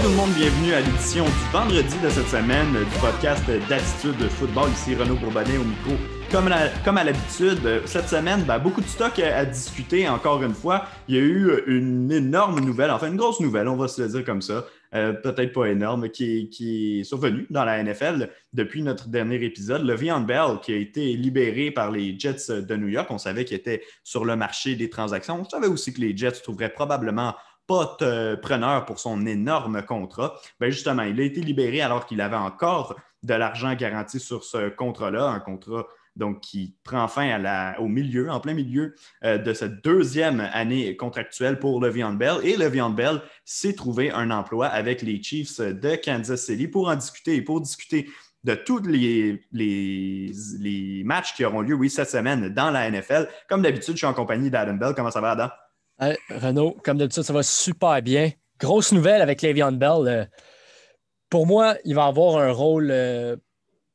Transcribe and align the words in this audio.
Salut 0.00 0.14
tout 0.14 0.18
le 0.18 0.26
monde, 0.26 0.34
bienvenue 0.34 0.72
à 0.72 0.80
l'édition 0.80 1.24
du 1.26 1.52
vendredi 1.52 1.98
de 2.02 2.08
cette 2.08 2.28
semaine 2.28 2.72
du 2.72 3.00
podcast 3.00 3.44
d'attitude 3.68 4.16
de 4.16 4.28
football. 4.28 4.70
Ici 4.70 4.94
Renaud 4.94 5.16
Bourbonnet 5.16 5.58
au 5.58 5.64
micro. 5.64 5.92
Comme, 6.30 6.48
à 6.96 7.04
l'habitude, 7.04 7.82
cette 7.84 8.08
semaine, 8.08 8.44
ben, 8.44 8.58
beaucoup 8.58 8.80
de 8.80 8.86
stock 8.86 9.18
à, 9.18 9.44
discuter 9.44 10.08
encore 10.08 10.42
une 10.42 10.54
fois. 10.54 10.86
Il 11.06 11.16
y 11.16 11.18
a 11.18 11.20
eu 11.20 11.50
une 11.66 12.10
énorme 12.10 12.60
nouvelle, 12.60 12.90
enfin 12.90 13.08
une 13.08 13.16
grosse 13.16 13.40
nouvelle, 13.40 13.68
on 13.68 13.76
va 13.76 13.88
se 13.88 14.00
le 14.00 14.08
dire 14.08 14.24
comme 14.24 14.40
ça. 14.40 14.64
Euh, 14.94 15.12
peut-être 15.12 15.52
pas 15.52 15.66
énorme, 15.66 16.08
qui, 16.08 16.48
qui 16.48 17.00
est 17.00 17.04
survenue 17.04 17.46
dans 17.50 17.64
la 17.64 17.82
NFL 17.82 18.30
depuis 18.54 18.82
notre 18.82 19.08
dernier 19.08 19.44
épisode. 19.44 19.84
Le 19.84 19.94
Vian 19.94 20.20
Bell, 20.20 20.60
qui 20.62 20.72
a 20.72 20.76
été 20.76 21.12
libéré 21.14 21.70
par 21.70 21.90
les 21.90 22.18
Jets 22.18 22.62
de 22.62 22.76
New 22.76 22.88
York. 22.88 23.08
On 23.10 23.18
savait 23.18 23.44
qu'il 23.44 23.56
était 23.56 23.82
sur 24.02 24.24
le 24.24 24.34
marché 24.34 24.76
des 24.76 24.88
transactions. 24.88 25.40
On 25.40 25.48
savait 25.48 25.68
aussi 25.68 25.92
que 25.92 26.00
les 26.00 26.16
Jets 26.16 26.40
trouveraient 26.42 26.72
probablement 26.72 27.34
pas 27.70 27.96
preneur 28.42 28.84
pour 28.84 28.98
son 28.98 29.24
énorme 29.26 29.82
contrat. 29.82 30.34
Ben 30.58 30.72
justement, 30.72 31.04
il 31.04 31.20
a 31.20 31.22
été 31.22 31.40
libéré 31.40 31.80
alors 31.80 32.04
qu'il 32.04 32.20
avait 32.20 32.34
encore 32.34 32.96
de 33.22 33.34
l'argent 33.34 33.72
garanti 33.74 34.18
sur 34.18 34.42
ce 34.42 34.70
contrat-là, 34.70 35.28
un 35.28 35.38
contrat 35.38 35.86
donc 36.16 36.40
qui 36.40 36.74
prend 36.82 37.06
fin 37.06 37.40
au 37.78 37.86
milieu, 37.86 38.28
en 38.28 38.40
plein 38.40 38.54
milieu 38.54 38.96
euh, 39.24 39.38
de 39.38 39.52
cette 39.52 39.84
deuxième 39.84 40.40
année 40.52 40.96
contractuelle 40.96 41.60
pour 41.60 41.80
Le'Veon 41.80 42.14
Bell. 42.14 42.38
Et 42.42 42.56
Le'Veon 42.56 42.90
Bell 42.90 43.22
s'est 43.44 43.74
trouvé 43.74 44.10
un 44.10 44.32
emploi 44.32 44.66
avec 44.66 45.02
les 45.02 45.22
Chiefs 45.22 45.60
de 45.60 45.94
Kansas 45.94 46.44
City 46.44 46.66
pour 46.66 46.88
en 46.88 46.96
discuter 46.96 47.36
et 47.36 47.42
pour 47.42 47.60
discuter 47.60 48.10
de 48.42 48.54
tous 48.56 48.82
les, 48.82 49.46
les, 49.52 50.32
les, 50.58 51.04
matchs 51.04 51.34
qui 51.34 51.44
auront 51.44 51.60
lieu, 51.60 51.74
oui, 51.74 51.88
cette 51.88 52.10
semaine 52.10 52.48
dans 52.48 52.70
la 52.70 52.90
NFL. 52.90 53.28
Comme 53.48 53.62
d'habitude, 53.62 53.94
je 53.94 53.98
suis 53.98 54.06
en 54.06 54.14
compagnie 54.14 54.50
d'Adam 54.50 54.74
Bell. 54.74 54.94
Comment 54.96 55.12
ça 55.12 55.20
va, 55.20 55.30
Adam? 55.32 55.50
Renaud, 56.30 56.76
comme 56.82 56.98
d'habitude, 56.98 57.22
ça 57.22 57.32
va 57.32 57.42
super 57.42 58.00
bien. 58.02 58.30
Grosse 58.58 58.92
nouvelle 58.92 59.22
avec 59.22 59.42
Le'Veon 59.42 59.72
Bell. 59.72 60.08
Euh, 60.08 60.24
pour 61.28 61.46
moi, 61.46 61.76
il 61.84 61.94
va 61.94 62.06
avoir 62.06 62.38
un 62.38 62.52
rôle. 62.52 62.90
Euh, 62.90 63.36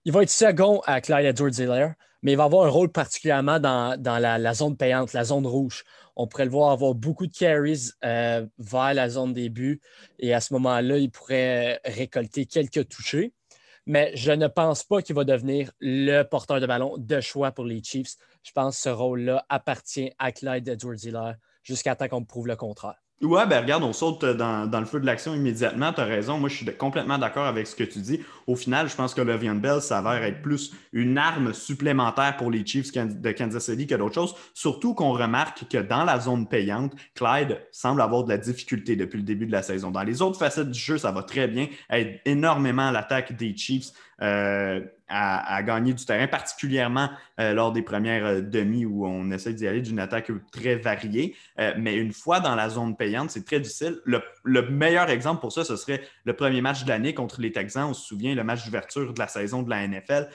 il 0.05 0.11
va 0.11 0.23
être 0.23 0.29
second 0.29 0.81
à 0.85 1.01
Clyde 1.01 1.25
edwards 1.25 1.95
mais 2.21 2.31
il 2.31 2.37
va 2.37 2.45
avoir 2.45 2.65
un 2.65 2.69
rôle 2.69 2.91
particulièrement 2.91 3.59
dans, 3.59 4.01
la, 4.03 4.53
zone 4.55 4.75
payante, 4.75 5.13
la 5.13 5.23
zone 5.25 5.45
rouge. 5.45 5.83
On 6.15 6.25
pourrait 6.25 6.45
le 6.45 6.51
voir 6.51 6.71
avoir 6.71 6.95
beaucoup 6.95 7.27
de 7.27 7.31
carries 7.31 7.91
euh, 8.03 8.47
vers 8.57 8.95
la 8.95 9.09
zone 9.09 9.31
début 9.31 9.79
et 10.17 10.33
à 10.33 10.41
ce 10.41 10.51
moment-là, 10.55 10.97
il 10.97 11.11
pourrait 11.11 11.79
récolter 11.85 12.47
quelques 12.47 12.89
touchés. 12.89 13.31
Mais 13.85 14.11
je 14.15 14.31
ne 14.31 14.47
pense 14.47 14.83
pas 14.83 15.03
qu'il 15.03 15.13
va 15.13 15.23
devenir 15.23 15.71
le 15.79 16.23
porteur 16.23 16.59
de 16.59 16.65
ballon 16.65 16.95
de 16.97 17.21
choix 17.21 17.51
pour 17.51 17.65
les 17.65 17.83
Chiefs. 17.83 18.15
Je 18.41 18.51
pense 18.53 18.77
que 18.77 18.81
ce 18.81 18.89
rôle-là 18.89 19.45
appartient 19.49 20.11
à 20.17 20.31
Clyde 20.31 20.67
edwards 20.67 21.35
jusqu'à 21.65 21.95
temps 21.95 22.07
qu'on 22.07 22.21
me 22.21 22.25
prouve 22.25 22.47
le 22.47 22.55
contraire. 22.55 22.95
Ouais, 23.21 23.47
ben 23.47 23.61
regarde, 23.61 23.81
on 23.81 23.93
saute 23.93 24.25
dans, 24.25 24.69
le 24.69 24.85
feu 24.85 24.99
de 24.99 25.05
l'action 25.05 25.33
immédiatement. 25.33 25.93
Tu 25.93 26.01
as 26.01 26.05
raison. 26.05 26.37
Moi, 26.37 26.49
je 26.49 26.55
suis 26.57 26.65
complètement 26.77 27.17
d'accord 27.17 27.45
avec 27.45 27.65
ce 27.65 27.73
que 27.73 27.85
tu 27.85 27.99
dis. 27.99 28.19
Au 28.45 28.57
final, 28.57 28.89
je 28.89 28.95
pense 28.95 29.13
que 29.13 29.21
Le'Veon 29.21 29.55
Bell 29.55 29.81
s'avère 29.81 30.21
être 30.23 30.41
plus 30.41 30.73
une 30.91 31.17
arme 31.17 31.53
supplémentaire 31.53 32.35
pour 32.35 32.51
les 32.51 32.65
Chiefs 32.65 32.91
de 32.91 33.31
Kansas 33.31 33.63
City 33.63 33.87
que 33.87 33.95
d'autres 33.95 34.15
choses. 34.15 34.35
Surtout 34.53 34.93
qu'on 34.93 35.13
remarque 35.13 35.65
que 35.69 35.77
dans 35.77 36.03
la 36.03 36.19
zone 36.19 36.45
payante, 36.45 36.91
Clyde 37.15 37.57
semble 37.71 38.01
avoir 38.01 38.25
de 38.25 38.29
la 38.29 38.37
difficulté 38.37 38.97
depuis 38.97 39.17
le 39.17 39.23
début 39.23 39.45
de 39.45 39.53
la 39.53 39.63
saison. 39.63 39.91
Dans 39.91 40.03
les 40.03 40.21
autres 40.21 40.37
facettes 40.37 40.71
du 40.71 40.79
jeu, 40.79 40.97
ça 40.97 41.13
va 41.13 41.23
très 41.23 41.47
bien. 41.47 41.67
Aide 41.89 42.19
énormément 42.25 42.91
l'attaque 42.91 43.37
des 43.37 43.55
Chiefs. 43.55 43.91
Euh, 44.21 44.81
à, 45.07 45.61
gagner 45.61 45.93
du 45.93 46.03
terrain, 46.03 46.25
particulièrement 46.25 47.11
euh, 47.39 47.53
lors 47.53 47.71
des 47.71 47.83
premières 47.83 48.25
euh, 48.25 48.41
demi 48.41 48.85
où 48.85 49.05
on 49.05 49.29
essaie 49.29 49.53
d'y 49.53 49.67
aller 49.67 49.81
d'une 49.81 49.99
attaque 49.99 50.31
très 50.51 50.77
variée. 50.77 51.35
mais 51.77 51.95
une 51.95 52.11
fois 52.11 52.39
dans 52.39 52.55
la 52.55 52.69
zone 52.69 52.95
payante, 52.95 53.29
c'est 53.29 53.45
très 53.45 53.59
difficile. 53.59 53.99
Le, 54.03 54.21
meilleur 54.69 55.09
exemple 55.09 55.41
pour 55.41 55.51
ça, 55.51 55.63
ce 55.63 55.75
serait 55.75 56.01
le 56.23 56.33
premier 56.33 56.61
match 56.61 56.85
de 56.85 56.89
l'année 56.89 57.13
contre 57.13 57.39
les 57.39 57.51
Texans. 57.51 57.89
On 57.89 57.93
se 57.93 58.03
souvient, 58.03 58.33
le 58.33 58.43
match 58.43 58.65
d'ouverture 58.65 59.13
de 59.13 59.19
la 59.19 59.27
saison 59.27 59.61
de 59.61 59.69
la 59.69 59.87
NFL. 59.87 60.27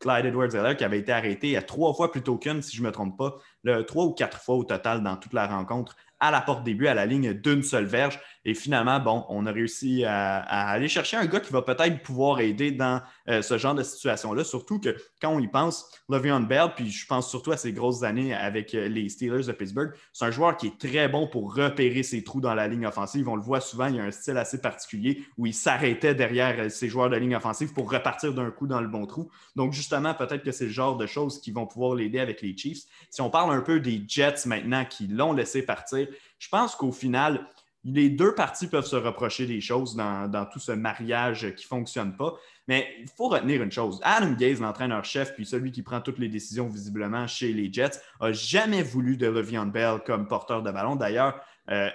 Clyde 0.00 0.26
Edwards-Helaire 0.26 0.76
qui 0.76 0.84
avait 0.84 0.98
été 0.98 1.10
arrêté 1.10 1.56
à 1.56 1.62
trois 1.62 1.92
fois 1.92 2.12
plutôt 2.12 2.36
qu'une, 2.36 2.62
si 2.62 2.76
je 2.76 2.82
ne 2.82 2.86
me 2.86 2.92
trompe 2.92 3.18
pas, 3.18 3.36
le, 3.64 3.82
trois 3.82 4.04
ou 4.04 4.12
quatre 4.12 4.40
fois 4.40 4.54
au 4.54 4.64
total 4.64 5.02
dans 5.02 5.16
toute 5.16 5.32
la 5.32 5.46
rencontre 5.46 5.96
à 6.20 6.30
la 6.30 6.40
porte 6.40 6.64
début, 6.64 6.86
à 6.88 6.94
la 6.94 7.06
ligne 7.06 7.32
d'une 7.32 7.62
seule 7.62 7.84
verge. 7.84 8.18
Et 8.44 8.54
finalement, 8.54 9.00
bon, 9.00 9.24
on 9.28 9.46
a 9.46 9.52
réussi 9.52 10.04
à, 10.04 10.40
aller 10.40 10.88
chercher 10.88 11.16
un 11.16 11.26
gars 11.26 11.40
qui 11.40 11.52
va 11.52 11.62
peut-être 11.62 12.02
pouvoir 12.02 12.40
aider 12.40 12.70
dans 12.70 13.00
euh, 13.28 13.42
ce 13.42 13.58
genre 13.58 13.74
de 13.74 13.82
situation-là. 13.82 14.44
Surtout 14.44 14.78
que 14.78 14.96
quand 15.20 15.30
on 15.30 15.40
y 15.40 15.48
pense, 15.48 15.90
Le'Veon 16.08 16.40
Bell, 16.40 16.72
puis 16.74 16.90
je 16.90 17.06
pense 17.06 17.28
surtout 17.28 17.52
à 17.52 17.56
ses 17.56 17.72
grosses 17.72 18.02
années 18.02 18.34
avec 18.34 18.74
euh, 18.74 18.88
les 18.88 19.08
Steelers 19.08 19.46
de 19.46 19.52
Pittsburgh, 19.52 19.92
c'est 20.12 20.24
un 20.24 20.30
joueur 20.30 20.56
qui 20.56 20.68
est 20.68 20.78
très 20.78 21.08
bon 21.08 21.26
pour 21.26 21.54
repérer 21.54 22.02
ses 22.02 22.24
trous 22.24 22.40
dans 22.40 22.54
la 22.54 22.68
ligne 22.68 22.86
offensive. 22.86 23.28
On 23.28 23.36
le 23.36 23.42
voit 23.42 23.60
souvent, 23.60 23.86
il 23.86 23.96
y 23.96 24.00
a 24.00 24.04
un 24.04 24.10
style 24.10 24.36
assez 24.36 24.60
particulier 24.60 25.24
où 25.36 25.46
il 25.46 25.54
s'arrêtait 25.54 26.14
derrière 26.14 26.56
euh, 26.58 26.68
ses 26.68 26.88
joueurs 26.88 27.10
de 27.10 27.16
ligne 27.16 27.36
offensive 27.36 27.72
pour 27.72 27.90
repartir 27.90 28.32
d'un 28.32 28.50
coup 28.50 28.66
dans 28.66 28.80
le 28.80 28.88
bon 28.88 29.06
trou. 29.06 29.30
Donc, 29.56 29.72
justement, 29.72 30.14
peut-être 30.14 30.42
que 30.42 30.52
c'est 30.52 30.66
le 30.66 30.70
genre 30.70 30.96
de 30.96 31.06
choses 31.06 31.40
qui 31.40 31.50
vont 31.50 31.66
pouvoir 31.66 31.94
l'aider 31.94 32.20
avec 32.20 32.40
les 32.42 32.56
Chiefs. 32.56 32.84
Si 33.10 33.20
on 33.20 33.30
parle 33.30 33.54
un 33.54 33.60
peu 33.60 33.80
des 33.80 34.02
Jets 34.06 34.46
maintenant 34.46 34.84
qui 34.84 35.06
l'ont 35.06 35.32
laissé 35.32 35.62
partir, 35.62 36.06
je 36.38 36.48
pense 36.48 36.74
qu'au 36.74 36.92
final, 36.92 37.46
les 37.94 38.10
deux 38.10 38.34
parties 38.34 38.66
peuvent 38.66 38.86
se 38.86 38.96
reprocher 38.96 39.46
des 39.46 39.60
choses 39.60 39.96
dans, 39.96 40.46
tout 40.52 40.58
ce 40.58 40.72
mariage 40.72 41.54
qui 41.54 41.64
ne 41.64 41.68
fonctionne 41.68 42.16
pas. 42.16 42.34
Mais 42.66 42.86
il 43.00 43.08
faut 43.08 43.28
retenir 43.28 43.62
une 43.62 43.72
chose. 43.72 43.98
Adam 44.02 44.32
Gaze, 44.32 44.60
l'entraîneur-chef, 44.60 45.34
puis 45.34 45.46
celui 45.46 45.72
qui 45.72 45.82
prend 45.82 46.00
toutes 46.00 46.18
les 46.18 46.28
décisions 46.28 46.68
visiblement 46.68 47.26
chez 47.26 47.52
les 47.52 47.72
Jets, 47.72 48.00
n'a 48.20 48.32
jamais 48.32 48.82
voulu 48.82 49.16
de 49.16 49.26
Le'Veon 49.26 49.66
Bell 49.66 50.00
comme 50.04 50.28
porteur 50.28 50.62
de 50.62 50.70
ballon. 50.70 50.94
D'ailleurs, 50.94 51.40
euh, 51.70 51.88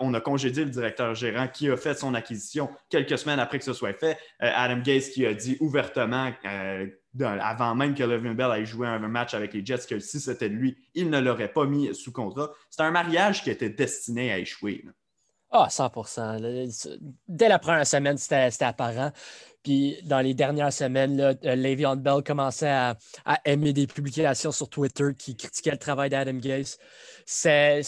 on 0.00 0.14
a 0.14 0.20
congédié 0.20 0.64
le 0.64 0.70
directeur 0.70 1.14
gérant 1.14 1.48
qui 1.48 1.70
a 1.70 1.76
fait 1.76 1.94
son 1.94 2.14
acquisition 2.14 2.70
quelques 2.88 3.18
semaines 3.18 3.40
après 3.40 3.58
que 3.58 3.64
ce 3.64 3.72
soit 3.72 3.92
fait. 3.92 4.18
Euh, 4.42 4.50
Adam 4.54 4.80
Gaze 4.80 5.10
qui 5.10 5.26
a 5.26 5.34
dit 5.34 5.56
ouvertement 5.60 6.32
euh, 6.44 6.86
avant 7.20 7.74
même 7.74 7.94
que 7.94 8.02
Le'Veon 8.02 8.34
Bell 8.34 8.60
ait 8.60 8.66
joué 8.66 8.86
un 8.86 8.98
match 8.98 9.34
avec 9.34 9.54
les 9.54 9.64
Jets, 9.64 9.86
que 9.88 9.98
si 9.98 10.20
c'était 10.20 10.48
lui, 10.48 10.76
il 10.94 11.10
ne 11.10 11.20
l'aurait 11.20 11.52
pas 11.52 11.64
mis 11.64 11.94
sous 11.94 12.12
contrat. 12.12 12.50
C'est 12.70 12.82
un 12.82 12.90
mariage 12.90 13.42
qui 13.42 13.50
était 13.50 13.70
destiné 13.70 14.32
à 14.32 14.38
échouer. 14.38 14.84
Ah, 15.50 15.68
100% 15.70 16.98
Dès 17.26 17.48
la 17.48 17.58
première 17.58 17.86
semaine, 17.86 18.18
c'était 18.18 18.64
apparent. 18.64 19.12
Puis 19.62 19.96
dans 20.04 20.20
les 20.20 20.34
dernières 20.34 20.72
semaines, 20.72 21.16
là, 21.16 21.34
euh, 21.44 21.54
Le'Veon 21.54 21.96
Bell 21.96 22.22
commençait 22.22 22.68
à, 22.68 22.96
aimer 23.44 23.72
des 23.72 23.86
publications 23.86 24.52
sur 24.52 24.68
Twitter 24.68 25.08
qui 25.16 25.36
critiquaient 25.36 25.70
le 25.72 25.78
travail 25.78 26.10
d'Adam 26.10 26.34
Gase. 26.34 26.78
C'est 27.26 27.82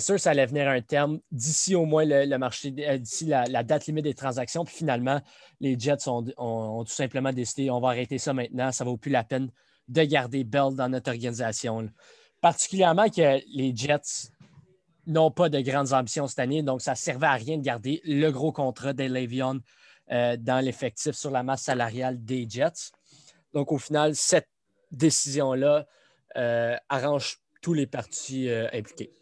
sûr 0.00 0.18
ça 0.18 0.30
allait 0.30 0.46
venir 0.46 0.66
à 0.66 0.72
un 0.72 0.80
terme 0.80 1.20
d'ici 1.30 1.74
au 1.74 1.84
moins 1.84 2.04
le, 2.06 2.36
marché, 2.38 2.74
euh, 2.78 2.96
d'ici 2.96 3.26
la, 3.26 3.62
date 3.62 3.86
limite 3.86 4.04
des 4.04 4.14
transactions. 4.14 4.64
Puis 4.64 4.76
finalement, 4.76 5.20
les 5.60 5.78
Jets 5.78 6.08
ont, 6.08 6.84
tout 6.84 6.92
simplement 6.92 7.32
décidé 7.32 7.70
on 7.70 7.80
va 7.80 7.88
arrêter 7.88 8.18
ça 8.18 8.32
maintenant, 8.32 8.72
ça 8.72 8.84
ne 8.84 8.90
vaut 8.90 8.96
plus 8.96 9.10
la 9.10 9.24
peine 9.24 9.50
de 9.88 10.02
garder 10.02 10.44
Bell 10.44 10.74
dans 10.74 10.88
notre 10.88 11.10
organisation. 11.10 11.90
Particulièrement 12.40 13.08
que 13.08 13.40
les 13.54 13.74
Jets 13.74 14.30
n'ont 15.06 15.30
pas 15.30 15.48
de 15.48 15.60
grandes 15.60 15.92
ambitions 15.92 16.26
cette 16.26 16.38
année, 16.38 16.62
donc 16.62 16.80
ça 16.80 16.92
ne 16.92 16.96
servait 16.96 17.26
à 17.26 17.34
rien 17.34 17.58
de 17.58 17.62
garder 17.62 18.00
le 18.04 18.30
gros 18.30 18.52
contrat 18.52 18.92
de 18.92 19.04
Le'Veon 19.04 19.60
euh, 20.12 20.36
dans 20.38 20.64
l'effectif 20.64 21.14
sur 21.14 21.30
la 21.30 21.42
masse 21.42 21.62
salariale 21.62 22.22
des 22.24 22.46
Jets. 22.48 22.92
Donc 23.52 23.72
au 23.72 23.78
final, 23.78 24.14
cette 24.14 24.48
décision-là 24.90 25.86
euh, 26.36 26.76
arrange 26.88 27.38
tous 27.62 27.74
les 27.74 27.86
partis 27.86 28.50
impliqués. 28.50 29.14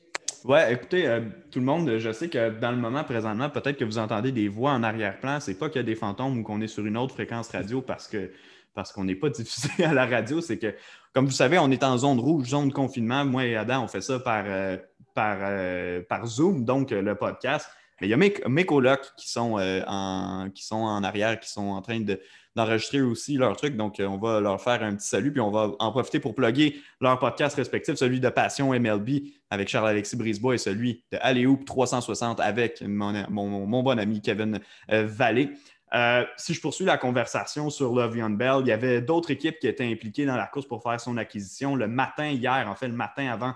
Ouais, 0.45 0.73
écoutez, 0.73 1.07
euh, 1.07 1.21
tout 1.53 1.61
le 1.61 1.65
monde, 1.65 1.99
je 1.99 2.11
sais 2.11 2.29
que 2.29 2.59
dans 2.59 2.73
le 2.73 2.77
moment 2.77 3.05
présentement, 3.05 3.49
peut-être 3.49 3.77
que 3.77 3.85
vous 3.85 3.99
entendez 3.99 4.33
des 4.33 4.49
voix 4.49 4.73
en 4.73 4.83
arrière-plan. 4.83 5.39
C'est 5.39 5.55
pas 5.55 5.69
qu'il 5.69 5.77
y 5.77 5.81
a 5.81 5.85
des 5.85 5.95
fantômes 5.95 6.39
ou 6.39 6.43
qu'on 6.43 6.61
est 6.61 6.67
sur 6.67 6.85
une 6.85 6.97
autre 6.97 7.15
fréquence 7.15 7.49
radio 7.49 7.81
parce 7.81 8.09
que 8.09 8.33
parce 8.75 8.91
qu'on 8.91 9.05
n'est 9.05 9.15
pas 9.15 9.29
diffusé 9.31 9.85
à 9.85 9.95
la 9.95 10.07
radio. 10.07 10.41
C'est 10.41 10.59
que, 10.59 10.75
comme 11.13 11.27
vous 11.27 11.33
savez, 11.33 11.59
on 11.59 11.71
est 11.71 11.85
en 11.85 11.97
zone 11.97 12.19
rouge, 12.19 12.49
zone 12.49 12.69
de 12.69 12.73
confinement. 12.73 13.25
Moi 13.25 13.45
et 13.45 13.57
Adam, 13.57 13.85
on 13.85 13.89
fait 13.89 14.01
ça 14.01 14.19
par, 14.19 14.45
euh, 14.47 14.77
par, 15.15 15.39
euh, 15.41 16.03
par 16.09 16.27
Zoom, 16.27 16.65
donc 16.65 16.91
le 16.91 17.15
podcast. 17.15 17.69
Mais 18.01 18.09
il 18.09 18.11
y 18.11 18.15
a 18.15 18.17
mes, 18.17 18.65
colocs 18.65 19.13
qui 19.17 19.31
sont, 19.31 19.59
en, 19.87 20.51
qui 20.53 20.65
sont 20.65 20.77
en 20.77 21.05
arrière, 21.05 21.39
qui 21.39 21.49
sont 21.49 21.69
en 21.69 21.83
train 21.83 22.01
de, 22.01 22.19
d'enregistrer 22.55 23.01
aussi 23.01 23.37
leur 23.37 23.57
truc. 23.57 23.77
Donc, 23.77 24.01
euh, 24.01 24.07
on 24.07 24.19
va 24.19 24.41
leur 24.41 24.61
faire 24.61 24.83
un 24.83 24.95
petit 24.95 25.09
salut, 25.09 25.33
puis 25.33 25.41
on 25.41 25.51
va 25.51 25.71
en 25.79 25.91
profiter 25.91 26.21
pour 26.21 26.35
plugger 26.35 26.81
leur 27.01 27.19
podcast 27.19 27.57
respectif, 27.57 27.95
celui 27.95 28.21
de 28.21 28.29
Passion 28.29 28.73
MLB 28.73 29.23
avec 29.51 29.69
Charles-Alexis 29.69 30.17
Brisebois 30.17 30.55
et 30.55 30.59
celui 30.59 31.05
de 31.13 31.19
Alléoup 31.21 31.65
360 31.65 32.41
avec 32.41 32.83
mon, 32.83 33.83
bon 33.83 33.99
ami 33.99 34.21
Kevin 34.21 34.61
euh, 34.91 35.07
Vallée. 35.07 35.51
Euh, 35.95 36.25
si 36.39 36.55
je 36.55 36.61
poursuis 36.61 36.87
la 36.87 36.97
conversation 36.97 37.69
sur 37.69 37.95
Le'Veon 37.95 38.31
Bell, 38.31 38.61
il 38.61 38.69
y 38.69 38.73
avait 38.73 39.03
d'autres 39.03 39.31
équipes 39.31 39.59
qui 39.59 39.69
étaient 39.69 39.91
impliquées 39.91 40.25
dans 40.25 40.37
la 40.37 40.47
course 40.47 40.67
pour 40.67 40.83
faire 40.83 40.99
son 40.99 41.19
acquisition. 41.19 41.77
Le 41.77 41.87
matin 41.87 42.29
hier, 42.29 42.67
en 42.67 42.75
fait, 42.75 42.89
le 42.89 42.95
matin 42.95 43.31
avant 43.31 43.53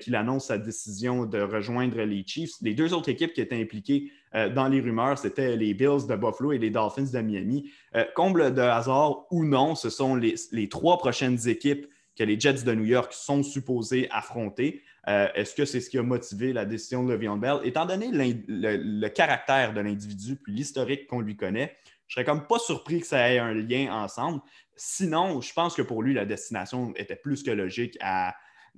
qu'il 0.00 0.14
annonce 0.14 0.46
sa 0.46 0.58
décision 0.58 1.26
de 1.26 1.40
rejoindre 1.40 2.02
les 2.02 2.24
Chiefs, 2.26 2.52
les 2.60 2.74
deux 2.74 2.94
autres 2.94 3.08
équipes 3.08 3.32
qui 3.32 3.40
étaient 3.40 3.60
impliquées 3.60 4.12
euh, 4.34 4.48
dans 4.48 4.68
les 4.68 4.80
rumeurs, 4.80 5.18
c'était 5.18 5.56
les 5.56 5.74
Bills 5.74 6.06
de 6.08 6.16
Buffalo 6.16 6.52
et 6.52 6.58
les 6.58 6.70
Dolphins 6.70 7.10
de 7.12 7.20
Miami. 7.20 7.70
Euh, 7.96 8.04
comble 8.14 8.54
de 8.54 8.60
hasard 8.60 9.26
ou 9.30 9.44
non, 9.44 9.74
ce 9.74 9.90
sont 9.90 10.14
les, 10.14 10.68
trois 10.68 10.98
prochaines 10.98 11.48
équipes 11.48 11.86
que 12.16 12.24
les 12.24 12.38
Jets 12.38 12.64
de 12.64 12.72
New 12.74 12.84
York 12.84 13.12
sont 13.12 13.42
supposés 13.42 14.08
affronter. 14.10 14.82
Est-ce 15.04 15.56
que 15.56 15.64
c'est 15.64 15.80
ce 15.80 15.90
qui 15.90 15.98
a 15.98 16.02
motivé 16.02 16.52
la 16.52 16.64
décision 16.64 17.02
de 17.02 17.12
Le'Veon 17.12 17.36
Bell? 17.36 17.56
Étant 17.64 17.86
donné 17.86 18.10
le, 18.12 19.08
caractère 19.08 19.72
de 19.72 19.80
l'individu 19.80 20.36
puis 20.36 20.52
l'historique 20.52 21.08
qu'on 21.08 21.20
lui 21.20 21.36
connaît, 21.36 21.74
je 22.06 22.14
serais 22.14 22.24
comme 22.24 22.46
pas 22.46 22.58
surpris 22.58 23.00
que 23.00 23.06
ça 23.06 23.32
ait 23.32 23.38
un 23.38 23.54
lien 23.54 23.92
ensemble. 23.92 24.40
Sinon, 24.76 25.40
je 25.40 25.52
pense 25.52 25.74
que 25.74 25.82
pour 25.82 26.02
lui, 26.02 26.14
la 26.14 26.24
destination 26.24 26.92
était 26.96 27.16
plus 27.16 27.42
que 27.42 27.50
logique 27.50 27.96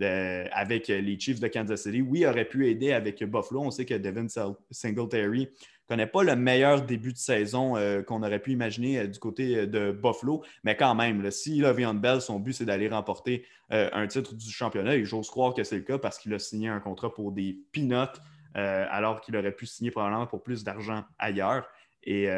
avec 0.01 0.89
les 0.89 1.19
Chiefs 1.19 1.41
de 1.41 1.49
Kansas 1.49 1.83
City. 1.83 2.03
Oui, 2.03 2.21
il 2.21 2.27
aurait 2.27 2.45
pu 2.45 2.69
aider 2.69 2.93
avec 2.93 3.23
Buffalo. 3.23 3.63
On 3.63 3.71
sait 3.71 3.85
que 3.85 3.95
Devin 3.95 4.27
Singletary 4.71 5.49
connaît 5.89 6.07
pas 6.07 6.23
le 6.23 6.37
meilleur 6.37 6.83
début 6.83 7.13
de 7.13 7.19
saison 7.19 7.77
euh, 7.77 8.03
qu'on 8.03 8.23
aurait 8.23 8.39
pu 8.39 8.53
imaginer 8.53 9.01
euh, 9.01 9.07
du 9.07 9.19
côté 9.19 9.57
euh, 9.57 9.67
de 9.67 9.93
Buffalo, 9.93 10.43
mais 10.63 10.77
quand 10.77 10.95
même, 10.95 11.31
si 11.31 11.61
Le'Veon 11.61 11.95
Bell, 11.95 12.21
son 12.21 12.41
but, 12.41 12.55
c'est 12.55 12.65
d'aller 12.65 12.89
remporter 12.89 13.45
un 13.71 14.07
titre 14.07 14.35
du 14.35 14.51
championnat, 14.51 14.95
et 14.95 15.05
j'ose 15.05 15.29
croire 15.29 15.53
que 15.53 15.65
c'est 15.65 15.77
le 15.77 15.83
cas 15.83 15.99
parce 15.99 16.19
qu'il 16.19 16.33
a 16.35 16.39
signé 16.39 16.69
un 16.69 16.79
contrat 16.79 17.13
pour 17.13 17.33
des 17.33 17.59
peanuts, 17.73 18.21
alors 18.55 19.21
qu'il 19.21 19.37
aurait 19.37 19.53
pu 19.53 19.67
signer 19.67 19.91
probablement 19.91 20.27
pour 20.27 20.45
plus 20.45 20.63
d'argent 20.63 21.03
ailleurs. 21.19 21.67
Et, 22.05 22.29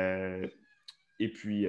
et 1.19 1.29
puis, 1.33 1.67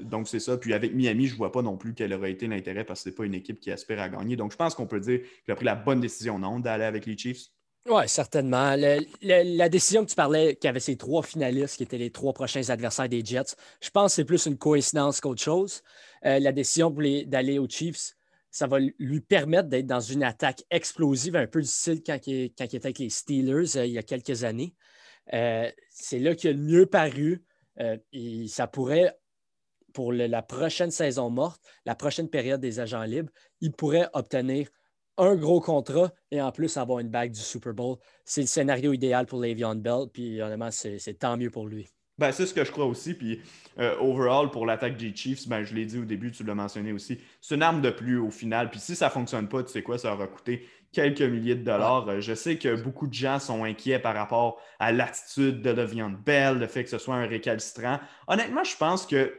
donc 0.00 0.28
c'est 0.28 0.40
ça. 0.40 0.56
Puis 0.56 0.74
avec 0.74 0.94
Miami, 0.94 1.26
je 1.26 1.32
ne 1.32 1.38
vois 1.38 1.52
pas 1.52 1.62
non 1.62 1.76
plus 1.76 1.94
quel 1.94 2.12
aurait 2.12 2.32
été 2.32 2.46
l'intérêt 2.46 2.84
parce 2.84 3.00
que 3.00 3.04
ce 3.04 3.08
n'est 3.10 3.14
pas 3.14 3.24
une 3.24 3.34
équipe 3.34 3.60
qui 3.60 3.70
aspire 3.70 4.00
à 4.00 4.08
gagner. 4.08 4.36
Donc 4.36 4.52
je 4.52 4.56
pense 4.56 4.74
qu'on 4.74 4.86
peut 4.86 5.00
dire 5.00 5.20
qu'il 5.44 5.52
a 5.52 5.54
pris 5.54 5.64
la 5.64 5.76
bonne 5.76 6.00
décision, 6.00 6.38
non, 6.38 6.58
d'aller 6.58 6.84
avec 6.84 7.06
les 7.06 7.16
Chiefs? 7.16 7.48
Oui, 7.88 8.04
certainement. 8.06 8.76
la 8.76 9.68
décision 9.68 10.04
que 10.04 10.10
tu 10.10 10.14
parlais, 10.14 10.54
qu'il 10.54 10.68
y 10.68 10.70
avait 10.70 10.78
ces 10.78 10.96
trois 10.96 11.22
finalistes 11.22 11.76
qui 11.76 11.82
étaient 11.82 11.98
les 11.98 12.12
trois 12.12 12.32
prochains 12.32 12.68
adversaires 12.70 13.08
des 13.08 13.24
Jets, 13.24 13.56
je 13.80 13.90
pense 13.90 14.12
que 14.12 14.16
c'est 14.16 14.24
plus 14.24 14.46
une 14.46 14.56
coïncidence 14.56 15.20
qu'autre 15.20 15.42
chose. 15.42 15.82
Euh, 16.24 16.38
la 16.38 16.52
décision 16.52 16.90
d'aller 17.26 17.58
aux 17.58 17.68
Chiefs, 17.68 18.14
ça 18.52 18.68
va 18.68 18.78
lui 18.78 19.20
permettre 19.20 19.68
d'être 19.68 19.86
dans 19.86 20.00
une 20.00 20.22
attaque 20.22 20.62
explosive, 20.70 21.34
un 21.34 21.48
peu 21.48 21.60
du 21.60 21.66
style 21.66 22.02
quand 22.06 22.24
il, 22.26 22.44
était 22.44 22.76
avec 22.76 23.00
les 23.00 23.10
Steelers 23.10 23.76
euh, 23.76 23.86
il 23.86 23.92
y 23.92 23.98
a 23.98 24.02
quelques 24.04 24.44
années. 24.44 24.74
Euh, 25.32 25.68
c'est 25.90 26.20
là 26.20 26.36
qu'il 26.36 26.50
a 26.50 26.52
le 26.52 26.60
mieux 26.60 26.86
paru. 26.86 27.42
Et 27.78 28.46
ça 28.48 28.66
pourrait, 28.66 29.16
pour 29.92 30.12
la 30.12 30.42
prochaine 30.42 30.90
saison 30.90 31.30
morte, 31.30 31.62
la 31.84 31.94
prochaine 31.94 32.28
période 32.28 32.60
des 32.60 32.80
agents 32.80 33.02
libres, 33.02 33.32
il 33.60 33.72
pourrait 33.72 34.08
obtenir 34.12 34.68
un 35.18 35.36
gros 35.36 35.60
contrat 35.60 36.12
et 36.30 36.40
en 36.40 36.52
plus 36.52 36.76
avoir 36.76 36.98
une 37.00 37.10
bague 37.10 37.32
du 37.32 37.40
Super 37.40 37.74
Bowl. 37.74 37.96
C'est 38.24 38.40
le 38.40 38.46
scénario 38.46 38.92
idéal 38.92 39.26
pour 39.26 39.40
Le'Veon 39.40 39.76
Bell, 39.76 40.06
puis 40.12 40.40
honnêtement, 40.40 40.70
c'est 40.70 41.18
tant 41.18 41.36
mieux 41.36 41.50
pour 41.50 41.66
lui. 41.66 41.88
Ben, 42.18 42.30
c'est 42.30 42.46
ce 42.46 42.54
que 42.54 42.64
je 42.64 42.70
crois 42.70 42.84
aussi. 42.84 43.14
Puis, 43.14 43.40
euh, 43.78 43.96
overall, 43.98 44.50
pour 44.50 44.66
l'attaque 44.66 44.96
des 44.96 45.14
Chiefs, 45.14 45.48
ben, 45.48 45.64
je 45.64 45.74
l'ai 45.74 45.86
dit 45.86 45.98
au 45.98 46.04
début, 46.04 46.30
tu 46.30 46.44
l'as 46.44 46.54
mentionné 46.54 46.92
aussi, 46.92 47.18
c'est 47.40 47.54
une 47.54 47.62
arme 47.62 47.80
de 47.80 47.90
plus 47.90 48.18
au 48.18 48.30
final. 48.30 48.70
Puis, 48.70 48.80
si 48.80 48.94
ça 48.94 49.06
ne 49.06 49.10
fonctionne 49.10 49.48
pas, 49.48 49.62
tu 49.62 49.72
sais 49.72 49.82
quoi, 49.82 49.98
ça 49.98 50.14
aura 50.14 50.26
coûté 50.26 50.66
quelques 50.92 51.22
milliers 51.22 51.54
de 51.54 51.64
dollars. 51.64 52.08
Euh, 52.08 52.20
je 52.20 52.34
sais 52.34 52.56
que 52.56 52.80
beaucoup 52.80 53.06
de 53.06 53.14
gens 53.14 53.38
sont 53.38 53.64
inquiets 53.64 53.98
par 53.98 54.14
rapport 54.14 54.60
à 54.78 54.92
l'attitude 54.92 55.62
de 55.62 55.70
Le'Veon 55.70 56.14
Bell, 56.24 56.58
le 56.58 56.66
fait 56.66 56.84
que 56.84 56.90
ce 56.90 56.98
soit 56.98 57.14
un 57.14 57.26
récalcitrant. 57.26 57.98
Honnêtement, 58.28 58.64
je 58.64 58.76
pense 58.76 59.06
que 59.06 59.34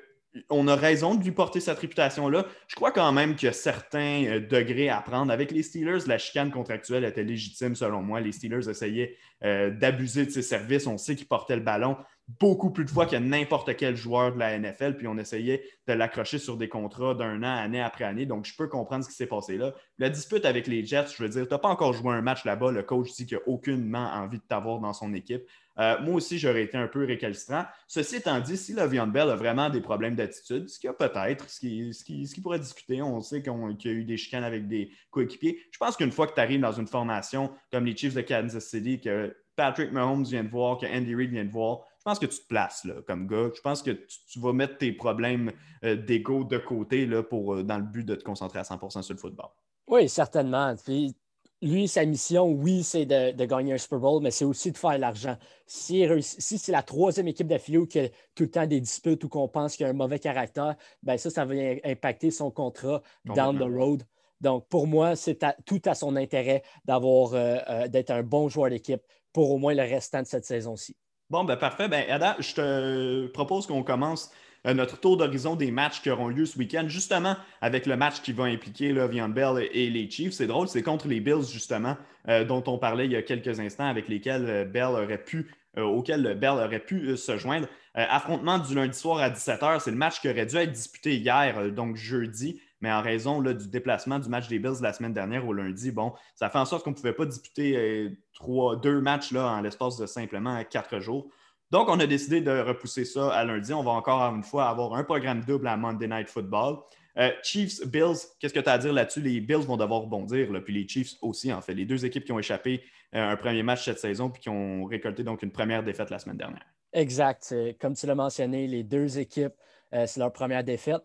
on 0.50 0.68
a 0.68 0.76
raison 0.76 1.16
de 1.16 1.24
lui 1.24 1.32
porter 1.32 1.60
cette 1.60 1.78
réputation-là. 1.78 2.48
Je 2.68 2.76
crois 2.76 2.92
quand 2.92 3.12
même 3.12 3.36
qu'il 3.36 3.46
y 3.46 3.50
a 3.50 3.54
certains 3.54 4.26
euh, 4.26 4.40
degrés 4.40 4.90
à 4.90 5.02
prendre. 5.02 5.32
Avec 5.32 5.52
les 5.52 5.64
Steelers, 5.64 6.08
la 6.08 6.18
chicane 6.18 6.52
contractuelle 6.52 7.06
était 7.06 7.24
légitime 7.24 7.76
selon 7.76 8.02
moi. 8.02 8.20
Les 8.20 8.32
Steelers 8.32 8.68
essayaient 8.68 9.16
euh, 9.44 9.70
d'abuser 9.70 10.26
de 10.26 10.32
ses 10.32 10.42
services. 10.42 10.88
On 10.88 10.98
sait 10.98 11.16
qu'ils 11.16 11.28
portaient 11.28 11.56
le 11.56 11.62
ballon 11.62 11.98
beaucoup 12.28 12.72
plus 12.72 12.86
de 12.86 12.90
fois 12.90 13.06
que 13.06 13.16
n'importe 13.16 13.76
quel 13.76 13.96
joueur 13.96 14.34
de 14.34 14.40
la 14.40 14.58
NFL, 14.58 14.96
puis 14.96 15.08
on 15.08 15.18
essayait 15.18 15.64
de 15.88 15.94
l'accrocher 15.94 16.40
sur 16.40 16.56
des 16.56 16.70
contrats 16.70 17.14
d'un 17.14 17.44
an, 17.44 17.56
année 17.56 17.82
après 17.82 18.06
année. 18.06 18.26
Donc, 18.26 18.46
je 18.46 18.56
peux 18.56 18.68
comprendre 18.68 19.04
ce 19.04 19.10
qui 19.10 19.16
s'est 19.16 19.28
passé 19.28 19.58
là. 19.58 19.74
La 19.98 20.10
dispute 20.10 20.46
avec 20.46 20.68
les 20.68 20.86
Jets, 20.86 21.08
je 21.18 21.24
veux 21.24 21.30
dire, 21.30 21.48
tu 21.48 21.54
n'as 21.54 21.60
pas 21.60 21.68
encore 21.68 21.94
joué 21.94 22.14
un 22.14 22.22
match 22.22 22.46
là-bas. 22.46 22.72
Le 22.72 22.84
coach 22.84 23.12
dit 23.14 23.26
qu'il 23.26 23.38
n'a 23.38 23.44
aucunement 23.48 24.10
envie 24.14 24.38
de 24.38 24.44
t'avoir 24.44 24.80
dans 24.80 24.94
son 24.94 25.14
équipe. 25.14 25.44
Euh, 25.80 26.00
moi 26.02 26.16
aussi, 26.16 26.38
j'aurais 26.38 26.64
été 26.64 26.78
un 26.78 26.88
peu 26.88 27.04
récalcitrant. 27.06 27.66
Ceci 27.88 28.18
étant 28.18 28.40
dit, 28.40 28.58
si 28.58 28.74
Le'Veon 28.74 29.08
Bell 29.08 29.30
a 29.30 29.36
vraiment 29.36 29.70
des 29.70 29.82
problèmes 29.82 30.16
d'attitude, 30.16 30.70
ce 30.70 30.80
qu'il 30.80 30.90
a 30.90 30.94
peut-être, 30.94 31.50
ce 31.50 31.60
qui, 31.60 31.94
ce, 31.94 32.42
pourrait 32.42 32.60
discuter, 32.60 33.02
on 33.02 33.22
sait 33.22 33.42
qu'il 33.42 33.52
y 33.52 33.88
a 33.88 33.92
eu 33.92 34.06
des 34.06 34.18
chicanes 34.18 34.44
avec 34.44 34.68
des 34.68 34.92
coéquipiers. 35.10 35.60
Je 35.72 35.78
pense 35.78 35.98
qu'une 35.98 36.12
fois 36.12 36.28
que 36.28 36.36
tu 36.36 36.40
arrives 36.40 36.62
dans 36.62 36.72
une 36.72 36.88
formation 36.88 37.52
comme 37.72 37.86
les 37.86 37.98
Chiefs 37.98 38.14
de 38.14 38.22
Kansas 38.22 38.66
City, 38.66 39.02
que 39.02 39.36
Patrick 39.56 39.92
Mahomes 39.92 40.24
vient 40.24 40.44
de 40.44 40.50
voir, 40.50 40.78
que 40.78 40.86
Andy 40.86 41.16
Reid 41.16 41.32
vient 41.32 41.46
de 41.46 41.52
voir, 41.52 41.82
je 42.04 42.12
pense 42.12 42.20
que 42.20 42.26
tu 42.26 42.40
te 42.40 42.48
places 42.48 42.84
là, 42.84 42.96
comme 43.08 43.28
gars. 43.28 43.50
Je 43.56 43.62
pense 43.62 43.82
que 43.82 43.92
tu, 43.92 44.40
vas 44.40 44.52
mettre 44.52 44.78
tes 44.78 44.92
problèmes 44.92 45.54
euh, 45.86 45.96
d'ego 45.96 46.44
de 46.44 46.58
côté 46.58 47.06
là, 47.06 47.24
pour, 47.24 47.54
euh, 47.54 47.64
dans 47.64 47.78
le 47.78 47.84
but 47.84 48.04
de 48.04 48.16
te 48.16 48.24
concentrer 48.26 48.60
à 48.60 48.64
100% 48.64 49.02
sur 49.02 49.14
le 49.14 49.20
football. 49.20 49.48
Oui, 49.88 50.10
certainement. 50.10 50.76
Puis, 50.84 51.16
lui, 51.62 51.88
sa 51.88 52.04
mission, 52.04 52.52
oui, 52.52 52.84
c'est 52.84 53.06
de, 53.06 53.46
gagner 53.46 53.72
un 53.72 53.78
Super 53.78 54.00
Bowl, 54.00 54.22
mais 54.22 54.32
c'est 54.32 54.44
aussi 54.44 54.74
de 54.74 54.78
faire 54.78 54.98
l'argent. 54.98 55.38
Si, 55.66 56.06
c'est 56.20 56.72
la 56.74 56.84
troisième 56.84 57.30
équipe 57.30 57.48
d'affilée 57.48 57.88
qui 57.88 58.00
a 58.00 58.10
tout 58.36 58.44
le 58.44 58.52
temps 58.52 58.68
des 58.68 58.82
disputes 58.82 59.24
ou 59.24 59.30
qu'on 59.30 59.48
pense 59.48 59.78
qu'il 59.78 59.86
a 59.86 59.90
un 59.90 59.94
mauvais 59.94 60.20
caractère, 60.20 60.76
ben 61.04 61.18
ça, 61.18 61.30
ça 61.30 61.46
va 61.46 61.54
impacter 61.86 62.32
son 62.32 62.52
contrat 62.52 63.02
down 63.24 63.58
the 63.58 63.62
road. 63.62 64.04
Donc, 64.42 64.68
pour 64.68 64.88
moi, 64.88 65.16
c'est 65.16 65.40
tout 65.66 65.82
à 65.86 65.96
son 65.96 66.18
intérêt 66.18 66.64
d'avoir 66.84 67.34
euh, 67.34 67.60
euh, 67.70 67.88
d'être 67.88 68.12
un 68.12 68.24
bon 68.24 68.50
joueur 68.50 68.70
d'équipe 68.70 69.02
pour 69.32 69.52
au 69.52 69.58
moins 69.58 69.74
le 69.74 69.84
restant 69.84 70.22
de 70.22 70.28
cette 70.28 70.44
saison-ci. 70.44 70.98
Bon, 71.30 71.44
ben 71.44 71.56
parfait. 71.56 71.88
Ben, 71.88 72.06
Ada, 72.10 72.36
je 72.40 72.54
te 72.54 73.28
propose 73.28 73.66
qu'on 73.66 73.84
commence 73.84 74.32
euh, 74.66 74.74
notre 74.74 75.00
tour 75.00 75.18
d'horizon 75.18 75.56
des 75.56 75.72
matchs 75.72 76.02
qui 76.02 76.10
auront 76.10 76.30
lieu 76.30 76.46
ce 76.46 76.58
week-end, 76.58 76.86
justement 76.88 77.36
avec 77.62 77.86
le 77.86 77.98
match 77.98 78.22
qui 78.22 78.32
va 78.32 78.46
impliquer 78.46 78.94
là, 78.94 79.08
Bell 79.08 79.68
et 79.72 79.90
les 79.90 80.10
Chiefs. 80.10 80.34
C'est 80.34 80.48
drôle, 80.48 80.68
c'est 80.68 80.84
contre 80.84 81.08
les 81.08 81.20
Bills, 81.20 81.46
justement, 81.52 81.98
euh, 82.30 82.46
dont 82.46 82.64
on 82.68 82.78
parlait 82.78 83.06
il 83.06 83.12
y 83.12 83.16
a 83.16 83.22
quelques 83.22 83.60
instants, 83.60 83.88
avec 83.88 84.08
lesquels 84.08 84.46
euh, 84.48 84.66
Bell 84.66 84.90
aurait 84.90 85.24
pu, 85.24 85.52
Bell 85.76 86.50
aurait 86.50 86.80
pu 86.80 87.18
se 87.18 87.38
joindre. 87.38 87.68
affrontement 87.96 88.60
du 88.60 88.76
lundi 88.76 88.98
soir 88.98 89.18
à 89.20 89.30
17h, 89.30 89.80
c'est 89.80 89.92
le 89.92 89.98
match 89.98 90.22
qui 90.22 90.30
aurait 90.30 90.46
dû 90.46 90.56
être 90.56 90.72
disputé 90.72 91.16
hier, 91.18 91.72
donc 91.72 91.96
jeudi 91.96 92.62
mais 92.80 92.92
en 92.92 93.02
raison 93.02 93.42
du 93.42 93.70
déplacement 93.70 94.20
du 94.20 94.28
match 94.28 94.50
des 94.50 94.60
Bills 94.60 94.82
la 94.82 94.92
semaine 94.92 95.14
dernière 95.14 95.48
au 95.48 95.54
lundi, 95.54 95.90
bon, 95.90 96.12
ça 96.36 96.50
fait 96.50 96.58
en 96.58 96.66
sorte 96.66 96.84
qu'on 96.84 96.90
ne 96.90 96.96
pouvait 96.96 97.14
pas 97.14 97.26
disputer 97.26 98.12
trois, 98.34 98.76
deux 98.76 99.02
matchs 99.02 99.32
là, 99.32 99.48
en 99.54 99.62
l'espace 99.62 99.98
de 99.98 100.06
simplement 100.06 100.64
quatre 100.64 101.00
jours. 101.00 101.30
Donc, 101.72 101.90
on 101.90 102.00
a 102.00 102.06
décidé 102.06 102.42
de 102.42 102.52
repousser 102.52 103.04
ça 103.04 103.34
à 103.34 103.44
lundi. 103.44 103.74
On 103.74 103.84
va 103.84 103.92
encore 103.92 104.22
une 104.22 104.44
fois 104.44 104.70
avoir 104.70 104.94
un 104.94 105.04
programme 105.04 105.44
double 105.44 105.68
à 105.68 105.76
Monday 105.76 106.08
Night 106.08 106.30
Football. 106.30 106.78
Euh, 107.18 107.32
Chiefs, 107.44 107.86
Bills, 107.88 108.18
qu'est-ce 108.40 108.54
que 108.54 108.60
tu 108.60 108.70
as 108.70 108.74
à 108.74 108.78
dire 108.78 108.94
là-dessus? 108.94 109.22
Les 109.22 109.40
Bills 109.40 109.66
vont 109.66 109.78
devoir 109.78 110.02
rebondir, 110.02 110.50
puis 110.64 110.74
les 110.74 110.88
Chiefs 110.88 111.16
aussi, 111.22 111.52
en 111.52 111.62
fait. 111.62 111.74
Les 111.74 111.86
deux 111.86 112.06
équipes 112.06 112.26
qui 112.26 112.32
ont 112.32 112.40
échappé 112.40 112.84
euh, 113.16 113.32
un 113.32 113.36
premier 113.36 113.64
match 113.64 113.86
cette 113.86 114.00
saison 114.00 114.30
puis 114.30 114.42
qui 114.42 114.50
ont 114.50 114.86
récolté 114.86 115.24
une 115.24 115.52
première 115.52 115.84
défaite 115.84 116.10
la 116.10 116.20
semaine 116.20 116.38
dernière. 116.38 116.66
Exact. 116.92 117.56
Comme 117.80 117.96
tu 117.96 118.06
l'as 118.06 118.16
mentionné, 118.16 118.68
les 118.68 118.84
deux 118.84 119.18
équipes, 119.18 119.54
euh, 119.94 120.06
c'est 120.06 120.20
leur 120.20 120.32
première 120.32 120.64
défaite. 120.64 121.02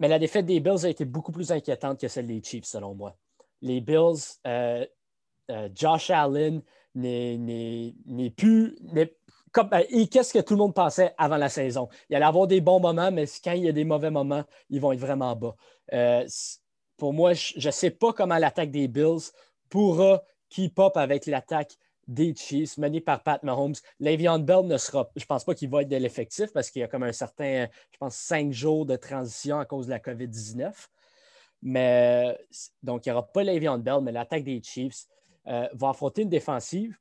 Mais 0.00 0.08
la 0.08 0.18
défaite 0.18 0.46
des 0.46 0.60
Bills 0.60 0.84
a 0.84 0.88
été 0.88 1.04
beaucoup 1.04 1.32
plus 1.32 1.50
inquiétante 1.50 2.00
que 2.00 2.08
celle 2.08 2.26
des 2.26 2.42
Chiefs, 2.42 2.64
selon 2.64 2.94
moi. 2.94 3.16
Les 3.60 3.80
Bills, 3.80 4.18
Josh 5.74 6.10
Allen 6.10 6.62
n'est 6.94 7.94
plus, 8.36 8.76
ben, 9.54 9.84
et 9.90 10.08
qu'est-ce 10.08 10.32
que 10.32 10.38
tout 10.40 10.54
le 10.54 10.58
monde 10.58 10.74
pensait 10.74 11.14
avant 11.18 11.36
la 11.36 11.48
saison? 11.48 11.88
Il 12.08 12.16
allait 12.16 12.24
avoir 12.24 12.46
des 12.46 12.60
bons 12.60 12.80
moments, 12.80 13.10
mais 13.10 13.24
quand 13.42 13.52
il 13.52 13.64
y 13.64 13.68
a 13.68 13.72
des 13.72 13.84
mauvais 13.84 14.10
moments, 14.10 14.44
ils 14.70 14.80
vont 14.80 14.92
être 14.92 15.00
vraiment 15.00 15.34
bas. 15.34 15.54
Euh, 15.92 16.26
pour 16.96 17.12
moi, 17.12 17.32
je 17.32 17.66
ne 17.66 17.72
sais 17.72 17.90
pas 17.90 18.12
comment 18.12 18.38
l'attaque 18.38 18.70
des 18.70 18.88
Bills 18.88 19.32
pourra 19.68 20.22
keep 20.50 20.78
up 20.78 20.96
avec 20.96 21.26
l'attaque 21.26 21.76
des 22.06 22.34
Chiefs 22.34 22.78
menée 22.78 23.00
par 23.00 23.22
Pat 23.22 23.42
Mahomes. 23.42 23.74
Le'Veon 24.00 24.38
Bell 24.38 24.66
ne 24.66 24.78
sera, 24.78 25.10
je 25.14 25.22
ne 25.22 25.26
pense 25.26 25.44
pas 25.44 25.54
qu'il 25.54 25.68
va 25.68 25.82
être 25.82 25.88
de 25.88 25.96
l'effectif 25.96 26.52
parce 26.52 26.70
qu'il 26.70 26.80
y 26.80 26.82
a 26.82 26.88
comme 26.88 27.02
un 27.02 27.12
certain, 27.12 27.68
je 27.92 27.98
pense, 27.98 28.16
cinq 28.16 28.52
jours 28.52 28.86
de 28.86 28.96
transition 28.96 29.58
à 29.58 29.66
cause 29.66 29.86
de 29.86 29.90
la 29.90 29.98
COVID-19. 29.98 30.72
Mais 31.62 32.38
donc, 32.82 33.04
il 33.04 33.10
n'y 33.10 33.12
aura 33.12 33.26
pas 33.26 33.42
Le'Veon 33.42 33.78
Bell, 33.78 34.00
mais 34.02 34.12
l'attaque 34.12 34.44
des 34.44 34.62
Chiefs 34.62 35.06
euh, 35.48 35.68
va 35.72 35.90
affronter 35.90 36.22
une 36.22 36.28
défensive 36.28 36.98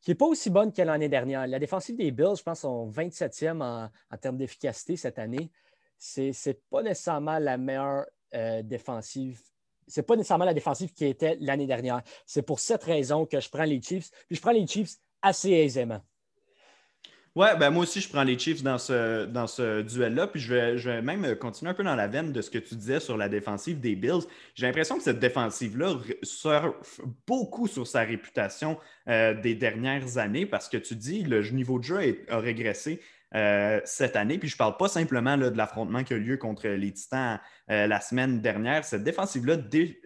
qui 0.00 0.10
n'est 0.10 0.16
pas 0.16 0.26
aussi 0.26 0.50
bonne 0.50 0.72
que 0.72 0.82
l'année 0.82 1.08
dernière. 1.08 1.46
La 1.46 1.58
défensive 1.58 1.96
des 1.96 2.10
Bills, 2.10 2.36
je 2.36 2.42
pense, 2.42 2.60
sont 2.60 2.90
27e 2.90 3.62
en, 3.62 4.16
termes 4.18 4.36
d'efficacité 4.36 4.96
cette 4.96 5.18
année. 5.18 5.50
Ce 5.98 6.20
n'est 6.48 6.60
pas 6.70 6.82
nécessairement 6.82 7.38
la 7.38 7.56
meilleure 7.56 8.04
euh, 8.34 8.62
défensive. 8.62 9.40
C'est 9.86 10.02
pas 10.02 10.16
nécessairement 10.16 10.44
la 10.44 10.54
défensive 10.54 10.92
qui 10.92 11.06
était 11.06 11.36
l'année 11.40 11.66
dernière. 11.66 12.02
C'est 12.26 12.42
pour 12.42 12.58
cette 12.58 12.82
raison 12.82 13.26
que 13.26 13.40
je 13.40 13.48
prends 13.48 13.64
les 13.64 13.80
Chiefs. 13.80 14.10
Puis 14.26 14.36
je 14.36 14.40
prends 14.40 14.52
les 14.52 14.66
Chiefs 14.66 14.96
assez 15.22 15.50
aisément. 15.50 16.00
Ouais, 17.34 17.56
ben 17.56 17.70
moi 17.70 17.84
aussi, 17.84 18.02
je 18.02 18.10
prends 18.10 18.24
les 18.24 18.38
Chiefs 18.38 18.62
dans 18.62 18.76
ce, 18.76 19.24
dans 19.24 19.46
ce 19.46 19.80
duel-là. 19.80 20.26
Puis 20.26 20.38
je 20.38 20.52
vais, 20.52 20.76
je 20.76 20.90
vais 20.90 21.00
même 21.00 21.34
continuer 21.36 21.70
un 21.70 21.74
peu 21.74 21.82
dans 21.82 21.94
la 21.94 22.06
veine 22.06 22.30
de 22.30 22.42
ce 22.42 22.50
que 22.50 22.58
tu 22.58 22.74
disais 22.74 23.00
sur 23.00 23.16
la 23.16 23.30
défensive 23.30 23.80
des 23.80 23.96
Bills. 23.96 24.26
J'ai 24.54 24.66
l'impression 24.66 24.98
que 24.98 25.02
cette 25.02 25.18
défensive-là 25.18 25.96
surfe 26.22 27.00
beaucoup 27.26 27.66
sur 27.68 27.86
sa 27.86 28.02
réputation 28.02 28.78
euh, 29.08 29.32
des 29.40 29.54
dernières 29.54 30.18
années 30.18 30.44
parce 30.44 30.68
que 30.68 30.76
tu 30.76 30.94
dis 30.94 31.22
le 31.22 31.42
niveau 31.50 31.78
de 31.78 31.84
jeu 31.84 32.24
a 32.28 32.38
régressé 32.38 33.00
euh, 33.34 33.80
cette 33.86 34.16
année. 34.16 34.36
Puis 34.36 34.50
je 34.50 34.56
ne 34.56 34.58
parle 34.58 34.76
pas 34.76 34.88
simplement 34.88 35.38
de 35.38 35.48
l'affrontement 35.56 36.04
qui 36.04 36.12
a 36.12 36.16
eu 36.16 36.20
lieu 36.20 36.36
contre 36.36 36.68
les 36.68 36.92
Titans 36.92 37.40
euh, 37.70 37.86
la 37.86 37.98
semaine 38.02 38.42
dernière. 38.42 38.84
Cette 38.84 39.04
défensive-là, 39.04 39.56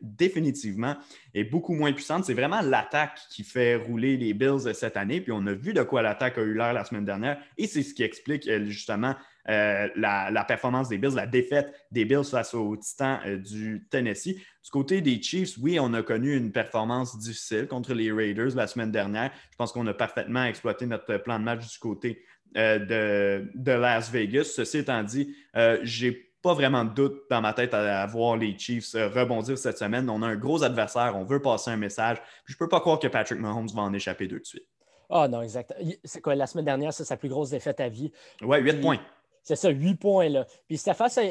définitivement, 0.00 0.96
est 1.34 1.42
beaucoup 1.42 1.74
moins 1.74 1.92
puissante. 1.92 2.24
C'est 2.24 2.34
vraiment 2.34 2.60
l'attaque 2.60 3.18
qui 3.30 3.42
fait 3.42 3.74
rouler 3.74 4.16
les 4.16 4.32
Bills 4.32 4.72
cette 4.74 4.96
année. 4.96 5.20
Puis 5.20 5.32
on 5.32 5.44
a 5.48 5.54
vu 5.54 5.72
de 5.72 5.82
quoi 5.82 6.02
l'attaque 6.02 6.38
a 6.38 6.42
eu 6.42 6.54
l'air 6.54 6.72
la 6.72 6.84
semaine 6.84 7.04
dernière. 7.04 7.36
Et 7.58 7.66
c'est 7.66 7.82
ce 7.82 7.94
qui 7.94 8.04
explique 8.04 8.46
euh, 8.46 8.64
justement 8.66 9.16
la, 9.48 10.44
performance 10.46 10.88
des 10.88 10.98
Bills, 10.98 11.14
la 11.14 11.26
défaite 11.26 11.72
des 11.92 12.04
Bills 12.04 12.24
face 12.24 12.52
aux 12.52 12.76
Titans 12.76 13.20
du 13.40 13.86
Tennessee. 13.90 14.34
Du 14.34 14.70
côté 14.72 15.00
des 15.00 15.22
Chiefs, 15.22 15.56
oui, 15.60 15.78
on 15.80 15.94
a 15.94 16.02
connu 16.02 16.36
une 16.36 16.50
performance 16.50 17.16
difficile 17.16 17.68
contre 17.68 17.94
les 17.94 18.10
Raiders 18.10 18.56
la 18.56 18.66
semaine 18.66 18.90
dernière. 18.90 19.30
Je 19.52 19.56
pense 19.56 19.70
qu'on 19.70 19.86
a 19.86 19.94
parfaitement 19.94 20.42
exploité 20.42 20.86
notre 20.86 21.18
plan 21.18 21.38
de 21.38 21.44
match 21.44 21.70
du 21.70 21.78
côté 21.78 22.24
euh, 22.56 23.44
de, 23.54 23.72
Las 23.72 24.10
Vegas. 24.10 24.44
Ceci 24.44 24.78
étant 24.78 25.02
dit, 25.02 25.34
euh, 25.56 25.78
j'ai 25.82 26.12
pas 26.42 26.54
vraiment 26.54 26.84
de 26.84 26.94
doute 26.94 27.22
dans 27.30 27.40
ma 27.40 27.52
tête 27.52 27.74
à, 27.74 28.06
voir 28.06 28.36
les 28.36 28.58
Chiefs 28.58 28.94
euh, 28.94 29.08
rebondir 29.08 29.58
cette 29.58 29.78
semaine. 29.78 30.08
On 30.08 30.22
a 30.22 30.26
un 30.26 30.36
gros 30.36 30.62
adversaire, 30.62 31.14
on 31.16 31.24
veut 31.24 31.42
passer 31.42 31.70
un 31.70 31.76
message. 31.76 32.18
Je 32.44 32.52
je 32.52 32.58
peux 32.58 32.68
pas 32.68 32.80
croire 32.80 32.98
que 32.98 33.08
Patrick 33.08 33.38
Mahomes 33.38 33.68
va 33.74 33.82
en 33.82 33.92
échapper 33.92 34.26
deux 34.26 34.40
de 34.40 34.44
suite. 34.46 34.66
Ah 35.10 35.28
non, 35.28 35.42
exact. 35.42 35.74
C'est 36.04 36.20
quoi, 36.20 36.34
la 36.34 36.46
semaine 36.46 36.64
dernière, 36.64 36.92
c'est 36.92 37.04
sa 37.04 37.16
plus 37.16 37.28
grosse 37.28 37.50
défaite 37.50 37.80
à 37.80 37.88
vie. 37.88 38.10
Ouais, 38.42 38.60
huit 38.60 38.80
points. 38.80 39.00
C'est 39.42 39.56
ça, 39.56 39.68
huit 39.68 39.94
points. 39.94 40.28
Là. 40.28 40.46
Puis 40.66 40.78
c'était 40.78 40.94
face 40.94 41.18
à 41.18 41.22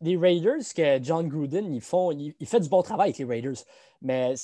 les 0.00 0.16
Raiders 0.16 0.74
que 0.74 1.02
John 1.02 1.28
Gruden, 1.28 1.72
ils 1.72 1.80
font, 1.80 2.10
il, 2.12 2.34
fait 2.46 2.60
du 2.60 2.68
bon 2.68 2.82
travail 2.82 3.10
avec 3.10 3.18
les 3.18 3.24
Raiders. 3.24 3.64
Mais 4.02 4.34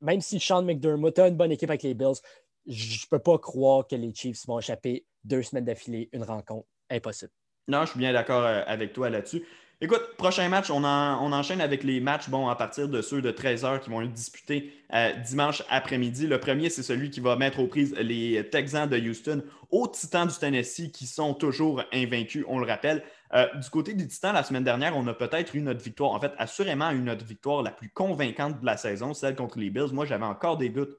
même 0.00 0.20
si 0.20 0.38
Sean 0.38 0.62
McDermott 0.62 1.18
a 1.18 1.28
une 1.28 1.36
bonne 1.36 1.52
équipe 1.52 1.70
avec 1.70 1.82
les 1.82 1.94
Bills, 1.94 2.20
je 2.66 3.04
ne 3.04 3.08
peux 3.10 3.18
pas 3.18 3.38
croire 3.38 3.86
que 3.86 3.96
les 3.96 4.14
Chiefs 4.14 4.46
vont 4.46 4.58
échapper 4.58 5.04
deux 5.24 5.42
semaines 5.42 5.64
d'affilée, 5.64 6.08
une 6.12 6.24
rencontre. 6.24 6.66
Impossible. 6.90 7.32
Non, 7.68 7.82
je 7.82 7.90
suis 7.90 7.98
bien 7.98 8.12
d'accord 8.12 8.42
euh, 8.44 8.62
avec 8.66 8.92
toi 8.92 9.10
là-dessus. 9.10 9.44
Écoute, 9.82 10.02
prochain 10.18 10.46
match, 10.50 10.70
on, 10.70 10.84
enchaîne 10.84 11.62
avec 11.62 11.84
les 11.84 12.00
matchs 12.00 12.28
bon, 12.28 12.48
à 12.48 12.56
partir 12.56 12.86
de 12.88 13.00
ceux 13.00 13.22
de 13.22 13.30
13 13.30 13.64
h 13.64 13.80
qui 13.80 13.88
vont 13.88 14.02
être 14.02 14.12
disputés 14.12 14.74
euh, 14.92 15.12
dimanche 15.26 15.62
après-midi. 15.70 16.26
Le 16.26 16.38
premier, 16.38 16.68
c'est 16.68 16.82
celui 16.82 17.08
qui 17.08 17.20
va 17.20 17.36
mettre 17.36 17.60
aux 17.60 17.66
prises 17.66 17.94
les 17.94 18.46
Texans 18.50 18.86
de 18.86 18.98
Houston 18.98 19.42
aux 19.70 19.86
Titans 19.86 20.26
du 20.26 20.34
Tennessee 20.34 20.90
qui 20.92 21.06
sont 21.06 21.32
toujours 21.32 21.82
invaincus, 21.94 22.44
on 22.48 22.58
le 22.58 22.66
rappelle. 22.66 23.02
Euh, 23.32 23.46
du 23.54 23.70
côté 23.70 23.94
des 23.94 24.06
Titans, 24.06 24.34
la 24.34 24.42
semaine 24.42 24.64
dernière, 24.64 24.96
on 24.96 25.06
a 25.06 25.14
peut-être 25.14 25.54
eu 25.54 25.62
notre 25.62 25.82
victoire, 25.82 26.10
en 26.10 26.20
fait, 26.20 26.32
assurément 26.36 26.90
eu 26.90 26.98
notre 26.98 27.24
victoire 27.24 27.62
la 27.62 27.70
plus 27.70 27.88
convaincante 27.88 28.60
de 28.60 28.66
la 28.66 28.76
saison, 28.76 29.14
celle 29.14 29.36
contre 29.36 29.58
les 29.58 29.70
Bills. 29.70 29.92
Moi, 29.92 30.04
j'avais 30.04 30.26
encore 30.26 30.58
des 30.58 30.68
doutes 30.68 30.98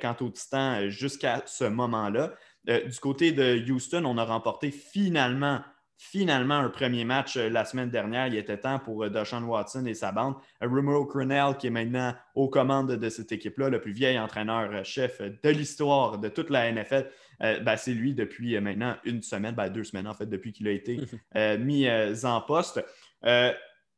quant 0.00 0.16
aux 0.20 0.30
Titans 0.30 0.88
jusqu'à 0.88 1.42
ce 1.44 1.64
moment-là. 1.64 2.32
Euh, 2.68 2.86
du 2.86 2.98
côté 2.98 3.32
de 3.32 3.62
Houston, 3.70 4.04
on 4.04 4.18
a 4.18 4.24
remporté 4.24 4.70
finalement, 4.70 5.60
finalement 5.96 6.56
un 6.56 6.68
premier 6.68 7.04
match 7.04 7.36
euh, 7.36 7.48
la 7.48 7.64
semaine 7.64 7.90
dernière. 7.90 8.26
Il 8.26 8.36
était 8.36 8.58
temps 8.58 8.78
pour 8.78 9.04
euh, 9.04 9.10
Deshaun 9.10 9.44
Watson 9.44 9.86
et 9.86 9.94
sa 9.94 10.12
bande. 10.12 10.34
Romero 10.60 11.06
Crennel, 11.06 11.56
qui 11.56 11.68
est 11.68 11.70
maintenant 11.70 12.14
aux 12.34 12.48
commandes 12.48 12.92
de 12.92 13.08
cette 13.08 13.32
équipe-là, 13.32 13.68
le 13.68 13.80
plus 13.80 13.92
vieil 13.92 14.18
entraîneur-chef 14.18 15.20
de 15.20 15.50
l'histoire 15.50 16.18
de 16.18 16.28
toute 16.28 16.50
la 16.50 16.70
NFL, 16.72 17.08
ben, 17.38 17.76
c'est 17.76 17.92
lui 17.92 18.14
depuis 18.14 18.58
maintenant 18.60 18.96
une 19.04 19.22
semaine, 19.22 19.54
ben, 19.54 19.68
deux 19.68 19.84
semaines 19.84 20.08
en 20.08 20.14
fait, 20.14 20.24
depuis 20.24 20.52
qu'il 20.52 20.66
a 20.68 20.70
été 20.70 21.00
mis 21.58 21.86
en 22.24 22.40
poste 22.40 22.82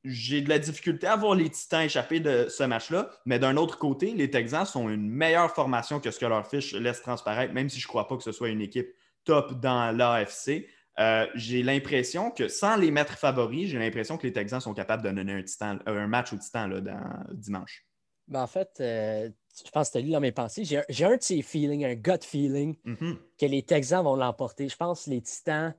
j'ai 0.04 0.40
de 0.40 0.48
la 0.48 0.58
difficulté 0.58 1.06
à 1.06 1.16
voir 1.16 1.34
les 1.34 1.50
Titans 1.50 1.82
échapper 1.82 2.20
de 2.20 2.46
ce 2.48 2.62
match-là, 2.62 3.10
mais 3.24 3.38
d'un 3.38 3.56
autre 3.56 3.78
côté, 3.78 4.12
les 4.12 4.30
Texans 4.30 4.64
sont 4.64 4.88
une 4.88 5.08
meilleure 5.08 5.52
formation 5.54 6.00
que 6.00 6.10
ce 6.10 6.18
que 6.18 6.26
leur 6.26 6.46
fiche 6.46 6.72
laisse 6.74 7.02
transparaître, 7.02 7.52
même 7.52 7.68
si 7.68 7.80
je 7.80 7.86
ne 7.86 7.88
crois 7.88 8.06
pas 8.06 8.16
que 8.16 8.22
ce 8.22 8.32
soit 8.32 8.48
une 8.48 8.60
équipe 8.60 8.88
top 9.24 9.60
dans 9.60 9.96
l'AFC. 9.96 10.66
Euh, 10.98 11.26
j'ai 11.34 11.62
l'impression 11.62 12.30
que 12.30 12.48
sans 12.48 12.76
les 12.76 12.90
mettre 12.90 13.18
favoris, 13.18 13.68
j'ai 13.68 13.78
l'impression 13.78 14.16
que 14.16 14.26
les 14.26 14.32
Texans 14.32 14.60
sont 14.60 14.74
capables 14.74 15.02
de 15.02 15.10
donner 15.10 15.44
un, 15.60 15.78
euh, 15.88 16.06
match 16.08 16.32
au 16.32 16.36
Titan 16.36 16.66
là, 16.66 16.80
dans, 16.80 17.00
dimanche. 17.32 17.84
Ben, 18.26 18.42
en 18.42 18.46
fait, 18.46 18.70
euh, 18.80 19.30
je 19.64 19.70
pense 19.70 19.88
que 19.88 19.92
tu 19.92 19.98
as 19.98 20.00
lu 20.02 20.10
dans 20.10 20.20
mes 20.20 20.32
pensées. 20.32 20.64
J'ai 20.64 21.04
un 21.04 21.16
de 21.16 21.22
ces 21.22 21.42
feelings, 21.42 21.84
un 21.84 21.94
gut 21.94 22.22
feeling, 22.22 22.76
mm-hmm. 22.84 23.16
que 23.40 23.46
les 23.46 23.62
Texans 23.62 24.02
vont 24.02 24.16
l'emporter. 24.16 24.68
Je 24.68 24.76
pense 24.76 25.04
que 25.04 25.10
les 25.10 25.22
Titans 25.22 25.74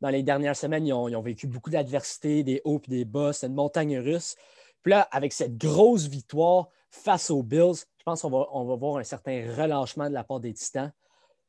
dans 0.00 0.10
les 0.10 0.22
dernières 0.22 0.56
semaines, 0.56 0.86
ils 0.86 0.92
ont, 0.92 1.22
vécu 1.22 1.46
beaucoup 1.46 1.70
d'adversité, 1.70 2.42
des 2.42 2.60
hauts 2.64 2.80
et 2.86 2.90
des 2.90 3.04
bas. 3.04 3.32
C'est 3.32 3.46
une 3.46 3.54
montagne 3.54 3.98
russe. 3.98 4.36
Puis 4.82 4.90
là, 4.90 5.08
avec 5.10 5.32
cette 5.32 5.56
grosse 5.56 6.06
victoire 6.06 6.68
face 6.90 7.30
aux 7.30 7.42
Bills, 7.42 7.84
je 7.98 8.04
pense 8.04 8.22
qu'on 8.22 8.30
va, 8.30 8.76
voir 8.76 8.98
un 8.98 9.04
certain 9.04 9.44
relâchement 9.56 10.08
de 10.08 10.14
la 10.14 10.24
part 10.24 10.40
des 10.40 10.52
Titans, 10.52 10.92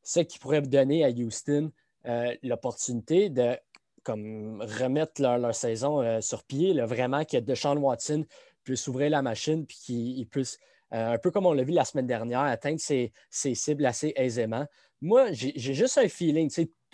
ce 0.04 0.22
qui 0.22 0.40
pourrait 0.40 0.62
donner 0.62 1.04
à 1.04 1.10
Houston 1.10 1.72
euh, 2.08 2.34
l'opportunité 2.44 3.30
de 3.30 3.58
comme, 4.04 4.62
remettre 4.62 5.22
leur, 5.22 5.54
saison 5.54 6.02
euh, 6.02 6.22
sur 6.22 6.44
pied, 6.44 6.80
vraiment 6.82 7.26
que 7.26 7.38
Deshaun 7.38 7.78
Watson 7.78 8.24
puisse 8.64 8.88
ouvrir 8.88 9.10
la 9.10 9.22
machine 9.22 9.66
puis 9.66 9.78
qu'il 9.78 10.28
puisse, 10.28 10.58
euh, 10.94 11.14
un 11.14 11.18
peu 11.18 11.32
comme 11.32 11.46
on 11.46 11.54
l'a 11.54 11.64
vu 11.64 11.74
la 11.74 11.84
semaine 11.84 12.08
dernière, 12.08 12.42
atteindre 12.42 12.80
ses, 12.80 13.12
cibles 13.30 13.86
assez 13.86 14.14
aisément. 14.16 14.66
Moi, 15.02 15.32
j'ai 15.34 15.74
juste 15.74 15.98
un 15.98 16.08
feeling, 16.08 16.50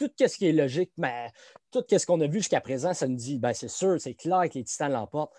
tout 0.09 0.27
ce 0.27 0.37
qui 0.37 0.47
est 0.47 0.53
logique, 0.53 0.91
mais 0.97 1.29
tout 1.71 1.83
ce 1.89 2.05
qu'on 2.05 2.19
a 2.21 2.27
vu 2.27 2.39
jusqu'à 2.39 2.61
présent, 2.61 2.93
ça 2.93 3.07
nous 3.07 3.15
dit, 3.15 3.39
ben, 3.39 3.53
c'est 3.53 3.69
sûr, 3.69 3.99
c'est 3.99 4.13
clair 4.13 4.43
que 4.49 4.55
les 4.55 4.63
Titans 4.63 4.91
l'emportent. 4.91 5.33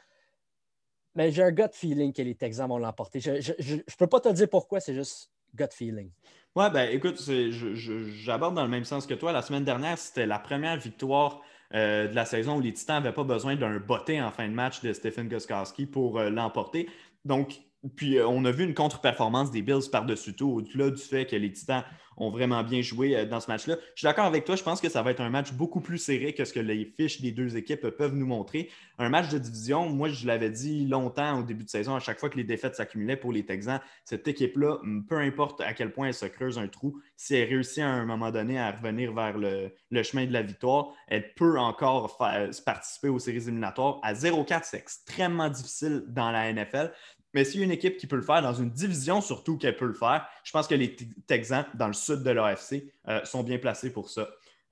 Mais 1.14 1.30
j'ai 1.30 1.42
un 1.42 1.52
gut 1.52 1.72
feeling 1.72 2.12
que 2.12 2.22
les 2.22 2.34
Texans 2.34 2.68
vont 2.68 2.78
l'emporter. 2.78 3.20
Je 3.20 3.30
ne 3.32 3.96
peux 3.98 4.06
pas 4.06 4.20
te 4.20 4.30
dire 4.30 4.48
pourquoi, 4.48 4.80
c'est 4.80 4.94
juste 4.94 5.30
gut 5.54 5.68
feeling. 5.70 6.10
Ouais, 6.54 6.70
ben 6.70 6.90
écoute, 6.90 7.18
j'aborde 7.20 8.54
dans 8.54 8.62
le 8.62 8.68
même 8.68 8.84
sens 8.84 9.06
que 9.06 9.14
toi. 9.14 9.32
La 9.32 9.42
semaine 9.42 9.64
dernière, 9.64 9.98
c'était 9.98 10.26
la 10.26 10.38
première 10.38 10.78
victoire 10.78 11.42
euh, 11.74 12.08
de 12.08 12.14
la 12.14 12.26
saison 12.26 12.56
où 12.56 12.60
les 12.60 12.74
Titans 12.74 13.02
n'avaient 13.02 13.14
pas 13.14 13.24
besoin 13.24 13.56
d'un 13.56 13.78
botté 13.78 14.20
en 14.20 14.30
fin 14.30 14.46
de 14.46 14.52
match 14.52 14.82
de 14.82 14.92
Stephen 14.92 15.28
Goskowski 15.28 15.86
pour 15.86 16.18
euh, 16.18 16.28
l'emporter. 16.28 16.88
Donc, 17.24 17.62
puis 17.96 18.18
euh, 18.18 18.26
on 18.26 18.44
a 18.44 18.50
vu 18.50 18.64
une 18.64 18.74
contre-performance 18.74 19.50
des 19.50 19.62
Bills 19.62 19.90
par-dessus 19.90 20.34
tout, 20.34 20.50
au-delà 20.50 20.90
du 20.90 21.02
fait 21.02 21.26
que 21.26 21.36
les 21.36 21.52
Titans 21.52 21.84
ont 22.16 22.30
vraiment 22.30 22.62
bien 22.62 22.82
joué 22.82 23.16
euh, 23.16 23.26
dans 23.26 23.40
ce 23.40 23.48
match-là. 23.48 23.76
Je 23.94 24.00
suis 24.00 24.04
d'accord 24.04 24.26
avec 24.26 24.44
toi, 24.44 24.54
je 24.54 24.62
pense 24.62 24.80
que 24.80 24.88
ça 24.88 25.02
va 25.02 25.10
être 25.10 25.20
un 25.20 25.30
match 25.30 25.52
beaucoup 25.52 25.80
plus 25.80 25.98
serré 25.98 26.34
que 26.34 26.44
ce 26.44 26.52
que 26.52 26.60
les 26.60 26.84
fiches 26.84 27.20
des 27.20 27.32
deux 27.32 27.56
équipes 27.56 27.88
peuvent 27.88 28.14
nous 28.14 28.26
montrer. 28.26 28.70
Un 28.98 29.08
match 29.08 29.30
de 29.30 29.38
division, 29.38 29.88
moi 29.88 30.08
je 30.08 30.26
l'avais 30.26 30.50
dit 30.50 30.86
longtemps 30.86 31.40
au 31.40 31.42
début 31.42 31.64
de 31.64 31.70
saison, 31.70 31.96
à 31.96 32.00
chaque 32.00 32.20
fois 32.20 32.28
que 32.28 32.36
les 32.36 32.44
défaites 32.44 32.76
s'accumulaient 32.76 33.16
pour 33.16 33.32
les 33.32 33.44
Texans, 33.44 33.80
cette 34.04 34.28
équipe-là, 34.28 34.78
peu 35.08 35.18
importe 35.18 35.60
à 35.60 35.74
quel 35.74 35.92
point 35.92 36.08
elle 36.08 36.14
se 36.14 36.26
creuse 36.26 36.58
un 36.58 36.68
trou, 36.68 37.00
si 37.16 37.34
elle 37.34 37.48
réussit 37.48 37.80
à 37.80 37.88
un 37.88 38.04
moment 38.04 38.30
donné 38.30 38.58
à 38.58 38.70
revenir 38.70 39.12
vers 39.12 39.36
le, 39.36 39.72
chemin 40.02 40.26
de 40.26 40.32
la 40.32 40.42
victoire, 40.42 40.92
elle 41.08 41.34
peut 41.34 41.58
encore 41.58 42.18
participer 42.64 43.08
aux 43.08 43.18
séries 43.18 43.38
éliminatoires. 43.38 43.98
À 44.02 44.12
0-4, 44.12 44.60
c'est 44.64 44.78
extrêmement 44.78 45.48
difficile 45.48 46.04
dans 46.08 46.30
la 46.30 46.52
NFL. 46.52 46.92
Mais 47.34 47.44
s'il 47.44 47.60
y 47.60 47.62
a 47.62 47.66
une 47.66 47.72
équipe 47.72 47.96
qui 47.96 48.06
peut 48.06 48.16
le 48.16 48.22
faire 48.22 48.42
dans 48.42 48.54
une 48.54 48.70
division 48.70 49.20
surtout 49.20 49.56
qu'elle 49.56 49.76
peut 49.76 49.86
le 49.86 49.94
faire, 49.94 50.26
je 50.44 50.52
pense 50.52 50.66
que 50.66 50.74
les 50.74 50.94
Texans 51.26 51.66
dans 51.74 51.86
le 51.86 51.92
sud 51.92 52.22
de 52.22 52.30
l'AFC 52.30 52.92
euh, 53.08 53.24
sont 53.24 53.42
bien 53.42 53.58
placés 53.58 53.92
pour 53.92 54.10
ça. 54.10 54.28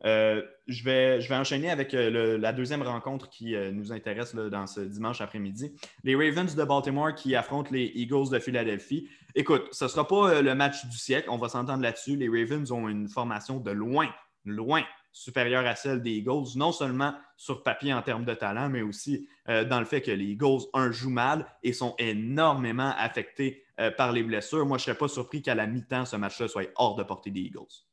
Euh, 0.06 0.42
je, 0.66 0.82
vais, 0.82 1.20
je 1.20 1.28
vais 1.28 1.34
enchaîner 1.34 1.70
avec 1.70 1.92
euh, 1.92 2.38
la 2.38 2.52
deuxième 2.54 2.82
rencontre 2.82 3.28
qui 3.28 3.54
nous 3.72 3.92
intéresse 3.92 4.34
dans 4.34 4.66
ce 4.66 4.80
dimanche 4.80 5.20
après-midi. 5.20 5.74
Les 6.04 6.14
Ravens 6.14 6.54
de 6.54 6.64
Baltimore 6.64 7.14
qui 7.14 7.34
affrontent 7.34 7.70
les 7.70 7.92
Eagles 7.94 8.30
de 8.30 8.38
Philadelphie. 8.38 9.08
Écoute, 9.34 9.68
ce 9.72 9.84
ne 9.84 9.88
sera 9.88 10.08
pas 10.08 10.40
le 10.40 10.54
match 10.54 10.86
du 10.86 10.96
siècle, 10.96 11.28
on 11.30 11.36
va 11.36 11.48
s'entendre 11.48 11.82
là-dessus. 11.82 12.16
Les 12.16 12.28
Ravens 12.28 12.70
ont 12.72 12.88
une 12.88 13.08
formation 13.08 13.60
de 13.60 13.70
loin, 13.70 14.08
loin 14.44 14.82
supérieure 15.12 15.66
à 15.66 15.74
celle 15.74 16.02
des 16.02 16.12
Eagles, 16.12 16.56
non 16.56 16.72
seulement 16.72 17.14
sur 17.36 17.62
papier 17.62 17.92
en 17.92 18.02
termes 18.02 18.24
de 18.24 18.34
talent, 18.34 18.68
mais 18.68 18.82
aussi 18.82 19.28
euh, 19.48 19.64
dans 19.64 19.80
le 19.80 19.86
fait 19.86 20.00
que 20.00 20.10
les 20.10 20.24
Eagles, 20.24 20.60
un, 20.72 20.90
jouent 20.90 21.10
mal 21.10 21.46
et 21.62 21.72
sont 21.72 21.94
énormément 21.98 22.92
affectés 22.96 23.64
euh, 23.80 23.90
par 23.90 24.12
les 24.12 24.22
blessures. 24.22 24.66
Moi, 24.66 24.78
je 24.78 24.82
ne 24.82 24.84
serais 24.86 24.98
pas 24.98 25.08
surpris 25.08 25.42
qu'à 25.42 25.54
la 25.54 25.66
mi-temps, 25.66 26.04
ce 26.04 26.16
match-là 26.16 26.48
soit 26.48 26.70
hors 26.76 26.94
de 26.94 27.02
portée 27.02 27.30
des 27.30 27.40
Eagles. 27.40 27.84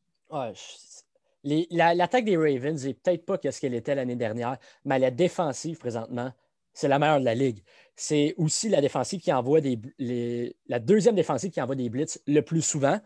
L'attaque 1.43 2.25
des 2.25 2.37
Ravens 2.37 2.85
n'est 2.85 2.93
peut-être 2.93 3.25
pas 3.25 3.39
ce 3.51 3.61
qu'elle 3.61 3.73
était 3.73 3.95
l'année 3.95 4.15
dernière, 4.15 4.57
mais 4.85 4.99
la 4.99 5.11
défensive 5.11 5.77
présentement, 5.77 6.31
c'est 6.73 6.87
la 6.87 6.99
meilleure 6.99 7.19
de 7.19 7.25
la 7.25 7.35
ligue. 7.35 7.63
C'est 7.95 8.35
aussi 8.37 8.69
la 8.69 8.81
défensive 8.81 9.19
qui 9.19 9.33
envoie 9.33 9.61
des 9.61 9.79
la 10.67 10.79
deuxième 10.79 11.15
défensive 11.15 11.49
qui 11.49 11.61
envoie 11.61 11.75
des 11.75 11.89
blitz 11.89 12.21
le 12.27 12.41
plus 12.41 12.61
souvent. 12.61 12.99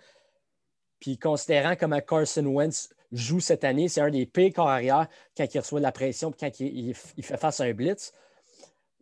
Puis 1.00 1.18
considérant 1.18 1.75
comment 1.77 2.01
Carson 2.01 2.46
Wentz 2.46 2.89
joue 3.12 3.39
cette 3.39 3.63
année. 3.63 3.88
C'est 3.88 4.01
un 4.01 4.10
des 4.10 4.25
pires 4.25 4.53
corps 4.53 4.70
arrière 4.70 5.08
quand 5.36 5.46
il 5.53 5.60
reçoit 5.60 5.80
de 5.80 5.84
la 5.84 5.91
pression 5.91 6.32
quand 6.38 6.60
il, 6.60 6.94
fait 6.94 7.38
face 7.38 7.60
à 7.60 7.65
un 7.65 7.74
blitz. 7.74 8.13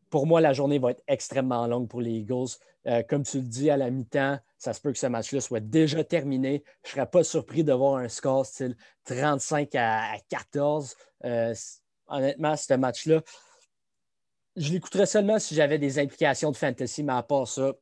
Pour 0.09 0.25
moi, 0.25 0.41
la 0.41 0.53
journée 0.53 0.79
va 0.79 0.91
être 0.91 1.03
extrêmement 1.07 1.67
longue 1.67 1.87
pour 1.87 2.01
les 2.01 2.11
Eagles. 2.11 2.47
Euh, 2.87 3.03
comme 3.03 3.23
tu 3.23 3.37
le 3.37 3.43
dis, 3.43 3.69
à 3.69 3.77
la 3.77 3.91
mi-temps, 3.91 4.39
ça 4.57 4.73
se 4.73 4.81
peut 4.81 4.91
que 4.91 4.97
ce 4.97 5.05
match-là 5.07 5.41
soit 5.41 5.59
déjà 5.59 6.03
terminé. 6.03 6.63
Je 6.83 6.89
ne 6.89 6.91
serais 6.93 7.05
pas 7.05 7.23
surpris 7.23 7.63
de 7.63 7.73
voir 7.73 7.97
un 7.97 8.09
score 8.09 8.45
style 8.45 8.75
35 9.05 9.75
à, 9.75 10.15
14. 10.29 10.95
Euh, 11.25 11.53
honnêtement, 12.07 12.55
ce 12.55 12.73
match-là, 12.73 13.21
je 14.55 14.71
l'écouterais 14.71 15.05
seulement 15.05 15.37
si 15.39 15.53
j'avais 15.53 15.77
des 15.77 15.99
implications 15.99 16.51
de 16.51 16.57
fantasy, 16.57 17.03
mais 17.03 17.13
à 17.13 17.23
part 17.23 17.47
ça, 17.47 17.73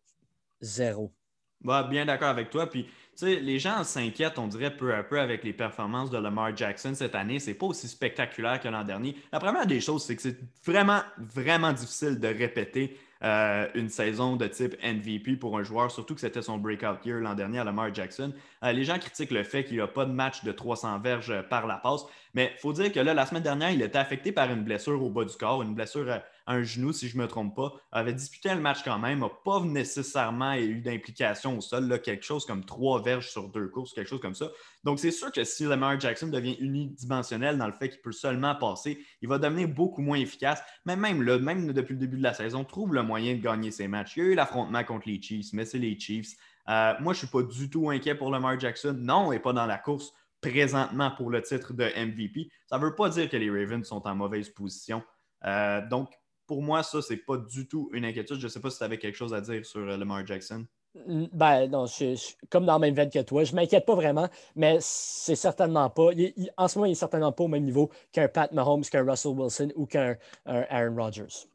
zéro. 0.60 1.14
bien 1.62 2.06
d'accord 2.06 2.30
avec 2.30 2.50
toi. 2.50 2.68
Puis 2.68 2.90
les 3.22 3.60
gens 3.60 3.84
s'inquiètent, 3.84 4.38
on 4.38 4.48
dirait, 4.48 4.76
peu 4.76 4.94
à 4.94 5.04
peu 5.04 5.20
avec 5.20 5.44
les 5.44 5.54
performances 5.54 6.12
de 6.12 6.18
Lamar 6.18 6.56
Jackson 6.56 6.94
cette 6.94 7.16
année. 7.16 7.40
C'est 7.40 7.54
pas 7.54 7.66
aussi 7.66 7.88
spectaculaire 7.88 8.60
que 8.60 8.68
l'an 8.68 8.84
dernier. 8.84 9.16
La 9.32 9.40
première 9.40 9.66
des 9.66 9.82
choses, 9.82 10.04
c'est 10.04 10.16
que 10.16 10.22
c'est 10.22 10.38
vraiment, 10.66 11.02
vraiment 11.18 11.74
difficile 11.74 12.20
de 12.20 12.28
répéter 12.28 12.98
euh, 13.24 13.68
une 13.74 13.90
saison 13.90 14.36
de 14.36 14.46
type 14.46 14.76
MVP 14.84 15.38
pour 15.38 15.58
un 15.58 15.64
joueur, 15.64 15.90
surtout 15.90 16.14
que 16.14 16.22
c'était 16.22 16.44
son 16.44 16.60
breakout 16.60 17.04
year 17.04 17.20
l'an 17.20 17.34
dernier 17.34 17.60
à 17.60 17.64
Lamar 17.64 17.94
Jackson. 17.94 18.32
Euh, 18.64 18.72
les 18.72 18.84
gens 18.84 19.00
critiquent 19.00 19.32
le 19.32 19.44
fait 19.44 19.64
qu'il 19.64 19.78
n'y 19.78 19.82
a 19.82 19.88
pas 19.88 20.06
de 20.06 20.12
match 20.12 20.44
de 20.44 20.52
300 20.52 21.00
verges 21.00 21.34
par 21.50 21.66
la 21.66 21.78
passe, 21.78 22.06
mais 22.38 22.52
il 22.56 22.60
faut 22.60 22.72
dire 22.72 22.92
que 22.92 23.00
là, 23.00 23.16
la 23.16 23.26
semaine 23.26 23.42
dernière, 23.42 23.72
il 23.72 23.82
était 23.82 23.98
affecté 23.98 24.32
par 24.32 24.52
une 24.52 24.64
blessure 24.64 25.02
au 25.02 25.10
bas 25.10 25.26
du 25.26 25.36
corps, 25.36 25.64
une 25.64 25.74
blessure 25.74 26.08
à 26.12 26.22
un 26.46 26.62
genou, 26.62 26.94
si 26.94 27.10
je 27.10 27.18
ne 27.18 27.24
me 27.24 27.28
trompe 27.28 27.56
pas. 27.56 27.74
avait 27.92 28.14
disputé 28.14 28.54
le 28.54 28.62
match 28.62 28.84
quand 28.86 29.00
même, 29.00 29.22
n'a 29.22 29.30
pas 29.44 29.60
nécessairement 29.62 30.54
eu 30.54 30.80
d'implication 30.80 31.58
au 31.58 31.62
sol, 31.62 32.00
quelque 32.00 32.24
chose 32.24 32.46
comme 32.46 32.64
trois 32.64 33.02
verges 33.02 33.32
sur 33.32 33.50
deux 33.50 33.68
courses, 33.70 33.92
quelque 33.92 34.08
chose 34.08 34.22
comme 34.22 34.36
ça. 34.36 34.52
Donc, 34.84 35.00
c'est 35.00 35.10
sûr 35.10 35.32
que 35.32 35.44
si 35.44 35.64
Lamar 35.64 36.00
Jackson 36.00 36.28
devient 36.28 36.56
unidimensionnel 36.60 37.58
dans 37.58 37.66
le 37.66 37.74
fait 37.74 37.90
qu'il 37.90 38.02
peut 38.02 38.12
seulement 38.12 38.54
passer, 38.54 39.04
il 39.24 39.28
va 39.28 39.40
devenir 39.40 39.68
beaucoup 39.68 40.04
moins 40.04 40.20
efficace. 40.20 40.62
Mais 40.86 40.96
même 40.96 41.24
là, 41.24 41.40
même 41.40 41.74
depuis 41.74 41.94
le 41.94 42.00
début 42.00 42.18
de 42.18 42.24
la 42.24 42.36
saison, 42.36 42.64
trouve 42.64 42.94
le 42.94 43.02
moyen 43.02 43.34
de 43.34 43.42
gagner 43.42 43.72
ses 43.72 43.88
matchs. 43.88 44.16
Il 44.16 44.24
y 44.24 44.28
a 44.28 44.30
eu 44.30 44.36
l'affrontement 44.36 44.84
contre 44.84 45.10
les 45.10 45.20
Chiefs, 45.20 45.54
mais 45.54 45.66
c'est 45.66 45.80
les 45.80 46.00
Chiefs. 46.00 46.36
Euh, 46.70 46.94
moi, 47.00 47.14
je 47.14 47.24
ne 47.24 47.28
suis 47.28 47.28
pas 47.30 47.42
du 47.42 47.68
tout 47.72 47.90
inquiet 47.90 48.14
pour 48.14 48.30
Lamar 48.30 48.60
Jackson. 48.60 48.96
Non, 48.96 49.32
il 49.32 49.38
n'est 49.38 49.42
pas 49.42 49.54
dans 49.54 49.66
la 49.66 49.80
course 49.80 50.14
présentement 50.42 51.12
pour 51.12 51.30
le 51.30 51.42
titre 51.42 51.74
de 51.74 51.84
MVP. 51.84 52.50
Ça 52.68 52.78
ne 52.78 52.84
veut 52.84 52.96
pas 52.96 53.10
dire 53.10 53.30
que 53.30 53.38
les 53.38 53.50
Ravens 53.50 53.86
sont 53.86 54.06
en 54.08 54.16
mauvaise 54.16 54.50
position. 54.50 55.04
Euh, 55.46 55.86
donc, 55.88 56.12
pour 56.46 56.62
moi, 56.62 56.84
ça, 56.84 57.02
c'est 57.02 57.18
pas 57.18 57.38
du 57.38 57.68
tout 57.68 57.90
une 57.94 58.06
inquiétude. 58.06 58.40
Je 58.40 58.46
ne 58.46 58.50
sais 58.50 58.62
pas 58.62 58.70
si 58.70 58.78
tu 58.78 58.84
avais 58.84 58.98
quelque 58.98 59.16
chose 59.16 59.34
à 59.34 59.42
dire 59.42 59.66
sur 59.66 59.82
euh, 59.82 59.98
Lamar 59.98 60.26
Jackson. 60.26 60.66
Ben 61.06 61.68
non, 61.68 61.86
je, 61.86 62.16
comme 62.50 62.66
dans 62.66 62.76
le 62.76 62.80
même 62.80 62.96
veine 62.96 63.10
que 63.10 63.22
toi. 63.22 63.44
Je 63.44 63.52
ne 63.52 63.58
m'inquiète 63.58 63.86
pas 63.86 63.94
vraiment, 63.94 64.28
mais 64.56 64.78
c'est 64.80 65.36
certainement 65.36 65.90
pas. 65.92 66.10
en 66.58 66.68
ce 66.68 66.78
moment, 66.78 66.86
il 66.86 66.92
n'est 66.92 66.96
certainement 66.96 67.32
pas 67.32 67.44
au 67.44 67.48
même 67.48 67.66
niveau 67.66 67.92
qu'un 68.12 68.28
Pat 68.28 68.52
Mahomes, 68.52 68.84
qu'un 68.84 69.08
Russell 69.08 69.34
Wilson 69.34 69.72
ou 69.76 69.86
qu'un 69.86 70.16
Aaron 70.46 70.96
Rodgers. 70.96 71.46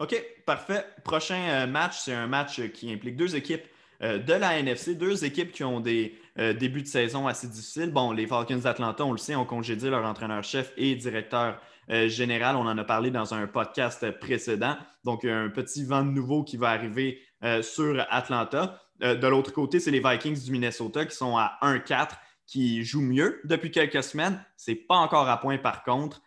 OK, 0.00 0.22
parfait. 0.44 0.84
Prochain 1.02 1.40
euh, 1.48 1.66
match, 1.66 2.00
c'est 2.00 2.12
un 2.12 2.26
match 2.26 2.60
qui 2.72 2.92
implique 2.92 3.16
deux 3.16 3.36
équipes 3.36 3.64
de 4.02 4.32
la 4.32 4.58
NFC, 4.58 4.94
deux 4.94 5.26
équipes 5.26 5.52
qui 5.52 5.62
ont 5.62 5.80
des 5.80 6.18
débuts 6.36 6.82
de 6.82 6.86
saison 6.86 7.26
assez 7.26 7.48
difficiles. 7.48 7.90
Bon, 7.90 8.12
les 8.12 8.26
Falcons 8.26 8.56
d'Atlanta, 8.56 9.04
on 9.04 9.12
le 9.12 9.18
sait, 9.18 9.34
ont 9.34 9.44
congédié 9.44 9.90
leur 9.90 10.04
entraîneur-chef 10.04 10.72
et 10.76 10.94
directeur 10.94 11.60
euh, 11.90 12.08
général. 12.08 12.54
On 12.56 12.66
en 12.66 12.78
a 12.78 12.84
parlé 12.84 13.10
dans 13.10 13.34
un 13.34 13.46
podcast 13.48 14.08
précédent. 14.20 14.76
Donc, 15.04 15.24
un 15.24 15.48
petit 15.48 15.84
vent 15.84 16.02
de 16.02 16.10
nouveau 16.10 16.44
qui 16.44 16.56
va 16.56 16.70
arriver 16.70 17.20
euh, 17.42 17.62
sur 17.62 18.06
Atlanta. 18.10 18.80
Euh, 19.02 19.16
de 19.16 19.26
l'autre 19.26 19.52
côté, 19.52 19.80
c'est 19.80 19.90
les 19.90 19.98
Vikings 19.98 20.40
du 20.44 20.52
Minnesota 20.52 21.04
qui 21.04 21.16
sont 21.16 21.36
à 21.36 21.58
1-4, 21.62 22.10
qui 22.46 22.84
jouent 22.84 23.00
mieux 23.00 23.40
depuis 23.44 23.72
quelques 23.72 24.04
semaines. 24.04 24.40
Ce 24.56 24.70
n'est 24.70 24.76
pas 24.76 24.96
encore 24.96 25.28
à 25.28 25.40
point 25.40 25.58
par 25.58 25.82
contre. 25.82 26.22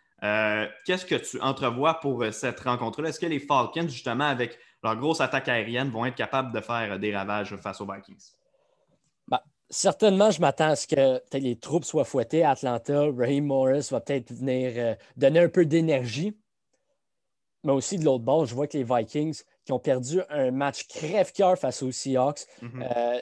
Qu'est-ce 0.86 1.04
que 1.04 1.16
tu 1.16 1.38
entrevois 1.42 2.00
pour 2.00 2.24
cette 2.32 2.58
rencontre-là? 2.60 3.10
Est-ce 3.10 3.20
que 3.20 3.26
les 3.26 3.40
Falcons, 3.40 3.88
justement, 3.88 4.24
avec 4.24 4.58
leur 4.82 4.96
grosse 4.96 5.20
attaque 5.20 5.48
aérienne, 5.48 5.90
vont 5.90 6.06
être 6.06 6.14
capables 6.14 6.50
de 6.50 6.62
faire 6.62 6.98
des 6.98 7.14
ravages 7.14 7.54
face 7.56 7.78
aux 7.82 7.86
Vikings? 7.86 8.32
Certainement, 9.70 10.30
je 10.30 10.40
m'attends 10.40 10.70
à 10.70 10.76
ce 10.76 10.86
que 10.86 11.36
les 11.36 11.56
troupes 11.56 11.84
soient 11.84 12.04
fouettées 12.04 12.42
à 12.42 12.50
Atlanta. 12.50 13.06
Raheem 13.16 13.46
Morris 13.46 13.88
va 13.90 14.00
peut-être 14.00 14.32
venir 14.32 14.72
euh, 14.76 14.94
donner 15.16 15.40
un 15.40 15.48
peu 15.48 15.64
d'énergie. 15.64 16.36
Mais 17.64 17.72
aussi 17.72 17.98
de 17.98 18.04
l'autre 18.04 18.24
bord, 18.24 18.44
je 18.44 18.54
vois 18.54 18.66
que 18.66 18.76
les 18.76 18.84
Vikings 18.84 19.42
qui 19.64 19.72
ont 19.72 19.78
perdu 19.78 20.20
un 20.28 20.50
match 20.50 20.86
crève-cœur 20.86 21.58
face 21.58 21.82
aux 21.82 21.90
Seahawks. 21.90 22.46
Mhm. 22.60 22.84
Euh, 22.96 23.20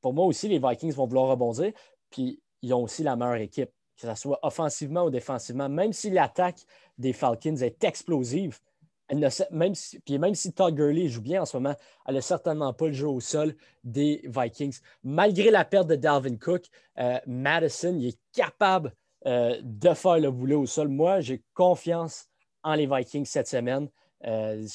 pour 0.00 0.12
moi 0.12 0.26
aussi, 0.26 0.48
les 0.48 0.58
Vikings 0.58 0.92
vont 0.92 1.06
vouloir 1.06 1.28
rebondir. 1.28 1.72
Puis 2.10 2.40
ils 2.62 2.74
ont 2.74 2.82
aussi 2.82 3.02
la 3.04 3.14
meilleure 3.14 3.36
équipe, 3.36 3.70
que 3.96 4.08
ce 4.08 4.14
soit 4.14 4.40
offensivement 4.42 5.04
ou 5.04 5.10
défensivement. 5.10 5.68
Même 5.68 5.92
si 5.92 6.10
l'attaque 6.10 6.60
des 6.98 7.12
Falcons 7.12 7.56
est 7.56 7.84
explosive, 7.84 8.58
même, 9.50 9.74
si, 9.74 10.00
puis 10.00 10.18
même 10.18 10.34
si 10.34 10.52
Todd 10.52 10.74
Gurley 10.74 11.08
joue 11.08 11.22
bien 11.22 11.42
en 11.42 11.46
ce 11.46 11.56
moment, 11.56 11.74
elle 12.06 12.14
n'a 12.14 12.20
certainement 12.20 12.72
pas 12.72 12.86
le 12.86 12.92
jeu 12.92 13.08
au 13.08 13.20
sol 13.20 13.54
des 13.84 14.22
Vikings. 14.24 14.78
Malgré 15.02 15.50
la 15.50 15.64
perte 15.64 15.88
de 15.88 15.96
Dalvin 15.96 16.36
Cook, 16.36 16.66
euh, 16.98 17.18
Madison 17.26 17.98
est 18.00 18.18
capable 18.32 18.94
euh, 19.26 19.58
de 19.62 19.94
faire 19.94 20.18
le 20.18 20.30
boulot 20.30 20.62
au 20.62 20.66
sol. 20.66 20.88
Moi, 20.88 21.20
j'ai 21.20 21.42
confiance 21.54 22.26
en 22.62 22.74
les 22.74 22.86
Vikings 22.86 23.24
cette 23.24 23.48
semaine. 23.48 23.88
Euh, 24.26 24.66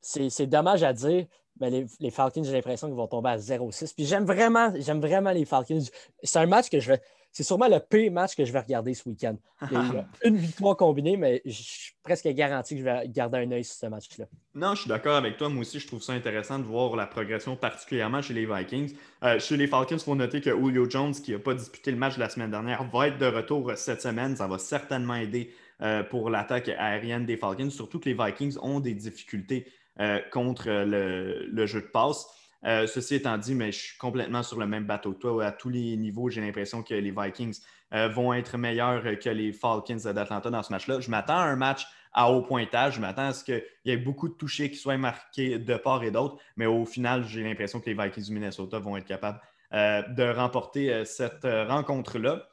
c'est 0.00 0.46
dommage 0.46 0.82
à 0.82 0.92
dire, 0.92 1.26
mais 1.60 1.70
les, 1.70 1.86
les 2.00 2.10
Falcons, 2.10 2.42
j'ai 2.42 2.52
l'impression 2.52 2.88
qu'ils 2.88 2.96
vont 2.96 3.06
tomber 3.06 3.30
à 3.30 3.36
0-6. 3.36 3.94
Puis 3.94 4.04
j'aime 4.04 4.24
vraiment, 4.24 4.72
j'aime 4.76 5.00
vraiment 5.00 5.30
les 5.30 5.44
Falcons. 5.44 5.82
C'est 6.22 6.38
un 6.40 6.46
match 6.46 6.68
que 6.70 6.80
je 6.80 6.92
vais 6.92 7.00
c'est 7.32 7.42
sûrement 7.42 7.66
le 7.66 7.78
pire 7.80 8.12
match 8.12 8.36
que 8.36 8.44
je 8.44 8.52
vais 8.52 8.60
regarder 8.60 8.92
ce 8.92 9.08
week-end. 9.08 9.36
Il 9.70 9.72
y 9.72 9.76
a 9.76 10.06
une 10.24 10.36
victoire 10.36 10.76
combinée, 10.76 11.16
mais 11.16 11.40
je 11.46 11.62
suis 11.62 11.92
presque 12.02 12.28
garanti 12.28 12.74
que 12.74 12.80
je 12.80 12.84
vais 12.84 13.08
garder 13.08 13.38
un 13.38 13.50
œil 13.50 13.64
sur 13.64 13.74
ce 13.74 13.86
match-là. 13.86 14.26
Non, 14.54 14.74
je 14.74 14.82
suis 14.82 14.88
d'accord 14.88 15.16
avec 15.16 15.38
toi. 15.38 15.48
Moi 15.48 15.62
aussi, 15.62 15.80
je 15.80 15.86
trouve 15.86 16.02
ça 16.02 16.12
intéressant 16.12 16.58
de 16.58 16.64
voir 16.64 16.94
la 16.94 17.06
progression, 17.06 17.56
particulièrement 17.56 18.20
chez 18.20 18.34
les 18.34 18.44
Vikings. 18.44 18.94
Euh, 19.24 19.38
chez 19.38 19.56
les 19.56 19.66
Falcons, 19.66 19.96
il 19.96 20.02
faut 20.02 20.14
noter 20.14 20.42
que 20.42 20.50
Julio 20.50 20.88
Jones, 20.90 21.14
qui 21.14 21.32
n'a 21.32 21.38
pas 21.38 21.54
disputé 21.54 21.90
le 21.90 21.96
match 21.96 22.16
de 22.16 22.20
la 22.20 22.28
semaine 22.28 22.50
dernière, 22.50 22.84
va 22.84 23.08
être 23.08 23.18
de 23.18 23.26
retour 23.26 23.72
cette 23.76 24.02
semaine. 24.02 24.36
Ça 24.36 24.46
va 24.46 24.58
certainement 24.58 25.14
aider 25.14 25.54
euh, 25.80 26.02
pour 26.02 26.28
l'attaque 26.28 26.68
aérienne 26.68 27.24
des 27.24 27.38
Falcons, 27.38 27.70
surtout 27.70 27.98
que 27.98 28.10
les 28.10 28.14
Vikings 28.14 28.58
ont 28.60 28.80
des 28.80 28.94
difficultés 28.94 29.66
euh, 30.00 30.18
contre 30.30 30.68
le, 30.68 31.46
le 31.46 31.66
jeu 31.66 31.80
de 31.80 31.86
passe. 31.86 32.26
Euh, 32.64 32.86
ceci 32.86 33.16
étant 33.16 33.36
dit, 33.38 33.54
mais 33.54 33.72
je 33.72 33.78
suis 33.78 33.98
complètement 33.98 34.42
sur 34.42 34.58
le 34.58 34.66
même 34.66 34.84
bateau 34.84 35.14
toi. 35.14 35.46
À 35.46 35.52
tous 35.52 35.68
les 35.68 35.96
niveaux, 35.96 36.28
j'ai 36.28 36.40
l'impression 36.40 36.82
que 36.82 36.94
les 36.94 37.10
Vikings 37.10 37.58
euh, 37.92 38.08
vont 38.08 38.32
être 38.32 38.56
meilleurs 38.56 39.02
que 39.18 39.30
les 39.30 39.52
Falcons 39.52 39.96
d'Atlanta 39.96 40.50
dans 40.50 40.62
ce 40.62 40.72
match-là. 40.72 41.00
Je 41.00 41.10
m'attends 41.10 41.38
à 41.38 41.44
un 41.44 41.56
match 41.56 41.86
à 42.12 42.30
haut 42.30 42.42
pointage. 42.42 42.94
Je 42.96 43.00
m'attends 43.00 43.28
à 43.28 43.32
ce 43.32 43.44
qu'il 43.44 43.64
y 43.84 43.90
ait 43.90 43.96
beaucoup 43.96 44.28
de 44.28 44.34
touchés 44.34 44.70
qui 44.70 44.76
soient 44.76 44.96
marqués 44.96 45.58
de 45.58 45.74
part 45.76 46.04
et 46.04 46.10
d'autre. 46.10 46.36
Mais 46.56 46.66
au 46.66 46.84
final, 46.84 47.24
j'ai 47.26 47.42
l'impression 47.42 47.80
que 47.80 47.90
les 47.90 47.94
Vikings 47.94 48.26
du 48.26 48.32
Minnesota 48.32 48.78
vont 48.78 48.96
être 48.96 49.06
capables 49.06 49.40
euh, 49.72 50.02
de 50.08 50.22
remporter 50.22 51.04
cette 51.04 51.44
rencontre-là. 51.44 52.46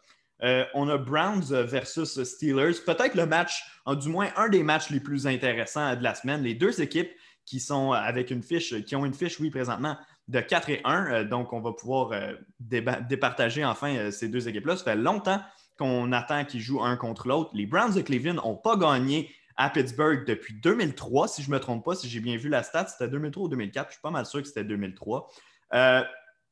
on 0.74 0.90
a 0.90 0.98
Browns 0.98 1.52
versus 1.52 2.24
Steelers. 2.24 2.80
Peut-être 2.84 3.14
le 3.14 3.28
match, 3.28 3.64
du 3.88 4.10
moins 4.10 4.30
un 4.38 4.50
des 4.50 4.64
matchs 4.64 4.90
les 4.90 5.02
plus 5.02 5.28
intéressants 5.28 5.96
de 5.96 6.04
la 6.04 6.16
semaine. 6.16 6.42
Les 6.42 6.56
deux 6.56 6.82
équipes 6.82 7.12
qui 7.50 7.60
sont 7.60 7.94
avec 7.94 8.30
une 8.30 8.44
fiche, 8.44 8.84
qui 8.84 8.96
ont 8.96 9.06
une 9.06 9.14
fiche, 9.16 9.40
oui, 9.40 9.50
présentement, 9.50 9.98
de 10.28 10.40
4 10.40 10.70
et 10.70 10.82
1. 10.84 11.12
Euh, 11.12 11.24
donc, 11.24 11.52
on 11.52 11.62
va 11.62 11.74
pouvoir 11.74 12.12
euh, 12.12 12.36
départager 12.60 13.66
enfin 13.66 13.96
euh, 13.96 14.12
ces 14.12 14.30
deux 14.30 14.48
équipes-là. 14.48 14.78
Ça 14.78 14.84
fait 14.84 14.96
longtemps 14.96 15.42
qu'on 15.76 16.12
attend 16.12 16.46
qu'ils 16.46 16.62
jouent 16.62 16.84
un 16.84 16.96
contre 16.96 17.28
l'autre. 17.28 17.50
Les 17.56 17.66
Browns 17.66 17.96
de 17.96 18.02
Cleveland 18.02 18.36
n'ont 18.36 18.56
pas 18.56 18.78
gagné 18.78 19.34
à 19.58 19.72
Pittsburgh 19.72 20.28
depuis 20.28 20.54
2003, 20.62 21.28
si 21.28 21.42
je 21.42 21.50
ne 21.50 21.56
me 21.56 21.60
trompe 21.60 21.84
pas, 21.84 21.96
si 21.96 22.08
j'ai 22.08 22.20
bien 22.20 22.38
vu 22.38 22.50
la 22.50 22.62
stat, 22.62 22.86
c'était 22.86 23.10
2003 23.10 23.44
ou 23.44 23.50
2004. 23.50 23.88
Je 23.88 23.94
suis 23.94 24.02
pas 24.02 24.12
mal 24.12 24.28
sûr 24.28 24.42
que 24.42 24.48
c'était 24.48 24.64
2003. 24.64 25.28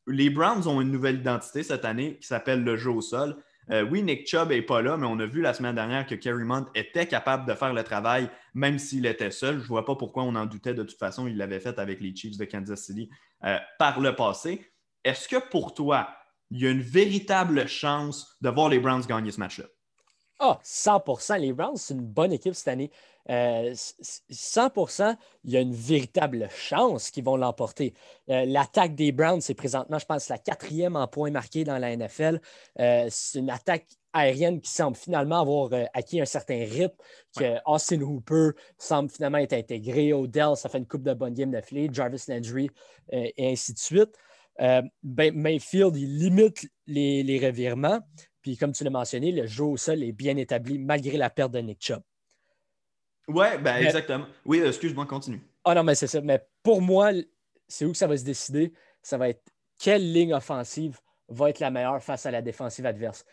les 0.08 0.30
Browns 0.32 0.68
ont 0.68 0.82
une 0.82 0.92
nouvelle 0.92 1.20
identité 1.20 1.62
cette 1.62 1.86
année 1.86 2.18
qui 2.18 2.26
s'appelle 2.26 2.64
le 2.64 2.76
jeu 2.76 2.90
au 2.90 3.02
sol. 3.02 3.38
Euh, 3.70 3.84
oui, 3.84 4.02
Nick 4.02 4.28
Chubb 4.28 4.50
n'est 4.50 4.62
pas 4.62 4.82
là, 4.82 4.98
mais 4.98 5.08
on 5.08 5.20
a 5.20 5.26
vu 5.26 5.42
la 5.42 5.54
semaine 5.54 5.76
dernière 5.76 6.06
que 6.06 6.16
Kerry 6.16 6.44
Mont 6.44 6.66
était 6.74 7.08
capable 7.08 7.46
de 7.46 7.54
faire 7.54 7.74
le 7.74 7.84
travail, 7.84 8.30
même 8.54 8.80
s'il 8.80 9.06
était 9.06 9.32
seul. 9.32 9.58
Je 9.58 9.64
ne 9.64 9.68
vois 9.68 9.86
pas 9.86 9.96
pourquoi 9.96 10.24
on 10.24 10.36
en 10.36 10.46
doutait 10.46 10.74
de 10.74 10.84
toute 10.84 10.98
façon. 10.98 11.28
Il 11.28 11.38
l'avait 11.38 11.60
fait 11.60 11.78
avec 11.80 12.00
les 12.00 12.16
Chiefs 12.16 12.38
de 12.38 12.46
Kansas 12.46 12.82
City 12.82 13.10
euh, 13.44 13.58
par 13.78 14.00
le 14.00 14.16
passé. 14.16 14.72
Est-ce 15.04 15.28
que 15.28 15.50
pour 15.50 15.74
toi, 15.74 16.10
il 16.50 16.62
y 16.62 16.68
a 16.68 16.72
une 16.72 16.82
véritable 16.82 17.68
chance 17.68 18.38
de 18.42 18.50
voir 18.50 18.70
les 18.70 18.80
Browns 18.80 19.06
gagner 19.06 19.32
ce 19.32 19.40
match-là? 19.40 19.66
Ah, 20.40 20.60
100% 20.64 21.40
Les 21.40 21.52
Browns, 21.52 21.78
c'est 21.78 21.96
une 21.96 22.06
bonne 22.06 22.32
équipe 22.32 22.54
cette 22.54 22.68
année. 22.68 22.92
100% 23.28 25.02
euh, 25.02 25.14
il 25.44 25.52
y 25.52 25.58
a 25.58 25.62
une 25.62 25.74
véritable 25.74 26.48
chance 26.56 27.12
qu'ils 27.12 27.24
vont 27.24 27.36
l'emporter. 27.36 27.94
Euh, 28.30 28.46
l'attaque 28.46 28.96
des 28.96 29.12
Browns, 29.12 29.42
c'est 29.42 29.54
présentement, 29.54 30.00
je 30.00 30.06
pense, 30.06 30.30
la 30.30 30.38
quatrième 30.38 30.96
en 30.96 31.08
points 31.08 31.32
marqués 31.32 31.64
dans 31.64 31.78
la 31.78 31.96
NFL. 31.96 32.40
Euh, 32.80 33.08
c'est 33.10 33.40
une 33.40 33.50
attaque 33.50 33.88
aérienne 34.14 34.62
qui 34.62 34.72
semble 34.72 34.96
finalement 34.96 35.42
avoir 35.42 35.70
acquis 35.94 36.22
un 36.22 36.26
certain 36.26 36.60
rythme, 36.60 36.96
que 37.38 37.58
Austin 37.66 38.02
Hooper 38.02 38.52
semble 38.78 39.10
finalement 39.10 39.38
être 39.38 39.54
intégré. 39.54 40.14
Odell, 40.14 40.56
ça 40.56 40.70
fait 40.70 40.80
une 40.80 40.88
coupe 40.88 41.04
de 41.04 41.14
bonne 41.14 41.34
game 41.34 41.52
d'affilée, 41.52 41.90
Jarvis 41.92 42.24
Landry 42.28 42.72
et 43.12 43.52
ainsi 43.52 43.74
de 43.74 43.78
suite. 43.78 44.18
Ben, 44.58 44.90
Mayfield, 45.04 45.96
il 45.96 46.18
limite 46.18 46.68
les, 46.88 47.22
les 47.22 47.46
revirements. 47.46 48.00
Puis, 48.42 48.58
comme 48.58 48.72
tu 48.72 48.84
l'as 48.84 48.90
mentionné, 48.90 49.32
le 49.32 49.46
jeu 49.46 49.66
au 49.66 49.78
sol 49.78 50.02
est 50.02 50.14
bien 50.14 50.36
établi 50.38 50.80
malgré 50.80 51.18
la 51.18 51.30
perte 51.30 51.52
de 51.52 51.60
Nick 51.60 51.80
Chubb. 51.80 52.02
Oui, 53.28 53.46
ben 53.62 53.78
exactement. 53.78 54.26
Oui, 54.46 54.60
excuse-moi, 54.60 55.06
continue. 55.06 55.42
Ah 55.66 55.76
non, 55.76 55.84
mais 55.84 55.96
c'est 55.96 56.08
ça. 56.08 56.22
Mais 56.22 56.46
pour 56.64 56.82
moi, 56.82 57.12
c'est 57.68 57.86
où 57.86 57.92
que 57.92 57.98
ça 57.98 58.08
va 58.08 58.18
se 58.18 58.24
décider? 58.24 58.74
Ça 59.02 59.18
va 59.18 59.30
être 59.30 59.44
quelle 59.80 60.12
ligne 60.12 60.34
offensive 60.34 61.00
va 61.30 61.50
être 61.50 61.60
la 61.60 61.72
meilleure 61.72 62.02
face 62.02 62.26
à 62.26 62.32
la 62.32 62.42
défensive 62.42 62.86
adverse. 62.86 63.26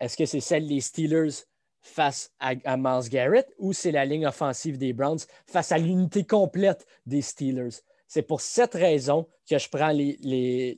Est-ce 0.00 0.16
que 0.16 0.26
c'est 0.26 0.40
celle 0.40 0.66
des 0.66 0.80
Steelers 0.80 1.44
face 1.80 2.30
à, 2.38 2.52
à 2.64 2.76
Miles 2.76 3.08
Garrett 3.08 3.52
ou 3.58 3.72
c'est 3.72 3.90
la 3.90 4.04
ligne 4.04 4.26
offensive 4.26 4.78
des 4.78 4.92
Browns 4.92 5.20
face 5.46 5.72
à 5.72 5.78
l'unité 5.78 6.24
complète 6.24 6.86
des 7.06 7.22
Steelers? 7.22 7.80
C'est 8.06 8.22
pour 8.22 8.40
cette 8.40 8.74
raison 8.74 9.28
que 9.48 9.58
je 9.58 9.68
prends 9.68 9.90
les, 9.90 10.18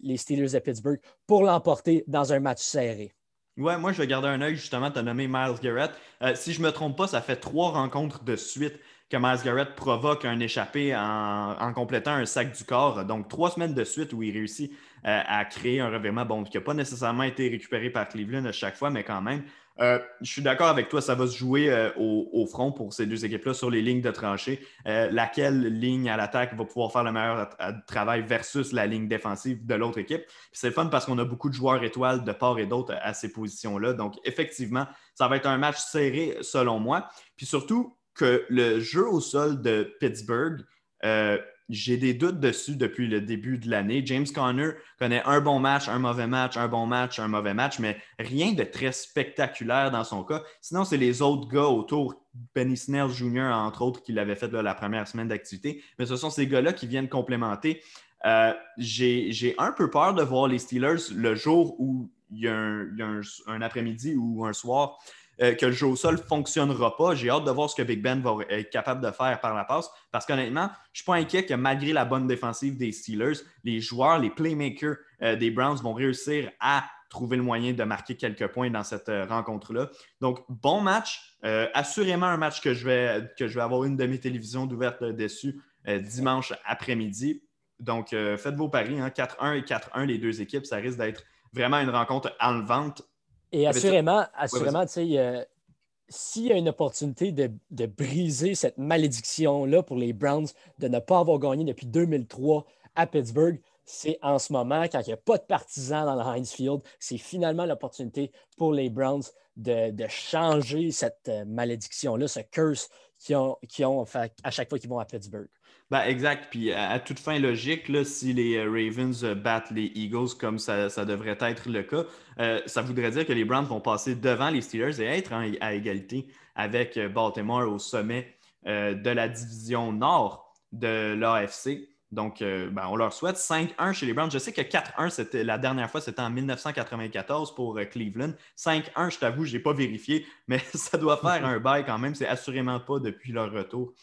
les, 0.03 0.17
Steelers 0.17 0.51
de 0.53 0.59
Pittsburgh 0.59 1.01
pour 1.27 1.43
l'emporter 1.43 2.05
dans 2.07 2.33
un 2.33 2.41
match 2.41 2.61
serré. 2.61 3.13
Ouais, 3.61 3.77
moi, 3.77 3.93
je 3.93 3.99
vais 4.01 4.07
garder 4.07 4.29
un 4.29 4.41
œil, 4.41 4.57
justement, 4.57 4.91
tu 4.91 4.99
as 4.99 5.03
nommé 5.03 5.29
Miles 5.29 5.59
Garrett. 5.63 5.91
Euh, 6.23 6.35
si 6.35 6.55
je 6.55 6.63
ne 6.63 6.67
me 6.67 6.73
trompe 6.73 6.97
pas, 6.97 7.07
ça 7.07 7.21
fait 7.21 7.37
trois 7.37 7.73
rencontres 7.73 8.25
de 8.25 8.35
suite 8.35 8.81
que 9.11 9.19
Miles 9.19 9.45
Garrett 9.45 9.75
provoque 9.75 10.25
un 10.25 10.41
échappé 10.41 10.97
en, 10.97 11.73
complétant 11.75 12.13
un 12.13 12.25
sac 12.25 12.57
du 12.57 12.65
corps. 12.65 13.05
Donc, 13.05 13.29
trois 13.29 13.51
semaines 13.51 13.75
de 13.75 13.85
suite 13.85 14.15
où 14.15 14.23
il 14.23 14.33
réussit 14.33 14.73
euh, 15.05 15.21
à 15.27 15.45
créer 15.45 15.81
un 15.81 15.91
revirement, 15.91 16.25
bon, 16.25 16.43
qui 16.43 16.57
n'a 16.57 16.63
pas 16.63 16.73
nécessairement 16.73 17.25
été 17.25 17.51
récupéré 17.51 17.91
par 17.91 18.09
Cleveland 18.09 18.47
à 18.47 18.53
chaque 18.53 18.77
fois, 18.77 18.89
mais 18.89 19.05
quand 19.05 19.21
même. 19.21 19.43
Euh, 19.81 19.99
je 20.21 20.31
suis 20.31 20.43
d'accord 20.43 20.69
avec 20.69 20.89
toi, 20.89 21.01
ça 21.01 21.15
va 21.15 21.27
se 21.27 21.37
jouer 21.37 21.71
euh, 21.71 21.91
au, 21.97 22.47
front 22.47 22.73
pour 22.73 22.93
ces 22.93 23.07
deux 23.07 23.25
équipes-là 23.25 23.55
sur 23.55 23.71
les 23.71 23.81
lignes 23.81 24.03
de 24.03 24.11
tranchée. 24.11 24.61
laquelle 24.85 25.63
ligne 25.79 26.11
à 26.11 26.17
l'attaque 26.17 26.55
va 26.55 26.65
pouvoir 26.65 26.93
faire 26.93 27.05
le 27.05 27.13
meilleur 27.13 27.49
travail 27.87 28.23
versus 28.23 28.73
la 28.73 28.87
ligne 28.87 29.09
défensive 29.09 29.65
de 29.65 29.75
l'autre 29.75 29.99
équipe? 29.99 30.23
C'est 30.53 30.71
fun 30.71 30.87
parce 30.87 31.07
qu'on 31.07 31.19
a 31.19 31.25
beaucoup 31.25 31.49
de 31.49 31.55
joueurs 31.55 31.83
étoiles 31.83 32.25
de 32.25 32.33
part 32.33 32.59
et 32.59 32.67
d'autre 32.67 32.95
à 33.01 33.15
ces 33.15 33.33
positions-là. 33.33 33.95
Donc, 33.95 34.15
effectivement, 34.25 34.87
ça 35.15 35.29
va 35.29 35.37
être 35.37 35.47
un 35.47 35.59
match 35.59 35.79
serré 35.79 36.37
selon 36.43 36.79
moi. 36.79 37.09
Puis 37.37 37.47
surtout, 37.47 37.97
que 38.15 38.45
le 38.51 38.81
jeu 38.81 39.09
au 39.09 39.21
sol 39.21 39.63
de 39.63 39.97
Pittsburgh, 39.99 40.61
euh, 41.05 41.39
j'ai 41.71 41.97
des 41.97 42.15
doutes 42.15 42.41
dessus 42.41 42.77
depuis 42.77 43.07
le 43.07 43.21
début 43.21 43.59
de 43.59 43.71
l'année. 43.71 44.03
James 44.05 44.27
Conner 44.27 44.73
connaît 44.99 45.23
un 45.25 45.41
bon 45.41 45.61
match, 45.61 45.89
un 45.89 45.99
mauvais 45.99 46.27
match, 46.27 46.57
un 46.57 46.69
bon 46.69 46.87
match, 46.87 47.19
un 47.19 47.29
mauvais 47.29 47.55
match, 47.55 47.79
mais 47.79 47.97
rien 48.19 48.53
de 48.53 48.65
très 48.65 48.93
spectaculaire 48.93 49.91
dans 49.91 50.05
son 50.05 50.25
cas. 50.25 50.43
Sinon, 50.61 50.85
c'est 50.85 50.97
les 50.97 51.23
autres 51.23 51.49
gars 51.49 51.69
autour, 51.69 52.15
Benny 52.55 52.77
Snell 52.77 53.09
Jr., 53.09 53.53
entre 53.53 53.83
autres, 53.83 54.03
qui 54.03 54.13
l'avait 54.13 54.37
fait 54.37 54.53
la 54.53 54.75
première 54.75 55.07
semaine 55.07 55.29
d'activité. 55.29 55.83
Mais 55.99 56.07
ce 56.07 56.17
sont 56.17 56.31
ces 56.31 56.47
gars-là 56.47 56.73
qui 56.73 56.87
viennent 56.87 57.09
complémenter. 57.09 57.83
Euh, 58.27 58.53
j'ai 58.77 59.55
un 59.59 59.73
peu 59.73 59.89
peur 59.89 60.15
de 60.15 60.23
voir 60.23 60.49
les 60.49 60.59
Steelers 60.59 61.13
le 61.15 61.35
jour 61.35 61.81
où 61.81 62.11
il 62.33 62.41
y 62.41 62.49
a 62.49 62.55
un 62.55 63.63
après-midi 63.63 64.15
ou 64.17 64.45
un 64.45 64.53
soir 64.53 64.99
euh, 65.43 65.55
que 65.55 65.67
le 65.67 65.73
jeu 65.73 65.87
au 65.87 65.97
sol 65.97 66.17
ne 66.17 66.21
fonctionnera 66.21 66.97
pas. 66.97 67.15
J'ai 67.15 67.31
hâte 67.31 67.45
de 67.45 67.51
voir 67.51 67.71
ce 67.71 67.75
que 67.75 67.83
Big 67.83 68.03
Ben 68.03 68.21
va 68.21 68.37
être 68.51 68.71
capable 68.71 69.01
de 69.01 69.11
faire 69.11 69.41
par 69.41 69.55
la 69.55 69.65
passe 69.65 69.91
parce 70.11 70.27
qu'honnêtement, 70.27 70.67
je 70.67 70.69
ne 70.69 70.97
suis 70.97 71.05
pas 71.05 71.15
inquiet 71.15 71.47
que 71.47 71.55
malgré 71.55 71.93
la 71.93 72.05
bonne 72.05 72.27
défensive 72.27 72.77
des 72.77 72.93
Steelers, 72.93 73.39
les 73.65 73.81
joueurs, 73.81 74.19
les 74.19 74.29
playmakers 74.29 74.97
euh, 75.23 75.37
des 75.37 75.51
Browns 75.51 75.79
vont 75.79 75.95
réussir 75.95 76.51
à 76.61 76.85
trouver 77.09 77.39
le 77.39 77.43
moyen 77.43 77.73
de 77.73 77.83
marquer 77.85 78.17
quelques 78.17 78.49
points 78.49 78.71
dans 78.71 78.85
cette 78.85 79.09
euh, 79.09 79.25
rencontre-là. 79.25 79.91
Donc, 80.21 80.45
bon 80.49 80.81
match. 80.81 81.37
assurément 81.43 82.27
un 82.27 82.37
match 82.37 82.61
que 82.61 82.75
je 82.75 82.85
vais, 82.85 83.33
que 83.39 83.49
je 83.49 83.55
vais 83.55 83.63
avoir 83.63 83.85
une 83.85 83.97
de 83.97 84.07
mes 84.07 84.21
télévisions 84.21 84.67
dessus 84.67 85.61
dimanche 85.87 86.53
après-midi. 86.67 87.43
Donc, 87.79 88.11
faites 88.11 88.57
vos 88.57 88.69
paris. 88.69 88.99
4-1 88.99 89.37
hein. 89.41 89.53
et 89.55 89.63
4-1, 89.63 90.05
les 90.05 90.19
deux 90.19 90.43
équipes. 90.43 90.67
Ça 90.67 90.77
risque 90.77 90.99
d'être 90.99 91.25
vraiment 91.55 91.79
une 91.79 91.91
rencontre 91.91 92.37
enlevante. 92.41 93.03
Et 93.53 93.67
assurément, 93.67 94.25
assurément 94.35 94.85
s'il 94.87 96.47
y 96.47 96.53
a 96.53 96.57
une 96.57 96.69
opportunité 96.69 97.33
de, 97.33 97.87
briser 97.87 98.55
cette 98.55 98.79
malédiction-là 98.79 99.83
pour 99.83 99.97
les 99.97 100.13
Browns 100.13 100.49
de 100.79 100.89
ne 100.89 100.99
pas 100.99 101.21
avoir 101.21 101.39
gagné 101.39 101.65
depuis 101.65 101.87
2003 101.87 102.67
à 102.97 103.07
Pittsburgh, 103.07 103.61
c'est 103.85 104.19
en 104.23 104.39
ce 104.39 104.53
moment, 104.53 104.83
quand 104.85 105.01
il 105.01 105.09
n'y 105.09 105.13
a 105.13 105.17
pas 105.17 105.39
de 105.39 105.43
partisans 105.43 106.05
dans 106.05 106.15
le 106.15 106.21
Heinz 106.21 106.51
Field, 106.53 106.81
c'est 106.99 107.19
finalement 107.19 107.65
l'opportunité 107.65 108.31
pour 108.57 108.73
les 108.73 108.91
Browns 108.91 109.23
de, 109.57 109.93
changer 110.09 110.91
cette 110.91 111.29
euh, 111.29 111.45
malédiction-là, 111.45 112.29
ce 112.29 112.41
curse 112.41 112.89
qu'ils 113.21 113.37
ont, 113.37 113.57
ont 113.81 114.07
à 114.43 114.51
chaque 114.51 114.69
fois 114.69 114.79
qu'ils 114.79 114.91
vont 114.91 114.99
à 114.99 115.05
Pittsburgh. 115.05 115.49
Ben, 115.91 116.03
exact. 116.05 116.49
Puis 116.51 116.73
à, 116.73 116.99
toute 117.01 117.19
fin 117.19 117.39
logique, 117.39 117.89
là, 117.89 118.05
si 118.05 118.33
les 118.33 118.57
euh, 118.57 118.71
Ravens 118.71 119.25
euh, 119.25 119.35
battent 119.35 119.73
les 119.73 119.91
Eagles 119.95 120.37
comme 120.39 120.59
ça, 120.59 120.89
devrait 121.05 121.37
être 121.41 121.69
le 121.69 121.83
cas, 121.83 122.05
euh, 122.39 122.61
ça 122.67 122.81
voudrait 122.81 123.11
dire 123.11 123.27
que 123.27 123.33
les 123.33 123.45
Browns 123.45 123.67
vont 123.67 123.81
passer 123.81 124.15
devant 124.15 124.51
les 124.51 124.61
Steelers 124.61 125.01
et 125.01 125.07
être 125.07 125.33
à 125.33 125.75
égalité 125.75 126.29
avec 126.55 126.99
Baltimore 126.99 127.71
au 127.71 127.79
sommet 127.79 128.35
de 128.67 129.11
la 129.11 129.29
division 129.29 129.93
nord 129.93 130.55
de 130.73 131.15
l'AFC. 131.15 131.89
Donc, 132.13 132.41
ben, 132.41 132.87
on 132.89 132.97
leur 132.97 133.13
souhaite 133.13 133.37
5-1 133.37 133.93
chez 133.93 134.07
les 134.07 134.13
Browns. 134.13 134.31
Je 134.31 134.39
sais 134.39 134.53
que 134.53 134.63
4-1, 134.63 135.11
c'était 135.11 135.45
la 135.45 135.59
dernière 135.59 135.89
fois, 135.89 136.01
c'était 136.01 136.23
en 136.23 136.31
1994 136.31 137.55
pour 137.55 137.79
Cleveland. 137.91 138.33
5-1, 138.57 139.13
je 139.13 139.19
t'avoue, 139.19 139.45
je 139.45 139.53
n'ai 139.53 139.63
pas 139.63 139.73
vérifié, 139.73 140.27
mais 140.49 140.59
ça 140.75 140.99
doit 140.99 141.19
faire 141.19 141.47
un 141.47 141.61
bail 141.61 141.85
quand 141.85 141.99
même. 141.99 142.17
C'est 142.17 142.27
assurément 142.27 142.81
pas 142.81 142.99
depuis 142.99 143.33
leur 143.33 143.53
retour 143.53 143.95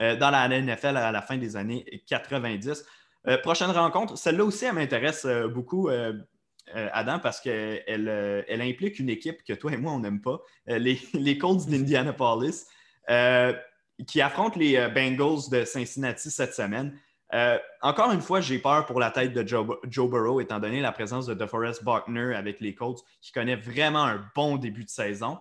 euh, 0.00 0.14
dans 0.16 0.30
la 0.30 0.46
NFL 0.48 0.96
à 0.98 1.10
la 1.10 1.22
fin 1.22 1.38
des 1.38 1.56
années 1.56 2.02
90. 2.06 2.84
Euh, 3.28 3.38
prochaine 3.38 3.70
rencontre, 3.70 4.18
celle-là 4.18 4.44
aussi, 4.44 4.66
elle 4.66 4.74
m'intéresse 4.74 5.24
euh, 5.24 5.48
beaucoup. 5.48 5.88
Adam, 6.74 7.20
parce 7.20 7.40
qu'elle 7.40 7.84
elle 7.86 8.60
implique 8.60 8.98
une 8.98 9.08
équipe 9.08 9.44
que 9.44 9.52
toi 9.52 9.72
et 9.72 9.76
moi, 9.76 9.92
on 9.92 10.00
n'aime 10.00 10.20
pas, 10.20 10.40
les, 10.66 10.98
les, 11.14 11.38
Colts 11.38 11.64
d'Indianapolis, 11.68 12.66
qui 14.04 14.20
affrontent 14.20 14.58
les 14.58 14.88
Bengals 14.88 15.48
de 15.48 15.64
Cincinnati 15.64 16.28
cette 16.28 16.54
semaine. 16.54 16.98
Encore 17.82 18.12
une 18.12 18.20
fois, 18.20 18.40
j'ai 18.40 18.58
peur 18.58 18.86
pour 18.86 19.00
la 19.00 19.10
tête 19.10 19.32
de 19.32 19.46
Joe, 19.46 19.66
Joe, 19.88 20.08
Burrow, 20.08 20.40
étant 20.40 20.60
donné 20.60 20.80
la 20.80 20.92
présence 20.92 21.26
de 21.26 21.34
DeForest 21.34 21.84
Buckner 21.84 22.34
avec 22.34 22.60
les 22.60 22.74
Colts, 22.74 23.02
qui 23.20 23.32
connaît 23.32 23.56
vraiment 23.56 24.04
un 24.04 24.24
bon 24.34 24.56
début 24.56 24.84
de 24.84 24.90
saison. 24.90 25.38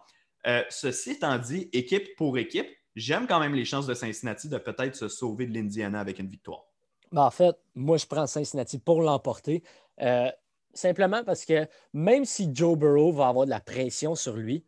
ceci 0.70 1.12
étant 1.12 1.38
dit, 1.38 1.70
équipe 1.74 2.16
pour 2.18 2.38
équipe, 2.38 2.68
j'aime 2.96 3.28
quand 3.28 3.40
même 3.40 3.54
les 3.54 3.66
chances 3.66 3.88
de 3.88 3.94
Cincinnati 3.94 4.50
de 4.50 4.58
peut-être 4.58 4.96
se 4.96 5.08
sauver 5.08 5.46
de 5.46 5.54
l'Indiana 5.54 6.00
avec 6.00 6.20
une 6.20 6.28
victoire. 6.28 6.66
Ben, 7.12 7.24
en 7.24 7.32
fait, 7.32 7.56
moi, 7.76 7.98
je 7.98 8.06
prends 8.06 8.28
Cincinnati 8.28 8.80
pour 8.80 9.02
l'emporter. 9.02 9.64
Euh, 10.02 10.30
simplement 10.74 11.24
parce 11.24 11.46
que 11.46 11.68
même 11.94 12.26
si 12.26 12.50
Joe 12.54 12.78
Burrow 12.78 13.12
va 13.14 13.28
avoir 13.28 13.46
de 13.46 13.52
la 13.52 13.60
pression 13.60 14.16
sur 14.16 14.36
lui, 14.36 14.66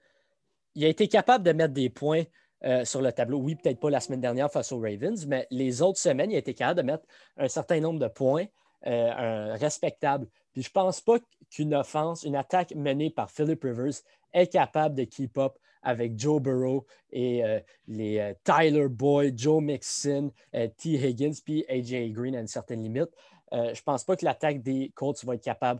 il 0.75 0.85
a 0.85 0.87
été 0.87 1.07
capable 1.07 1.43
de 1.43 1.51
mettre 1.51 1.73
des 1.73 1.89
points 1.89 2.23
euh, 2.65 2.85
sur 2.85 3.03
le 3.03 3.11
tableau. 3.11 3.37
Oui, 3.37 3.53
peut-être 3.53 3.79
pas 3.79 3.91
la 3.91 3.99
semaine 3.99 4.19
dernière 4.19 4.51
face 4.51 4.71
aux 4.71 4.79
Ravens, 4.79 5.27
mais 5.27 5.45
les 5.51 5.83
autres 5.83 5.99
semaines, 5.99 6.31
il 6.31 6.35
a 6.35 6.39
été 6.39 6.55
capable 6.55 6.81
de 6.81 6.85
mettre 6.87 7.05
un 7.37 7.47
certain 7.47 7.79
nombre 7.79 7.99
de 7.99 8.07
points 8.07 8.45
euh, 8.87 9.53
respectables. 9.53 10.25
Puis 10.53 10.63
je 10.63 10.69
ne 10.69 10.73
pense 10.73 10.99
pas 10.99 11.19
qu'une 11.51 11.75
offense, 11.75 12.23
une 12.23 12.35
attaque 12.35 12.73
menée 12.73 13.11
par 13.11 13.29
Philip 13.29 13.61
Rivers 13.63 14.01
est 14.33 14.51
capable 14.51 14.95
de 14.95 15.03
keep 15.03 15.37
up 15.37 15.53
avec 15.83 16.19
Joe 16.19 16.41
Burrow 16.41 16.87
et 17.11 17.45
euh, 17.45 17.59
les 17.87 18.33
Tyler 18.43 18.87
Boyd, 18.89 19.37
Joe 19.37 19.61
Mixon, 19.61 20.31
T. 20.51 20.95
Higgins, 20.95 21.39
puis 21.45 21.63
AJ 21.69 22.11
Green 22.11 22.35
à 22.35 22.39
une 22.39 22.47
certaine 22.47 22.81
limite. 22.81 23.11
je 23.51 23.57
ne 23.57 23.83
pense 23.85 24.03
pas 24.03 24.15
que 24.15 24.25
l'attaque 24.25 24.63
des 24.63 24.91
Colts 24.95 25.23
va 25.25 25.35
être 25.35 25.43
capable 25.43 25.79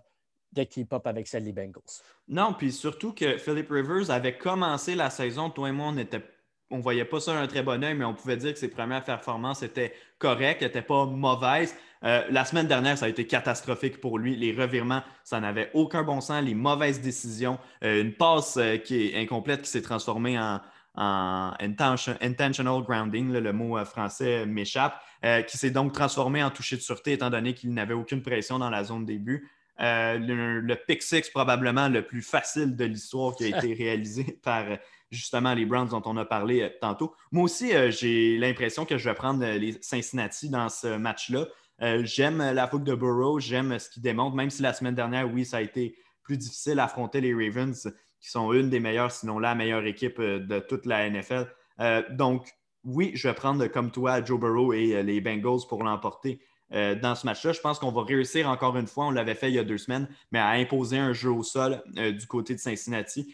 de 0.54 0.64
keep 0.64 0.94
up 0.94 1.08
avec 1.08 1.28
celle 1.28 1.44
des 1.44 1.54
Bengals. 1.54 1.82
Non, 2.28 2.54
puis 2.54 2.72
surtout 2.72 3.14
que 3.14 3.38
Philip 3.38 3.68
Rivers 3.70 4.12
avait 4.12 4.38
commencé 4.38 4.94
la 4.94 5.10
saison, 5.10 5.50
toi 5.50 5.70
et 5.70 5.72
moi, 5.72 5.88
on 5.90 5.98
était 5.98 6.22
on 6.70 6.80
voyait 6.80 7.06
pas 7.06 7.20
ça 7.20 7.34
d'un 7.34 7.48
très 7.48 7.64
bon 7.64 7.84
oeil, 7.84 7.96
mais 7.96 8.06
on 8.06 8.14
pouvait 8.14 8.38
dire 8.38 8.54
que 8.54 8.60
ses 8.60 8.68
premières 8.70 9.04
performances 9.04 9.64
étaient 9.64 9.94
correctes, 10.20 10.62
n'étaient 10.62 10.82
pas 10.82 11.06
mauvaises. 11.06 11.76
Euh, 12.04 12.24
la 12.30 12.46
semaine 12.46 12.68
dernière, 12.68 12.98
ça 12.98 13.06
a 13.06 13.10
été 13.10 13.26
catastrophique 13.26 14.00
pour 14.00 14.20
lui. 14.20 14.36
Les 14.36 14.54
revirements, 14.54 15.02
ça 15.24 15.40
n'avait 15.40 15.72
aucun 15.74 16.04
bon 16.04 16.22
sens. 16.22 16.44
Les 16.44 16.54
mauvaises 16.54 17.02
décisions, 17.02 17.58
euh, 17.84 18.02
une 18.02 18.14
passe 18.14 18.58
euh, 18.58 18.78
qui 18.78 19.08
est 19.08 19.18
incomplète 19.18 19.62
qui 19.62 19.70
s'est 19.70 19.82
transformée 19.82 20.38
en, 20.38 20.60
intentional 21.00 22.82
grounding, 22.82 23.32
le 23.32 23.54
mot 23.54 23.78
français 23.86 24.48
m'échappe, 24.48 25.00
qui 25.48 25.56
s'est 25.56 25.70
donc 25.70 25.94
transformé 25.94 26.44
en 26.44 26.50
toucher 26.50 26.76
de 26.76 26.82
sûreté 26.82 27.12
étant 27.12 27.30
donné 27.30 27.54
qu'il 27.54 27.72
n'avait 27.72 27.94
aucune 27.94 28.24
pression 28.24 28.58
dans 28.58 28.72
la 28.72 28.84
zone 28.84 29.06
début. 29.06 29.48
Le, 29.80 30.60
le 30.60 30.76
pick 30.76 31.02
six, 31.02 31.30
probablement 31.30 31.90
le 31.90 32.06
plus 32.06 32.22
facile 32.22 32.76
de 32.76 32.86
l'histoire 32.86 33.36
qui 33.36 33.46
a 33.52 33.58
été 33.58 33.74
réalisé 33.84 34.40
par 34.44 34.66
justement 35.12 35.54
les 35.54 35.66
Browns 35.66 35.90
dont 35.90 36.02
on 36.06 36.18
a 36.18 36.26
parlé 36.26 36.72
tantôt. 36.82 37.16
Moi 37.32 37.44
aussi, 37.44 37.72
j'ai 37.92 38.38
l'impression 38.38 38.86
que 38.86 38.98
je 38.98 39.10
vais 39.10 39.16
prendre 39.16 39.46
les 39.46 39.78
Cincinnati 39.82 40.50
dans 40.50 40.70
ce 40.70 40.98
match-là. 40.98 41.48
Euh, 41.82 42.02
j'aime 42.04 42.40
la 42.40 42.68
fougue 42.68 42.84
de 42.84 42.96
Burrow, 42.96 43.40
j'aime 43.40 43.78
ce 43.78 43.90
qu'il 43.90 44.02
démontre, 44.02 44.36
même 44.36 44.50
si 44.50 44.62
la 44.62 44.74
semaine 44.74 44.96
dernière, 44.96 45.32
oui, 45.32 45.46
ça 45.46 45.58
a 45.58 45.62
été 45.62 45.96
plus 46.24 46.38
difficile 46.38 46.76
d'affronter 46.76 47.22
les 47.22 47.34
Ravens, 47.34 47.94
qui 48.20 48.30
sont 48.30 48.52
une 48.54 48.70
des 48.70 48.80
meilleures, 48.80 49.12
sinon 49.12 49.38
la 49.40 49.54
meilleure 49.54 49.86
équipe 49.86 50.20
euh, 50.20 50.40
de 50.40 50.60
toute 50.60 50.86
la 50.86 51.10
NFL. 51.10 51.48
Euh, 51.80 52.02
donc, 52.10 52.50
oui, 52.84 53.12
je 53.14 53.28
vais 53.28 53.34
prendre 53.34 53.68
comme 53.68 53.92
toi 53.92 54.24
Joe 54.24 54.40
Burrow 54.40 54.74
et 54.74 55.04
les 55.04 55.22
Bengals 55.22 55.68
pour 55.68 55.84
l'emporter 55.84 56.42
dans 56.72 57.16
ce 57.16 57.26
match-là. 57.26 57.54
Je 57.54 57.62
pense 57.62 57.80
qu'on 57.80 57.92
va 57.92 58.04
réussir 58.04 58.50
encore 58.50 58.76
une 58.78 58.88
fois, 58.88 59.06
on 59.06 59.12
l'avait 59.12 59.36
fait 59.36 59.50
il 59.50 59.56
y 59.56 59.60
a 59.60 59.64
deux 59.64 59.78
semaines, 59.78 60.08
mais 60.32 60.40
à 60.40 60.50
imposer 60.50 60.98
un 60.98 61.14
jeu 61.14 61.32
au 61.32 61.44
sol 61.44 61.82
du 61.96 62.28
côté 62.28 62.54
de 62.56 62.60
Cincinnati. 62.60 63.34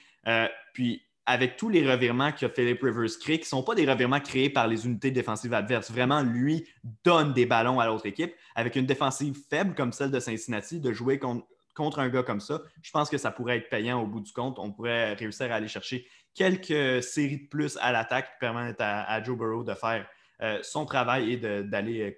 puis, 0.73 1.03
avec 1.25 1.55
tous 1.55 1.69
les 1.69 1.89
revirements 1.89 2.31
que 2.31 2.47
Philip 2.47 2.81
Rivers 2.81 3.17
crée, 3.19 3.37
qui 3.37 3.45
ne 3.45 3.47
sont 3.47 3.63
pas 3.63 3.75
des 3.75 3.89
revirements 3.89 4.19
créés 4.19 4.49
par 4.49 4.67
les 4.67 4.85
unités 4.85 5.11
défensives 5.11 5.53
adverses. 5.53 5.89
Vraiment, 5.89 6.21
lui 6.21 6.67
donne 7.03 7.33
des 7.33 7.45
ballons 7.45 7.79
à 7.79 7.87
l'autre 7.87 8.05
équipe. 8.05 8.33
Avec 8.55 8.75
une 8.75 8.85
défensive 8.85 9.37
faible 9.49 9.73
comme 9.73 9.93
celle 9.93 10.11
de 10.11 10.19
Cincinnati, 10.19 10.79
de 10.79 10.91
jouer 10.91 11.19
contre, 11.19 11.99
un 11.99 12.09
gars 12.09 12.23
comme 12.23 12.41
ça, 12.41 12.61
je 12.81 12.91
pense 12.91 13.09
que 13.09 13.17
ça 13.17 13.31
pourrait 13.31 13.57
être 13.57 13.69
payant 13.69 14.01
au 14.01 14.05
bout 14.05 14.19
du 14.19 14.31
compte. 14.33 14.59
On 14.59 14.71
pourrait 14.71 15.13
réussir 15.13 15.51
à 15.51 15.55
aller 15.55 15.67
chercher 15.67 16.05
quelques 16.35 17.01
séries 17.01 17.43
de 17.43 17.47
plus 17.47 17.77
à 17.81 17.91
l'attaque 17.91 18.25
qui 18.25 18.39
permettent 18.39 18.81
à, 18.81 19.23
Joe 19.23 19.37
Burrow 19.37 19.63
de 19.63 19.73
faire 19.73 20.05
euh, 20.41 20.59
son 20.61 20.85
travail 20.85 21.33
et 21.33 21.37
d'aller 21.37 22.15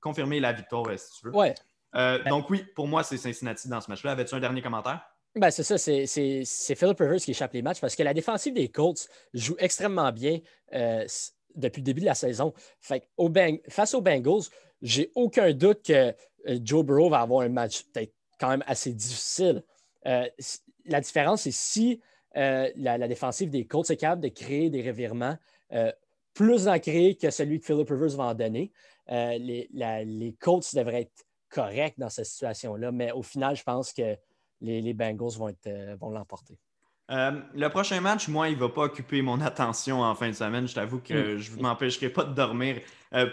confirmer 0.00 0.40
la 0.40 0.52
victoire 0.52 0.86
si 0.98 1.20
tu 1.20 1.26
veux. 1.26 1.34
Ouais. 1.34 1.54
donc 2.26 2.50
oui, 2.50 2.64
pour 2.74 2.86
moi, 2.86 3.02
c'est 3.02 3.16
Cincinnati 3.16 3.68
dans 3.68 3.80
ce 3.80 3.90
match-là. 3.90 4.12
Avais-tu 4.12 4.34
un 4.34 4.40
dernier 4.40 4.62
commentaire? 4.62 5.00
Ben, 5.34 5.50
c'est 5.50 5.62
ça, 5.62 5.78
c'est 5.78 6.04
Philip 6.74 6.98
Rivers 6.98 7.20
qui 7.20 7.30
échappe 7.30 7.54
les 7.54 7.62
matchs 7.62 7.80
parce 7.80 7.96
que 7.96 8.02
la 8.02 8.12
défensive 8.12 8.52
des 8.52 8.68
Colts 8.68 9.08
joue 9.32 9.56
extrêmement 9.58 10.12
bien 10.12 10.40
depuis 11.54 11.80
le 11.80 11.84
début 11.84 12.00
de 12.00 12.06
la 12.06 12.14
saison. 12.14 12.52
Fait 12.80 13.08
au 13.16 13.30
face 13.68 13.94
aux 13.94 14.02
Bengals, 14.02 14.42
j'ai 14.82 15.10
aucun 15.14 15.52
doute 15.52 15.82
que 15.86 16.14
Joe 16.62 16.84
Burrow 16.84 17.08
va 17.08 17.20
avoir 17.20 17.42
un 17.42 17.48
match 17.48 17.84
peut-être 17.84 18.12
quand 18.38 18.48
même 18.48 18.64
assez 18.66 18.92
difficile. 18.92 19.62
la 20.04 21.00
différence, 21.00 21.42
c'est 21.42 21.52
si 21.52 22.00
euh, 22.36 22.70
la, 22.76 23.08
défensive 23.08 23.50
des 23.50 23.66
Colts 23.66 23.90
est 23.90 23.96
capable 23.96 24.22
de 24.22 24.28
créer 24.28 24.70
des 24.70 24.82
revirements, 24.82 25.36
euh, 25.72 25.92
plus 26.34 26.66
en 26.66 26.78
créer 26.78 27.14
que 27.14 27.30
celui 27.30 27.60
que 27.60 27.66
Philip 27.66 27.88
Rivers 27.88 28.16
va 28.16 28.24
en 28.24 28.34
donner. 28.34 28.72
Euh, 29.10 29.38
les, 29.38 29.68
les, 29.72 30.36
Colts 30.40 30.74
devraient 30.74 31.02
être 31.02 31.24
corrects 31.48 31.98
dans 31.98 32.08
cette 32.08 32.26
situation-là, 32.26 32.92
mais 32.92 33.12
au 33.12 33.22
final, 33.22 33.56
je 33.56 33.62
pense 33.62 33.92
que 33.92 34.16
les, 34.60 34.94
Bengals 34.94 35.36
vont, 35.36 35.52
vont 36.00 36.10
l'emporter. 36.10 36.56
le 37.08 37.68
prochain 37.68 38.00
match, 38.00 38.28
moi, 38.28 38.48
il 38.48 38.54
ne 38.54 38.60
va 38.60 38.68
pas 38.68 38.82
occuper 38.82 39.20
mon 39.20 39.40
attention 39.40 40.02
en 40.02 40.14
fin 40.14 40.28
de 40.28 40.34
semaine. 40.34 40.68
Je 40.68 40.74
t'avoue 40.74 41.00
que 41.00 41.34
hmm. 41.34 41.38
je 41.38 41.56
ne 41.56 41.62
m'empêcherai 41.62 42.10
pas 42.10 42.24
de 42.24 42.32
dormir 42.32 42.80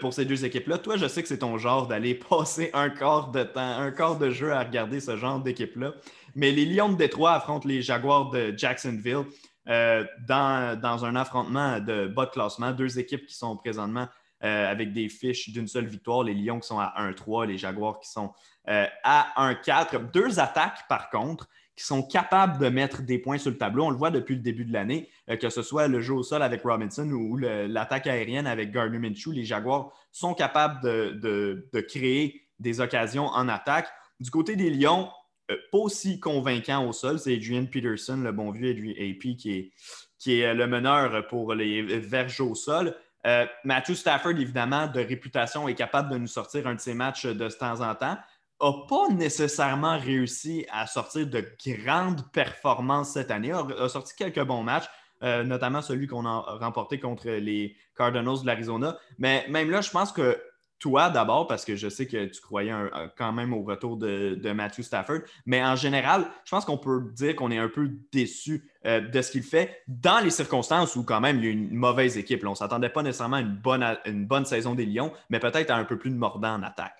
pour 0.00 0.12
ces 0.12 0.24
deux 0.24 0.44
équipes-là. 0.44 0.78
Toi, 0.78 0.96
je 0.96 1.06
sais 1.06 1.22
que 1.22 1.28
c'est 1.28 1.38
ton 1.38 1.56
genre 1.56 1.86
d'aller 1.86 2.14
passer 2.30 2.70
un 2.74 2.90
quart 2.90 3.30
de 3.30 3.44
temps, 3.44 3.78
un 3.78 3.92
quart 3.92 4.18
de 4.18 4.30
jeu 4.30 4.52
à 4.52 4.64
regarder 4.64 5.00
ce 5.00 5.16
genre 5.16 5.40
d'équipe-là. 5.40 5.94
Mais 6.34 6.50
les 6.50 6.64
Lions 6.66 6.90
de 6.90 6.96
Détroit 6.96 7.32
affrontent 7.32 7.66
les 7.66 7.80
Jaguars 7.82 8.30
de 8.30 8.54
Jacksonville 8.56 9.24
euh, 9.68 10.04
dans, 10.26 11.04
un 11.04 11.16
affrontement 11.16 11.78
de 11.80 12.08
bas 12.08 12.26
de 12.26 12.30
classement. 12.30 12.72
Deux 12.72 12.98
équipes 12.98 13.26
qui 13.26 13.34
sont 13.34 13.56
présentement 13.56 14.08
euh, 14.42 14.70
avec 14.70 14.94
des 14.94 15.10
fiches 15.10 15.50
d'une 15.50 15.68
seule 15.68 15.86
victoire. 15.86 16.22
Les 16.22 16.32
Lions 16.32 16.60
qui 16.60 16.68
sont 16.68 16.78
à 16.78 16.94
1-3, 16.98 17.46
les 17.46 17.58
Jaguars 17.58 18.00
qui 18.00 18.08
sont 18.08 18.32
euh, 18.68 18.86
à 19.04 19.52
1-4. 19.52 20.10
Deux 20.12 20.40
attaques, 20.40 20.88
par 20.88 21.10
contre, 21.10 21.46
qui 21.76 21.84
sont 21.84 22.02
capables 22.02 22.58
de 22.58 22.70
mettre 22.70 23.02
des 23.02 23.18
points 23.18 23.36
sur 23.36 23.50
le 23.50 23.58
tableau. 23.58 23.84
On 23.84 23.90
le 23.90 23.96
voit 23.96 24.10
depuis 24.10 24.36
le 24.36 24.40
début 24.40 24.64
de 24.64 24.72
l'année, 24.72 25.10
que 25.40 25.50
ce 25.50 25.62
soit 25.62 25.88
le 25.88 26.00
jeu 26.00 26.14
au 26.14 26.22
sol 26.22 26.42
avec 26.42 26.62
Robinson 26.62 27.10
ou 27.10 27.36
l'attaque 27.36 28.06
aérienne 28.06 28.46
avec 28.46 28.70
Gardner 28.70 28.98
Minshew. 28.98 29.32
Les 29.32 29.44
Jaguars 29.44 29.92
sont 30.10 30.32
capables 30.32 30.80
de, 30.82 31.68
créer 31.88 32.46
des 32.58 32.80
occasions 32.80 33.26
en 33.26 33.48
attaque. 33.48 33.88
Du 34.20 34.30
côté 34.30 34.56
des 34.56 34.70
Lions, 34.70 35.10
euh, 35.50 35.56
pas 35.72 35.78
aussi 35.78 36.20
convaincant 36.20 36.86
au 36.86 36.92
sol. 36.92 37.18
C'est 37.18 37.34
Adrian 37.34 37.66
Peterson, 37.66 38.16
le 38.16 38.32
bon 38.32 38.50
vieux 38.50 38.70
AP, 38.70 39.36
qui 39.36 39.52
est, 39.52 39.72
qui 40.18 40.40
est 40.40 40.54
le 40.54 40.66
meneur 40.66 41.26
pour 41.28 41.54
les 41.54 41.82
verges 41.98 42.40
au 42.40 42.54
sol. 42.54 42.96
Euh, 43.26 43.46
Matthew 43.64 43.94
Stafford, 43.94 44.32
évidemment, 44.32 44.86
de 44.86 45.00
réputation, 45.00 45.68
est 45.68 45.74
capable 45.74 46.10
de 46.10 46.18
nous 46.18 46.26
sortir 46.26 46.66
un 46.66 46.74
de 46.74 46.80
ses 46.80 46.94
matchs 46.94 47.26
de 47.26 47.48
temps 47.48 47.80
en 47.80 47.94
temps. 47.94 48.16
N'a 48.62 48.72
pas 48.88 49.08
nécessairement 49.08 49.98
réussi 49.98 50.66
à 50.70 50.86
sortir 50.86 51.26
de 51.26 51.44
grandes 51.66 52.30
performances 52.32 53.12
cette 53.12 53.30
année. 53.30 53.52
A, 53.52 53.66
a 53.78 53.88
sorti 53.88 54.14
quelques 54.16 54.42
bons 54.42 54.62
matchs, 54.62 54.88
euh, 55.22 55.44
notamment 55.44 55.82
celui 55.82 56.06
qu'on 56.06 56.26
a 56.26 56.40
remporté 56.60 56.98
contre 56.98 57.28
les 57.28 57.76
Cardinals 57.96 58.40
de 58.42 58.46
l'Arizona. 58.46 58.98
Mais 59.18 59.46
même 59.48 59.70
là, 59.70 59.80
je 59.80 59.90
pense 59.90 60.12
que 60.12 60.38
toi 60.80 61.10
d'abord, 61.10 61.46
parce 61.46 61.64
que 61.64 61.76
je 61.76 61.88
sais 61.88 62.06
que 62.06 62.24
tu 62.24 62.40
croyais 62.40 62.72
quand 63.16 63.32
même 63.32 63.52
au 63.52 63.62
retour 63.62 63.96
de, 63.96 64.52
Matthew 64.52 64.80
Stafford, 64.80 65.20
mais 65.46 65.62
en 65.62 65.76
général, 65.76 66.26
je 66.44 66.50
pense 66.50 66.64
qu'on 66.64 66.78
peut 66.78 67.12
dire 67.12 67.36
qu'on 67.36 67.50
est 67.50 67.58
un 67.58 67.68
peu 67.68 67.90
déçu 68.10 68.69
euh, 68.86 69.00
de 69.00 69.22
ce 69.22 69.30
qu'il 69.30 69.42
fait 69.42 69.82
dans 69.88 70.20
les 70.20 70.30
circonstances 70.30 70.96
où 70.96 71.04
quand 71.04 71.20
même 71.20 71.38
il 71.38 71.44
y 71.44 71.48
a 71.48 71.50
une 71.50 71.74
mauvaise 71.74 72.16
équipe. 72.16 72.44
on 72.46 72.50
ne 72.50 72.54
s'attendait 72.54 72.88
pas 72.88 73.02
nécessairement 73.02 73.36
à 73.36 73.40
une 73.40 73.56
bonne, 73.56 73.84
bonne 74.26 74.44
saison 74.44 74.74
des 74.74 74.86
Lions, 74.86 75.12
mais 75.28 75.38
peut-être 75.38 75.70
à 75.70 75.76
un 75.76 75.84
peu 75.84 75.98
plus 75.98 76.10
de 76.10 76.16
mordant 76.16 76.54
en 76.54 76.62
attaque. 76.62 76.96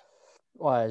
Ouais, 0.58 0.90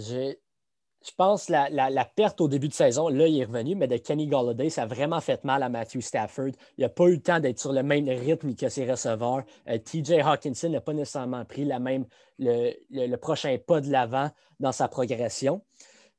je 1.02 1.12
pense 1.16 1.46
que 1.46 1.54
la, 1.54 2.06
perte 2.06 2.42
au 2.42 2.48
début 2.48 2.68
de 2.68 2.74
saison, 2.74 3.08
là, 3.08 3.28
il 3.28 3.40
est 3.40 3.46
revenu, 3.46 3.76
mais 3.76 3.88
de 3.88 3.98
Kenny 3.98 4.28
Galladay, 4.28 4.70
ça 4.70 4.84
a 4.84 4.86
vraiment 4.86 5.22
fait 5.22 5.44
mal 5.46 5.64
à 5.64 5.70
Matthew 5.70 6.02
Stafford. 6.02 6.52
Il 6.78 6.82
n'a 6.82 6.90
pas 6.90 7.06
eu 7.06 7.16
le 7.16 7.22
temps 7.22 7.40
d'être 7.40 7.60
sur 7.60 7.72
le 7.72 7.84
même 7.84 8.10
rythme 8.10 8.54
que 8.54 8.68
ses 8.68 8.90
receveurs. 8.90 9.44
Euh, 9.70 9.78
TJ 9.78 10.20
Hawkinson 10.24 10.70
n'a 10.70 10.82
pas 10.82 10.94
nécessairement 10.94 11.46
pris 11.46 11.64
la 11.64 11.80
même, 11.80 12.06
le, 12.38 13.16
prochain 13.16 13.58
pas 13.66 13.80
de 13.80 13.90
l'avant 13.90 14.30
dans 14.60 14.74
sa 14.74 14.90
progression. 14.90 15.64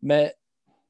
Mais 0.01 0.35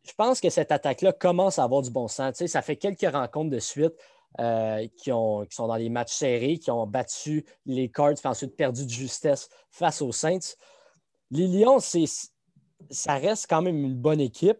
je 0.02 0.12
pense 0.14 0.40
que 0.40 0.50
cette 0.50 0.72
attaque-là 0.72 1.12
commence 1.12 1.58
à 1.58 1.64
avoir 1.64 1.82
du 1.82 1.90
bon 1.90 2.08
sens. 2.08 2.44
ça 2.46 2.62
fait 2.62 2.76
quelques 2.76 3.10
rencontres 3.12 3.50
de 3.50 3.58
suite 3.58 3.94
euh, 4.38 4.86
qui, 4.96 5.12
ont, 5.12 5.44
qui, 5.44 5.54
sont 5.54 5.66
dans 5.66 5.76
les 5.76 5.88
matchs 5.88 6.14
serrés, 6.14 6.58
qui 6.58 6.70
ont 6.70 6.86
battu 6.86 7.44
les 7.66 7.90
Cards, 7.90 8.14
puis 8.14 8.28
ensuite 8.28 8.56
perdu 8.56 8.84
de 8.86 8.90
justesse 8.90 9.48
face 9.70 10.00
aux 10.02 10.12
Saints. 10.12 10.54
Les 11.30 11.46
Lions, 11.46 11.78
ça 12.90 13.14
reste 13.14 13.46
quand 13.48 13.62
même 13.62 13.84
une 13.84 13.96
bonne 13.96 14.20
équipe. 14.20 14.58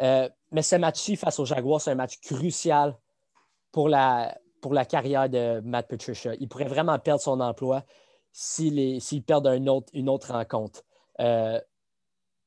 Euh, 0.00 0.28
mais 0.50 0.62
ce 0.62 0.76
match-ci 0.76 1.16
face 1.16 1.38
aux 1.38 1.44
Jaguars, 1.44 1.80
c'est 1.80 1.92
un 1.92 1.96
match 1.96 2.18
crucial 2.20 2.96
pour 3.70 3.88
la, 3.88 4.36
pour 4.60 4.74
la 4.74 4.84
carrière 4.84 5.28
de 5.28 5.60
Matt 5.60 5.88
Patricia. 5.88 6.34
Il 6.40 6.48
pourrait 6.48 6.64
vraiment 6.64 6.98
perdre 6.98 7.22
son 7.22 7.40
emploi 7.40 7.84
s'il 8.32 9.22
perd 9.26 9.46
une 9.46 9.68
autre, 9.68 9.88
une 9.94 10.08
autre 10.08 10.32
rencontre. 10.32 10.82
Euh, 11.20 11.60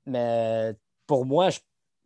mais 0.06 0.76
pour 1.08 1.26
moi, 1.26 1.50
je 1.50 1.60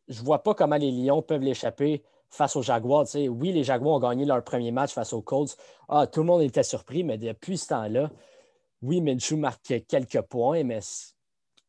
ne 0.09 0.25
vois 0.25 0.43
pas 0.43 0.53
comment 0.53 0.77
les 0.77 0.91
Lions 0.91 1.21
peuvent 1.21 1.41
l'échapper 1.41 2.03
face 2.29 2.55
aux 2.55 2.61
Jaguars. 2.61 3.05
oui, 3.15 3.51
les 3.51 3.63
Jaguars 3.63 3.95
ont 3.95 3.99
gagné 3.99 4.25
leur 4.25 4.43
premier 4.43 4.71
match 4.71 4.93
face 4.93 5.13
aux 5.13 5.21
Colts. 5.21 5.57
Ah, 5.87 6.07
tout 6.07 6.21
le 6.21 6.27
monde 6.27 6.41
était 6.41 6.63
surpris, 6.63 7.03
mais 7.03 7.17
depuis 7.17 7.57
ce 7.57 7.67
temps-là, 7.67 8.11
oui, 8.81 9.01
Minshew 9.01 9.35
marque 9.35 9.73
quelques 9.87 10.21
points, 10.21 10.63
mais 10.63 10.79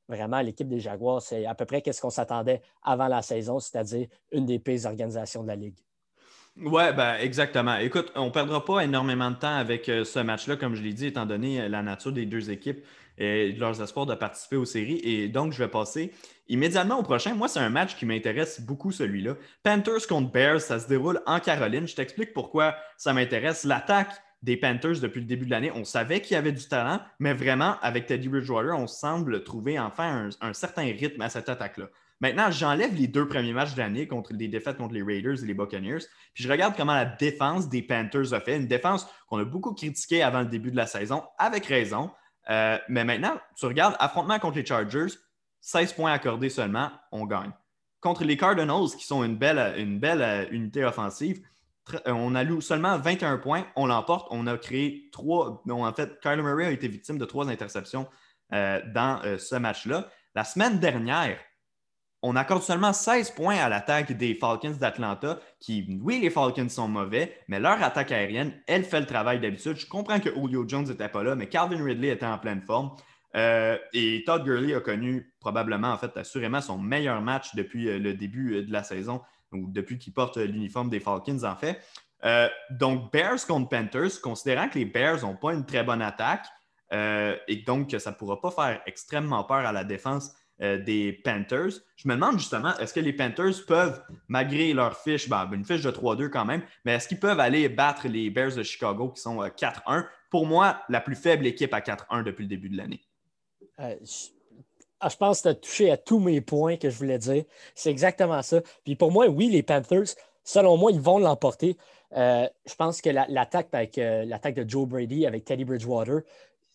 vraiment, 0.09 0.41
l'équipe 0.41 0.69
des 0.69 0.81
Jaguars, 0.81 1.23
c'est 1.23 1.47
à 1.47 1.55
peu 1.55 1.65
près 1.65 1.83
ce 1.91 2.01
qu'on 2.01 2.11
s'attendait 2.11 2.63
avant 2.83 3.09
la 3.09 3.23
saison, 3.23 3.59
c'est-à-dire 3.59 4.07
une 4.33 4.47
des 4.47 4.59
pires 4.59 4.87
organisations 4.87 5.43
de 5.43 5.49
la 5.49 5.57
Ligue. 5.57 5.79
Oui, 6.57 6.83
ben, 6.95 7.17
exactement. 7.21 7.77
Écoute, 7.77 8.13
on 8.17 8.27
ne 8.27 8.31
perdra 8.31 8.65
pas 8.65 8.81
énormément 8.81 9.31
de 9.31 9.37
temps 9.37 9.55
avec 9.55 9.89
euh, 9.89 10.05
ce 10.05 10.19
match-là, 10.19 10.57
comme 10.57 10.75
je 10.75 10.83
l'ai 10.83 10.93
dit, 10.93 11.07
étant 11.07 11.25
donné 11.25 11.61
euh, 11.61 11.69
la 11.69 11.83
nature 11.83 12.13
des 12.13 12.27
deux 12.27 12.51
équipes 12.51 12.85
et 13.21 13.53
leurs 13.53 13.81
espoirs 13.81 14.07
de 14.07 14.15
participer 14.15 14.57
aux 14.57 14.65
séries. 14.65 15.01
Et 15.05 15.29
donc, 15.29 15.53
je 15.53 15.59
vais 15.59 15.69
passer 15.69 16.13
immédiatement 16.49 16.99
au 16.99 17.03
prochain. 17.03 17.35
Moi, 17.35 17.49
c'est 17.49 17.61
un 17.61 17.71
match 17.71 17.97
qui 17.97 18.07
m'intéresse 18.07 18.61
beaucoup, 18.61 18.91
celui-là. 18.91 19.37
Panthers 19.63 20.07
contre 20.09 20.33
Bears, 20.33 20.61
ça 20.61 20.81
se 20.81 20.89
déroule 20.89 21.21
en 21.27 21.39
Caroline. 21.39 21.87
Je 21.87 21.95
t'explique 21.95 22.33
pourquoi 22.33 22.75
ça 22.97 23.13
m'intéresse. 23.13 23.65
L'attaque 23.65 24.21
des 24.43 24.57
Panthers 24.57 25.01
depuis 25.01 25.21
le 25.21 25.27
début 25.27 25.45
de 25.45 25.51
l'année. 25.51 25.71
On 25.75 25.85
savait 25.85 26.21
qu'il 26.21 26.35
y 26.35 26.37
avait 26.37 26.53
du 26.53 26.67
talent, 26.67 27.01
mais 27.19 27.35
vraiment, 27.35 27.77
avec 27.83 28.07
Teddy 28.07 28.29
Bridgewater, 28.29 28.77
on 28.77 28.87
semble 28.87 29.45
trouver 29.45 29.79
enfin 29.79 30.31
un, 30.41 30.53
certain 30.53 30.85
rythme 30.85 31.21
à 31.21 31.29
cette 31.29 31.49
attaque-là. 31.49 31.87
Maintenant, 32.21 32.51
j'enlève 32.51 32.95
les 32.95 33.07
deux 33.07 33.27
premiers 33.27 33.53
matchs 33.53 33.75
de 33.75 33.79
l'année 33.79 34.07
contre 34.07 34.33
les 34.35 34.49
défaites 34.49 34.77
contre 34.77 34.95
les 34.95 35.03
Raiders 35.03 35.43
et 35.43 35.47
les 35.47 35.55
Buccaneers, 35.55 36.05
puis 36.35 36.45
je 36.45 36.51
regarde 36.51 36.75
comment 36.77 36.95
la 36.95 37.07
défense 37.07 37.69
des 37.69 37.81
Panthers 37.81 38.35
a 38.35 38.41
fait, 38.41 38.57
une 38.57 38.67
défense 38.67 39.07
qu'on 39.29 39.39
a 39.39 39.45
beaucoup 39.45 39.73
critiquée 39.73 40.23
avant 40.23 40.41
le 40.41 40.47
début 40.47 40.71
de 40.71 40.77
la 40.77 40.87
saison, 40.87 41.23
avec 41.39 41.65
raison. 41.67 42.11
Euh, 42.51 42.79
mais 42.89 43.05
maintenant, 43.05 43.39
tu 43.57 43.67
regardes 43.67 43.97
affrontement 43.99 44.39
contre 44.39 44.57
les 44.57 44.67
Chargers, 44.67 45.15
16 45.61 45.93
points 45.93 46.13
accordés 46.13 46.51
seulement, 46.51 46.91
on 47.13 47.27
gagne. 47.27 47.53
Contre 48.01 48.25
les 48.25 48.37
Cardinals, 48.37 48.91
qui 48.99 49.05
sont 49.05 49.23
une 49.23 49.37
belle, 49.37 49.75
une 49.79 49.99
belle 49.99 50.23
euh, 50.23 50.47
unité 50.51 50.85
offensive, 50.85 51.41
euh, 51.95 52.13
on 52.13 52.35
alloue 52.35 52.61
seulement 52.61 52.99
21 52.99 53.39
points, 53.39 53.67
on 53.77 53.87
l'emporte. 53.87 54.27
On 54.31 54.47
a 54.47 54.57
créé 54.59 55.09
trois. 55.13 55.63
en 55.69 55.93
fait, 55.93 56.21
Kyler 56.21 56.43
Murray 56.43 56.67
a 56.67 56.71
été 56.71 56.89
victime 56.89 57.19
de 57.19 57.25
trois 57.25 57.49
interceptions 57.49 58.09
dans 58.53 59.21
ce 59.39 59.55
match-là. 59.55 60.09
La 60.35 60.43
semaine 60.43 60.81
dernière, 60.81 61.39
on 62.23 62.37
accorde 62.37 62.63
seulement 62.63 62.93
16 62.93 63.31
points 63.31 63.57
à 63.57 63.69
l'attaque 63.69 64.13
des 64.13 64.35
Falcons 64.35 64.77
d'Atlanta, 64.79 65.39
qui, 65.59 65.99
oui, 66.03 66.21
les 66.21 66.31
Falcons 66.31 66.69
sont 66.69 66.89
mauvais, 66.89 67.39
mais 67.49 67.61
leur 67.61 67.83
attaque 67.83 68.13
aérienne, 68.13 68.53
elle 68.67 68.85
fait 68.85 69.01
le 69.01 69.07
travail 69.07 69.41
d'habitude. 69.41 69.77
Je 69.77 69.87
comprends 69.87 70.21
que 70.21 70.31
Julio 70.35 70.65
Jones 70.69 70.87
n'était 70.87 71.09
pas 71.09 71.23
là, 71.23 71.35
mais 71.35 71.49
Calvin 71.49 71.83
Ridley 71.83 72.09
était 72.09 72.27
en 72.27 72.39
pleine 72.39 72.63
forme. 72.63 72.91
et 73.35 74.23
Todd 74.27 74.45
Gurley 74.45 74.75
a 74.75 74.81
connu 74.81 75.33
probablement, 75.41 75.93
en 75.93 75.97
fait, 75.97 76.17
assurément 76.17 76.61
son 76.61 76.79
meilleur 76.79 77.21
match 77.23 77.55
depuis 77.55 77.99
le 77.99 78.15
début 78.15 78.65
de 78.65 78.73
la 78.73 78.83
saison 78.83 79.23
ou 79.53 79.69
depuis 79.69 79.99
qu'il 79.99 80.13
porte 80.13 80.37
l'uniforme 80.37 80.91
des 80.91 81.01
Falcons, 81.01 81.45
en 81.45 81.57
fait. 81.57 81.81
Euh, 82.25 82.49
donc, 82.71 83.13
Bears 83.13 83.47
contre 83.47 83.69
Panthers, 83.69 84.21
considérant 84.23 84.69
que 84.69 84.79
les 84.79 84.85
Bears 84.85 85.23
n'ont 85.23 85.37
pas 85.37 85.55
une 85.55 85.65
très 85.65 85.83
bonne 85.83 86.03
attaque 86.03 86.47
euh, 86.93 87.37
et 87.49 87.57
donc 87.57 87.91
que 87.91 87.99
ça 87.99 88.11
ne 88.11 88.17
pourra 88.17 88.41
pas 88.41 88.51
faire 88.51 88.83
extrêmement 88.87 89.45
peur 89.45 89.59
à 89.59 89.73
la 89.73 89.85
défense 89.85 90.33
euh, 90.63 90.79
des 90.79 91.13
Panthers, 91.13 91.81
je 91.97 92.09
me 92.09 92.15
demande 92.15 92.39
justement, 92.39 92.77
est-ce 92.79 92.93
que 92.93 93.01
les 93.01 93.13
Panthers 93.13 93.65
peuvent, 93.67 94.03
malgré 94.29 94.73
leur 94.73 94.97
fiche, 94.97 95.29
ben, 95.29 95.49
une 95.53 95.65
fiche 95.65 95.83
de 95.83 95.91
3-2 95.91 96.29
quand 96.29 96.45
même, 96.45 96.63
mais 96.85 96.93
est-ce 96.93 97.09
qu'ils 97.09 97.21
peuvent 97.21 97.41
aller 97.41 97.69
battre 97.69 98.09
les 98.09 98.31
Bears 98.31 98.55
de 98.55 98.63
Chicago 98.63 99.09
qui 99.11 99.21
sont 99.21 99.41
4-1? 99.41 100.07
Pour 100.31 100.47
moi, 100.47 100.83
la 100.89 101.01
plus 101.01 101.17
faible 101.17 101.47
équipe 101.47 101.75
à 101.75 101.81
4-1 101.81 102.23
depuis 102.25 102.43
le 102.43 102.49
début 102.49 102.69
de 102.69 102.77
l'année. 102.77 103.01
Ah, 103.79 105.09
je 105.09 105.17
pense 105.17 105.41
que 105.41 105.43
tu 105.43 105.49
as 105.49 105.55
touché 105.55 105.91
à 105.91 105.97
tous 105.97 106.19
mes 106.19 106.41
points 106.41 106.77
que 106.77 106.91
je 106.91 106.97
voulais 106.97 107.19
dire. 107.19 107.45
C'est 107.75 107.91
exactement 107.91 108.43
ça. 108.43 108.61
Puis 108.85 108.97
pour 108.97 109.11
moi, 109.11 109.27
oui, 109.29 109.49
les 109.49 109.63
Panthers, 109.63 110.15
selon 110.45 110.77
moi, 110.77 110.93
ils 110.93 111.01
vont 111.01 111.19
l'emporter. 111.19 111.77
Euh, 112.17 112.47
je 112.67 112.75
pense 112.75 113.01
que 113.01 113.09
l'attaque 113.09 113.69
euh, 113.99 114.25
l'attaque 114.25 114.57
de 114.57 114.69
Joe 114.69 114.87
Brady 114.87 115.27
avec 115.27 115.45
Teddy 115.45 115.65
Bridgewater, 115.65 116.23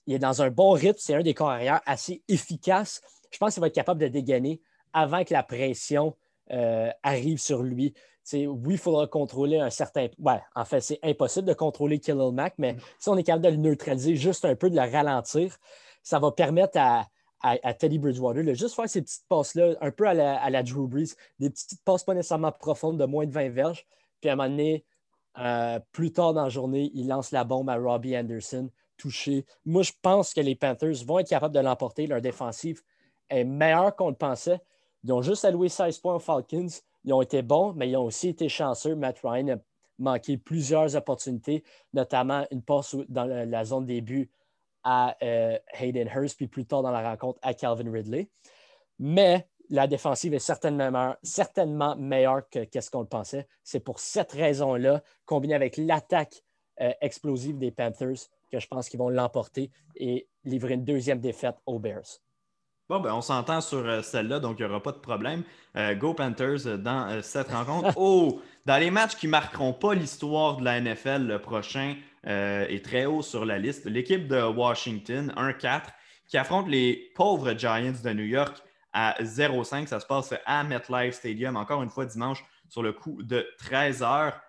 il 0.07 0.13
est 0.13 0.19
dans 0.19 0.41
un 0.41 0.49
bon 0.49 0.71
rythme. 0.71 0.97
C'est 0.99 1.15
un 1.15 1.21
des 1.21 1.33
corps 1.33 1.49
arrière 1.49 1.81
assez 1.85 2.23
efficaces. 2.27 3.01
je 3.31 3.37
pense 3.37 3.53
qu'il 3.53 3.61
va 3.61 3.67
être 3.67 3.75
capable 3.75 4.01
de 4.01 4.07
dégainer 4.07 4.61
avant 4.93 5.23
que 5.23 5.33
la 5.33 5.43
pression 5.43 6.15
euh, 6.51 6.89
arrive 7.03 7.39
sur 7.39 7.63
lui. 7.63 7.93
oui, 8.33 8.47
il 8.73 8.77
faudra 8.77 9.07
contrôler 9.07 9.59
un 9.59 9.69
certain. 9.69 10.07
Ouais, 10.19 10.41
en 10.55 10.65
fait, 10.65 10.81
c'est 10.81 10.99
impossible 11.03 11.47
de 11.47 11.53
contrôler 11.53 11.99
Khalil 11.99 12.31
Mack, 12.33 12.55
mais 12.57 12.73
mm. 12.73 12.79
si 12.99 13.09
on 13.09 13.17
est 13.17 13.23
capable 13.23 13.45
de 13.45 13.49
le 13.49 13.57
neutraliser 13.57 14.15
juste 14.15 14.45
un 14.45 14.55
peu, 14.55 14.69
de 14.69 14.75
le 14.75 14.89
ralentir, 14.89 15.57
ça 16.03 16.19
va 16.19 16.31
permettre 16.31 16.77
à, 16.79 17.07
Teddy 17.77 17.99
Bridgewater 17.99 18.43
de 18.43 18.53
juste 18.53 18.75
faire 18.75 18.89
ces 18.89 19.03
petites 19.03 19.27
passes-là, 19.27 19.75
un 19.79 19.91
peu 19.91 20.07
à 20.07 20.13
la, 20.13 20.63
Drew 20.63 20.87
Brees, 20.87 21.13
des 21.37 21.51
petites 21.51 21.83
passes 21.83 22.03
pas 22.03 22.15
nécessairement 22.15 22.51
profondes 22.51 22.97
de 22.99 23.05
moins 23.05 23.27
de 23.27 23.31
20 23.31 23.49
verges. 23.49 23.85
Puis 24.19 24.29
à 24.29 24.33
un 24.33 24.35
moment 24.35 24.49
donné, 24.49 24.83
euh, 25.37 25.79
plus 25.91 26.11
tard 26.11 26.33
dans 26.33 26.43
la 26.43 26.49
journée, 26.49 26.89
il 26.95 27.07
lance 27.07 27.31
la 27.31 27.43
bombe 27.43 27.69
à 27.69 27.75
Robbie 27.75 28.17
Anderson, 28.17 28.69
touché. 28.97 29.45
Moi, 29.65 29.83
je 29.83 29.91
pense 30.01 30.33
que 30.33 30.41
les 30.41 30.55
Panthers 30.55 31.03
vont 31.05 31.19
être 31.19 31.29
capables 31.29 31.53
de 31.53 31.59
l'emporter. 31.59 32.07
Leur 32.07 32.21
défensive 32.21 32.81
est 33.29 33.43
meilleure 33.43 33.95
qu'on 33.95 34.09
le 34.09 34.15
pensait. 34.15 34.59
Ils 35.03 35.13
ont 35.13 35.21
juste 35.21 35.45
alloué 35.45 35.69
16 35.69 35.99
points 35.99 36.15
aux 36.15 36.19
Falcons. 36.19 36.67
Ils 37.03 37.13
ont 37.13 37.21
été 37.21 37.41
bons, 37.41 37.73
mais 37.73 37.89
ils 37.89 37.97
ont 37.97 38.05
aussi 38.05 38.29
été 38.29 38.49
chanceux. 38.49 38.95
Matt 38.95 39.19
Ryan 39.23 39.55
a 39.55 39.57
manqué 39.99 40.37
plusieurs 40.37 40.95
opportunités, 40.95 41.63
notamment 41.93 42.45
une 42.51 42.61
passe 42.61 42.95
dans 43.07 43.25
la 43.25 43.65
zone 43.65 43.85
début 43.85 44.29
à 44.83 45.15
euh, 45.23 45.57
Hayden 45.79 46.07
Hurst, 46.07 46.37
puis 46.37 46.47
plus 46.47 46.65
tard 46.65 46.83
dans 46.83 46.91
la 46.91 47.07
rencontre 47.07 47.39
à 47.41 47.53
Calvin 47.53 47.91
Ridley. 47.91 48.29
Mais 48.99 49.47
la 49.69 49.87
défensive 49.87 50.33
est 50.33 50.39
certainement, 50.39 51.95
meilleure 51.97 52.47
que 52.49 52.59
ce 52.79 52.89
qu'on 52.89 53.01
le 53.01 53.07
pensait. 53.07 53.47
C'est 53.63 53.79
pour 53.79 53.99
cette 53.99 54.31
raison-là, 54.31 55.01
combiné 55.25 55.55
avec 55.55 55.77
l'attaque 55.77 56.43
euh, 56.81 56.91
explosive 57.01 57.57
des 57.57 57.71
Panthers, 57.71 58.29
que 58.55 58.61
je 58.61 58.67
pense 58.67 58.89
qu'ils 58.89 58.99
vont 58.99 59.09
l'emporter 59.09 59.69
et 59.95 60.27
livrer 60.43 60.75
une 60.75 60.85
deuxième 60.85 61.19
défaite 61.19 61.55
aux 61.65 61.79
Bears. 61.79 62.19
Bon, 62.87 62.99
ben, 62.99 63.13
on 63.13 63.21
s'entend 63.21 63.61
sur 63.61 63.79
euh, 63.79 64.01
celle-là, 64.03 64.39
donc 64.39 64.59
il 64.59 64.65
n'y 64.65 64.69
aura 64.69 64.81
pas 64.81 64.91
de 64.91 64.99
problème. 64.99 65.43
Euh, 65.75 65.95
go 65.95 66.13
Panthers 66.13 66.67
euh, 66.67 66.77
dans 66.77 67.21
cette 67.23 67.49
rencontre. 67.49 67.93
oh, 67.97 68.41
dans 68.65 68.77
les 68.77 68.91
matchs 68.91 69.15
qui 69.15 69.25
ne 69.25 69.31
marqueront 69.31 69.73
pas 69.73 69.95
l'histoire 69.95 70.57
de 70.57 70.63
la 70.63 70.79
NFL, 70.79 71.25
le 71.25 71.39
prochain 71.39 71.95
est 72.27 72.83
très 72.83 73.05
haut 73.05 73.21
sur 73.21 73.45
la 73.45 73.59
liste. 73.59 73.85
L'équipe 73.85 74.27
de 74.27 74.41
Washington, 74.41 75.31
1-4, 75.37 75.83
qui 76.27 76.39
affronte 76.39 76.67
les 76.67 77.11
pauvres 77.13 77.53
Giants 77.53 77.93
de 78.03 78.13
New 78.13 78.23
York 78.23 78.63
à 78.93 79.15
0-5. 79.21 79.85
Ça 79.85 79.99
se 79.99 80.07
passe 80.07 80.33
à 80.47 80.63
MetLife 80.63 81.13
Stadium, 81.13 81.55
encore 81.55 81.83
une 81.83 81.89
fois 81.91 82.07
dimanche, 82.07 82.43
sur 82.67 82.81
le 82.81 82.93
coup 82.93 83.21
de 83.21 83.47
13 83.59 84.01
heures. 84.01 84.41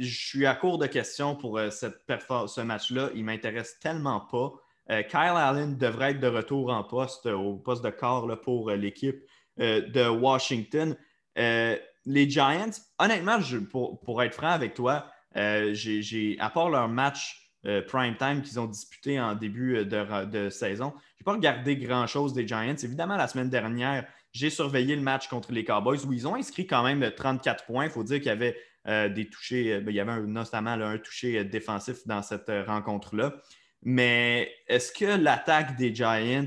Je 0.00 0.26
suis 0.28 0.46
à 0.46 0.54
court 0.54 0.78
de 0.78 0.86
questions 0.86 1.36
pour 1.36 1.60
cette 1.70 2.00
ce 2.48 2.60
match-là. 2.60 3.10
Il 3.14 3.24
m'intéresse 3.24 3.78
tellement 3.80 4.20
pas. 4.20 4.52
Euh, 4.90 5.02
Kyle 5.02 5.36
Allen 5.36 5.76
devrait 5.76 6.12
être 6.12 6.20
de 6.20 6.26
retour 6.26 6.70
en 6.70 6.82
poste, 6.82 7.26
euh, 7.26 7.34
au 7.34 7.54
poste 7.54 7.84
de 7.84 7.90
corps 7.90 8.40
pour 8.40 8.70
euh, 8.70 8.76
l'équipe 8.76 9.22
de 9.58 10.08
Washington. 10.08 10.96
les 11.36 12.30
Giants, 12.30 12.70
honnêtement, 12.98 13.38
pour, 13.70 14.22
être 14.22 14.34
franc 14.34 14.48
avec 14.48 14.72
toi, 14.72 15.06
à 15.34 16.50
part 16.54 16.70
leur 16.70 16.88
match 16.88 17.52
prime 17.86 18.16
time 18.16 18.40
qu'ils 18.40 18.58
ont 18.58 18.64
disputé 18.64 19.20
en 19.20 19.34
début 19.34 19.84
de, 19.84 20.48
saison, 20.48 20.94
je 20.96 21.20
n'ai 21.20 21.24
pas 21.26 21.32
regardé 21.32 21.76
grand-chose 21.76 22.32
des 22.32 22.48
Giants. 22.48 22.74
Évidemment, 22.82 23.18
la 23.18 23.28
semaine 23.28 23.50
dernière, 23.50 24.06
j'ai 24.32 24.48
surveillé 24.48 24.96
le 24.96 25.02
match 25.02 25.28
contre 25.28 25.52
les 25.52 25.62
Cowboys 25.62 26.06
où 26.06 26.12
ils 26.14 26.26
ont 26.26 26.36
inscrit 26.36 26.66
quand 26.66 26.82
même 26.82 27.10
34 27.14 27.66
points. 27.66 27.84
Il 27.84 27.90
faut 27.90 28.04
dire 28.04 28.16
qu'il 28.16 28.28
y 28.28 28.30
avait 28.30 28.56
des 28.86 29.28
touchés, 29.30 29.80
ben, 29.80 29.90
il 29.90 29.96
y 29.96 30.00
avait 30.00 30.20
notamment 30.22 30.70
un 30.70 30.98
touché 30.98 31.44
défensif 31.44 32.06
dans 32.06 32.22
cette 32.22 32.50
rencontre-là. 32.66 33.34
Mais 33.82 34.52
est-ce 34.66 34.92
que 34.92 35.04
l'attaque 35.04 35.76
des 35.76 35.94
Giants 35.94 36.46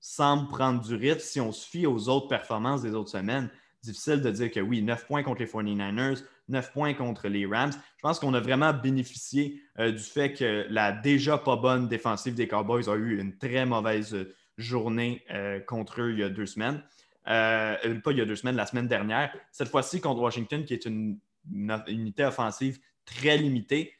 semble 0.00 0.48
prendre 0.48 0.80
du 0.82 0.94
rythme 0.94 1.20
si 1.20 1.40
on 1.40 1.52
se 1.52 1.68
fie 1.68 1.86
aux 1.86 2.08
autres 2.08 2.28
performances 2.28 2.82
des 2.82 2.94
autres 2.94 3.10
semaines? 3.10 3.50
Difficile 3.82 4.20
de 4.20 4.30
dire 4.30 4.50
que 4.50 4.60
oui, 4.60 4.82
9 4.82 5.06
points 5.06 5.22
contre 5.22 5.40
les 5.40 5.46
49ers, 5.46 6.22
9 6.48 6.72
points 6.72 6.94
contre 6.94 7.28
les 7.28 7.46
Rams. 7.46 7.72
Je 7.72 8.02
pense 8.02 8.20
qu'on 8.20 8.34
a 8.34 8.40
vraiment 8.40 8.72
bénéficié 8.72 9.60
euh, 9.78 9.90
du 9.90 10.02
fait 10.02 10.32
que 10.32 10.66
la 10.70 10.92
déjà 10.92 11.38
pas 11.38 11.56
bonne 11.56 11.88
défensive 11.88 12.34
des 12.34 12.46
Cowboys 12.46 12.88
a 12.88 12.94
eu 12.94 13.20
une 13.20 13.36
très 13.36 13.66
mauvaise 13.66 14.16
journée 14.58 15.24
euh, 15.30 15.60
contre 15.60 16.02
eux 16.02 16.12
il 16.12 16.18
y 16.18 16.22
a 16.22 16.28
deux 16.28 16.46
semaines. 16.46 16.82
Euh, 17.28 18.00
pas 18.00 18.10
il 18.10 18.18
y 18.18 18.20
a 18.20 18.24
deux 18.24 18.36
semaines, 18.36 18.56
la 18.56 18.66
semaine 18.66 18.88
dernière. 18.88 19.34
Cette 19.50 19.68
fois-ci 19.68 20.00
contre 20.00 20.20
Washington, 20.20 20.64
qui 20.64 20.74
est 20.74 20.84
une, 20.84 21.18
unité 21.50 22.24
offensive 22.24 22.78
très 23.04 23.36
limitée 23.36 23.92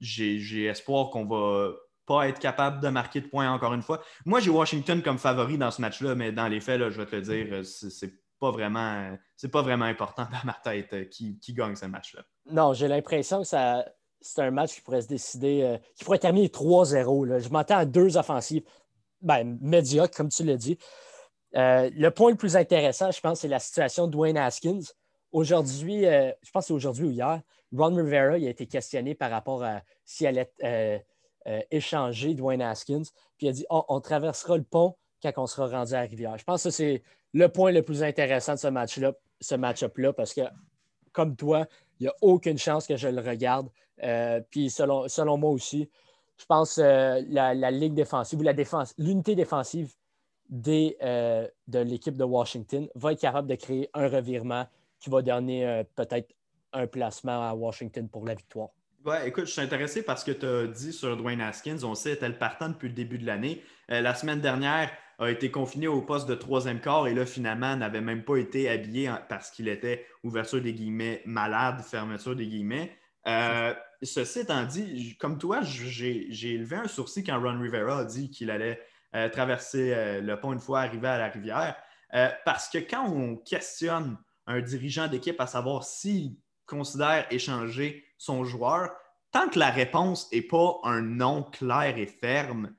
j'ai 0.00 0.64
espoir 0.64 1.10
qu'on 1.10 1.24
va 1.24 1.72
pas 2.06 2.28
être 2.28 2.38
capable 2.38 2.80
de 2.80 2.88
marquer 2.88 3.20
de 3.20 3.26
points 3.26 3.50
encore 3.50 3.74
une 3.74 3.82
fois. 3.82 4.02
Moi, 4.26 4.40
j'ai 4.40 4.50
Washington 4.50 5.02
comme 5.02 5.18
favori 5.18 5.56
dans 5.56 5.70
ce 5.70 5.80
match-là, 5.80 6.14
mais 6.14 6.32
dans 6.32 6.48
les 6.48 6.60
faits, 6.60 6.78
je 6.90 7.00
vais 7.00 7.06
te 7.06 7.16
le 7.16 7.22
dire, 7.22 7.64
c'est 7.64 8.12
pas 8.38 8.50
vraiment 8.50 9.16
c'est 9.36 9.48
pas 9.48 9.62
vraiment 9.62 9.84
important 9.84 10.24
dans 10.30 10.44
ma 10.44 10.52
tête 10.52 10.92
euh, 10.92 11.04
qui, 11.04 11.38
gagne 11.50 11.76
ce 11.76 11.86
match-là. 11.86 12.22
Non, 12.50 12.72
j'ai 12.72 12.88
l'impression 12.88 13.40
que 13.40 13.46
ça 13.46 13.84
c'est 14.20 14.42
un 14.42 14.50
match 14.50 14.74
qui 14.74 14.80
pourrait 14.80 15.02
se 15.02 15.08
décider, 15.08 15.62
euh, 15.62 15.78
qui 15.96 16.04
pourrait 16.04 16.18
terminer 16.18 16.48
3-0. 16.48 17.40
Je 17.40 17.48
m'entends 17.50 17.76
à 17.76 17.84
deux 17.84 18.16
offensives 18.16 18.62
ben, 19.20 19.58
médiocres, 19.60 20.16
comme 20.16 20.30
tu 20.30 20.44
l'as 20.44 20.56
dit. 20.56 20.78
Euh, 21.56 21.90
le 21.94 22.10
point 22.10 22.30
le 22.30 22.36
plus 22.36 22.56
intéressant, 22.56 23.10
je 23.10 23.20
pense, 23.20 23.40
c'est 23.40 23.48
la 23.48 23.58
situation 23.58 24.06
de 24.06 24.12
Dwayne 24.12 24.38
Haskins. 24.38 24.80
Aujourd'hui, 25.34 26.04
je 26.04 26.50
pense 26.52 26.62
que 26.62 26.66
c'est 26.68 26.72
aujourd'hui 26.72 27.06
ou 27.06 27.10
hier, 27.10 27.42
Ron 27.76 27.94
Rivera 27.96 28.38
il 28.38 28.46
a 28.46 28.50
été 28.50 28.66
questionné 28.66 29.14
par 29.14 29.30
rapport 29.30 29.62
à 29.64 29.82
s'il 30.04 30.26
allait 30.28 30.50
euh, 30.62 30.98
euh, 31.48 31.60
échanger 31.70 32.34
Dwayne 32.34 32.62
Haskins. 32.62 33.02
Puis 33.36 33.46
il 33.46 33.48
a 33.48 33.52
dit 33.52 33.66
oh, 33.68 33.84
on 33.88 34.00
traversera 34.00 34.56
le 34.56 34.62
pont 34.62 34.96
quand 35.22 35.32
on 35.36 35.46
sera 35.46 35.66
rendu 35.66 35.94
à 35.94 36.00
rivière. 36.00 36.38
Je 36.38 36.44
pense 36.44 36.62
que 36.62 36.70
c'est 36.70 37.02
le 37.32 37.48
point 37.48 37.72
le 37.72 37.82
plus 37.82 38.02
intéressant 38.02 38.54
de 38.54 38.58
ce 38.58 38.68
match-là, 38.68 39.12
ce 39.40 39.54
match-up-là, 39.54 40.12
parce 40.12 40.34
que 40.34 40.42
comme 41.12 41.36
toi, 41.36 41.66
il 41.98 42.04
n'y 42.04 42.08
a 42.08 42.14
aucune 42.20 42.58
chance 42.58 42.86
que 42.86 42.96
je 42.96 43.08
le 43.08 43.20
regarde. 43.20 43.68
Euh, 44.02 44.40
puis 44.50 44.70
selon, 44.70 45.08
selon 45.08 45.36
moi 45.36 45.50
aussi, 45.50 45.90
je 46.36 46.44
pense 46.46 46.76
que 46.76 47.24
la, 47.32 47.70
ligue 47.70 47.94
défensive 47.94 48.38
ou 48.40 48.42
la 48.42 48.52
défense, 48.52 48.94
l'unité 48.98 49.34
défensive 49.34 49.94
des, 50.48 50.96
de 51.00 51.78
l'équipe 51.78 52.16
de 52.16 52.24
Washington 52.24 52.88
va 52.96 53.12
être 53.12 53.20
capable 53.20 53.48
de 53.48 53.54
créer 53.54 53.88
un 53.94 54.08
revirement 54.08 54.66
qui 55.04 55.10
va 55.10 55.22
donner 55.22 55.84
peut-être 55.94 56.34
un 56.72 56.86
placement 56.86 57.48
à 57.48 57.54
Washington 57.54 58.08
pour 58.08 58.26
la 58.26 58.34
victoire. 58.34 58.70
Ouais, 59.04 59.28
écoute, 59.28 59.44
je 59.44 59.50
suis 59.50 59.60
intéressé 59.60 60.02
parce 60.02 60.24
que 60.24 60.32
tu 60.32 60.46
as 60.46 60.66
dit 60.66 60.90
sur 60.90 61.14
Dwayne 61.18 61.42
Haskins, 61.42 61.84
on 61.84 61.94
sait, 61.94 62.12
était 62.12 62.28
le 62.28 62.38
partant 62.38 62.70
depuis 62.70 62.88
le 62.88 62.94
début 62.94 63.18
de 63.18 63.26
l'année. 63.26 63.62
Euh, 63.90 64.00
la 64.00 64.14
semaine 64.14 64.40
dernière, 64.40 64.90
a 65.18 65.30
été 65.30 65.50
confiné 65.50 65.86
au 65.86 66.00
poste 66.00 66.28
de 66.28 66.34
troisième 66.34 66.80
quart 66.80 67.06
et 67.06 67.14
là, 67.14 67.24
finalement, 67.24 67.76
n'avait 67.76 68.00
même 68.00 68.24
pas 68.24 68.36
été 68.36 68.68
habillé 68.68 69.12
parce 69.28 69.50
qu'il 69.50 69.68
était, 69.68 70.06
ouverture 70.24 70.60
des 70.60 70.72
guillemets, 70.72 71.22
malade, 71.24 71.82
fermeture 71.82 72.34
des 72.34 72.46
guillemets. 72.46 72.96
Euh, 73.28 73.74
ceci 74.02 74.40
étant 74.40 74.64
dit, 74.64 75.16
comme 75.18 75.38
toi, 75.38 75.60
j'ai 75.62 76.54
élevé 76.54 76.76
un 76.76 76.88
sourcil 76.88 77.22
quand 77.22 77.40
Ron 77.40 77.60
Rivera 77.60 77.98
a 78.00 78.04
dit 78.04 78.28
qu'il 78.30 78.50
allait 78.50 78.80
euh, 79.14 79.28
traverser 79.28 80.20
le 80.20 80.40
pont 80.40 80.52
une 80.52 80.58
fois 80.58 80.80
arrivé 80.80 81.06
à 81.06 81.18
la 81.18 81.28
rivière. 81.28 81.76
parce 82.44 82.68
que 82.68 82.78
quand 82.78 83.06
on 83.06 83.36
questionne 83.36 84.16
un 84.46 84.60
dirigeant 84.60 85.08
d'équipe 85.08 85.40
à 85.40 85.46
savoir 85.46 85.84
s'il 85.84 86.36
considère 86.66 87.26
échanger 87.30 88.04
son 88.18 88.44
joueur, 88.44 88.90
tant 89.32 89.48
que 89.48 89.58
la 89.58 89.70
réponse 89.70 90.30
n'est 90.32 90.42
pas 90.42 90.78
un 90.84 91.02
non 91.02 91.42
clair 91.42 91.98
et 91.98 92.06
ferme, 92.06 92.74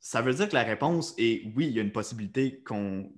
ça 0.00 0.22
veut 0.22 0.34
dire 0.34 0.48
que 0.48 0.54
la 0.54 0.62
réponse 0.62 1.14
est 1.18 1.42
oui, 1.54 1.66
il 1.66 1.72
y 1.72 1.78
a 1.78 1.82
une 1.82 1.92
possibilité 1.92 2.62
qu'on 2.62 3.12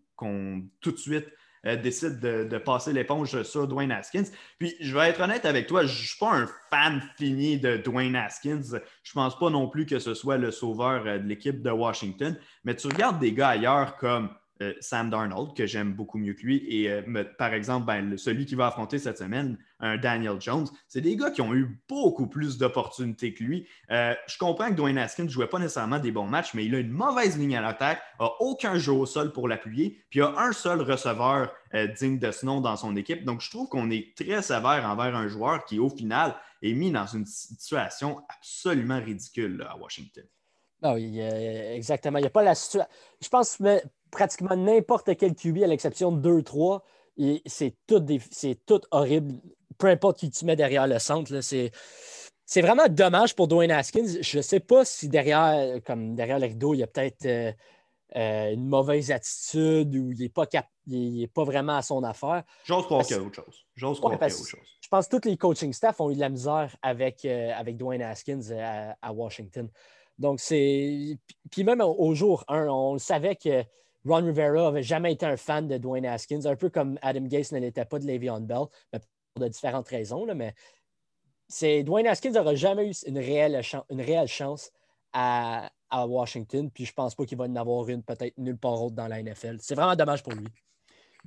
tout 0.80 0.92
de 0.92 0.96
suite 0.96 1.26
euh, 1.64 1.76
décide 1.76 2.18
de, 2.18 2.58
passer 2.58 2.92
l'éponge 2.92 3.42
sur 3.44 3.68
Dwayne 3.68 3.92
Haskins. 3.92 4.24
Puis 4.58 4.74
je 4.80 4.94
vais 4.94 5.08
être 5.08 5.20
honnête 5.20 5.44
avec 5.44 5.68
toi, 5.68 5.84
je 5.84 5.92
ne 5.92 6.06
suis 6.06 6.18
pas 6.18 6.32
un 6.32 6.48
fan 6.70 7.00
fini 7.16 7.58
de 7.58 7.76
Dwayne 7.76 8.16
Haskins. 8.16 8.62
Je 8.62 8.76
ne 8.76 9.14
pense 9.14 9.38
pas 9.38 9.50
non 9.50 9.68
plus 9.68 9.86
que 9.86 9.98
ce 9.98 10.14
soit 10.14 10.38
le 10.38 10.50
sauveur 10.50 11.06
euh, 11.06 11.18
de 11.18 11.26
l'équipe 11.26 11.62
de 11.62 11.70
Washington. 11.70 12.36
Mais 12.64 12.74
tu 12.74 12.88
regardes 12.88 13.20
des 13.20 13.32
gars 13.32 13.50
ailleurs 13.50 13.96
comme 13.96 14.30
euh, 14.62 14.74
Sam 14.80 15.10
Darnold, 15.10 15.54
que 15.56 15.66
j'aime 15.66 15.92
beaucoup 15.92 16.18
mieux 16.18 16.34
que 16.34 16.42
lui, 16.42 16.64
et 16.68 16.90
euh, 16.90 17.24
par 17.36 17.52
exemple, 17.52 17.86
ben, 17.86 18.16
celui 18.16 18.46
qui 18.46 18.54
va 18.54 18.68
affronter 18.68 18.98
cette 18.98 19.18
semaine, 19.18 19.58
un 19.80 19.96
Daniel 19.96 20.40
Jones, 20.40 20.68
c'est 20.86 21.00
des 21.00 21.16
gars 21.16 21.30
qui 21.30 21.40
ont 21.40 21.52
eu 21.54 21.80
beaucoup 21.88 22.28
plus 22.28 22.58
d'opportunités 22.58 23.34
que 23.34 23.42
lui. 23.42 23.66
Euh, 23.90 24.14
je 24.28 24.38
comprends 24.38 24.68
que 24.68 24.74
Dwayne 24.74 24.98
Haskins 24.98 25.24
ne 25.24 25.28
jouait 25.28 25.48
pas 25.48 25.58
nécessairement 25.58 25.98
des 25.98 26.12
bons 26.12 26.26
matchs, 26.26 26.54
mais 26.54 26.64
il 26.64 26.74
a 26.74 26.78
une 26.78 26.92
mauvaise 26.92 27.36
ligne 27.36 27.56
à 27.56 27.60
l'attaque, 27.60 28.00
a 28.20 28.30
aucun 28.40 28.78
jeu 28.78 28.92
au 28.92 29.06
sol 29.06 29.32
pour 29.32 29.48
l'appuyer, 29.48 29.98
puis 30.10 30.20
a 30.20 30.34
un 30.38 30.52
seul 30.52 30.80
receveur 30.82 31.52
digne 31.98 32.18
de 32.18 32.30
ce 32.30 32.44
nom 32.44 32.60
dans 32.60 32.76
son 32.76 32.94
équipe. 32.96 33.24
Donc, 33.24 33.40
je 33.40 33.50
trouve 33.50 33.68
qu'on 33.68 33.90
est 33.90 34.14
très 34.14 34.42
sévère 34.42 34.84
envers 34.86 35.16
un 35.16 35.26
joueur 35.26 35.64
qui, 35.64 35.78
au 35.78 35.88
final, 35.88 36.36
est 36.62 36.74
mis 36.74 36.92
dans 36.92 37.06
une 37.06 37.26
situation 37.26 38.20
absolument 38.28 39.00
ridicule 39.00 39.66
à 39.68 39.76
Washington. 39.78 40.24
Ah 40.82 40.94
oui, 40.94 41.18
exactement. 41.18 42.18
Il 42.18 42.22
n'y 42.22 42.26
a 42.26 42.30
pas 42.30 42.42
la 42.42 42.54
situation. 42.54 42.90
Je 43.20 43.28
pense 43.28 43.56
que 43.56 43.80
pratiquement 44.12 44.54
n'importe 44.54 45.16
quel 45.16 45.34
QB, 45.34 45.64
à 45.64 45.66
l'exception 45.66 46.12
de 46.12 46.40
2-3, 46.40 46.82
c'est 47.46 47.74
tout, 47.88 48.06
tout, 48.66 48.80
horrible. 48.92 49.34
Peu 49.78 49.88
importe 49.88 50.18
qui 50.18 50.30
tu 50.30 50.44
mets 50.44 50.54
derrière 50.54 50.86
le 50.86 51.00
centre, 51.00 51.40
c'est. 51.40 51.72
vraiment 52.60 52.86
dommage 52.88 53.34
pour 53.34 53.48
Dwayne 53.48 53.72
Haskins. 53.72 54.20
Je 54.20 54.36
ne 54.36 54.42
sais 54.42 54.60
pas 54.60 54.84
si 54.84 55.08
derrière, 55.08 55.82
comme 55.84 56.14
derrière 56.14 56.38
le 56.38 56.46
rideau, 56.46 56.74
il 56.74 56.78
y 56.78 56.82
a 56.82 56.86
peut-être 56.86 57.26
euh, 57.26 57.52
euh, 58.16 58.52
une 58.52 58.68
mauvaise 58.68 59.10
attitude 59.10 59.94
ou 59.96 60.12
il 60.12 60.18
n'est 60.18 60.28
pas, 60.28 60.46
pas 60.46 61.44
vraiment 61.44 61.76
à 61.76 61.82
son 61.82 62.04
affaire. 62.04 62.44
J'ose 62.64 62.84
croire 62.84 63.04
qu'il 63.04 63.16
y 63.16 63.18
a 63.18 63.22
autre 63.22 63.42
chose. 63.42 63.64
J'ose 63.74 63.98
croire 63.98 64.18
qu'il 64.18 64.28
y 64.28 64.30
a 64.30 64.34
autre 64.34 64.46
chose. 64.46 64.60
Je 64.80 64.88
pense 64.88 65.08
que 65.08 65.16
tous 65.16 65.28
les 65.28 65.36
coaching 65.38 65.72
staff 65.72 66.00
ont 66.00 66.10
eu 66.10 66.14
de 66.14 66.20
la 66.20 66.28
misère 66.28 66.76
avec, 66.82 67.24
euh, 67.24 67.52
avec 67.56 67.78
Dwayne 67.78 68.02
Haskins 68.02 68.42
à, 69.00 69.12
Washington. 69.12 69.70
Donc, 70.18 70.40
c'est. 70.40 71.18
Puis 71.50 71.64
même 71.64 71.80
au, 71.80 72.14
jour 72.14 72.44
1, 72.48 72.66
on 72.68 72.98
savait 72.98 73.36
que 73.36 73.64
Ron 74.04 74.24
Rivera 74.24 74.64
n'avait 74.64 74.82
jamais 74.82 75.12
été 75.12 75.26
un 75.26 75.36
fan 75.36 75.68
de 75.68 75.78
Dwayne 75.78 76.06
Haskins, 76.06 76.46
un 76.46 76.56
peu 76.56 76.70
comme 76.70 76.98
Adam 77.02 77.22
Gase 77.22 77.52
ne 77.52 77.58
l'était 77.58 77.84
pas 77.84 77.98
de 77.98 78.06
Le'Veon 78.06 78.40
Bell, 78.40 78.66
pour 79.34 79.42
de 79.42 79.48
différentes 79.48 79.88
raisons. 79.88 80.24
Là, 80.24 80.34
mais 80.34 80.54
Dwayne 81.82 82.06
Haskins 82.06 82.32
n'aura 82.32 82.54
jamais 82.54 82.88
eu 82.88 82.94
une 83.06 83.18
réelle, 83.18 83.62
chance 84.26 84.70
à, 85.12 85.70
Washington, 85.94 86.70
puis 86.70 86.86
je 86.86 86.92
pense 86.94 87.14
pas 87.14 87.26
qu'il 87.26 87.36
va 87.36 87.44
en 87.44 87.54
avoir 87.54 87.86
une 87.90 88.02
peut-être 88.02 88.38
nulle 88.38 88.56
part 88.56 88.82
autre 88.82 88.96
dans 88.96 89.08
la 89.08 89.22
NFL. 89.22 89.58
C'est 89.60 89.74
vraiment 89.74 89.94
dommage 89.94 90.22
pour 90.22 90.32
lui. 90.32 90.46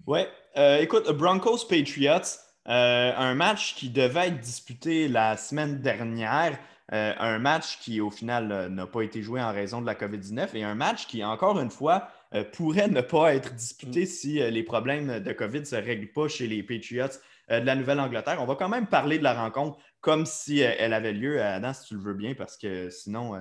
Ouais. 0.07 0.27
Euh, 0.57 0.79
écoute, 0.79 1.07
Broncos 1.11 1.67
Patriots, 1.69 2.39
euh, 2.67 3.13
un 3.15 3.35
match 3.35 3.75
qui 3.75 3.89
devait 3.89 4.29
être 4.29 4.39
disputé 4.39 5.07
la 5.07 5.37
semaine 5.37 5.81
dernière. 5.81 6.57
Euh, 6.93 7.13
un 7.19 7.37
match 7.37 7.77
qui, 7.79 8.01
au 8.01 8.09
final, 8.09 8.69
n'a 8.69 8.87
pas 8.87 9.03
été 9.03 9.21
joué 9.21 9.39
en 9.39 9.51
raison 9.51 9.81
de 9.81 9.85
la 9.85 9.93
COVID-19 9.93 10.55
et 10.55 10.63
un 10.63 10.75
match 10.75 11.05
qui, 11.05 11.23
encore 11.23 11.59
une 11.59 11.69
fois, 11.71 12.09
pourrait 12.53 12.87
ne 12.87 13.01
pas 13.01 13.33
être 13.33 13.53
disputé 13.53 14.03
mm. 14.03 14.05
si 14.05 14.33
les 14.51 14.63
problèmes 14.63 15.19
de 15.19 15.33
COVID 15.33 15.59
ne 15.59 15.65
se 15.65 15.75
règlent 15.75 16.11
pas 16.11 16.27
chez 16.27 16.47
les 16.47 16.63
Patriots 16.63 17.17
de 17.49 17.65
la 17.65 17.75
Nouvelle-Angleterre. 17.75 18.41
On 18.41 18.45
va 18.45 18.55
quand 18.55 18.69
même 18.69 18.87
parler 18.87 19.17
de 19.19 19.23
la 19.23 19.33
rencontre 19.33 19.77
comme 20.01 20.25
si 20.25 20.59
elle 20.59 20.93
avait 20.93 21.13
lieu, 21.13 21.41
Adam, 21.41 21.73
si 21.73 21.87
tu 21.87 21.95
le 21.95 22.01
veux 22.01 22.13
bien, 22.13 22.33
parce 22.33 22.57
que 22.57 22.89
sinon, 22.89 23.33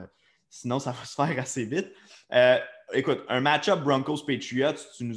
sinon 0.48 0.78
ça 0.78 0.92
va 0.92 1.04
se 1.04 1.14
faire 1.14 1.38
assez 1.38 1.64
vite. 1.64 1.92
écoute, 2.92 3.24
un 3.28 3.40
match-up 3.40 3.80
Broncos-Patriots, 3.80 4.74
tu, 4.96 5.12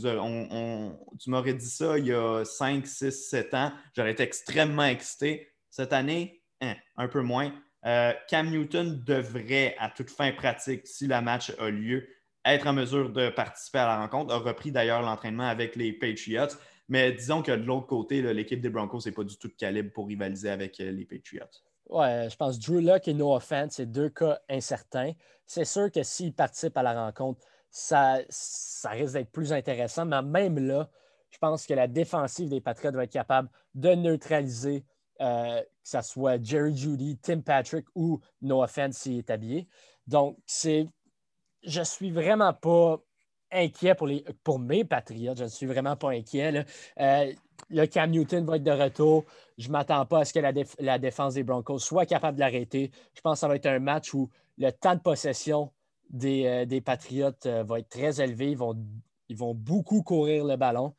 tu 1.19 1.29
m'aurais 1.29 1.53
dit 1.53 1.69
ça 1.69 1.97
il 1.97 2.07
y 2.07 2.13
a 2.13 2.43
5, 2.43 2.87
6, 2.87 3.11
7 3.29 3.53
ans. 3.53 3.71
J'aurais 3.95 4.11
été 4.11 4.23
extrêmement 4.23 4.85
excité. 4.85 5.49
Cette 5.69 5.93
année, 5.93 6.41
hein, 6.61 6.75
un 6.95 7.07
peu 7.07 7.21
moins. 7.21 7.53
Euh, 7.85 8.13
Cam 8.27 8.49
Newton 8.49 9.03
devrait, 9.05 9.75
à 9.79 9.89
toute 9.89 10.09
fin 10.09 10.31
pratique, 10.31 10.87
si 10.87 11.07
le 11.07 11.21
match 11.21 11.53
a 11.59 11.69
lieu, 11.69 12.07
être 12.53 12.67
en 12.67 12.73
mesure 12.73 13.11
de 13.11 13.29
participer 13.29 13.79
à 13.79 13.87
la 13.87 13.99
rencontre. 13.99 14.33
A 14.33 14.39
repris 14.39 14.71
d'ailleurs 14.71 15.01
l'entraînement 15.01 15.47
avec 15.47 15.75
les 15.75 15.93
Patriots. 15.93 16.55
Mais 16.89 17.11
disons 17.11 17.41
que 17.41 17.51
de 17.51 17.63
l'autre 17.63 17.87
côté, 17.87 18.21
l'équipe 18.33 18.61
des 18.61 18.69
Broncos 18.69 19.01
n'est 19.05 19.11
pas 19.11 19.23
du 19.23 19.37
tout 19.37 19.49
de 19.49 19.53
calibre 19.53 19.91
pour 19.91 20.07
rivaliser 20.07 20.49
avec 20.49 20.79
euh, 20.79 20.91
les 20.91 21.05
Patriots. 21.05 21.45
Ouais, 21.89 22.27
je 22.29 22.35
pense 22.35 22.59
Drew 22.59 22.81
Luck 22.81 23.07
et 23.07 23.13
Noah 23.13 23.39
Fant, 23.39 23.67
c'est 23.69 23.85
deux 23.85 24.09
cas 24.09 24.39
incertains. 24.49 25.13
C'est 25.45 25.65
sûr 25.65 25.91
que 25.91 26.03
s'ils 26.03 26.33
participent 26.33 26.77
à 26.77 26.83
la 26.83 27.05
rencontre, 27.05 27.39
ça, 27.69 28.19
ça 28.29 28.89
risque 28.89 29.13
d'être 29.13 29.31
plus 29.31 29.53
intéressant. 29.53 30.05
Mais 30.05 30.21
même 30.21 30.59
là, 30.59 30.89
je 31.29 31.37
pense 31.37 31.65
que 31.65 31.73
la 31.73 31.87
défensive 31.87 32.49
des 32.49 32.61
Patriots 32.61 32.91
doit 32.91 33.03
être 33.03 33.11
capable 33.11 33.49
de 33.75 33.93
neutraliser 33.95 34.85
euh, 35.21 35.61
que 35.61 35.67
ce 35.83 36.01
soit 36.01 36.43
Jerry 36.43 36.75
Judy, 36.75 37.17
Tim 37.17 37.41
Patrick 37.41 37.85
ou 37.95 38.19
Noah 38.41 38.67
Fant 38.67 38.91
s'il 38.91 39.19
est 39.19 39.29
habillé. 39.29 39.67
Donc, 40.05 40.37
c'est. 40.45 40.87
Je 41.63 41.81
suis 41.81 42.11
vraiment 42.11 42.53
pas 42.53 43.01
inquiet 43.51 43.95
pour, 43.95 44.07
les, 44.07 44.23
pour 44.43 44.59
mes 44.59 44.83
Patriots. 44.83 45.35
Je 45.35 45.43
ne 45.43 45.49
suis 45.49 45.65
vraiment 45.65 45.95
pas 45.95 46.11
inquiet. 46.11 46.65
Euh, 46.99 47.33
le 47.69 47.85
Cam 47.85 48.09
Newton 48.09 48.45
va 48.45 48.57
être 48.57 48.63
de 48.63 48.71
retour. 48.71 49.25
Je 49.57 49.67
ne 49.67 49.73
m'attends 49.73 50.05
pas 50.05 50.19
à 50.19 50.25
ce 50.25 50.33
que 50.33 50.39
la, 50.39 50.99
défense 50.99 51.35
des 51.35 51.43
Broncos 51.43 51.79
soit 51.79 52.05
capable 52.05 52.35
de 52.35 52.41
l'arrêter. 52.41 52.91
Je 53.13 53.21
pense 53.21 53.37
que 53.37 53.39
ça 53.39 53.47
va 53.47 53.55
être 53.55 53.65
un 53.65 53.79
match 53.79 54.13
où 54.13 54.29
le 54.57 54.71
temps 54.71 54.95
de 54.95 55.01
possession 55.01 55.71
des, 56.09 56.67
euh, 56.69 56.81
Patriots 56.81 57.31
euh, 57.45 57.63
va 57.63 57.79
être 57.79 57.89
très 57.89 58.21
élevé. 58.21 58.51
Ils 58.51 58.57
vont, 58.57 58.77
ils 59.29 59.37
vont 59.37 59.53
beaucoup 59.53 60.03
courir 60.03 60.45
le 60.45 60.55
ballon. 60.55 60.93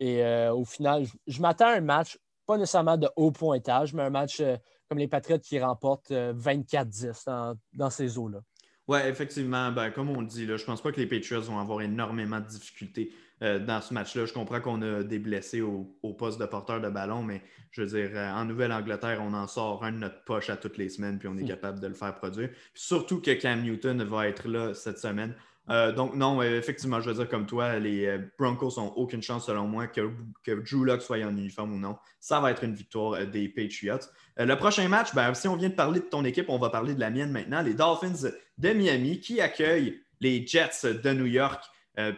Et 0.00 0.24
au 0.48 0.64
final, 0.64 1.06
je, 1.28 1.40
m'attends 1.40 1.68
à 1.68 1.76
un 1.76 1.80
match, 1.80 2.18
pas 2.46 2.58
nécessairement 2.58 2.96
de 2.96 3.08
haut 3.14 3.30
pointage, 3.30 3.94
mais 3.94 4.02
un 4.02 4.10
match 4.10 4.42
comme 4.88 4.98
les 4.98 5.06
Patriots 5.06 5.38
qui 5.38 5.60
remportent 5.60 6.10
24-10 6.10 7.54
dans 7.74 7.90
ces 7.90 8.18
eaux-là. 8.18 8.40
Oui, 8.86 8.98
effectivement. 9.06 9.72
Ben, 9.72 9.90
comme 9.90 10.10
on 10.10 10.20
le 10.20 10.26
dit, 10.26 10.46
là, 10.46 10.56
je 10.56 10.62
ne 10.62 10.66
pense 10.66 10.82
pas 10.82 10.92
que 10.92 11.00
les 11.00 11.06
Patriots 11.06 11.40
vont 11.42 11.58
avoir 11.58 11.80
énormément 11.80 12.40
de 12.40 12.46
difficultés 12.46 13.12
euh, 13.42 13.58
dans 13.58 13.80
ce 13.80 13.94
match-là. 13.94 14.26
Je 14.26 14.32
comprends 14.32 14.60
qu'on 14.60 14.82
a 14.82 15.02
des 15.02 15.18
blessés 15.18 15.62
au, 15.62 15.86
poste 16.18 16.38
de 16.38 16.44
porteur 16.44 16.80
de 16.80 16.88
ballon, 16.90 17.22
mais 17.22 17.42
je 17.70 17.82
veux 17.82 17.86
dire, 17.88 18.10
euh, 18.14 18.30
en 18.32 18.44
Nouvelle-Angleterre, 18.44 19.20
on 19.22 19.32
en 19.32 19.46
sort 19.46 19.84
un 19.84 19.92
de 19.92 19.96
notre 19.96 20.22
poche 20.24 20.50
à 20.50 20.56
toutes 20.56 20.76
les 20.76 20.90
semaines, 20.90 21.18
puis 21.18 21.28
on 21.28 21.36
est 21.38 21.42
hmm. 21.42 21.48
capable 21.48 21.80
de 21.80 21.86
le 21.86 21.94
faire 21.94 22.14
produire. 22.14 22.50
Surtout 22.74 23.20
que 23.20 23.30
Cam 23.32 23.62
Newton 23.62 24.02
va 24.04 24.28
être 24.28 24.48
là 24.48 24.74
cette 24.74 24.98
semaine. 24.98 25.34
Euh, 25.70 25.92
donc, 25.92 26.14
non, 26.14 26.42
effectivement, 26.42 27.00
je 27.00 27.08
veux 27.08 27.16
dire 27.16 27.28
comme 27.28 27.46
toi, 27.46 27.78
les 27.78 28.18
Broncos 28.38 28.74
n'ont 28.76 28.92
aucune 28.96 29.22
chance, 29.22 29.46
selon 29.46 29.66
moi, 29.66 29.86
que, 29.86 30.10
que 30.42 30.52
Drew 30.52 30.84
Locke 30.84 31.00
soit 31.00 31.24
en 31.24 31.34
uniforme 31.36 31.72
ou 31.72 31.78
non. 31.78 31.96
Ça 32.20 32.38
va 32.38 32.50
être 32.50 32.64
une 32.64 32.74
victoire 32.74 33.26
des 33.26 33.48
Patriots. 33.48 34.06
le 34.36 34.54
prochain 34.56 34.86
match, 34.88 35.14
ben, 35.14 35.32
si 35.32 35.48
on 35.48 35.56
vient 35.56 35.70
de 35.70 35.74
parler 35.74 36.00
de 36.00 36.04
ton 36.04 36.22
équipe, 36.26 36.50
on 36.50 36.58
va 36.58 36.68
parler 36.68 36.94
de 36.94 37.00
la 37.00 37.08
mienne 37.08 37.32
maintenant. 37.32 37.62
Les 37.62 37.72
Dolphins 37.72 38.28
de 38.58 38.70
Miami 38.70 39.20
qui 39.20 39.40
accueillent 39.40 40.00
les 40.20 40.46
Jets 40.46 40.84
de 41.02 41.12
New 41.12 41.26
York. 41.26 41.64
Euh, 41.98 42.12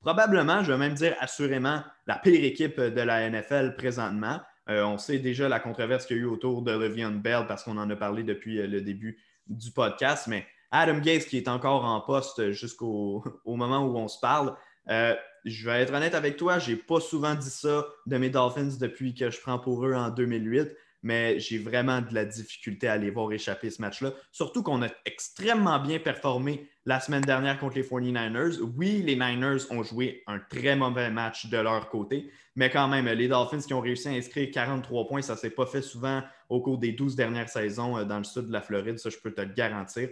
probablement, 0.00 0.62
je 0.62 0.72
vais 0.72 0.78
même 0.78 0.94
dire 0.94 1.16
assurément, 1.20 1.82
la 2.06 2.16
pire 2.16 2.44
équipe 2.44 2.80
de 2.80 3.00
la 3.00 3.28
NFL 3.28 3.74
présentement. 3.76 4.40
Euh, 4.68 4.84
on 4.84 4.98
sait 4.98 5.18
déjà 5.18 5.48
la 5.48 5.60
controverse 5.60 6.06
qu'il 6.06 6.16
y 6.16 6.20
a 6.20 6.22
eu 6.22 6.26
autour 6.26 6.62
de 6.62 6.72
Le'Veon 6.72 7.16
Bell 7.16 7.46
parce 7.46 7.64
qu'on 7.64 7.76
en 7.76 7.90
a 7.90 7.96
parlé 7.96 8.22
depuis 8.22 8.60
euh, 8.60 8.66
le 8.66 8.80
début 8.80 9.18
du 9.46 9.72
podcast, 9.72 10.26
mais 10.26 10.46
Adam 10.70 10.98
Gates 10.98 11.26
qui 11.26 11.36
est 11.36 11.48
encore 11.48 11.84
en 11.84 12.00
poste 12.00 12.52
jusqu'au 12.52 13.22
moment 13.46 13.84
où 13.86 13.96
on 13.96 14.08
se 14.08 14.18
parle. 14.20 14.56
je 14.88 15.64
vais 15.66 15.82
être 15.82 15.92
honnête 15.92 16.14
avec 16.14 16.36
toi, 16.36 16.58
je 16.58 16.70
n'ai 16.70 16.76
pas 16.76 17.00
souvent 17.00 17.34
dit 17.34 17.50
ça 17.50 17.86
de 18.06 18.16
mes 18.16 18.30
Dolphins 18.30 18.78
depuis 18.80 19.14
que 19.14 19.30
je 19.30 19.40
prends 19.40 19.58
pour 19.58 19.86
eux 19.86 19.94
en 19.94 20.08
2008 20.10 20.68
mais 21.04 21.38
j'ai 21.38 21.58
vraiment 21.58 22.00
de 22.00 22.12
la 22.12 22.24
difficulté 22.24 22.88
à 22.88 22.96
les 22.96 23.10
voir 23.10 23.30
échapper 23.30 23.70
ce 23.70 23.80
match-là. 23.80 24.12
Surtout 24.32 24.62
qu'on 24.62 24.82
a 24.82 24.88
extrêmement 25.04 25.78
bien 25.78 25.98
performé 25.98 26.66
la 26.86 26.98
semaine 26.98 27.22
dernière 27.22 27.58
contre 27.58 27.76
les 27.76 27.82
49ers. 27.82 28.58
Oui, 28.76 29.02
les 29.04 29.14
Niners 29.14 29.70
ont 29.70 29.82
joué 29.82 30.22
un 30.26 30.38
très 30.38 30.76
mauvais 30.76 31.10
match 31.10 31.46
de 31.46 31.58
leur 31.58 31.88
côté, 31.90 32.30
mais 32.56 32.70
quand 32.70 32.88
même, 32.88 33.06
les 33.06 33.28
Dolphins 33.28 33.60
qui 33.60 33.74
ont 33.74 33.80
réussi 33.80 34.08
à 34.08 34.12
inscrire 34.12 34.50
43 34.50 35.06
points, 35.06 35.22
ça 35.22 35.34
ne 35.34 35.38
s'est 35.38 35.50
pas 35.50 35.66
fait 35.66 35.82
souvent 35.82 36.22
au 36.48 36.60
cours 36.60 36.78
des 36.78 36.92
12 36.92 37.16
dernières 37.16 37.48
saisons 37.48 37.98
euh, 37.98 38.04
dans 38.04 38.18
le 38.18 38.24
sud 38.24 38.48
de 38.48 38.52
la 38.52 38.62
Floride, 38.62 38.98
ça 38.98 39.10
je 39.10 39.18
peux 39.18 39.32
te 39.32 39.42
le 39.42 39.52
garantir. 39.52 40.08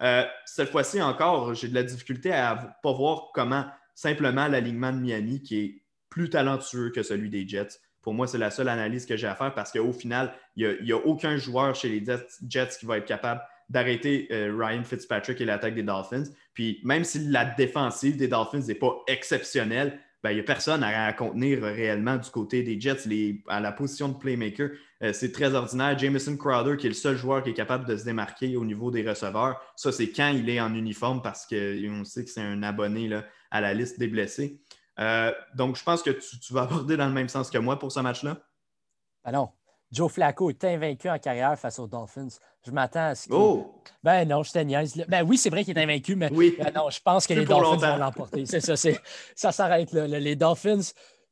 Euh, 0.00 0.24
cette 0.44 0.70
fois-ci 0.70 1.02
encore, 1.02 1.54
j'ai 1.54 1.68
de 1.68 1.74
la 1.74 1.82
difficulté 1.82 2.32
à 2.32 2.54
ne 2.54 2.68
pas 2.82 2.96
voir 2.96 3.30
comment 3.34 3.66
simplement 3.94 4.46
l'alignement 4.46 4.92
de 4.92 4.98
Miami, 4.98 5.42
qui 5.42 5.58
est 5.58 5.82
plus 6.08 6.30
talentueux 6.30 6.90
que 6.90 7.02
celui 7.02 7.30
des 7.30 7.48
Jets, 7.48 7.80
pour 8.06 8.14
moi, 8.14 8.28
c'est 8.28 8.38
la 8.38 8.52
seule 8.52 8.68
analyse 8.68 9.04
que 9.04 9.16
j'ai 9.16 9.26
à 9.26 9.34
faire 9.34 9.52
parce 9.52 9.72
qu'au 9.72 9.92
final, 9.92 10.32
il 10.54 10.78
n'y 10.84 10.92
a, 10.92 10.96
aucun 10.96 11.38
joueur 11.38 11.74
chez 11.74 11.88
les 11.88 12.04
Jets 12.48 12.68
qui 12.78 12.86
va 12.86 12.98
être 12.98 13.04
capable 13.04 13.40
d'arrêter 13.68 14.28
euh, 14.30 14.56
Ryan 14.56 14.84
Fitzpatrick 14.84 15.40
et 15.40 15.44
l'attaque 15.44 15.74
des 15.74 15.82
Dolphins. 15.82 16.22
Puis 16.54 16.80
même 16.84 17.02
si 17.02 17.26
la 17.26 17.44
défensive 17.44 18.16
des 18.16 18.28
Dolphins 18.28 18.60
n'est 18.60 18.76
pas 18.76 18.94
exceptionnelle, 19.08 19.98
ben, 20.22 20.30
il 20.30 20.34
n'y 20.34 20.40
a 20.40 20.44
personne 20.44 20.84
à, 20.84 21.12
contenir 21.14 21.62
réellement 21.62 22.16
du 22.16 22.30
côté 22.30 22.62
des 22.62 22.80
Jets. 22.80 23.08
à 23.48 23.58
la 23.58 23.72
position 23.72 24.08
de 24.08 24.14
playmaker, 24.14 24.70
euh, 25.02 25.12
c'est 25.12 25.32
très 25.32 25.52
ordinaire. 25.56 25.98
Jameson 25.98 26.36
Crowder, 26.36 26.76
qui 26.76 26.86
est 26.86 26.90
le 26.90 26.94
seul 26.94 27.16
joueur 27.16 27.42
qui 27.42 27.50
est 27.50 27.54
capable 27.54 27.88
de 27.88 27.96
se 27.96 28.04
démarquer 28.04 28.56
au 28.56 28.64
niveau 28.64 28.92
des 28.92 29.02
receveurs, 29.02 29.60
ça, 29.74 29.90
c'est 29.90 30.10
quand 30.12 30.28
il 30.28 30.48
est 30.48 30.60
en 30.60 30.72
uniforme 30.76 31.22
parce 31.22 31.44
qu'on 31.44 32.04
sait 32.04 32.24
que 32.24 32.30
c'est 32.30 32.40
un 32.40 32.62
abonné 32.62 33.10
à 33.50 33.60
la 33.60 33.74
liste 33.74 33.98
des 33.98 34.06
blessés. 34.06 34.60
Euh, 34.98 35.32
donc, 35.54 35.76
je 35.76 35.84
pense 35.84 36.02
que 36.02 36.10
tu, 36.10 36.52
vas 36.52 36.62
aborder 36.62 36.96
dans 36.96 37.06
le 37.06 37.12
même 37.12 37.28
sens 37.28 37.50
que 37.50 37.58
moi 37.58 37.78
pour 37.78 37.92
ce 37.92 38.00
match-là. 38.00 38.38
Ben 39.24 39.32
non. 39.32 39.50
Joe 39.92 40.10
Flacco 40.10 40.50
est 40.50 40.64
invaincu 40.64 41.08
en 41.08 41.18
carrière 41.18 41.56
face 41.58 41.78
aux 41.78 41.86
Dolphins. 41.86 42.28
Je 42.66 42.72
m'attends 42.72 43.08
à 43.08 43.14
ce 43.14 43.24
qu'il. 43.24 43.34
Oh! 43.34 43.82
Ben 44.02 44.26
non, 44.26 44.42
je 44.42 44.50
te 44.50 44.58
niaise. 44.58 45.04
Ben 45.08 45.22
oui, 45.22 45.38
c'est 45.38 45.50
vrai 45.50 45.64
qu'il 45.64 45.78
est 45.78 45.82
invaincu, 45.82 46.16
mais 46.16 46.28
oui. 46.32 46.56
Ben 46.58 46.72
non, 46.74 46.90
je 46.90 47.00
pense 47.00 47.26
que 47.26 47.34
les 47.34 47.44
Dolphins 47.44 47.76
vont 47.76 47.96
l'emporter. 47.96 48.46
C'est 48.46 48.60
ça, 48.60 48.74
ça 49.34 49.52
s'arrête 49.52 49.92
là. 49.92 50.06
Les 50.06 50.34
Dolphins, 50.34 50.80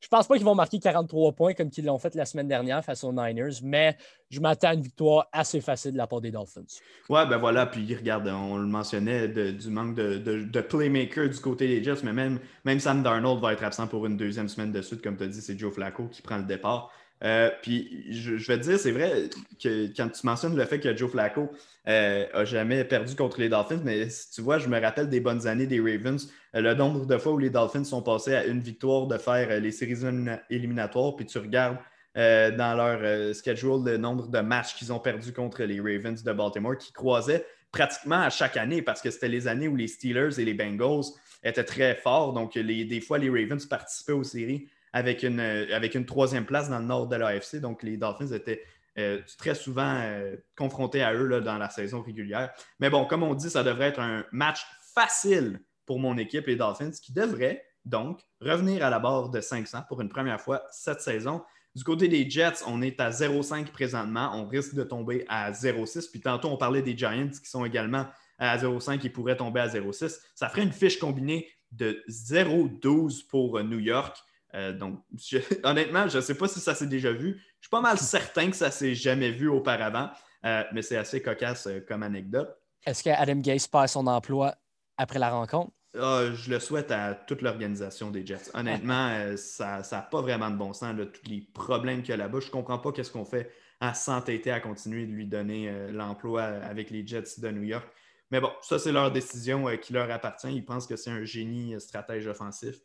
je 0.04 0.08
pense 0.10 0.26
pas 0.26 0.36
qu'ils 0.36 0.44
vont 0.44 0.54
marquer 0.54 0.78
43 0.78 1.32
points 1.32 1.54
comme 1.54 1.70
qu'ils 1.70 1.86
l'ont 1.86 1.98
fait 1.98 2.14
la 2.14 2.26
semaine 2.26 2.46
dernière 2.46 2.84
face 2.84 3.04
aux 3.04 3.12
Niners, 3.12 3.54
mais 3.62 3.96
je 4.28 4.38
m'attends 4.38 4.68
à 4.68 4.74
une 4.74 4.82
victoire 4.82 5.28
assez 5.32 5.62
facile 5.62 5.92
de 5.92 5.96
la 5.96 6.06
part 6.06 6.20
des 6.20 6.30
Dolphins. 6.30 6.60
Ouais, 7.08 7.26
ben 7.26 7.38
voilà, 7.38 7.64
puis 7.64 7.94
regarde, 7.96 8.28
on 8.28 8.58
le 8.58 8.66
mentionnait 8.66 9.28
du 9.28 9.70
manque 9.70 9.94
de, 9.94 10.60
playmaker 10.60 11.30
du 11.30 11.38
côté 11.38 11.68
des 11.68 11.82
Jets, 11.82 12.02
mais 12.02 12.12
même, 12.12 12.38
même 12.66 12.80
Sam 12.80 13.02
Darnold 13.02 13.40
va 13.40 13.54
être 13.54 13.64
absent 13.64 13.86
pour 13.86 14.04
une 14.04 14.18
deuxième 14.18 14.48
semaine 14.50 14.72
de 14.72 14.82
suite, 14.82 15.00
comme 15.00 15.16
tu 15.16 15.24
as 15.24 15.28
dit, 15.28 15.40
c'est 15.40 15.58
Joe 15.58 15.72
Flacco 15.72 16.06
qui 16.08 16.20
prend 16.20 16.36
le 16.36 16.44
départ. 16.44 16.92
Euh, 17.24 17.50
puis 17.62 18.04
je, 18.10 18.34
vais 18.34 18.58
te 18.58 18.64
dire, 18.64 18.78
c'est 18.78 18.90
vrai 18.90 19.30
que 19.62 19.86
quand 19.96 20.10
tu 20.10 20.26
mentionnes 20.26 20.56
le 20.56 20.64
fait 20.66 20.78
que 20.78 20.94
Joe 20.94 21.10
Flacco 21.10 21.50
euh, 21.88 22.44
jamais 22.44 22.84
perdu 22.84 23.16
contre 23.16 23.40
les 23.40 23.48
Dolphins, 23.48 23.80
mais 23.82 24.10
si 24.10 24.30
tu 24.30 24.42
vois, 24.42 24.58
je 24.58 24.68
me 24.68 24.78
rappelle 24.78 25.08
des 25.08 25.20
bonnes 25.20 25.46
années 25.46 25.66
des 25.66 25.80
Ravens, 25.80 26.30
euh, 26.54 26.60
le 26.60 26.74
nombre 26.74 27.06
de 27.06 27.16
fois 27.16 27.32
où 27.32 27.38
les 27.38 27.48
Dolphins 27.48 27.84
sont 27.84 28.02
passés 28.02 28.34
à 28.34 28.44
une 28.44 28.60
victoire 28.60 29.06
de 29.06 29.16
faire 29.16 29.58
les 29.58 29.70
séries 29.70 30.04
éliminatoires, 30.50 31.16
puis 31.16 31.24
tu 31.24 31.38
regardes 31.38 31.78
dans 32.16 32.76
leur 32.76 33.34
schedule 33.34 33.82
le 33.84 33.96
nombre 33.96 34.28
de 34.28 34.38
matchs 34.38 34.76
qu'ils 34.76 34.92
ont 34.92 35.00
perdus 35.00 35.32
contre 35.32 35.64
les 35.64 35.80
Ravens 35.80 36.22
de 36.22 36.32
Baltimore, 36.32 36.78
qui 36.78 36.92
croisaient 36.92 37.44
pratiquement 37.72 38.20
à 38.20 38.30
chaque 38.30 38.56
année 38.56 38.82
parce 38.82 39.02
que 39.02 39.10
c'était 39.10 39.26
les 39.26 39.48
années 39.48 39.66
où 39.66 39.74
les 39.74 39.88
Steelers 39.88 40.38
et 40.38 40.44
les 40.44 40.54
Bengals 40.54 41.06
étaient 41.42 41.64
très 41.64 41.96
forts. 41.96 42.32
Donc, 42.32 42.56
des 42.56 43.00
fois, 43.00 43.18
les 43.18 43.28
Ravens 43.28 43.66
participaient 43.66 44.12
aux 44.12 44.22
séries 44.22 44.68
avec 44.94 45.24
une, 45.24 45.40
avec 45.40 45.96
une 45.96 46.06
troisième 46.06 46.46
place 46.46 46.70
dans 46.70 46.78
le 46.78 46.84
nord 46.84 47.08
de 47.08 47.16
l'AFC. 47.16 47.56
Donc, 47.56 47.82
les 47.82 47.96
Dolphins 47.96 48.28
étaient 48.28 48.62
euh, 48.96 49.20
très 49.38 49.56
souvent 49.56 49.98
euh, 50.02 50.36
confrontés 50.56 51.02
à 51.02 51.12
eux 51.12 51.40
dans 51.40 51.58
la 51.58 51.68
saison 51.68 52.00
régulière. 52.00 52.52
Mais 52.78 52.90
bon, 52.90 53.04
comme 53.04 53.24
on 53.24 53.34
dit, 53.34 53.50
ça 53.50 53.64
devrait 53.64 53.88
être 53.88 53.98
un 53.98 54.24
match 54.30 54.64
facile 54.94 55.60
pour 55.84 55.98
mon 55.98 56.16
équipe, 56.16 56.46
les 56.46 56.54
Dolphins, 56.54 56.92
qui 56.92 57.12
devrait 57.12 57.66
donc 57.84 58.20
revenir 58.40 58.84
à 58.86 58.88
la 58.88 59.00
barre 59.00 59.30
de 59.30 59.40
500 59.40 59.82
pour 59.88 60.00
une 60.00 60.08
première 60.08 60.40
fois 60.40 60.62
cette 60.70 61.00
saison. 61.00 61.42
Du 61.74 61.82
côté 61.82 62.06
des 62.06 62.30
Jets, 62.30 62.62
on 62.68 62.80
est 62.80 63.00
à 63.00 63.10
0,5 63.10 63.72
présentement. 63.72 64.30
On 64.34 64.46
risque 64.46 64.76
de 64.76 64.84
tomber 64.84 65.24
à 65.28 65.50
0,6. 65.50 66.08
Puis 66.08 66.20
tantôt, 66.20 66.50
on 66.50 66.56
parlait 66.56 66.82
des 66.82 66.96
Giants 66.96 67.30
qui 67.30 67.50
sont 67.50 67.64
également 67.64 68.06
à 68.38 68.56
0,5 68.56 69.04
et 69.04 69.10
pourraient 69.10 69.36
tomber 69.36 69.58
à 69.58 69.66
0,6. 69.66 70.20
Ça 70.36 70.48
ferait 70.48 70.62
une 70.62 70.72
fiche 70.72 71.00
combinée 71.00 71.48
de 71.72 72.00
0,12 72.08 73.26
pour 73.26 73.60
New 73.64 73.80
York. 73.80 74.16
Euh, 74.54 74.72
donc, 74.72 75.00
honnêtement, 75.64 76.08
je 76.08 76.18
ne 76.18 76.22
sais 76.22 76.34
pas 76.34 76.48
si 76.48 76.60
ça 76.60 76.74
s'est 76.74 76.86
déjà 76.86 77.12
vu. 77.12 77.40
Je 77.60 77.66
suis 77.66 77.70
pas 77.70 77.80
mal 77.80 77.98
certain 77.98 78.50
que 78.50 78.56
ça 78.56 78.70
s'est 78.70 78.94
jamais 78.94 79.30
vu 79.30 79.48
auparavant, 79.48 80.10
euh, 80.44 80.62
mais 80.72 80.82
c'est 80.82 80.96
assez 80.96 81.20
cocasse 81.22 81.66
euh, 81.66 81.80
comme 81.86 82.02
anecdote. 82.02 82.48
Est-ce 82.86 83.02
qu'Adam 83.02 83.36
Gase 83.36 83.66
perd 83.66 83.88
son 83.88 84.06
emploi 84.06 84.54
après 84.98 85.18
la 85.18 85.30
rencontre? 85.30 85.72
Ah, 85.98 86.24
je 86.34 86.50
le 86.50 86.58
souhaite 86.58 86.90
à 86.90 87.14
toute 87.14 87.40
l'organisation 87.40 88.10
des 88.10 88.26
Jets. 88.26 88.50
Honnêtement, 88.52 89.36
ça 89.36 89.80
n'a 89.90 90.02
pas 90.02 90.20
vraiment 90.20 90.50
de 90.50 90.56
bon 90.56 90.72
sens, 90.72 90.92
tous 90.96 91.30
les 91.30 91.40
problèmes 91.54 92.02
qu'il 92.02 92.10
y 92.10 92.14
a 92.14 92.16
là-bas. 92.16 92.40
Je 92.40 92.46
ne 92.46 92.50
comprends 92.50 92.78
pas 92.78 92.90
qu'est-ce 92.90 93.12
qu'on 93.12 93.24
fait 93.24 93.52
à 93.80 93.94
s'entêter 93.94 94.50
à 94.50 94.58
continuer 94.58 95.06
de 95.06 95.12
lui 95.12 95.24
donner 95.24 95.72
l'emploi 95.92 96.42
avec 96.42 96.90
les 96.90 97.06
Jets 97.06 97.38
de 97.38 97.48
New 97.48 97.62
York. 97.62 97.86
Mais 98.32 98.40
bon, 98.40 98.50
ça, 98.60 98.80
c'est 98.80 98.90
leur 98.90 99.12
décision 99.12 99.66
qui 99.76 99.92
leur 99.92 100.10
appartient. 100.10 100.52
Ils 100.52 100.64
pensent 100.64 100.88
que 100.88 100.96
c'est 100.96 101.10
un 101.10 101.24
génie 101.24 101.80
stratège 101.80 102.26
offensif. 102.26 102.80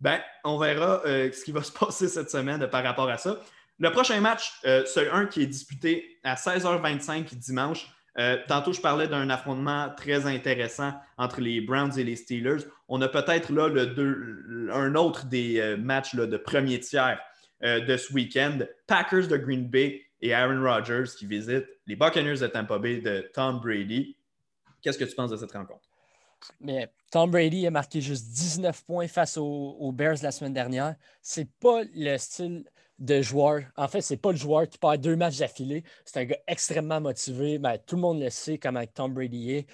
Ben, 0.00 0.20
on 0.44 0.58
verra 0.58 1.02
euh, 1.06 1.30
ce 1.32 1.44
qui 1.44 1.52
va 1.52 1.62
se 1.62 1.72
passer 1.72 2.08
cette 2.08 2.30
semaine 2.30 2.66
par 2.68 2.82
rapport 2.82 3.08
à 3.08 3.18
ça. 3.18 3.40
Le 3.78 3.90
prochain 3.90 4.20
match, 4.20 4.52
euh, 4.64 4.84
c'est 4.86 5.08
un 5.10 5.26
qui 5.26 5.42
est 5.42 5.46
disputé 5.46 6.18
à 6.22 6.34
16h25 6.34 7.34
dimanche. 7.36 7.88
Euh, 8.16 8.38
tantôt, 8.46 8.72
je 8.72 8.80
parlais 8.80 9.08
d'un 9.08 9.28
affrontement 9.28 9.92
très 9.96 10.26
intéressant 10.26 10.92
entre 11.18 11.40
les 11.40 11.60
Browns 11.60 11.98
et 11.98 12.04
les 12.04 12.14
Steelers. 12.14 12.64
On 12.86 13.02
a 13.02 13.08
peut-être 13.08 13.52
là 13.52 13.68
un 14.72 14.94
autre 14.94 15.26
des 15.26 15.76
matchs 15.78 16.14
de 16.14 16.36
premier 16.36 16.78
tiers 16.78 17.18
de 17.60 17.96
ce 17.96 18.12
week-end. 18.12 18.60
Packers 18.86 19.26
de 19.26 19.36
Green 19.36 19.68
Bay 19.68 20.02
et 20.20 20.32
Aaron 20.32 20.62
Rodgers 20.62 21.10
qui 21.18 21.26
visitent 21.26 21.66
les 21.88 21.96
Buccaneers 21.96 22.38
de 22.38 22.46
Tampa 22.46 22.78
Bay 22.78 23.00
de 23.00 23.28
Tom 23.34 23.58
Brady. 23.58 24.16
Qu'est-ce 24.80 24.98
que 24.98 25.04
tu 25.04 25.16
penses 25.16 25.30
de 25.30 25.36
cette 25.36 25.52
rencontre? 25.52 25.88
Mais 26.60 26.90
Tom 27.10 27.30
Brady 27.30 27.66
a 27.66 27.70
marqué 27.70 28.00
juste 28.00 28.28
19 28.30 28.84
points 28.84 29.08
face 29.08 29.36
aux, 29.36 29.92
Bears 29.92 30.16
la 30.22 30.32
semaine 30.32 30.52
dernière. 30.52 30.96
C'est 31.22 31.50
pas 31.60 31.82
le 31.94 32.16
style 32.18 32.64
de 32.98 33.22
joueur. 33.22 33.62
En 33.76 33.88
fait, 33.88 34.00
c'est 34.00 34.16
pas 34.16 34.30
le 34.30 34.36
joueur 34.36 34.68
qui 34.68 34.78
perd 34.78 35.00
deux 35.00 35.16
matchs 35.16 35.38
d'affilée. 35.38 35.84
C'est 36.04 36.20
un 36.20 36.24
gars 36.24 36.38
extrêmement 36.46 37.00
motivé. 37.00 37.58
Ben, 37.58 37.78
tout 37.78 37.96
le 37.96 38.02
monde 38.02 38.20
le 38.20 38.30
sait 38.30 38.58
comment 38.58 38.84
Tom 38.86 39.14
Brady 39.14 39.52
est. 39.52 39.66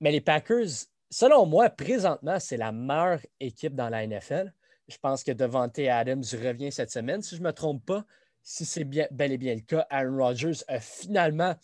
Mais 0.00 0.12
les 0.12 0.20
Packers, 0.20 0.86
selon 1.10 1.46
moi, 1.46 1.70
présentement, 1.70 2.38
c'est 2.38 2.56
la 2.56 2.72
meilleure 2.72 3.20
équipe 3.40 3.74
dans 3.74 3.88
la 3.88 4.06
NFL. 4.06 4.52
Je 4.88 4.96
pense 4.96 5.22
que 5.22 5.32
Devante 5.32 5.78
Adams 5.78 6.24
revient 6.32 6.72
cette 6.72 6.90
semaine, 6.90 7.20
si 7.20 7.36
je 7.36 7.42
ne 7.42 7.46
me 7.46 7.52
trompe 7.52 7.84
pas. 7.84 8.04
Si 8.42 8.64
c'est 8.64 8.84
bel 8.84 9.32
et 9.32 9.38
bien 9.38 9.54
le 9.54 9.60
cas, 9.60 9.86
Aaron 9.90 10.16
Rodgers 10.16 10.64
a 10.68 10.80
finalement 10.80 11.54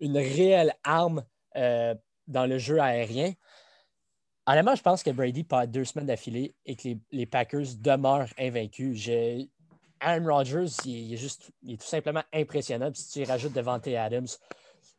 une 0.00 0.16
réelle 0.16 0.74
arme 0.82 1.24
euh, 1.56 1.94
dans 2.26 2.46
le 2.46 2.58
jeu 2.58 2.80
aérien. 2.80 3.32
Honnêtement, 4.46 4.74
je 4.74 4.82
pense 4.82 5.02
que 5.02 5.10
Brady 5.10 5.44
perd 5.44 5.70
deux 5.70 5.84
semaines 5.84 6.06
d'affilée 6.06 6.54
et 6.66 6.74
que 6.74 6.88
les, 7.12 7.26
Packers 7.26 7.76
demeurent 7.78 8.32
invaincus. 8.38 9.08
Aaron 10.00 10.24
Rodgers, 10.26 10.66
il, 10.84 11.14
est 11.14 11.16
juste, 11.16 11.52
il 11.62 11.74
est 11.74 11.76
tout 11.76 11.86
simplement 11.86 12.24
impressionnant. 12.32 12.90
si 12.92 13.10
tu 13.10 13.18
y 13.20 13.24
rajoutes 13.24 13.52
Devante 13.52 13.86
Adams, 13.86 14.26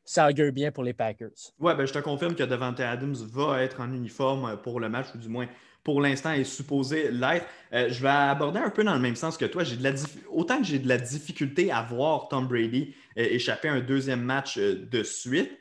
ça 0.06 0.30
augure 0.30 0.52
bien 0.54 0.72
pour 0.72 0.84
les 0.84 0.94
Packers. 0.94 1.52
Oui, 1.60 1.74
ben, 1.76 1.86
je 1.86 1.94
te 1.94 2.00
confirme 2.00 2.36
que 2.36 2.44
Devante 2.44 2.80
Adams 2.80 3.16
va 3.16 3.64
être 3.64 3.82
en 3.82 3.92
uniforme 3.92 4.58
pour 4.62 4.80
le 4.80 4.88
match, 4.88 5.08
ou 5.14 5.18
du 5.18 5.28
moins 5.28 5.48
pour 5.84 6.02
l'instant 6.02 6.32
est 6.32 6.44
supposé 6.44 7.12
l'être. 7.12 7.46
Euh, 7.74 7.90
je 7.90 8.02
vais 8.02 8.10
aborder 8.10 8.60
un 8.60 8.70
peu 8.70 8.84
dans 8.84 8.94
le 8.94 9.00
même 9.00 9.16
sens 9.16 9.38
que 9.38 9.46
toi. 9.46 9.64
De 9.64 9.84
la 9.84 9.92
Autant 10.30 10.60
que 10.60 10.66
j'ai 10.66 10.80
de 10.80 10.88
la 10.88 10.98
difficulté 10.98 11.72
à 11.72 11.82
voir 11.82 12.30
Tom 12.30 12.48
Brady 12.48 12.96
euh, 13.18 13.24
échapper 13.24 13.68
à 13.68 13.74
un 13.74 13.82
deuxième 13.82 14.22
match 14.22 14.58
euh, 14.58 14.88
de 14.90 15.04
suite, 15.04 15.52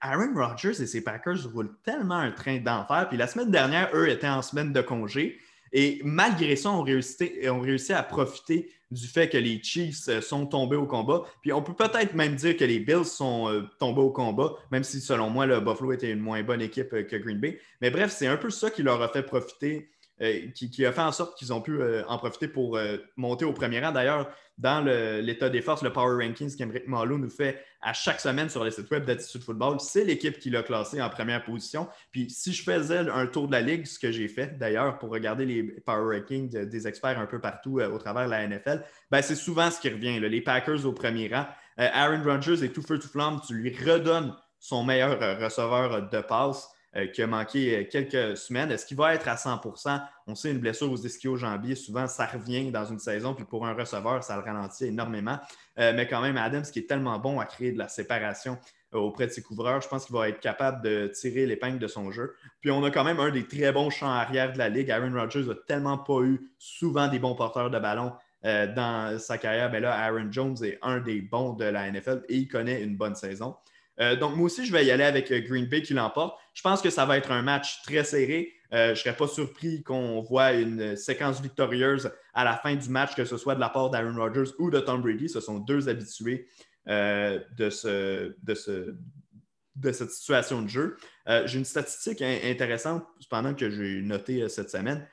Aaron 0.00 0.34
Rodgers 0.34 0.80
et 0.80 0.86
ses 0.86 1.02
Packers 1.02 1.50
roulent 1.52 1.76
tellement 1.84 2.16
un 2.16 2.30
train 2.30 2.58
d'enfer. 2.58 3.08
Puis 3.08 3.18
la 3.18 3.26
semaine 3.26 3.50
dernière, 3.50 3.90
eux 3.94 4.08
étaient 4.08 4.28
en 4.28 4.42
semaine 4.42 4.72
de 4.72 4.80
congé. 4.80 5.38
Et 5.72 6.00
malgré 6.04 6.56
ça, 6.56 6.70
on 6.70 6.82
réussi, 6.82 7.92
à 7.92 8.02
profiter 8.02 8.70
du 8.90 9.06
fait 9.06 9.28
que 9.28 9.36
les 9.36 9.62
Chiefs 9.62 10.08
euh, 10.08 10.22
sont 10.22 10.46
tombés 10.46 10.76
au 10.76 10.86
combat. 10.86 11.24
Puis 11.42 11.52
on 11.52 11.62
peut 11.62 11.74
peut-être 11.74 12.14
même 12.14 12.36
dire 12.36 12.56
que 12.56 12.64
les 12.64 12.78
Bills 12.78 13.04
sont 13.04 13.48
euh, 13.48 13.68
tombés 13.78 14.00
au 14.00 14.10
combat, 14.10 14.54
même 14.72 14.82
si 14.82 15.02
selon 15.02 15.28
moi, 15.28 15.44
le 15.44 15.60
Buffalo 15.60 15.92
était 15.92 16.10
une 16.10 16.20
moins 16.20 16.42
bonne 16.42 16.62
équipe 16.62 16.94
euh, 16.94 17.02
que 17.02 17.16
Green 17.16 17.38
Bay. 17.38 17.60
Mais 17.82 17.90
bref, 17.90 18.14
c'est 18.16 18.26
un 18.26 18.38
peu 18.38 18.48
ça 18.48 18.70
qui 18.70 18.82
leur 18.82 19.02
a 19.02 19.08
fait 19.08 19.22
profiter 19.22 19.90
euh, 20.20 20.48
qui, 20.52 20.84
a 20.84 20.90
fait 20.90 21.00
en 21.00 21.12
sorte 21.12 21.38
qu'ils 21.38 21.52
ont 21.52 21.60
pu 21.60 21.80
euh, 21.80 22.02
en 22.08 22.18
profiter 22.18 22.48
pour 22.48 22.76
euh, 22.76 22.96
monter 23.16 23.44
au 23.44 23.52
premier 23.52 23.78
rang. 23.78 23.92
D'ailleurs, 23.92 24.28
dans 24.56 24.84
l'état 24.84 25.48
des 25.48 25.62
forces, 25.62 25.84
le 25.84 25.92
Power 25.92 26.24
Rankings 26.24 26.56
qu'Emeric 26.56 26.88
Malo 26.88 27.16
nous 27.16 27.30
fait 27.30 27.62
à 27.80 27.92
chaque 27.92 28.20
semaine 28.20 28.48
sur 28.48 28.64
les 28.64 28.72
sites 28.72 28.90
web 28.90 29.04
d'Attitude 29.04 29.42
Football, 29.44 29.78
c'est 29.78 30.04
l'équipe 30.04 30.36
qui 30.40 30.50
l'a 30.50 30.64
classé 30.64 31.00
en 31.00 31.08
première 31.08 31.44
position. 31.44 31.86
Puis 32.10 32.28
si 32.28 32.52
je 32.52 32.64
faisais 32.64 32.98
un 33.08 33.26
tour 33.28 33.46
de 33.46 33.52
la 33.52 33.60
ligue, 33.60 33.86
ce 33.86 34.00
que 34.00 34.10
j'ai 34.10 34.26
fait 34.26 34.58
d'ailleurs 34.58 34.98
pour 34.98 35.10
regarder 35.10 35.46
les 35.46 35.62
Power 35.62 36.18
Rankings 36.18 36.64
des 36.64 36.88
experts 36.88 37.20
un 37.20 37.26
peu 37.26 37.40
partout 37.40 37.80
au 37.80 37.98
travers 37.98 38.24
de 38.24 38.30
la 38.30 38.48
NFL, 38.48 38.82
ben, 39.12 39.22
c'est 39.22 39.36
souvent 39.36 39.70
ce 39.70 39.80
qui 39.80 39.90
revient. 39.90 40.18
les 40.18 40.40
Packers 40.40 40.84
au 40.84 40.92
premier 40.92 41.32
rang. 41.32 41.46
Aaron 41.76 42.24
Rodgers 42.24 42.64
est 42.64 42.74
tout 42.74 42.82
feu 42.82 42.98
tout 42.98 43.06
flamme. 43.06 43.40
Tu 43.46 43.54
lui 43.54 43.76
redonnes 43.76 44.34
son 44.58 44.82
meilleur 44.82 45.40
receveur 45.40 46.10
de 46.10 46.20
passe. 46.20 46.68
Euh, 46.96 47.06
qui 47.06 47.20
a 47.20 47.26
manqué 47.26 47.76
euh, 47.76 47.84
quelques 47.84 48.38
semaines. 48.38 48.70
Est-ce 48.70 48.86
qu'il 48.86 48.96
va 48.96 49.14
être 49.14 49.28
à 49.28 49.34
100% 49.34 50.00
On 50.26 50.34
sait 50.34 50.50
une 50.50 50.58
blessure 50.58 50.90
aux 50.90 50.96
ischio-jambiers, 50.96 51.74
souvent 51.74 52.06
ça 52.06 52.24
revient 52.24 52.70
dans 52.70 52.86
une 52.86 52.98
saison, 52.98 53.34
puis 53.34 53.44
pour 53.44 53.66
un 53.66 53.74
receveur, 53.74 54.24
ça 54.24 54.36
le 54.36 54.42
ralentit 54.42 54.86
énormément. 54.86 55.38
Euh, 55.78 55.92
mais 55.94 56.08
quand 56.08 56.22
même, 56.22 56.38
Adams, 56.38 56.62
qui 56.62 56.78
est 56.78 56.88
tellement 56.88 57.18
bon 57.18 57.40
à 57.40 57.44
créer 57.44 57.72
de 57.72 57.78
la 57.78 57.88
séparation 57.88 58.56
auprès 58.92 59.26
de 59.26 59.32
ses 59.32 59.42
couvreurs, 59.42 59.82
je 59.82 59.88
pense 59.88 60.06
qu'il 60.06 60.16
va 60.16 60.30
être 60.30 60.40
capable 60.40 60.82
de 60.82 61.08
tirer 61.08 61.44
l'épingle 61.44 61.78
de 61.78 61.88
son 61.88 62.10
jeu. 62.10 62.34
Puis 62.62 62.70
on 62.70 62.82
a 62.82 62.90
quand 62.90 63.04
même 63.04 63.20
un 63.20 63.30
des 63.30 63.46
très 63.46 63.70
bons 63.70 63.90
champs 63.90 64.10
arrière 64.10 64.54
de 64.54 64.56
la 64.56 64.70
ligue. 64.70 64.90
Aaron 64.90 65.12
Rodgers 65.12 65.44
n'a 65.44 65.56
tellement 65.66 65.98
pas 65.98 66.22
eu 66.22 66.50
souvent 66.56 67.08
des 67.08 67.18
bons 67.18 67.34
porteurs 67.34 67.68
de 67.68 67.78
ballon 67.78 68.14
dans 68.42 69.18
sa 69.18 69.36
carrière. 69.36 69.70
Mais 69.70 69.80
là, 69.80 69.92
Aaron 69.92 70.32
Jones 70.32 70.56
est 70.64 70.78
un 70.80 71.00
des 71.00 71.20
bons 71.20 71.52
de 71.52 71.66
la 71.66 71.90
NFL 71.90 72.22
et 72.30 72.36
il 72.36 72.48
connaît 72.48 72.82
une 72.82 72.96
bonne 72.96 73.14
saison. 73.14 73.56
Euh, 74.00 74.16
donc, 74.16 74.36
moi 74.36 74.46
aussi, 74.46 74.64
je 74.64 74.72
vais 74.72 74.84
y 74.84 74.90
aller 74.90 75.04
avec 75.04 75.30
euh, 75.32 75.40
Green 75.40 75.66
Bay 75.66 75.82
qui 75.82 75.94
l'emporte. 75.94 76.38
Je 76.54 76.62
pense 76.62 76.80
que 76.80 76.90
ça 76.90 77.04
va 77.04 77.16
être 77.16 77.32
un 77.32 77.42
match 77.42 77.82
très 77.82 78.04
serré. 78.04 78.52
Euh, 78.72 78.86
je 78.86 78.90
ne 78.90 78.94
serais 78.96 79.16
pas 79.16 79.26
surpris 79.26 79.82
qu'on 79.82 80.20
voit 80.22 80.52
une 80.52 80.94
séquence 80.96 81.40
victorieuse 81.40 82.10
à 82.34 82.44
la 82.44 82.56
fin 82.56 82.74
du 82.74 82.88
match, 82.88 83.14
que 83.14 83.24
ce 83.24 83.36
soit 83.36 83.54
de 83.54 83.60
la 83.60 83.70
part 83.70 83.90
d'Aaron 83.90 84.16
Rodgers 84.16 84.52
ou 84.58 84.70
de 84.70 84.78
Tom 84.78 85.02
Brady. 85.02 85.28
Ce 85.28 85.40
sont 85.40 85.58
deux 85.58 85.88
habitués 85.88 86.48
de, 86.86 87.70
ce, 87.70 88.34
de, 88.42 89.92
cette 89.92 90.10
situation 90.10 90.62
de 90.62 90.68
jeu. 90.68 90.96
j'ai 91.44 91.58
une 91.58 91.66
statistique 91.66 92.22
intéressante, 92.22 93.04
cependant, 93.20 93.52
que 93.52 93.68
j'ai 93.68 94.00
notée 94.00 94.48
cette 94.48 94.70
semaine. 94.70 95.06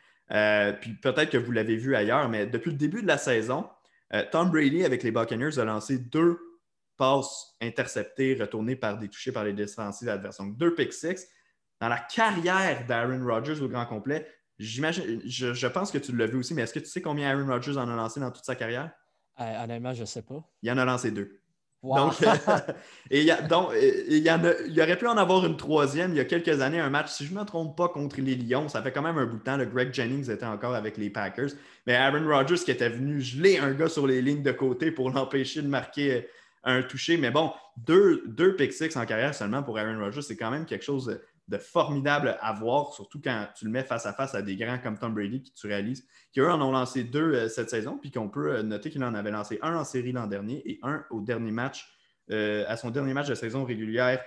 puis 0.79 0.93
peut-être 1.01 1.29
que 1.29 1.37
vous 1.37 1.51
l'avez 1.51 1.75
vu 1.75 1.95
ailleurs, 1.95 2.29
mais 2.29 2.45
depuis 2.45 2.71
le 2.71 2.77
début 2.77 3.01
de 3.01 3.07
la 3.07 3.17
saison, 3.17 3.67
Tom 4.31 4.51
Brady 4.51 4.85
avec 4.85 5.03
les 5.03 5.11
Buccaneers 5.11 5.59
a 5.59 5.65
lancé 5.65 5.97
deux 5.97 6.39
passes 6.97 7.55
interceptées, 7.61 8.35
retournées 8.39 8.75
par 8.75 8.97
des 8.97 9.09
touchés 9.09 9.31
par 9.31 9.43
les 9.43 9.53
défensives 9.53 10.09
adverses. 10.09 10.37
Donc, 10.37 10.57
deux 10.57 10.73
pick 10.73 10.93
six. 10.93 11.27
Dans 11.81 11.89
la 11.89 11.97
carrière 11.97 12.85
d'Aaron 12.85 13.25
Rodgers 13.25 13.61
au 13.61 13.67
grand 13.67 13.85
complet, 13.85 14.27
j'imagine, 14.57 15.21
je, 15.25 15.67
pense 15.67 15.91
que 15.91 15.97
tu 15.97 16.15
l'as 16.15 16.25
vu 16.25 16.37
aussi, 16.37 16.53
mais 16.53 16.61
est-ce 16.61 16.73
que 16.73 16.79
tu 16.79 16.85
sais 16.85 17.01
combien 17.01 17.29
Aaron 17.29 17.47
Rodgers 17.47 17.77
en 17.77 17.89
a 17.89 17.95
lancé 17.95 18.19
dans 18.19 18.31
toute 18.31 18.45
sa 18.45 18.55
carrière? 18.55 18.91
Euh, 19.39 19.63
honnêtement, 19.63 19.93
je 19.93 20.01
ne 20.01 20.05
sais 20.05 20.21
pas. 20.21 20.41
Il 20.61 20.71
en 20.71 20.77
a 20.77 20.85
lancé 20.85 21.11
deux. 21.11 21.41
Donc, 21.95 22.13
et 23.11 23.25
donc 23.47 23.69
y 24.09 24.31
en 24.31 24.41
il, 24.67 24.81
aurait 24.81 24.97
pu 24.97 25.05
en 25.05 25.17
avoir 25.17 25.45
une 25.45 25.55
troisième 25.55 26.13
il 26.13 26.17
y 26.17 26.19
a 26.19 26.25
quelques 26.25 26.59
années, 26.61 26.79
un 26.79 26.89
match, 26.89 27.11
si 27.11 27.27
je 27.27 27.33
ne 27.33 27.39
me 27.39 27.45
trompe 27.45 27.77
pas, 27.77 27.89
contre 27.89 28.21
les 28.21 28.35
Lions. 28.35 28.67
Ça 28.69 28.81
fait 28.81 28.91
quand 28.91 29.03
même 29.03 29.19
un 29.19 29.25
bout 29.27 29.37
de 29.37 29.43
temps. 29.43 29.55
Le 29.55 29.65
Greg 29.65 29.93
Jennings 29.93 30.31
était 30.31 30.47
encore 30.47 30.73
avec 30.73 30.97
les 30.97 31.11
Packers. 31.11 31.51
Mais 31.85 31.93
Aaron 31.93 32.27
Rodgers 32.27 32.55
qui 32.55 32.71
était 32.71 32.89
venu 32.89 33.21
geler 33.21 33.59
un 33.59 33.71
gars 33.73 33.87
sur 33.87 34.07
les 34.07 34.23
lignes 34.23 34.41
de 34.41 34.51
côté 34.51 34.89
pour 34.89 35.11
l'empêcher 35.11 35.61
de 35.61 35.67
marquer 35.67 36.27
un 36.65 36.81
touché. 36.81 37.17
Mais 37.17 37.31
bon, 37.31 37.53
deux, 37.77 38.23
deux 38.27 38.55
pick 38.55 38.73
six 38.73 38.95
en 38.97 39.05
carrière 39.05 39.33
seulement 39.33 39.63
pour 39.63 39.77
Aaron 39.77 39.99
Rodgers, 39.99 40.21
c'est 40.21 40.35
quand 40.35 40.51
même 40.51 40.65
quelque 40.65 40.83
chose 40.83 41.19
de 41.47 41.57
formidable 41.57 42.37
à 42.41 42.53
voir, 42.53 42.93
surtout 42.93 43.21
quand 43.23 43.47
tu 43.55 43.65
le 43.65 43.71
mets 43.71 43.83
face 43.83 44.07
à 44.07 44.13
face 44.13 44.33
à 44.33 44.41
des 44.41 44.55
grands 44.55 44.79
comme 44.79 44.97
Tom 44.97 45.13
Brady, 45.13 45.43
qui 45.43 45.53
tu 45.53 45.67
réalises 45.67 46.07
qu'eux 46.33 46.49
en 46.49 46.59
ont 46.59 46.71
lancé 46.71 47.03
deux 47.03 47.33
euh, 47.35 47.47
cette 47.47 47.69
saison, 47.69 47.99
puis 47.99 48.11
qu'on 48.11 48.29
peut 48.29 48.55
euh, 48.55 48.63
noter 48.63 48.89
qu'il 48.89 49.03
en 49.03 49.13
avait 49.13 49.29
lancé 49.29 49.59
un 49.61 49.75
en 49.75 49.83
série 49.83 50.11
l'an 50.11 50.25
dernier 50.25 50.63
et 50.65 50.79
un 50.81 51.05
au 51.11 51.21
dernier 51.21 51.51
match, 51.51 51.91
à 52.31 52.75
son 52.75 52.89
dernier 52.89 53.13
match 53.13 53.27
de 53.27 53.35
saison 53.35 53.63
régulière 53.63 54.19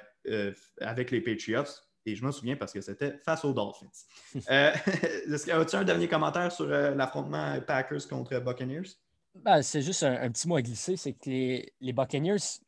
avec 0.80 1.11
les 1.11 1.20
Patriots. 1.20 1.64
Et 2.07 2.14
je 2.14 2.24
m'en 2.24 2.30
souviens 2.30 2.55
parce 2.55 2.72
que 2.72 2.80
c'était 2.80 3.18
face 3.18 3.45
aux 3.45 3.53
Dolphins. 3.53 3.91
As-tu 4.49 5.76
un 5.76 5.84
dernier 5.84 6.07
commentaire 6.07 6.53
sur 6.53 6.66
l'affrontement 6.66 7.61
Packers 7.66 8.07
contre 8.09 8.39
Buccaneers? 8.39 8.97
Ben, 9.35 9.62
c'est 9.62 9.83
juste 9.83 10.03
un, 10.03 10.31
petit 10.31 10.49
mot 10.49 10.57
à 10.57 10.62
glisser, 10.62 10.97
c'est 10.97 11.12
que 11.12 11.29
les, 11.29 11.93
Buccaneers, 11.93 12.61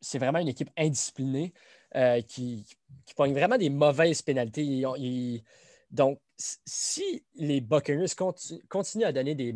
c'est 0.00 0.18
vraiment 0.18 0.38
une 0.38 0.48
équipe 0.48 0.70
indisciplinée 0.76 1.52
euh, 1.94 2.20
qui, 2.22 2.66
qui, 3.04 3.14
vraiment 3.14 3.58
des 3.58 3.70
mauvaises 3.70 4.22
pénalités. 4.22 4.84
donc, 5.90 6.20
si 6.36 7.24
les 7.34 7.60
Buccaneers 7.60 8.14
continuent 8.68 9.04
à 9.04 9.12
donner 9.12 9.34
des, 9.34 9.54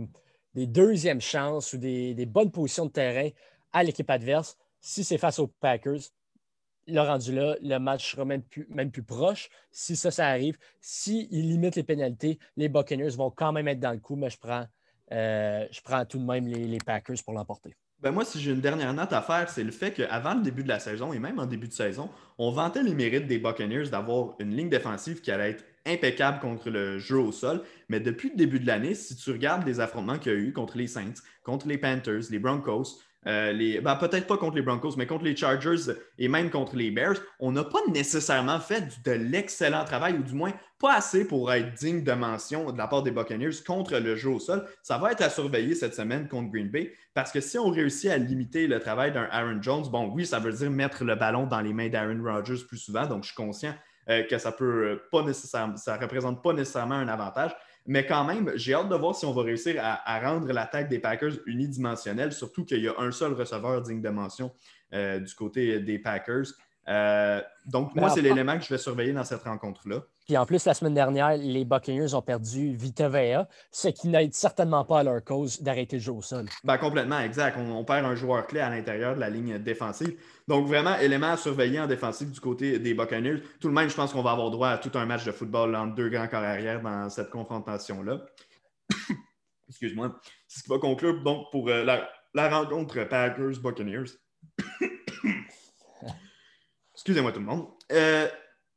deuxièmes 0.54 1.20
chances 1.20 1.72
ou 1.72 1.78
des, 1.78 2.26
bonnes 2.26 2.50
positions 2.50 2.86
de 2.86 2.92
terrain 2.92 3.30
à 3.72 3.82
l'équipe 3.82 4.08
adverse, 4.08 4.56
si 4.80 5.04
c'est 5.04 5.18
face 5.18 5.38
aux 5.38 5.48
Packers, 5.48 6.00
le 6.86 7.00
rendu 7.00 7.34
là, 7.34 7.56
le 7.60 7.78
match 7.78 8.12
sera 8.12 8.24
même 8.24 8.42
plus, 8.42 8.66
même 8.70 8.90
plus 8.90 9.02
proche. 9.02 9.50
Si 9.70 9.96
ça, 9.96 10.10
ça 10.10 10.26
arrive, 10.28 10.58
s'ils 10.80 11.28
limitent 11.30 11.76
les 11.76 11.84
pénalités, 11.84 12.38
les 12.56 12.68
Buccaneers 12.68 13.10
vont 13.10 13.30
quand 13.30 13.52
même 13.52 13.68
être 13.68 13.80
dans 13.80 13.92
le 13.92 13.98
coup, 13.98 14.16
mais 14.16 14.30
je 14.30 14.38
prends 14.38 14.66
euh, 15.12 15.66
je 15.70 15.80
prends 15.80 16.04
tout 16.04 16.18
de 16.18 16.24
même 16.24 16.46
les, 16.46 16.78
Packers 16.78 17.16
pour 17.24 17.34
l'emporter. 17.34 17.74
Ben 18.00 18.12
moi, 18.12 18.24
si 18.24 18.40
j'ai 18.40 18.52
une 18.52 18.60
dernière 18.60 18.94
note 18.94 19.12
à 19.12 19.20
faire, 19.20 19.50
c'est 19.50 19.64
le 19.64 19.72
fait 19.72 19.92
qu'avant 19.92 20.34
le 20.34 20.40
début 20.40 20.62
de 20.62 20.68
la 20.68 20.78
saison 20.78 21.12
et 21.12 21.18
même 21.18 21.38
en 21.38 21.46
début 21.46 21.68
de 21.68 21.72
saison, 21.72 22.08
on 22.38 22.50
vantait 22.50 22.82
les 22.82 22.94
mérites 22.94 23.26
des 23.26 23.38
Buccaneers 23.38 23.88
d'avoir 23.90 24.36
une 24.38 24.56
ligne 24.56 24.70
défensive 24.70 25.20
qui 25.20 25.30
allait 25.30 25.50
être 25.50 25.64
impeccable 25.86 26.40
contre 26.40 26.70
le 26.70 26.98
jeu 26.98 27.18
au 27.18 27.32
sol. 27.32 27.62
Mais 27.90 28.00
depuis 28.00 28.30
le 28.30 28.36
début 28.36 28.58
de 28.58 28.66
l'année, 28.66 28.94
si 28.94 29.16
tu 29.16 29.30
regardes 29.32 29.66
les 29.66 29.80
affrontements 29.80 30.18
qu'il 30.18 30.32
y 30.32 30.34
a 30.34 30.38
eu 30.38 30.52
contre 30.52 30.78
les 30.78 30.86
Saints, 30.86 31.20
contre 31.42 31.68
les 31.68 31.76
Panthers, 31.76 32.22
les 32.30 32.38
Broncos, 32.38 33.00
euh, 33.26 33.80
ben, 33.82 33.96
peut-être 33.96 34.26
pas 34.26 34.38
contre 34.38 34.56
les 34.56 34.62
Broncos, 34.62 34.94
mais 34.96 35.06
contre 35.06 35.24
les 35.24 35.36
Chargers 35.36 35.92
et 36.18 36.28
même 36.28 36.48
contre 36.48 36.76
les 36.76 36.90
Bears, 36.90 37.16
on 37.38 37.52
n'a 37.52 37.64
pas 37.64 37.80
nécessairement 37.88 38.60
fait 38.60 39.00
de 39.04 39.12
l'excellent 39.12 39.84
travail, 39.84 40.14
ou 40.14 40.22
du 40.22 40.34
moins 40.34 40.52
pas 40.78 40.94
assez 40.94 41.26
pour 41.26 41.52
être 41.52 41.74
digne 41.74 42.02
de 42.02 42.12
mention 42.12 42.72
de 42.72 42.78
la 42.78 42.86
part 42.86 43.02
des 43.02 43.10
Buccaneers 43.10 43.62
contre 43.66 43.98
le 43.98 44.16
jeu 44.16 44.30
au 44.30 44.38
sol. 44.38 44.66
Ça 44.82 44.96
va 44.96 45.12
être 45.12 45.20
à 45.20 45.28
surveiller 45.28 45.74
cette 45.74 45.94
semaine 45.94 46.28
contre 46.28 46.50
Green 46.50 46.70
Bay, 46.70 46.94
parce 47.12 47.30
que 47.30 47.40
si 47.40 47.58
on 47.58 47.68
réussit 47.68 48.10
à 48.10 48.16
limiter 48.16 48.66
le 48.66 48.80
travail 48.80 49.12
d'un 49.12 49.28
Aaron 49.30 49.60
Jones, 49.60 49.84
bon, 49.90 50.10
oui, 50.14 50.24
ça 50.24 50.38
veut 50.38 50.52
dire 50.52 50.70
mettre 50.70 51.04
le 51.04 51.14
ballon 51.14 51.46
dans 51.46 51.60
les 51.60 51.74
mains 51.74 51.88
d'Aaron 51.88 52.22
Rodgers 52.24 52.64
plus 52.66 52.78
souvent, 52.78 53.06
donc 53.06 53.24
je 53.24 53.28
suis 53.28 53.36
conscient 53.36 53.74
euh, 54.08 54.22
que 54.22 54.38
ça 54.38 54.50
peut 54.50 55.02
pas 55.12 55.22
nécessairement, 55.22 55.76
ça 55.76 55.98
représente 55.98 56.42
pas 56.42 56.54
nécessairement 56.54 56.94
un 56.94 57.08
avantage. 57.08 57.54
Mais 57.86 58.06
quand 58.06 58.24
même, 58.24 58.52
j'ai 58.56 58.74
hâte 58.74 58.88
de 58.88 58.94
voir 58.94 59.14
si 59.14 59.24
on 59.24 59.32
va 59.32 59.42
réussir 59.42 59.76
à, 59.82 60.20
rendre 60.20 60.52
l'attaque 60.52 60.88
des 60.88 60.98
Packers 60.98 61.34
unidimensionnelle, 61.46 62.32
surtout 62.32 62.64
qu'il 62.64 62.80
y 62.80 62.88
a 62.88 62.94
un 62.98 63.10
seul 63.10 63.32
receveur 63.32 63.82
digne 63.82 64.02
de 64.02 64.10
mention 64.10 64.52
euh, 64.92 65.18
du 65.18 65.34
côté 65.34 65.80
des 65.80 65.98
Packers. 65.98 66.46
Euh, 66.88 67.40
donc, 67.66 67.94
moi, 67.94 68.10
c'est 68.10 68.22
l'élément 68.22 68.58
que 68.58 68.64
je 68.64 68.70
vais 68.70 68.78
surveiller 68.78 69.12
dans 69.12 69.24
cette 69.24 69.42
rencontre-là. 69.42 70.02
Puis 70.30 70.36
en 70.36 70.46
plus, 70.46 70.64
la 70.64 70.74
semaine 70.74 70.94
dernière, 70.94 71.36
les 71.36 71.64
Buccaneers 71.64 72.14
ont 72.14 72.22
perdu 72.22 72.72
Vita 72.76 73.08
Vea, 73.08 73.48
ce 73.72 73.88
qui 73.88 74.06
n'aide 74.06 74.32
certainement 74.32 74.84
pas 74.84 75.00
à 75.00 75.02
leur 75.02 75.24
cause 75.24 75.60
d'arrêter 75.60 75.96
le 75.96 76.02
jeu 76.02 76.12
au 76.12 76.22
sol. 76.22 76.46
Ben, 76.62 76.78
complètement, 76.78 77.18
exact. 77.18 77.58
On, 77.58 77.82
perd 77.82 78.06
un 78.06 78.14
joueur 78.14 78.46
clé 78.46 78.60
à 78.60 78.70
l'intérieur 78.70 79.16
de 79.16 79.20
la 79.20 79.28
ligne 79.28 79.58
défensive. 79.58 80.16
Donc, 80.46 80.68
vraiment, 80.68 80.96
élément 80.98 81.32
à 81.32 81.36
surveiller 81.36 81.80
en 81.80 81.88
défensive 81.88 82.30
du 82.30 82.38
côté 82.38 82.78
des 82.78 82.94
Buccaneers. 82.94 83.42
Tout 83.58 83.66
le 83.66 83.74
même, 83.74 83.90
je 83.90 83.96
pense 83.96 84.12
qu'on 84.12 84.22
va 84.22 84.30
avoir 84.30 84.52
droit 84.52 84.68
à 84.68 84.78
tout 84.78 84.92
un 84.94 85.04
match 85.04 85.24
de 85.24 85.32
football 85.32 85.74
entre 85.74 85.96
deux 85.96 86.10
grands 86.10 86.28
corps 86.28 86.44
arrière 86.44 86.80
dans 86.80 87.10
cette 87.10 87.30
confrontation-là. 87.30 88.20
Excuse-moi. 89.68 90.16
C'est 90.46 90.60
ce 90.60 90.62
qui 90.62 90.70
va 90.70 90.78
conclure 90.78 91.24
donc 91.24 91.50
pour 91.50 91.68
euh, 91.70 91.82
la, 91.82 92.48
rencontre 92.48 93.02
Packers-Buccaneers. 93.02 94.12
Excusez-moi 96.94 97.32
tout 97.32 97.40
le 97.40 97.46
monde. 97.46 97.66
Euh, 97.90 98.28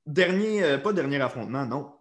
Dernier, 0.05 0.63
euh, 0.63 0.77
pas 0.77 0.91
dernier 0.91 1.21
affrontement, 1.21 1.65
non. 1.65 1.93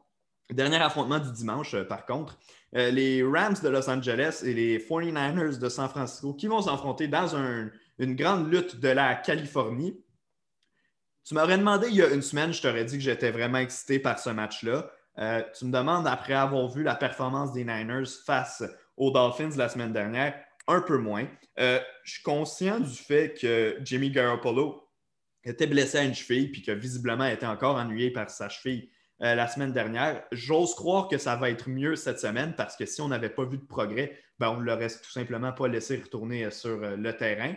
Dernier 0.51 0.79
affrontement 0.79 1.21
du 1.21 1.31
dimanche, 1.33 1.75
euh, 1.75 1.85
par 1.85 2.05
contre. 2.05 2.39
Euh, 2.75 2.91
les 2.91 3.23
Rams 3.23 3.57
de 3.63 3.69
Los 3.69 3.89
Angeles 3.89 4.43
et 4.45 4.55
les 4.55 4.79
49ers 4.79 5.59
de 5.59 5.69
San 5.69 5.89
Francisco 5.89 6.35
qui 6.35 6.49
vont 6.49 6.63
s'affronter 6.63 7.07
dans 7.07 7.37
une 7.37 8.17
grande 8.17 8.53
lutte 8.53 8.81
de 8.81 8.89
la 8.89 9.15
Californie. 9.15 10.03
Tu 11.25 11.35
m'aurais 11.35 11.59
demandé 11.59 11.89
il 11.89 11.95
y 11.95 12.03
a 12.03 12.09
une 12.09 12.23
semaine, 12.23 12.53
je 12.53 12.61
t'aurais 12.61 12.85
dit 12.85 12.97
que 12.97 13.05
j'étais 13.05 13.31
vraiment 13.31 13.59
excité 13.59 14.01
par 14.01 14.19
ce 14.19 14.31
match-là. 14.31 14.91
tu 15.57 15.67
me 15.67 15.71
demandes, 15.71 16.07
après 16.09 16.33
avoir 16.33 16.69
vu 16.69 16.83
la 16.83 16.97
performance 16.97 17.53
des 17.53 17.65
Niners 17.65 18.09
face 18.27 18.65
aux 18.97 19.13
Dolphins 19.13 19.57
la 19.57 19.69
semaine 19.69 19.93
dernière, 19.93 20.35
un 20.67 20.81
peu 20.81 20.97
moins. 20.97 21.27
je 21.57 21.81
suis 22.05 22.23
conscient 22.23 22.81
du 22.81 22.97
fait 22.97 23.35
que 23.41 23.77
Jimmy 23.85 24.11
Garoppolo 24.11 24.83
était 25.45 25.67
blessé 25.67 25.99
à 25.99 26.05
une 26.05 26.15
cheville 26.15 26.51
puis 26.51 26.63
que 26.63 26.73
visiblement 26.73 27.27
était 27.27 27.47
encore 27.47 27.77
ennuyé 27.77 28.11
par 28.11 28.31
sa 28.31 28.49
cheville 28.49 28.91
euh, 29.23 29.35
la 29.35 29.47
semaine 29.47 29.73
dernière. 29.73 30.25
J'ose 30.33 30.75
croire 30.75 31.09
que 31.09 31.19
ça 31.19 31.37
va 31.37 31.51
être 31.51 31.69
mieux 31.69 31.97
cette 31.97 32.19
semaine 32.19 32.55
parce 32.57 32.77
que 32.77 32.87
si 32.87 33.01
on 33.01 33.09
n'avait 33.09 33.29
pas 33.29 33.45
vu 33.45 33.59
de 33.59 33.65
progrès, 33.65 34.19
ben, 34.39 34.51
on 34.51 34.57
ne 34.59 34.65
l'aurait 34.65 34.89
tout 34.89 35.11
simplement 35.11 35.53
pas 35.53 35.69
laissé 35.69 35.97
retourner 35.97 36.45
euh, 36.45 36.51
sur 36.51 36.83
euh, 36.83 36.97
le 36.97 37.17
terrain. 37.17 37.55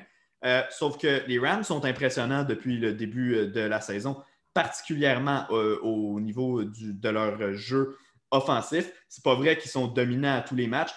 sauf 0.69 0.99
que 0.99 1.23
les 1.27 1.39
Rams 1.39 1.63
sont 1.63 1.85
impressionnants 1.85 2.43
depuis 2.43 2.77
le 2.77 2.93
début 2.93 3.47
de 3.47 3.61
la 3.61 3.81
saison, 3.81 4.21
particulièrement 4.53 5.47
au 5.49 6.19
niveau 6.19 6.63
de 6.63 7.09
leur 7.09 7.53
jeu 7.53 7.97
offensif. 8.29 8.91
C'est 9.09 9.23
pas 9.23 9.33
vrai 9.33 9.57
qu'ils 9.57 9.71
sont 9.71 9.87
dominants 9.87 10.37
à 10.37 10.41
tous 10.41 10.55
les 10.55 10.67
matchs, 10.67 10.93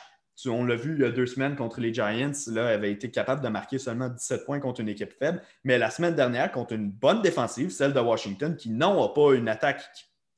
on 0.47 0.65
l'a 0.65 0.77
vu 0.77 0.95
il 0.95 1.03
y 1.03 1.05
a 1.05 1.11
deux 1.11 1.27
semaines 1.27 1.57
contre 1.57 1.81
les 1.81 1.93
Giants, 1.93 2.33
là, 2.49 2.69
avait 2.69 2.93
été 2.93 3.11
capable 3.11 3.43
de 3.43 3.49
marquer 3.49 3.79
seulement 3.79 4.09
17 4.09 4.45
points 4.45 4.61
contre 4.61 4.81
une 4.81 4.89
équipe 4.89 5.13
faible. 5.19 5.43
Mais 5.65 5.79
la 5.79 5.91
semaine 5.91 6.15
dernière, 6.15 6.53
contre 6.53 6.75
une 6.75 6.91
bonne 6.91 7.23
défensive, 7.23 7.71
celle 7.71 7.93
de 7.93 8.01
Washington, 8.01 8.57
qui 8.57 8.71
n'a 8.71 8.91
pas 9.15 9.35
une 9.35 9.49
attaque 9.49 9.83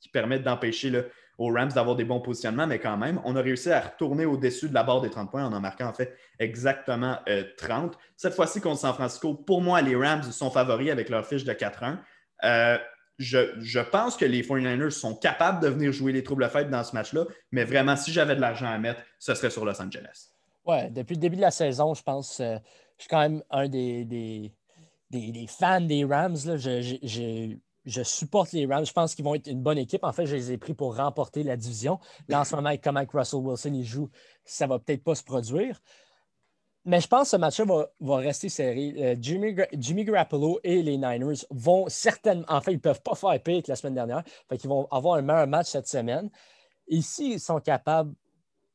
qui, 0.01 0.09
permet 0.13 0.41
d'empêcher 0.41 1.05
aux 1.39 1.53
Rams 1.53 1.69
d'avoir 1.69 1.95
des 1.95 2.03
bons 2.03 2.21
positionnements, 2.21 2.67
mais 2.67 2.81
quand 2.81 2.97
même, 2.97 3.21
on 3.25 3.37
a 3.37 3.41
réussi 3.41 3.71
à 3.71 3.81
retourner 3.81 4.25
au-dessus 4.25 4.69
de 4.69 4.75
la 4.75 4.83
barre 4.83 5.03
des 5.03 5.11
30 5.11 5.31
points 5.31 5.45
en 5.45 5.53
en 5.53 5.61
marquant 5.61 5.87
en 5.87 5.93
fait 5.93 6.17
exactement 6.41 7.19
30. 7.59 7.93
Euh, 7.93 7.97
Cette 8.17 8.35
fois-ci 8.35 8.61
contre 8.61 8.81
San 8.81 8.93
Francisco, 8.93 9.35
pour 9.35 9.61
moi, 9.63 9.83
les 9.83 9.95
Rams 9.95 10.25
sont 10.25 10.51
favoris 10.51 10.91
avec 10.91 11.11
leur 11.11 11.25
fiche 11.25 11.45
de 11.45 11.53
4-1 11.53 11.99
je, 13.21 13.81
pense 13.81 14.17
que 14.17 14.25
les 14.25 14.43
49ers 14.43 14.91
sont 14.91 15.15
capables 15.15 15.63
de 15.63 15.69
venir 15.69 15.93
jouer 15.93 16.13
les 16.13 16.23
troubles 16.23 16.49
fêtes 16.49 16.71
dans 16.71 16.83
ce 16.83 16.95
match-là, 16.95 17.27
mais 17.53 17.65
vraiment, 17.65 17.95
si 17.95 18.13
j'avais 18.13 18.35
de 18.35 18.41
l'argent 18.41 18.67
à 18.67 18.79
mettre, 18.79 19.03
ce 19.19 19.35
serait 19.35 19.51
sur 19.51 19.65
Los 19.65 19.81
Angeles. 19.81 20.31
Ouais, 20.65 20.91
depuis 20.91 21.15
le 21.15 21.21
début 21.21 21.37
de 21.37 21.43
la 21.43 21.51
saison, 21.51 21.93
je 21.95 22.03
pense, 22.03 22.41
euh, 22.41 22.57
je 22.97 23.03
suis 23.03 23.09
quand 23.11 23.21
même 23.21 23.43
un 23.51 23.69
des, 23.69 24.05
des, 24.05 25.47
fans 25.49 25.81
des 25.83 26.05
Rams. 26.05 26.37
Je, 26.37 28.03
supporte 28.03 28.53
les 28.53 28.67
Rams. 28.67 28.87
Je 28.87 28.93
pense 28.93 29.15
qu'ils 29.15 29.25
vont 29.25 29.35
être 29.35 29.49
une 29.49 29.63
bonne 29.63 29.79
équipe. 29.79 30.05
En 30.05 30.13
fait, 30.13 30.27
je 30.27 30.37
les 30.37 30.53
ai 30.53 30.59
pris 30.59 30.75
pour 30.75 30.97
remporter 30.97 31.43
la 31.43 31.57
division. 31.57 31.99
Là, 32.29 32.41
en 32.41 32.45
ce 32.45 32.55
moment, 32.57 32.69
avec 32.69 32.83
comment 32.83 33.05
Russell 33.13 33.41
Wilson 33.41 33.73
il 33.75 33.85
joue, 33.85 34.11
ça 34.45 34.65
ne 34.65 34.71
va 34.71 34.79
peut-être 34.79 35.05
pas 35.05 35.15
se 35.15 35.25
produire. 35.25 35.81
Mais 36.87 37.01
je 37.01 37.09
pense 37.09 37.25
que 37.25 37.29
ce 37.31 37.37
match-là 37.37 37.87
va, 38.01 38.17
rester 38.17 38.49
serré. 38.49 38.95
Euh, 38.97 39.17
Jimmy, 39.21 39.55
Jimmy 39.75 40.05
Garoppolo 40.05 40.61
et 40.65 40.83
les 40.83 40.97
Niners 40.97 41.45
vont 41.51 41.89
certainement, 41.89 42.47
en 42.49 42.61
fait, 42.63 42.73
ils 42.73 42.77
ne 42.77 42.81
peuvent 42.81 43.03
pas 43.03 43.15
faire 43.15 43.43
pire 43.43 43.63
la 43.69 43.77
semaine 43.77 43.95
dernière. 43.95 44.23
Fait 44.49 44.65
vont 44.67 44.89
avoir 44.91 45.17
un 45.17 45.23
meilleur 45.23 45.47
match 45.47 45.69
cette 45.69 45.89
semaine. 45.89 46.31
Ici, 46.89 47.35
ils 47.35 47.41
sont 47.41 47.61
capables 47.61 48.15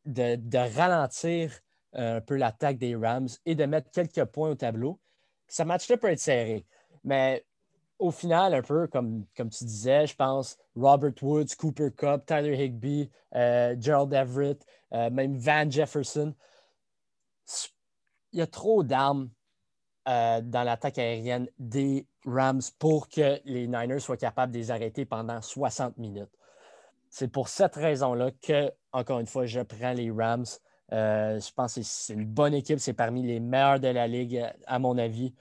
de, 0.05 0.75
ralentir 0.77 1.51
euh, 1.95 2.17
un 2.17 2.21
peu 2.21 2.35
l'attaque 2.35 2.77
des 2.77 2.95
Rams 2.95 3.27
et 3.45 3.55
de 3.55 3.65
mettre 3.65 3.89
quelques 3.89 4.25
points 4.25 4.51
au 4.51 4.55
tableau. 4.55 4.99
Ce 5.47 5.63
match-là 5.63 5.97
peut 5.97 6.11
être 6.11 6.19
serré. 6.19 6.63
Mais 7.03 7.43
au 7.97 8.11
final, 8.11 8.53
un 8.53 8.61
peu 8.61 8.85
comme, 8.85 9.25
comme 9.35 9.49
tu 9.49 9.63
disais, 9.63 10.05
je 10.05 10.15
pense 10.15 10.57
Robert 10.75 11.13
Woods, 11.23 11.55
Cooper 11.57 11.89
Cup, 11.97 12.23
Tyler 12.27 12.65
Higby, 12.65 13.09
euh, 13.33 13.75
Gerald 13.79 14.13
Everett, 14.13 14.63
même 14.91 15.35
Van 15.35 15.69
Jefferson 15.69 16.33
il 18.35 18.39
y 18.39 18.41
a 18.41 18.47
trop 18.47 18.83
d'armes 18.83 19.29
euh, 20.09 20.41
dans 20.41 20.63
l'attaque 20.63 20.97
aérienne 20.97 21.47
des 21.57 22.05
Rams 22.25 22.61
pour 22.77 23.07
que 23.07 23.39
les 23.45 23.65
Niners 23.65 24.01
soient 24.01 24.17
capables 24.17 24.51
de 24.51 24.57
les 24.57 24.71
arrêter 24.71 25.05
pendant 25.05 25.41
60 25.41 25.97
minutes. 25.97 26.29
C'est 27.09 27.29
pour 27.29 27.47
cette 27.47 27.75
raison-là 27.75 28.31
que, 28.41 28.69
encore 28.91 29.19
une 29.19 29.25
fois, 29.25 29.45
je 29.45 29.61
prends 29.61 29.93
les 29.93 30.11
Rams. 30.11 30.45
Euh, 30.91 31.39
je 31.39 31.51
pense 31.53 31.75
que 31.75 31.81
c'est 31.81 32.13
une 32.13 32.25
bonne 32.25 32.53
équipe. 32.53 32.79
C'est 32.79 32.93
parmi 32.93 33.23
les 33.23 33.39
meilleurs 33.39 33.79
de 33.79 33.87
la 33.87 34.05
ligue, 34.05 34.45
à 34.67 34.79
mon 34.79 34.97
avis. 34.97 35.33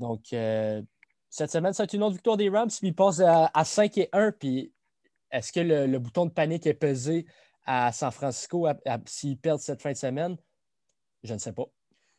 Donc, 0.00 0.32
euh, 0.32 0.82
cette 1.30 1.52
semaine, 1.52 1.72
c'est 1.72 1.92
une 1.92 2.02
autre 2.02 2.14
victoire 2.14 2.36
des 2.36 2.48
Rams. 2.48 2.70
Ils 2.82 2.94
passent 2.94 3.22
à, 3.24 3.64
5 3.64 3.98
et 3.98 4.08
1. 4.12 4.32
Puis 4.32 4.72
est-ce 5.30 5.52
que 5.52 5.60
le, 5.60 5.98
bouton 6.00 6.26
de 6.26 6.32
panique 6.32 6.66
est 6.66 6.74
pesé 6.74 7.24
à 7.66 7.92
San 7.92 8.10
Francisco 8.10 8.66
s'ils 9.06 9.38
perdent 9.38 9.60
cette 9.60 9.80
fin 9.80 9.92
de 9.92 9.96
semaine? 9.96 10.36
Je 11.22 11.34
ne 11.34 11.38
sais 11.38 11.52
pas. 11.52 11.66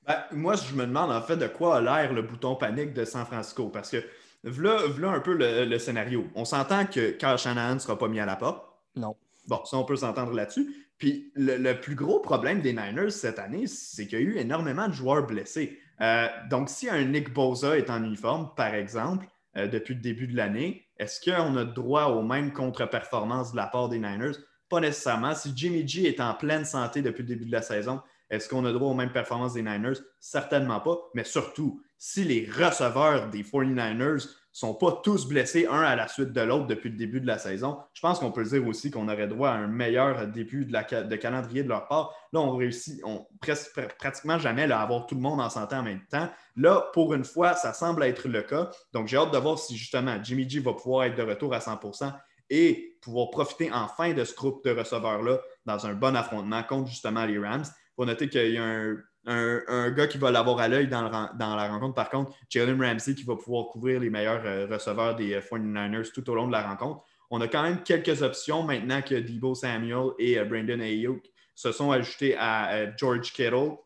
Ben, 0.08 0.18
moi, 0.32 0.56
je 0.56 0.74
me 0.76 0.86
demande 0.86 1.12
en 1.12 1.22
fait 1.22 1.38
de 1.38 1.47
quoi 1.47 1.78
a 1.78 1.82
l'air 1.82 2.14
le 2.14 2.22
bouton 2.22 2.56
panique 2.56 2.93
de 2.93 3.06
San 3.06 3.26
Francisco. 3.26 3.70
Parce 3.70 3.89
que 3.89 4.04
voilà, 4.43 5.10
un 5.10 5.20
peu 5.20 5.36
le, 5.36 5.78
scénario. 5.80 6.28
On 6.36 6.45
s'entend 6.45 6.86
que 6.86 7.12
Kyle 7.12 7.38
Shanahan 7.38 7.76
ne 7.76 7.80
sera 7.80 7.97
pas 7.97 8.08
mis 8.08 8.20
à 8.20 8.26
la 8.26 8.36
porte. 8.36 8.66
Non. 8.95 9.16
Bon, 9.47 9.64
ça, 9.66 9.78
on 9.78 9.86
peut 9.86 9.95
s'entendre 9.95 10.34
là-dessus. 10.34 10.88
Puis 10.97 11.32
le, 11.36 11.74
plus 11.74 11.95
gros 11.95 12.20
problème 12.20 12.62
des 12.62 12.74
Niners 12.74 13.12
cette 13.12 13.39
année, 13.39 13.68
c'est 13.68 14.08
qu'il 14.08 14.20
y 14.20 14.22
a 14.22 14.26
eu 14.26 14.38
énormément 14.38 14.88
de 14.88 14.93
joueurs 14.93 15.26
blessés. 15.26 15.80
Euh, 16.01 16.28
donc, 16.49 16.70
si 16.70 16.89
un 16.89 17.04
Nick 17.06 17.34
Bosa 17.34 17.78
est 17.78 17.89
en 17.89 18.04
uniforme, 18.04 18.51
par 18.56 18.74
exemple, 18.74 19.26
euh, 19.56 19.68
depuis 19.68 19.95
le 19.95 20.01
début 20.01 20.28
de 20.28 20.36
l'année, 20.36 20.86
est-ce 20.97 21.22
qu'on 21.22 21.56
a 21.56 21.66
droit 21.66 22.06
aux 22.06 22.24
mêmes 22.24 22.51
contre-performances 22.51 23.51
de 23.51 23.58
la 23.58 23.68
part 23.68 23.89
des 23.89 23.99
Niners? 23.99 24.38
Pas 24.70 24.80
nécessairement. 24.80 25.36
Si 25.36 25.54
Jimmy 25.56 25.88
G 25.88 26.08
est 26.08 26.20
en 26.20 26.34
pleine 26.34 26.66
santé 26.66 27.01
depuis 27.01 27.22
le 27.24 27.28
début 27.28 27.45
de 27.45 27.51
la 27.51 27.62
saison, 27.62 28.01
est-ce 28.34 28.50
qu'on 28.50 28.66
a 28.66 28.74
droit 28.74 28.90
aux 28.90 28.96
mêmes 28.96 29.12
performances 29.12 29.54
des 29.54 29.62
Niners? 29.62 30.00
Certainement 30.20 30.80
pas. 30.80 30.98
Mais 31.14 31.24
surtout, 31.24 31.82
si 31.98 32.24
les 32.24 32.50
receveurs 32.50 33.30
des 33.30 33.44
49ers 33.44 34.28
sont 34.54 34.76
pas 34.76 35.02
tous 35.04 35.28
blessés 35.28 35.68
un 35.70 35.82
à 35.82 35.96
la 35.96 36.08
suite 36.08 36.32
de 36.32 36.42
l'autre 36.42 36.68
depuis 36.68 36.90
le 36.90 36.96
début 36.96 37.20
de 37.20 37.26
la 37.26 37.40
saison. 37.40 37.80
Je 37.94 38.02
pense 38.02 38.20
qu'on 38.20 38.32
peut 38.32 38.44
dire 38.44 38.66
aussi 38.68 38.92
qu'on 38.92 39.08
aurait 39.10 39.28
droit 39.28 39.50
à 39.50 39.54
un 39.54 39.68
meilleur 39.68 40.28
début 40.28 40.66
de, 40.66 41.04
de 41.04 41.16
calendrier 41.16 41.64
de 41.64 41.70
leur 41.70 41.88
part. 41.88 42.14
Là, 42.32 42.40
on 42.40 42.56
réussit 42.56 43.02
on, 43.04 43.26
presque, 43.42 43.80
pratiquement 43.98 44.38
jamais 44.38 44.72
à 44.72 44.82
avoir 44.82 45.08
tout 45.08 45.16
le 45.16 45.22
monde 45.22 45.42
en 45.42 45.50
santé 45.50 45.76
en 45.76 45.82
même 45.82 46.06
temps. 46.10 46.30
Là, 46.56 46.88
pour 46.94 47.16
une 47.16 47.24
fois, 47.24 47.54
ça 47.56 47.74
semble 47.74 48.04
être 48.04 48.28
le 48.28 48.44
cas. 48.44 48.70
Donc, 48.94 49.08
j'ai 49.08 49.18
hâte 49.18 49.34
de 49.34 49.40
voir 49.40 49.58
si 49.58 49.76
justement 49.76 50.24
Jimmy 50.24 50.48
G 50.48 50.60
va 50.60 50.74
pouvoir 50.74 51.06
être 51.06 51.16
de 51.16 51.24
retour 51.24 51.52
à 51.56 51.60
100% 51.60 52.14
et 52.52 52.98
pouvoir 53.02 53.32
profiter 53.32 53.72
enfin 53.72 54.14
de 54.14 54.24
ce 54.24 54.36
groupe 54.36 54.64
de 54.64 54.72
receveurs-là 54.72 55.40
dans 55.66 55.88
un 55.88 55.94
bon 55.94 56.16
affrontement 56.16 56.62
contre 56.62 56.90
justement 56.90 57.26
les 57.26 57.40
Rams. 57.40 57.66
Faut 57.96 58.06
noter 58.06 58.30
qu'il 58.30 58.52
y 58.52 58.58
a 58.58 58.96
un 59.26 59.91
gars 59.91 60.08
qui 60.08 60.18
va 60.18 60.32
l'avoir 60.32 60.60
à 60.60 60.68
l'œil 60.68 60.88
dans, 60.88 61.10
la 61.10 61.68
rencontre. 61.68 61.94
Par 61.94 62.10
contre, 62.10 62.32
Jalen 62.50 62.82
Ramsey 62.82 63.16
qui 63.16 63.24
va 63.24 63.36
pouvoir 63.36 63.68
couvrir 63.68 64.00
les 64.00 64.10
meilleurs 64.10 64.44
euh, 64.46 64.68
receveurs 64.68 65.16
des 65.16 65.39
49ers 65.39 65.96
euh, 65.96 66.12
tout 66.14 66.30
au 66.30 66.36
long 66.36 66.48
de 66.48 66.52
la 66.52 66.68
rencontre. 66.68 67.04
On 67.30 67.41
a 67.41 67.48
quand 67.48 67.64
même 67.64 67.82
quelques 67.84 68.22
options 68.22 68.64
maintenant 68.64 69.02
que 69.02 69.16
Debo 69.16 69.56
Samuel 69.56 70.12
et 70.20 70.38
euh, 70.38 70.46
Brandon 70.46 70.80
Ayuk 70.80 71.24
se 71.56 71.72
sont 71.72 71.91
ajoutés 71.91 72.36
à 72.38 72.96
George 72.98 73.32
Kittle, 73.32 73.78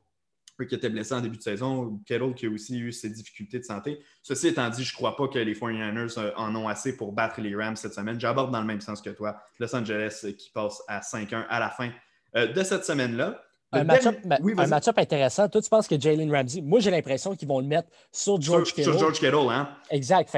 qui 0.67 0.73
était 0.73 0.89
blessé 0.89 1.13
en 1.13 1.21
début 1.21 1.37
de 1.37 1.43
saison. 1.43 1.99
Kittle 2.05 2.33
qui 2.33 2.45
a 2.45 2.49
aussi 2.49 2.79
eu 2.79 2.93
ses 2.93 3.09
difficultés 3.09 3.59
de 3.59 3.65
santé. 3.65 3.99
Ceci 4.23 4.47
étant 4.47 4.69
dit, 4.69 4.85
je 4.85 4.93
ne 4.93 4.95
crois 4.95 5.17
pas 5.17 5.27
que 5.27 5.37
les 5.37 5.53
49ers 5.53 6.33
en 6.37 6.55
ont 6.55 6.69
assez 6.69 6.95
pour 6.95 7.11
battre 7.11 7.41
les 7.41 7.53
Rams 7.53 7.75
cette 7.75 7.93
semaine. 7.93 8.19
J'aborde 8.19 8.51
dans 8.51 8.61
le 8.61 8.65
même 8.65 8.79
sens 8.79 9.01
que 9.01 9.09
toi. 9.09 9.37
Los 9.59 9.75
Angeles 9.75 10.25
qui 10.37 10.49
passe 10.49 10.81
à 10.87 11.01
5-1 11.01 11.45
à 11.49 11.59
la 11.59 11.69
fin 11.69 11.91
de 12.33 12.63
cette 12.63 12.85
semaine-là. 12.85 13.46
Un 13.77 14.67
match-up 14.67 14.97
intéressant. 14.97 15.47
Toi, 15.49 15.61
tu 15.61 15.69
penses 15.69 15.87
que 15.87 15.99
Jalen 15.99 16.31
Ramsey, 16.31 16.61
moi, 16.61 16.79
j'ai 16.79 16.91
l'impression 16.91 17.35
qu'ils 17.35 17.47
vont 17.47 17.59
le 17.59 17.67
mettre 17.67 17.89
sur 18.11 18.41
George 18.41 18.73
Kittle. 18.73 18.91
Sur 18.91 18.99
George 18.99 19.19
Kittle, 19.19 19.49
hein? 19.49 19.69
Exact. 19.89 20.33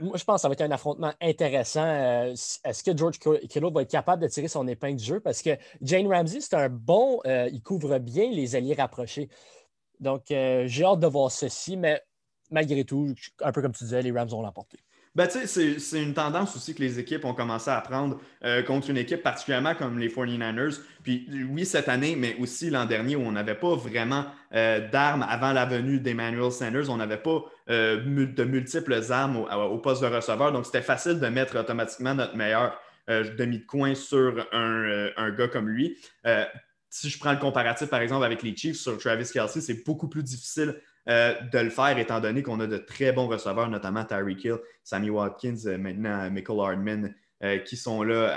Moi, 0.00 0.16
je 0.16 0.24
pense 0.24 0.36
que 0.36 0.40
ça 0.42 0.48
va 0.48 0.52
être 0.52 0.62
un 0.62 0.70
affrontement 0.70 1.12
intéressant. 1.20 1.84
Euh, 1.84 2.32
est-ce 2.32 2.82
que 2.82 2.96
George 2.96 3.18
Kittle 3.18 3.72
va 3.72 3.82
être 3.82 3.90
capable 3.90 4.22
de 4.22 4.28
tirer 4.28 4.48
son 4.48 4.66
épingle 4.68 4.96
du 4.96 5.04
jeu? 5.04 5.20
Parce 5.20 5.42
que 5.42 5.50
Jalen 5.82 6.12
Ramsey, 6.12 6.40
c'est 6.40 6.54
un 6.54 6.68
bon, 6.68 7.20
euh, 7.26 7.48
il 7.52 7.62
couvre 7.62 7.98
bien 7.98 8.30
les 8.30 8.56
alliés 8.56 8.74
rapprochés. 8.74 9.28
Donc, 10.00 10.30
euh, 10.30 10.64
j'ai 10.66 10.84
hâte 10.84 11.00
de 11.00 11.06
voir 11.06 11.30
ceci, 11.30 11.76
mais 11.76 12.00
malgré 12.50 12.84
tout, 12.84 13.14
un 13.42 13.52
peu 13.52 13.62
comme 13.62 13.72
tu 13.72 13.84
disais, 13.84 14.02
les 14.02 14.12
Rams 14.12 14.28
vont 14.28 14.42
l'emporter. 14.42 14.78
Ben, 15.14 15.28
c'est 15.30 16.02
une 16.02 16.12
tendance 16.12 16.56
aussi 16.56 16.74
que 16.74 16.80
les 16.80 16.98
équipes 16.98 17.24
ont 17.24 17.34
commencé 17.34 17.70
à 17.70 17.80
prendre 17.80 18.18
euh, 18.44 18.64
contre 18.64 18.90
une 18.90 18.96
équipe 18.96 19.22
particulièrement 19.22 19.76
comme 19.76 19.96
les 20.00 20.08
49ers. 20.08 20.80
Puis 21.04 21.28
oui, 21.50 21.64
cette 21.64 21.88
année, 21.88 22.16
mais 22.16 22.34
aussi 22.40 22.68
l'an 22.68 22.84
dernier 22.84 23.14
où 23.14 23.20
on 23.20 23.30
n'avait 23.30 23.54
pas 23.54 23.76
vraiment 23.76 24.26
euh, 24.54 24.88
d'armes 24.90 25.24
avant 25.28 25.52
la 25.52 25.66
venue 25.66 26.00
d'Emmanuel 26.00 26.50
Sanders. 26.50 26.90
On 26.90 26.96
n'avait 26.96 27.22
pas 27.22 27.44
euh, 27.70 28.26
de 28.26 28.44
multiples 28.44 29.00
armes 29.10 29.36
au, 29.36 29.78
poste 29.78 30.02
de 30.02 30.08
receveur. 30.08 30.50
Donc, 30.50 30.66
c'était 30.66 30.82
facile 30.82 31.20
de 31.20 31.28
mettre 31.28 31.56
automatiquement 31.60 32.14
notre 32.14 32.36
meilleur 32.36 32.76
demi 33.06 33.58
de 33.58 33.66
coin 33.66 33.94
sur 33.94 34.48
un, 34.52 35.10
un, 35.16 35.30
gars 35.30 35.46
comme 35.46 35.68
lui. 35.68 35.98
si 36.88 37.10
je 37.10 37.18
prends 37.18 37.32
le 37.32 37.38
comparatif, 37.38 37.88
par 37.88 38.00
exemple, 38.00 38.24
avec 38.24 38.42
les 38.42 38.56
Chiefs 38.56 38.78
sur 38.78 38.96
Travis 38.96 39.28
Kelsey, 39.30 39.60
c'est 39.60 39.84
beaucoup 39.84 40.08
plus 40.08 40.22
difficile 40.22 40.74
euh, 41.08 41.34
de 41.52 41.58
le 41.58 41.68
faire, 41.68 41.98
étant 41.98 42.18
donné 42.18 42.42
qu'on 42.42 42.60
a 42.60 42.66
de 42.66 42.78
très 42.78 43.12
bons 43.12 43.26
receveurs, 43.26 43.68
notamment 43.68 44.04
Tyreek 44.04 44.42
Hill, 44.42 44.56
Sammy 44.82 45.10
Watkins, 45.10 45.66
euh, 45.66 45.76
maintenant 45.76 46.30
Michael 46.30 46.60
Hardman, 46.60 47.14
euh, 47.42 47.58
qui 47.58 47.76
sont 47.76 48.02
là 48.02 48.34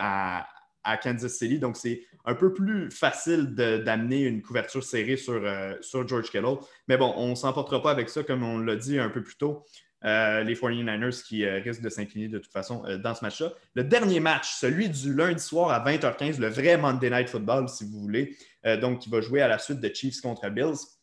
à, 0.84 0.98
Kansas 1.04 1.34
City. 1.34 1.60
Donc, 1.60 1.76
c'est 1.76 2.02
un 2.24 2.34
peu 2.34 2.54
plus 2.54 2.90
facile 2.92 3.54
d'amener 3.56 4.22
une 4.22 4.42
couverture 4.42 4.82
serrée 4.82 5.18
sur, 5.18 5.42
sur 5.82 6.08
George 6.08 6.30
Kittle. 6.30 6.60
Mais 6.88 6.96
bon, 6.96 7.14
on 7.18 7.32
ne 7.32 7.36
s'emportera 7.36 7.82
pas 7.82 7.92
avec 7.92 8.08
ça, 8.08 8.24
comme 8.24 8.42
on 8.42 8.58
l'a 8.58 8.78
dit 8.78 8.98
un 8.98 9.10
peu 9.10 9.22
plus 9.22 9.36
tôt. 9.36 9.66
les 10.02 10.56
49ers 10.56 11.24
qui 11.24 11.46
risquent 11.46 11.82
de 11.82 11.90
s'incliner 11.90 12.30
de 12.30 12.40
toute 12.40 12.54
façon 12.54 12.86
dans 13.04 13.14
ce 13.14 13.26
match-là. 13.26 13.52
Le 13.74 13.84
dernier 13.84 14.22
match, 14.22 14.54
celui 14.54 14.88
du 14.88 15.14
lundi 15.14 15.44
soir 15.44 15.72
à 15.72 15.84
20h15, 15.84 16.40
le 16.40 16.48
vrai 16.48 16.78
Monday 16.78 17.10
Night 17.10 17.28
Football, 17.28 17.68
si 17.68 17.84
vous 17.84 18.00
voulez, 18.00 18.38
donc 18.80 19.00
qui 19.00 19.10
va 19.10 19.20
jouer 19.20 19.42
à 19.42 19.50
la 19.50 19.58
suite 19.58 19.82
de 19.82 19.94
Chiefs 19.94 20.22
contre 20.22 20.50
Bills 20.50 20.97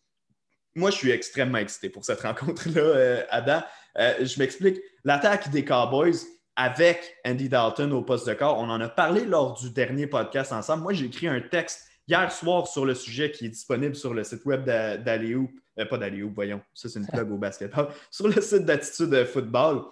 moi, 0.76 0.90
je 0.90 0.96
suis 0.96 1.10
extrêmement 1.10 1.58
excité 1.58 1.88
pour 1.88 2.04
cette 2.04 2.20
rencontre-là, 2.22 2.80
euh, 2.80 3.22
Adam. 3.30 3.62
Euh, 3.98 4.24
je 4.24 4.38
m'explique. 4.38 4.80
L'attaque 5.04 5.50
des 5.50 5.64
Cowboys 5.64 6.16
avec 6.56 7.16
Andy 7.24 7.48
Dalton 7.48 7.92
au 7.92 8.02
poste 8.02 8.28
de 8.28 8.34
corps, 8.34 8.58
on 8.58 8.70
en 8.70 8.80
a 8.80 8.88
parlé 8.88 9.24
lors 9.24 9.54
du 9.54 9.70
dernier 9.70 10.06
podcast 10.06 10.52
ensemble. 10.52 10.82
Moi, 10.82 10.92
j'ai 10.92 11.06
écrit 11.06 11.28
un 11.28 11.40
texte 11.40 11.86
hier 12.06 12.30
soir 12.30 12.66
sur 12.66 12.84
le 12.84 12.94
sujet 12.94 13.30
qui 13.30 13.46
est 13.46 13.50
disponible 13.50 13.94
sur 13.94 14.14
le 14.14 14.24
site 14.24 14.44
web 14.44 14.64
d'Aléou. 14.64 15.50
Euh, 15.78 15.86
pas 15.86 15.98
d'Aléou, 15.98 16.30
voyons. 16.34 16.60
Ça, 16.72 16.88
c'est 16.88 17.00
une 17.00 17.06
plug 17.06 17.30
au 17.30 17.38
basketball. 17.38 17.88
Sur 18.10 18.28
le 18.28 18.40
site 18.40 18.64
d'Attitude 18.64 19.24
Football. 19.24 19.82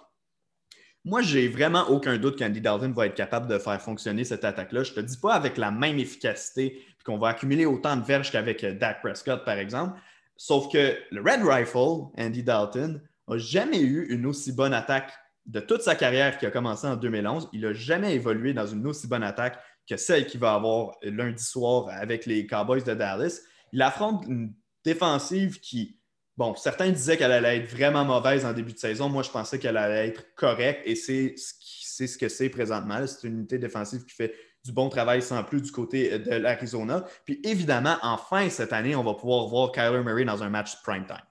Moi, 1.03 1.21
j'ai 1.21 1.49
vraiment 1.49 1.89
aucun 1.89 2.17
doute 2.17 2.39
qu'Andy 2.39 2.61
Dalton 2.61 2.93
va 2.93 3.07
être 3.07 3.15
capable 3.15 3.47
de 3.47 3.57
faire 3.57 3.81
fonctionner 3.81 4.23
cette 4.23 4.45
attaque-là. 4.45 4.83
Je 4.83 4.91
ne 4.91 4.95
te 4.95 5.01
dis 5.01 5.17
pas 5.17 5.33
avec 5.33 5.57
la 5.57 5.69
même 5.69 5.99
efficacité, 5.99 6.81
qu'on 7.03 7.17
va 7.17 7.29
accumuler 7.29 7.65
autant 7.65 7.97
de 7.97 8.05
verges 8.05 8.31
qu'avec 8.31 8.63
Dak 8.63 9.01
Prescott, 9.01 9.43
par 9.43 9.57
exemple. 9.57 9.99
Sauf 10.37 10.71
que 10.71 10.97
le 11.11 11.21
Red 11.21 11.43
Rifle, 11.43 12.11
Andy 12.17 12.43
Dalton, 12.43 13.01
n'a 13.27 13.37
jamais 13.37 13.81
eu 13.81 14.07
une 14.09 14.25
aussi 14.25 14.51
bonne 14.51 14.73
attaque 14.73 15.13
de 15.45 15.59
toute 15.59 15.81
sa 15.81 15.95
carrière 15.95 16.37
qui 16.37 16.45
a 16.45 16.51
commencé 16.51 16.87
en 16.87 16.95
2011. 16.95 17.49
Il 17.53 17.61
n'a 17.61 17.73
jamais 17.73 18.15
évolué 18.15 18.53
dans 18.53 18.67
une 18.67 18.85
aussi 18.87 19.07
bonne 19.07 19.23
attaque 19.23 19.59
que 19.89 19.97
celle 19.97 20.25
qu'il 20.25 20.39
va 20.39 20.53
avoir 20.53 20.95
lundi 21.01 21.43
soir 21.43 21.87
avec 21.89 22.25
les 22.25 22.47
Cowboys 22.47 22.83
de 22.83 22.93
Dallas. 22.93 23.41
Il 23.71 23.81
affronte 23.81 24.25
une 24.27 24.53
défensive 24.85 25.59
qui, 25.59 25.99
bon, 26.37 26.55
certains 26.55 26.89
disaient 26.89 27.17
qu'elle 27.17 27.31
allait 27.31 27.57
être 27.57 27.69
vraiment 27.69 28.05
mauvaise 28.05 28.45
en 28.45 28.53
début 28.53 28.73
de 28.73 28.79
saison. 28.79 29.09
Moi, 29.09 29.23
je 29.23 29.29
pensais 29.29 29.59
qu'elle 29.59 29.77
allait 29.77 30.07
être 30.07 30.33
correcte 30.35 30.81
et 30.85 30.95
c'est 30.95 31.35
ce, 31.37 32.07
ce 32.07 32.17
que 32.17 32.29
c'est 32.29 32.49
présentement. 32.49 33.05
C'est 33.05 33.27
une 33.27 33.39
unité 33.39 33.57
défensive 33.57 34.05
qui 34.05 34.15
fait 34.15 34.33
du 34.63 34.71
bon 34.71 34.87
travail 34.87 35.21
sans 35.21 35.43
plus 35.43 35.61
du 35.61 35.71
côté 35.71 36.13
euh, 36.13 36.19
de 36.19 36.31
l'Arizona. 36.35 37.03
Puis 37.25 37.39
évidemment, 37.43 37.97
enfin 38.01 38.49
cette 38.49 38.73
année, 38.73 38.95
on 38.95 39.03
va 39.03 39.13
pouvoir 39.13 39.47
voir 39.47 39.71
Kyler 39.71 40.03
Murray 40.03 40.25
dans 40.25 40.41
un 40.41 40.49
match 40.49 40.81
prime 40.83 41.05
time. 41.05 41.21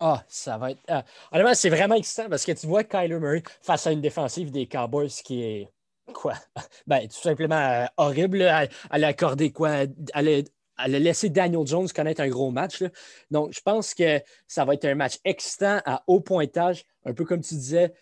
Ah, 0.00 0.22
ça 0.28 0.58
va 0.58 0.72
être. 0.72 0.82
Euh, 0.90 1.54
c'est 1.54 1.70
vraiment 1.70 1.94
excitant 1.94 2.28
parce 2.28 2.44
que 2.44 2.52
tu 2.52 2.66
vois 2.66 2.84
Kyler 2.84 3.18
Murray 3.18 3.42
face 3.62 3.86
à 3.86 3.92
une 3.92 4.00
défensive 4.00 4.50
des 4.50 4.66
Cowboys 4.66 5.08
qui 5.08 5.42
est. 5.42 5.68
Quoi? 6.12 6.34
Ben, 6.86 7.06
tout 7.08 7.20
simplement 7.20 7.54
euh, 7.54 7.86
horrible. 7.96 8.42
Elle, 8.42 9.04
a 9.04 9.06
accordé 9.06 9.52
quoi? 9.52 9.84
Elle 10.14 10.44
a, 10.76 10.88
laissé 10.88 11.30
Daniel 11.30 11.66
Jones 11.66 11.88
connaître 11.88 12.20
un 12.20 12.28
gros 12.28 12.50
match. 12.50 12.82
Donc, 13.30 13.52
je 13.52 13.60
pense 13.60 13.94
que 13.94 14.20
ça 14.48 14.64
va 14.64 14.74
être 14.74 14.84
un 14.84 14.96
match 14.96 15.18
excitant 15.24 15.80
à 15.86 16.02
haut 16.08 16.20
pointage. 16.20 16.84
Un 17.06 17.14
peu 17.14 17.24
comme 17.24 17.40
tu 17.40 17.54
disais, 17.54 17.94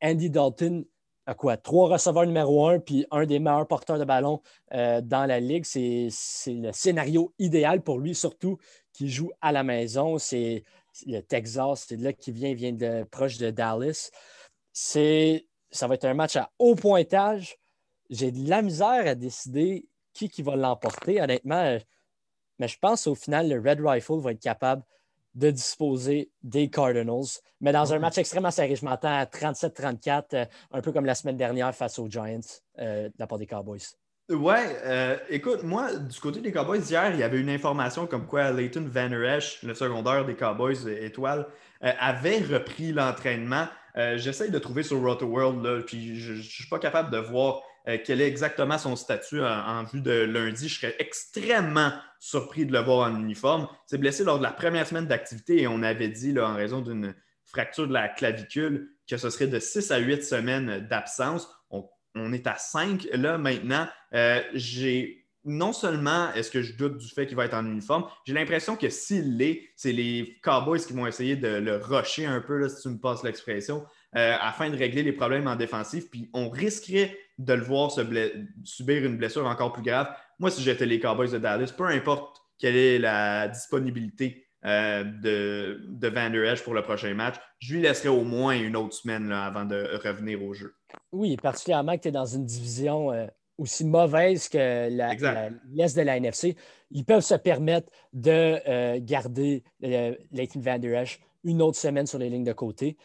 Andy 0.00 0.30
Dalton 0.30 0.84
à 1.30 1.34
quoi? 1.34 1.56
Trois 1.56 1.88
receveurs 1.88 2.26
numéro 2.26 2.66
un, 2.66 2.80
puis 2.80 3.06
un 3.12 3.24
des 3.24 3.38
meilleurs 3.38 3.68
porteurs 3.68 4.00
de 4.00 4.04
ballon 4.04 4.42
euh, 4.72 5.00
dans 5.00 5.26
la 5.26 5.38
ligue. 5.38 5.64
C'est 5.64 6.08
le 6.48 6.72
scénario 6.72 7.32
idéal 7.38 7.82
pour 7.82 8.00
lui, 8.00 8.16
surtout 8.16 8.58
qui 8.92 9.08
joue 9.08 9.30
à 9.40 9.52
la 9.52 9.62
maison. 9.62 10.18
C'est 10.18 10.64
le 11.06 11.20
Texas, 11.20 11.86
c'est 11.88 11.96
là 11.96 12.12
qu'il 12.12 12.34
vient, 12.34 12.52
vient 12.52 12.72
de 12.72 13.04
proche 13.04 13.38
de 13.38 13.50
Dallas. 13.50 14.10
Ça 14.72 15.86
va 15.86 15.94
être 15.94 16.04
un 16.04 16.14
match 16.14 16.34
à 16.34 16.50
haut 16.58 16.74
pointage. 16.74 17.58
J'ai 18.10 18.32
de 18.32 18.48
la 18.48 18.60
misère 18.60 19.06
à 19.06 19.14
décider 19.14 19.86
qui, 20.12 20.28
qui 20.28 20.42
va 20.42 20.56
l'emporter, 20.56 21.22
honnêtement. 21.22 21.78
Mais 22.58 22.66
je 22.66 22.78
pense 22.80 23.06
au 23.06 23.14
final, 23.14 23.48
le 23.48 23.60
Red 23.60 23.80
Rifle 23.80 24.18
va 24.18 24.32
être 24.32 24.42
capable 24.42 24.82
de 25.34 25.50
disposer 25.50 26.30
des 26.42 26.70
Cardinals. 26.70 27.40
Mais 27.60 27.72
dans 27.72 27.92
un 27.92 27.98
match 27.98 28.18
extrêmement 28.18 28.50
serré, 28.50 28.74
je 28.74 28.84
m'attends 28.84 29.16
à 29.16 29.24
37-34, 29.24 30.24
euh, 30.34 30.44
un 30.72 30.80
peu 30.80 30.92
comme 30.92 31.04
la 31.04 31.14
semaine 31.14 31.36
dernière 31.36 31.74
face 31.74 31.98
aux 31.98 32.08
Giants 32.08 32.40
euh, 32.78 33.08
de 33.08 33.14
la 33.18 33.26
part 33.26 33.38
des 33.38 33.46
Cowboys. 33.46 33.82
Ouais, 34.30 34.76
euh, 34.84 35.16
écoute, 35.28 35.64
moi, 35.64 35.94
du 35.96 36.18
côté 36.20 36.40
des 36.40 36.52
Cowboys, 36.52 36.80
hier, 36.80 37.10
il 37.12 37.18
y 37.18 37.22
avait 37.22 37.40
une 37.40 37.50
information 37.50 38.06
comme 38.06 38.26
quoi 38.26 38.50
Leighton 38.52 38.86
Van 38.88 39.10
Esch, 39.10 39.62
le 39.62 39.74
secondaire 39.74 40.24
des 40.24 40.36
Cowboys 40.36 40.88
étoile, 40.88 41.46
avait 41.80 42.40
repris 42.40 42.92
l'entraînement. 42.92 43.66
J'essaye 43.96 44.50
de 44.50 44.58
trouver 44.58 44.82
sur 44.82 45.02
Roto 45.02 45.26
World, 45.26 45.84
puis 45.86 46.20
je 46.20 46.34
ne 46.34 46.42
suis 46.42 46.68
pas 46.68 46.78
capable 46.78 47.10
de 47.10 47.16
voir 47.16 47.62
euh, 47.88 47.98
quel 48.04 48.20
est 48.20 48.26
exactement 48.26 48.78
son 48.78 48.96
statut 48.96 49.40
en, 49.42 49.84
vue 49.84 50.00
de 50.00 50.12
lundi. 50.12 50.68
Je 50.68 50.80
serais 50.80 50.96
extrêmement 50.98 51.92
surpris 52.18 52.66
de 52.66 52.72
le 52.72 52.80
voir 52.80 53.10
en 53.10 53.18
uniforme. 53.18 53.68
Il 53.70 53.90
s'est 53.90 53.98
blessé 53.98 54.24
lors 54.24 54.38
de 54.38 54.42
la 54.42 54.52
première 54.52 54.86
semaine 54.86 55.06
d'activité 55.06 55.62
et 55.62 55.66
on 55.66 55.82
avait 55.82 56.08
dit, 56.08 56.32
là, 56.32 56.48
en 56.48 56.54
raison 56.54 56.80
d'une 56.80 57.14
fracture 57.44 57.88
de 57.88 57.92
la 57.92 58.08
clavicule, 58.08 58.90
que 59.08 59.16
ce 59.16 59.30
serait 59.30 59.48
de 59.48 59.58
6 59.58 59.90
à 59.90 59.98
8 59.98 60.22
semaines 60.22 60.86
d'absence. 60.88 61.48
On, 62.16 62.32
est 62.32 62.48
à 62.48 62.56
5 62.56 63.06
là 63.12 63.38
maintenant. 63.38 63.86
Euh, 64.14 64.42
j'ai 64.54 65.20
non 65.44 65.72
seulement 65.72 66.32
est-ce 66.34 66.50
que 66.50 66.62
je 66.62 66.74
doute 66.76 66.98
du 66.98 67.08
fait 67.08 67.26
qu'il 67.26 67.36
va 67.36 67.46
être 67.46 67.54
en 67.54 67.64
uniforme, 67.64 68.04
j'ai 68.26 68.34
l'impression 68.34 68.76
que 68.76 68.90
s'il 68.90 69.38
l'est, 69.38 69.70
c'est 69.74 69.92
les 69.92 70.38
Cowboys 70.42 70.80
qui 70.80 70.92
vont 70.92 71.06
essayer 71.06 71.36
de 71.36 71.48
le 71.48 71.76
rusher 71.76 72.26
un 72.26 72.40
peu, 72.40 72.58
là, 72.58 72.68
si 72.68 72.82
tu 72.82 72.88
me 72.88 72.98
passes 72.98 73.22
l'expression, 73.22 73.84
euh, 74.16 74.36
afin 74.40 74.70
de 74.70 74.76
régler 74.76 75.02
les 75.02 75.12
problèmes 75.12 75.46
en 75.46 75.56
défensif. 75.56 76.10
Puis 76.10 76.28
on 76.34 76.50
risquerait 76.50 77.16
de 77.40 77.54
le 77.54 77.62
voir 77.62 77.90
subir 78.64 79.04
une 79.04 79.16
blessure 79.16 79.46
encore 79.46 79.72
plus 79.72 79.82
grave. 79.82 80.08
Moi, 80.38 80.50
si 80.50 80.62
j'étais 80.62 80.86
les 80.86 81.00
Cowboys 81.00 81.30
de 81.30 81.38
Dallas, 81.38 81.72
peu 81.76 81.86
importe 81.86 82.42
quelle 82.58 82.76
est 82.76 82.98
la 82.98 83.48
disponibilité 83.48 84.46
euh, 84.66 85.04
de, 85.04 85.80
de 85.88 86.08
Van 86.08 86.28
Der 86.28 86.44
Esch 86.52 86.62
pour 86.62 86.74
le 86.74 86.82
prochain 86.82 87.14
match, 87.14 87.36
je 87.60 87.74
lui 87.74 87.82
laisserai 87.82 88.10
au 88.10 88.24
moins 88.24 88.52
une 88.52 88.76
autre 88.76 88.94
semaine 88.94 89.32
avant 89.32 89.64
de 89.64 89.98
revenir 90.04 90.42
au 90.42 90.52
jeu. 90.52 90.74
Oui, 91.12 91.36
particulièrement 91.38 91.96
que 91.96 92.02
tu 92.02 92.08
es 92.08 92.12
dans 92.12 92.26
une 92.26 92.44
division 92.44 93.10
euh, 93.10 93.26
aussi 93.56 93.86
mauvaise 93.86 94.50
que 94.50 94.88
l'Est 94.90 95.96
de 95.96 96.02
la 96.02 96.16
NFC. 96.18 96.56
Ils 96.90 97.06
peuvent 97.06 97.22
se 97.22 97.34
permettre 97.34 97.90
de 98.12 98.58
euh, 98.68 98.98
garder 99.00 99.64
Leighton 99.80 100.60
Van 100.60 100.78
Der 100.78 101.02
Esch 101.02 101.20
une 101.42 101.62
autre 101.62 101.78
semaine 101.78 102.06
sur 102.06 102.18
les 102.18 102.28
lignes 102.28 102.44
de 102.44 102.52
côté. 102.52 102.98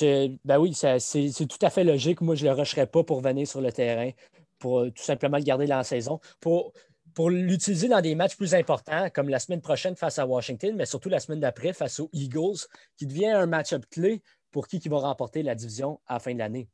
Ben 0.00 0.58
oui, 0.58 0.74
c'est 0.74 1.46
tout 1.46 1.58
à 1.66 1.70
fait 1.70 1.84
logique. 1.84 2.20
Moi, 2.20 2.34
je 2.34 2.44
ne 2.44 2.50
le 2.50 2.56
rusherais 2.56 2.86
pas 2.86 3.04
pour 3.04 3.20
venir 3.20 3.46
sur 3.46 3.60
le 3.60 3.72
terrain, 3.72 4.10
pour 4.58 4.84
tout 4.86 5.02
simplement 5.02 5.38
le 5.38 5.44
garder 5.44 5.66
dans 5.66 5.78
la 5.78 5.84
saison. 5.84 6.20
Pour, 6.40 6.72
pour 7.14 7.30
l'utiliser 7.30 7.88
dans 7.88 8.00
des 8.00 8.14
matchs 8.14 8.36
plus 8.36 8.54
importants, 8.54 9.08
comme 9.10 9.28
la 9.28 9.38
semaine 9.38 9.60
prochaine 9.60 9.96
face 9.96 10.18
à 10.18 10.26
Washington, 10.26 10.74
mais 10.76 10.86
surtout 10.86 11.08
la 11.08 11.20
semaine 11.20 11.40
d'après 11.40 11.72
face 11.72 12.00
aux 12.00 12.10
Eagles, 12.12 12.58
qui 12.96 13.06
devient 13.06 13.30
un 13.30 13.46
match-up 13.46 13.84
clé 13.90 14.22
pour 14.50 14.66
qui, 14.68 14.80
qui 14.80 14.88
va 14.88 14.98
remporter 14.98 15.42
la 15.42 15.54
division 15.54 16.00
à 16.06 16.14
la 16.14 16.20
fin 16.20 16.32
de 16.32 16.38
l'année. 16.38 16.68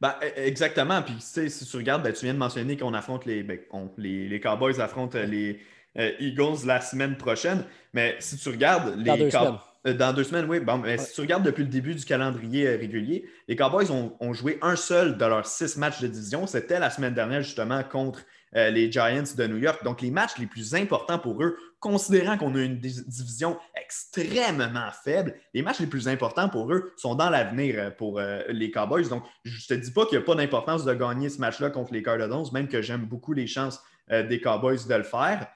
Ben, 0.00 0.14
e, 0.22 0.40
exactement. 0.40 1.02
Puis, 1.02 1.16
si 1.20 1.66
tu 1.66 1.76
regardes, 1.76 2.02
ben, 2.02 2.12
tu 2.12 2.24
viens 2.24 2.34
de 2.34 2.38
mentionner 2.38 2.76
qu'on 2.76 2.94
affronte 2.94 3.24
les, 3.26 3.42
ben, 3.42 3.58
les, 3.96 4.28
les, 4.28 4.40
Cowboys 4.40 4.80
affrontent 4.80 5.18
les 5.18 5.60
euh, 5.98 6.12
Eagles 6.20 6.66
la 6.66 6.80
semaine 6.80 7.16
prochaine. 7.16 7.64
Mais 7.92 8.16
si 8.18 8.36
tu 8.36 8.48
regardes, 8.50 8.96
les 8.96 9.30
Cowboys. 9.30 9.58
Euh, 9.86 9.94
dans 9.94 10.12
deux 10.12 10.24
semaines, 10.24 10.46
oui. 10.48 10.60
Bon, 10.60 10.78
mais 10.78 10.98
si 10.98 11.14
tu 11.14 11.20
regardes 11.20 11.44
depuis 11.44 11.62
le 11.62 11.68
début 11.68 11.94
du 11.94 12.04
calendrier 12.04 12.66
euh, 12.66 12.76
régulier, 12.76 13.28
les 13.48 13.56
Cowboys 13.56 13.90
ont, 13.90 14.32
joué 14.32 14.58
un 14.62 14.76
seul 14.76 15.16
de 15.16 15.24
leurs 15.24 15.46
six 15.46 15.76
matchs 15.76 16.00
de 16.00 16.08
division. 16.08 16.46
C'était 16.46 16.78
la 16.78 16.90
semaine 16.90 17.14
dernière, 17.14 17.42
justement, 17.42 17.82
contre 17.84 18.20
euh, 18.56 18.70
les 18.70 18.90
Giants 18.90 19.22
de 19.36 19.46
New 19.46 19.58
York. 19.58 19.84
Donc, 19.84 20.00
les 20.02 20.10
matchs 20.10 20.38
les 20.38 20.46
plus 20.46 20.74
importants 20.74 21.18
pour 21.18 21.42
eux, 21.42 21.56
considérant 21.78 22.36
qu'on 22.36 22.54
a 22.56 22.60
une 22.60 22.78
division 22.78 23.58
extrêmement 23.80 24.90
faible, 25.04 25.34
les 25.54 25.62
matchs 25.62 25.80
les 25.80 25.86
plus 25.86 26.08
importants 26.08 26.48
pour 26.48 26.72
eux 26.72 26.92
sont 26.96 27.14
dans 27.14 27.30
l'avenir 27.30 27.94
pour 27.96 28.20
les 28.48 28.70
Cowboys. 28.72 29.08
Donc, 29.08 29.24
je 29.44 29.72
ne 29.72 29.78
te 29.78 29.84
dis 29.84 29.92
pas 29.92 30.06
qu'il 30.06 30.18
n'y 30.18 30.24
a 30.24 30.26
pas 30.26 30.34
d'importance 30.34 30.84
de 30.84 30.94
gagner 30.94 31.28
ce 31.28 31.38
match-là 31.38 31.70
contre 31.70 31.92
les 31.92 32.02
Cardinals, 32.02 32.46
même 32.52 32.66
que 32.66 32.82
j'aime 32.82 33.04
beaucoup 33.04 33.34
les 33.34 33.46
chances 33.46 33.80
des 34.10 34.40
Cowboys 34.40 34.88
de 34.88 34.94
le 34.94 35.04
faire. 35.04 35.46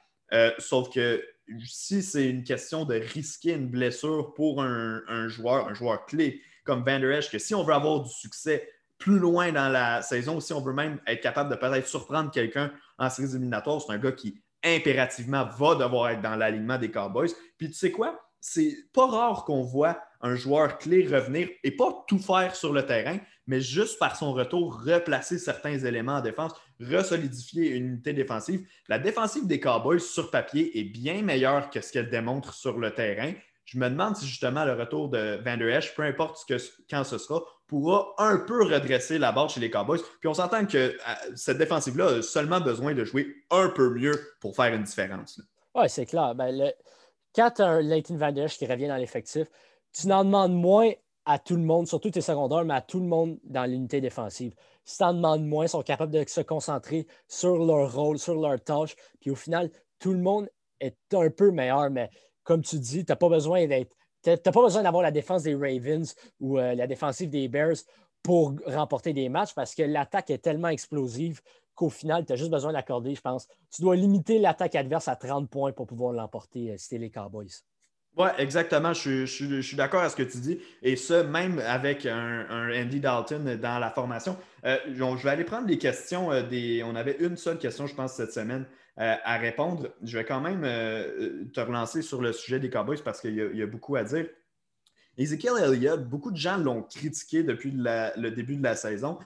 sauf 0.59 0.93
que 0.93 1.21
si 1.65 2.03
c'est 2.03 2.29
une 2.29 2.45
question 2.45 2.85
de 2.85 2.95
risquer 2.95 3.53
une 3.53 3.69
blessure 3.69 4.35
pour 4.35 4.63
un, 4.63 5.29
joueur, 5.29 5.69
un 5.69 5.75
joueur 5.75 6.07
clé 6.07 6.41
comme 6.65 6.85
Van 6.85 7.01
Der 7.01 7.21
que 7.31 7.39
si 7.39 7.55
on 7.55 7.65
veut 7.65 7.75
avoir 7.75 8.03
du 8.03 8.11
succès 8.11 8.69
plus 8.99 9.19
loin 9.19 9.51
dans 9.51 9.69
la 9.69 10.03
saison, 10.03 10.41
si 10.41 10.53
on 10.53 10.61
veut 10.61 10.75
même 10.75 11.01
être 11.07 11.23
capable 11.23 11.51
de 11.51 11.57
peut-être 11.57 11.87
surprendre 11.87 12.31
quelqu'un 12.31 12.71
en 12.99 13.09
séries 13.09 13.31
éliminatoires, 13.31 13.81
c'est 13.81 13.93
un 13.93 13.99
gars 13.99 14.13
qui 14.13 14.41
impérativement 14.63 15.45
va 15.59 15.75
devoir 15.75 16.11
être 16.11 16.23
dans 16.23 16.37
l'alignement 16.37 16.79
des 16.79 16.91
Cowboys. 16.91 17.31
Puis 17.57 17.69
tu 17.69 17.75
sais 17.75 17.91
quoi? 17.91 18.21
C'est 18.41 18.77
pas 18.93 19.07
rare 19.07 19.45
qu'on 19.45 19.63
voit 19.63 20.01
un 20.21 20.35
joueur 20.35 20.79
clé 20.79 21.07
revenir 21.07 21.49
et 21.65 21.71
pas 21.71 22.05
tout 22.07 22.19
faire 22.19 22.55
sur 22.55 22.73
le 22.73 22.85
terrain, 22.85 23.19
mais 23.47 23.61
juste 23.61 23.99
par 23.99 24.17
son 24.17 24.33
retour, 24.33 24.83
replacer 24.83 25.39
certains 25.39 25.79
éléments 25.79 26.17
en 26.17 26.21
défense, 26.21 26.53
resolidifier 26.81 27.71
une 27.71 27.87
unité 27.87 28.13
défensive. 28.13 28.67
La 28.89 28.99
défensive 28.99 29.47
des 29.47 29.61
Cowboys 29.61 30.01
sur 30.01 30.31
papier 30.31 30.79
est 30.79 30.85
bien 30.85 31.23
meilleure 31.23 31.71
que 31.71 31.81
ce 31.81 31.93
qu'elle 31.93 32.11
démontre 32.11 32.55
sur 32.55 32.79
le 32.79 32.95
terrain. 32.95 33.33
Je 33.65 33.79
me 33.79 33.89
demande 33.89 34.17
si 34.17 34.27
justement 34.27 34.65
le 34.65 34.73
retour 34.73 35.09
de 35.09 35.41
Van 35.45 35.57
Der 35.57 35.69
Esch, 35.69 35.95
peu 35.95 36.03
importe 36.03 36.45
quand 36.91 37.05
ce 37.05 37.19
sera, 37.19 37.43
pourra 37.69 38.15
un 38.19 38.39
peu 38.39 38.65
redresser 38.65 39.19
la 39.19 39.31
barre 39.31 39.49
chez 39.49 39.61
les 39.61 39.71
Cowboys. 39.71 40.01
Puis 40.19 40.29
on 40.29 40.35
s'entend 40.35 40.67
que 40.67 40.77
euh, 40.77 40.97
cette 41.37 41.59
défensive-là 41.59 42.17
a 42.17 42.23
seulement 42.23 42.61
besoin 42.61 42.95
de 42.95 43.05
jouer 43.05 43.33
un 43.51 43.69
peu 43.69 43.91
mieux 43.91 44.19
pour 44.41 44.57
faire 44.57 44.75
une 44.75 44.83
différence. 44.83 45.41
Oui, 45.77 45.85
c'est 45.89 46.07
clair. 46.07 46.35
Ben. 46.35 46.73
Quand 47.33 47.51
tu 47.53 47.63
as 47.63 47.69
un 47.69 47.81
Leighton 47.81 48.17
Van 48.17 48.33
Der 48.33 48.47
Esch 48.47 48.59
qui 48.59 48.67
revient 48.67 48.89
dans 48.89 48.97
l'effectif, 48.97 49.47
tu 49.93 50.09
n'en 50.09 50.25
demandes 50.25 50.55
moins 50.55 50.91
à 51.25 51.39
tout 51.39 51.55
le 51.55 51.63
monde, 51.63 51.87
surtout 51.87 52.11
tes 52.11 52.21
secondaires, 52.21 52.65
mais 52.65 52.75
à 52.75 52.81
tout 52.81 52.99
le 52.99 53.07
monde 53.07 53.39
dans 53.45 53.65
l'unité 53.65 54.01
défensive. 54.01 54.53
Si 54.85 54.99
tu 54.99 55.05
en 55.05 55.15
demandes 55.15 55.45
moins, 55.45 55.67
sont 55.67 55.83
capables 55.83 56.13
de 56.13 56.25
se 56.27 56.41
concentrer 56.41 57.07
sur 57.29 57.65
leur 57.65 57.95
rôle, 57.95 58.19
sur 58.19 58.35
leur 58.35 58.63
tâche. 58.63 58.97
Puis 59.21 59.31
au 59.31 59.35
final, 59.35 59.71
tout 59.99 60.13
le 60.13 60.21
monde 60.21 60.49
est 60.81 60.97
un 61.13 61.31
peu 61.31 61.51
meilleur, 61.51 61.91
mais 61.91 62.11
comme 62.43 62.63
tu 62.63 62.79
dis, 62.79 63.05
tu 63.05 63.13
n'as 63.13 63.17
pas 63.17 63.29
besoin 63.29 63.67
d'être. 63.67 63.95
pas 64.25 64.63
besoin 64.63 64.83
d'avoir 64.83 65.03
la 65.03 65.11
défense 65.11 65.43
des 65.43 65.55
Ravens 65.55 66.15
ou 66.41 66.59
euh, 66.59 66.75
la 66.75 66.87
défensive 66.87 67.31
des 67.31 67.49
Bears 67.49 67.77
pour 68.23 68.55
remporter 68.67 69.13
des 69.13 69.29
matchs 69.29 69.55
parce 69.55 69.75
que 69.75 69.83
l'attaque 69.83 70.31
est 70.31 70.39
tellement 70.39 70.69
explosive 70.69 71.41
qu'au 71.75 71.89
final, 71.91 72.27
tu 72.27 72.33
as 72.33 72.37
juste 72.37 72.51
besoin 72.51 72.73
d'accorder, 72.73 73.15
je 73.15 73.21
pense. 73.21 73.47
Tu 73.71 73.83
dois 73.83 73.97
limiter 73.97 74.39
l'attaque 74.39 74.75
adverse 74.75 75.09
à 75.09 75.17
30 75.17 75.49
points 75.49 75.73
pour 75.73 75.87
pouvoir 75.87 76.13
l'emporter 76.13 76.73
euh, 76.73 76.77
si 76.77 76.89
tu 76.89 76.99
les 76.99 77.11
Cowboys. 77.11 77.63
Oui, 78.17 78.29
exactement. 78.39 78.93
Je, 78.93 79.25
suis 79.25 79.77
d'accord 79.77 80.03
à 80.03 80.11
ce 80.11 80.17
que 80.17 80.23
tu 80.23 80.39
dis. 80.39 80.61
Et 80.83 80.97
ça, 80.97 81.23
même 81.23 81.59
avec 81.61 82.07
un, 82.07 82.71
Andy 82.75 83.01
Dalton 83.01 83.57
dans 83.57 83.79
la 83.79 83.91
formation. 83.91 84.37
Euh, 84.65 84.77
je 84.93 85.23
vais 85.23 85.31
aller 85.31 85.45
prendre 85.45 85.69
les 85.69 85.79
questions. 85.79 86.33
Euh. 86.33 86.43
On 86.85 86.97
avait 86.97 87.17
une 87.21 87.37
seule 87.37 87.59
question, 87.59 87.87
je 87.87 87.95
pense, 87.95 88.15
cette 88.15 88.33
semaine 88.33 88.67
euh, 88.99 89.15
à 89.25 89.39
répondre. 89.39 89.89
Je 90.03 90.19
vais 90.19 90.25
quand 90.25 90.41
même 90.41 90.63
te 91.53 91.61
relancer 91.61 92.03
sur 92.03 92.21
le 92.21 92.33
sujet 92.33 92.59
des 92.59 92.69
Cowboys 92.69 93.01
parce 93.03 93.21
qu'il 93.21 93.35
y, 93.35 93.63
a 93.63 93.67
beaucoup 93.67 93.97
à 93.97 94.03
dire. 94.03 94.27
Ezekiel 95.17 95.55
Elliott, 95.63 96.09
beaucoup 96.09 96.31
de 96.31 96.37
gens 96.37 96.57
l'ont 96.57 96.83
critiqué 96.83 97.43
depuis 97.43 97.73
le 97.75 98.29
début 98.31 98.57
de 98.57 98.63
la 98.63 98.75
saison. 98.75 99.19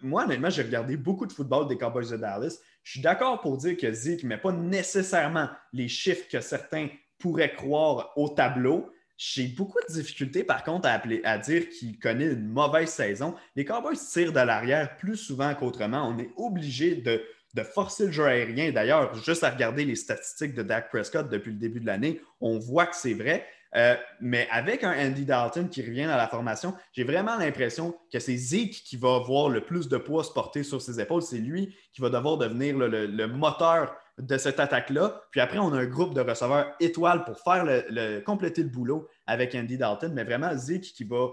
moi, 0.00 0.24
honnêtement, 0.24 0.50
j'ai 0.50 0.62
regardé 0.62 0.96
beaucoup 0.96 1.26
de 1.26 1.32
football 1.32 1.68
des 1.68 1.76
Cowboys 1.76 2.10
de 2.10 2.16
Dallas. 2.16 2.58
Je 2.82 2.92
suis 2.92 3.00
d'accord 3.00 3.40
pour 3.40 3.58
dire 3.58 3.76
que 3.76 3.92
Zeke 3.92 4.24
met 4.24 4.38
pas 4.38 4.52
nécessairement 4.52 5.48
les 5.72 5.88
chiffres 5.88 6.28
que 6.30 6.40
certains 6.40 6.88
pourrait 7.24 7.54
croire 7.54 8.12
au 8.16 8.28
tableau. 8.28 8.92
J'ai 9.16 9.46
beaucoup 9.46 9.78
de 9.88 9.94
difficultés, 9.94 10.44
par 10.44 10.62
contre, 10.62 10.86
à, 10.86 11.38
dire 11.38 11.70
qu'il 11.70 11.98
connaît 11.98 12.26
une 12.26 12.48
mauvaise 12.48 12.90
saison. 12.90 13.34
Les 13.56 13.64
Cowboys 13.64 13.96
tirent 13.96 14.34
de 14.34 14.40
l'arrière 14.40 14.98
plus 14.98 15.16
souvent 15.16 15.54
qu'autrement. 15.54 16.06
On 16.06 16.18
est 16.18 16.28
obligé 16.36 16.96
de, 16.96 17.22
forcer 17.62 18.06
le 18.06 18.12
jeu 18.12 18.26
aérien. 18.26 18.72
D'ailleurs, 18.72 19.14
juste 19.24 19.42
à 19.42 19.48
regarder 19.48 19.86
les 19.86 19.96
statistiques 19.96 20.52
de 20.52 20.62
Dak 20.62 20.90
Prescott 20.90 21.30
depuis 21.30 21.52
le 21.52 21.56
début 21.56 21.80
de 21.80 21.86
l'année, 21.86 22.20
on 22.42 22.58
voit 22.58 22.84
que 22.84 22.96
c'est 22.96 23.14
vrai. 23.14 23.46
Euh, 23.74 23.96
mais 24.20 24.46
avec 24.50 24.84
un 24.84 24.92
Andy 24.92 25.24
Dalton 25.24 25.70
qui 25.70 25.80
revient 25.80 26.02
à 26.02 26.18
la 26.18 26.28
formation, 26.28 26.74
j'ai 26.92 27.04
vraiment 27.04 27.38
l'impression 27.38 27.96
que 28.12 28.18
c'est 28.18 28.36
Zeke 28.36 28.82
qui 28.84 28.98
va 28.98 29.14
avoir 29.14 29.48
le 29.48 29.62
plus 29.62 29.88
de 29.88 29.96
poids 29.96 30.24
se 30.24 30.32
porter 30.32 30.62
sur 30.62 30.82
ses 30.82 31.00
épaules. 31.00 31.22
C'est 31.22 31.38
lui 31.38 31.74
qui 31.94 32.02
va 32.02 32.10
devoir 32.10 32.36
devenir 32.36 32.76
le 32.76 33.26
moteur 33.28 33.96
de 34.18 34.38
cette 34.38 34.60
attaque-là. 34.60 35.22
Puis 35.30 35.40
après, 35.40 35.58
on 35.58 35.72
a 35.72 35.78
un 35.78 35.86
groupe 35.86 36.14
de 36.14 36.20
receveurs 36.20 36.74
étoiles 36.80 37.24
pour 37.24 37.38
faire 37.40 37.64
le, 37.64 38.20
compléter 38.20 38.62
le 38.62 38.68
boulot 38.68 39.08
avec 39.26 39.54
Andy 39.54 39.76
Dalton. 39.76 40.12
Mais 40.12 40.24
vraiment, 40.24 40.56
Zeke 40.56 40.82
qui 40.82 41.04
va, 41.04 41.28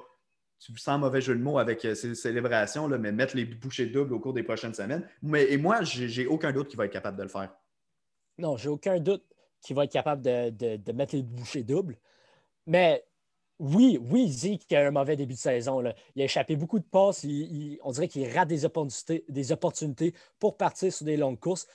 sans 0.77 0.97
mauvais 0.97 1.21
jeu 1.21 1.35
de 1.35 1.41
mots 1.41 1.59
avec 1.59 1.85
euh, 1.85 1.95
ses 1.95 2.15
célébrations, 2.15 2.87
là, 2.87 2.97
mais 2.97 3.11
mettre 3.11 3.35
les 3.35 3.45
bouchées 3.45 3.85
doubles 3.85 4.13
au 4.13 4.19
cours 4.19 4.33
des 4.33 4.43
prochaines 4.43 4.73
semaines. 4.73 5.07
Mais, 5.21 5.51
et 5.51 5.57
moi, 5.57 5.83
j'ai 5.83 6.25
aucun 6.25 6.51
doute 6.51 6.69
qu'il 6.69 6.77
va 6.77 6.85
être 6.85 6.93
capable 6.93 7.17
de 7.17 7.23
le 7.23 7.29
faire. 7.29 7.53
Non, 8.37 8.57
j'ai 8.57 8.69
aucun 8.69 8.99
doute 8.99 9.23
qu'il 9.61 9.75
va 9.75 9.83
être 9.83 9.91
capable 9.91 10.23
de, 10.23 10.91
mettre 10.91 11.15
les 11.15 11.21
bouchées 11.21 11.63
doubles. 11.63 11.97
Mais 12.65 13.03
oui, 13.59 13.99
oui, 14.01 14.31
Zeke 14.31 14.73
a 14.73 14.87
un 14.87 14.91
mauvais 14.91 15.15
début 15.15 15.35
de 15.35 15.39
saison. 15.39 15.83
Il 16.15 16.21
a 16.21 16.25
échappé 16.25 16.55
beaucoup 16.55 16.79
de 16.79 16.85
passes. 16.85 17.23
on 17.83 17.91
dirait 17.91 18.07
qu'il 18.07 18.27
rate 18.31 18.47
des 18.47 19.51
opportunités 19.51 20.15
pour 20.39 20.57
partir 20.57 20.91
sur 20.91 21.05
des 21.05 21.17
longues 21.17 21.39
courses 21.39 21.67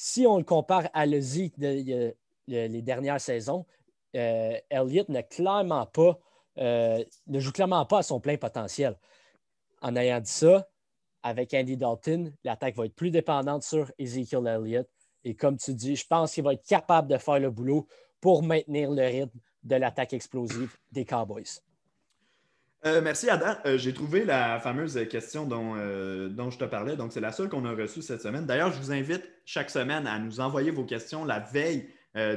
si 0.00 0.28
on 0.28 0.38
le 0.38 0.44
compare 0.44 0.88
à 0.94 1.06
le 1.06 1.20
Zeke 1.20 1.58
de, 1.58 2.14
les 2.46 2.82
dernières 2.82 3.20
saisons, 3.20 3.66
euh, 4.14 4.56
Elliott 4.70 5.08
clairement 5.28 5.86
pas, 5.86 6.20
euh, 6.58 7.02
ne 7.26 7.40
joue 7.40 7.50
clairement 7.50 7.84
pas 7.84 7.98
à 7.98 8.02
son 8.04 8.20
plein 8.20 8.36
potentiel. 8.36 8.96
En 9.82 9.96
ayant 9.96 10.20
dit 10.20 10.30
ça, 10.30 10.68
avec 11.24 11.52
Andy 11.52 11.76
Dalton, 11.76 12.32
l'attaque 12.44 12.76
va 12.76 12.86
être 12.86 12.94
plus 12.94 13.10
dépendante 13.10 13.64
sur 13.64 13.90
Ezekiel 13.98 14.46
Elliott. 14.46 14.88
Et 15.24 15.34
comme 15.34 15.56
tu 15.56 15.74
dis, 15.74 15.96
je 15.96 16.06
pense 16.06 16.32
qu'il 16.32 16.44
va 16.44 16.52
être 16.52 16.64
capable 16.64 17.08
de 17.08 17.18
faire 17.18 17.40
le 17.40 17.50
boulot 17.50 17.88
pour 18.20 18.44
maintenir 18.44 18.92
le 18.92 19.02
rythme 19.04 19.40
de 19.64 19.74
l'attaque 19.74 20.12
explosive 20.12 20.76
des 20.92 21.04
Cowboys. 21.04 21.60
Euh, 22.86 23.00
merci 23.02 23.28
Adam. 23.28 23.56
Euh, 23.66 23.76
j'ai 23.76 23.92
trouvé 23.92 24.24
la 24.24 24.60
fameuse 24.60 25.08
question 25.08 25.46
dont, 25.46 25.74
euh, 25.76 26.28
dont 26.28 26.50
je 26.50 26.58
te 26.58 26.64
parlais. 26.64 26.96
Donc, 26.96 27.12
c'est 27.12 27.20
la 27.20 27.32
seule 27.32 27.48
qu'on 27.48 27.64
a 27.64 27.72
reçue 27.72 28.02
cette 28.02 28.22
semaine. 28.22 28.46
D'ailleurs, 28.46 28.72
je 28.72 28.78
vous 28.78 28.92
invite 28.92 29.28
chaque 29.44 29.70
semaine 29.70 30.06
à 30.06 30.18
nous 30.20 30.38
envoyer 30.38 30.70
vos 30.70 30.84
questions 30.84 31.24
la 31.24 31.40
veille 31.40 31.88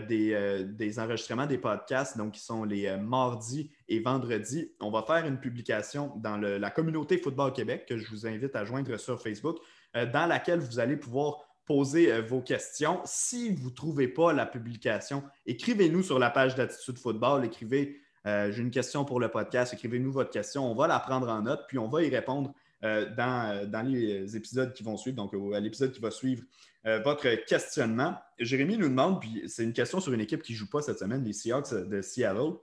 des, 0.07 0.63
des, 0.67 0.99
enregistrements 0.99 1.47
des 1.47 1.57
podcasts, 1.57 2.15
donc 2.15 2.33
qui 2.33 2.41
sont 2.41 2.63
les 2.63 2.95
mardis 2.97 3.71
et 3.87 3.99
vendredis. 3.99 4.73
On 4.79 4.91
va 4.91 5.01
faire 5.01 5.25
une 5.25 5.39
publication 5.39 6.13
dans 6.17 6.37
la 6.37 6.69
communauté 6.69 7.17
Football 7.17 7.51
Québec 7.51 7.87
que 7.87 7.97
je 7.97 8.07
vous 8.11 8.27
invite 8.27 8.55
à 8.55 8.63
joindre 8.63 8.99
sur 8.99 9.19
Facebook, 9.19 9.57
dans 9.95 10.27
laquelle 10.27 10.59
vous 10.59 10.77
allez 10.77 10.97
pouvoir 10.97 11.37
poser 11.65 12.21
vos 12.21 12.41
questions. 12.41 12.99
Si 13.05 13.55
vous 13.55 13.69
ne 13.69 13.73
trouvez 13.73 14.07
pas 14.07 14.33
la 14.33 14.45
publication, 14.45 15.23
écrivez-nous 15.47 16.03
sur 16.03 16.19
la 16.19 16.29
page 16.29 16.53
d'Attitude 16.53 16.99
Football, 16.99 17.45
écrivez 17.45 18.00
j'ai 18.25 18.61
une 18.61 18.71
question 18.71 19.05
pour 19.05 19.19
le 19.19 19.29
podcast, 19.29 19.73
écrivez-nous 19.73 20.11
votre 20.11 20.29
question, 20.29 20.69
on 20.69 20.75
va 20.75 20.87
la 20.87 20.99
prendre 20.99 21.29
en 21.29 21.41
note, 21.41 21.61
puis 21.67 21.77
on 21.77 21.87
va 21.87 22.03
y 22.03 22.09
répondre 22.09 22.53
euh, 22.83 23.05
euh, 23.19 23.65
dans, 23.65 23.87
les 23.87 24.35
épisodes 24.35 24.73
qui 24.73 24.81
vont 24.81 24.97
suivre, 24.97 25.15
donc 25.15 25.33
à 25.53 25.59
l'épisode 25.59 25.91
qui 25.91 25.99
va 25.99 26.09
suivre 26.09 26.43
euh, 26.87 26.99
votre 26.99 27.45
questionnement. 27.45 28.15
Jérémy 28.39 28.75
nous 28.77 28.89
demande, 28.89 29.21
puis 29.21 29.43
c'est 29.47 29.63
une 29.63 29.73
question 29.73 29.99
sur 29.99 30.13
une 30.13 30.21
équipe 30.21 30.41
qui 30.41 30.53
ne 30.53 30.57
joue 30.57 30.69
pas 30.69 30.81
cette 30.81 30.97
semaine, 30.97 31.23
les 31.23 31.33
Seahawks 31.33 31.73
de 31.73 32.01
Seattle. 32.01 32.53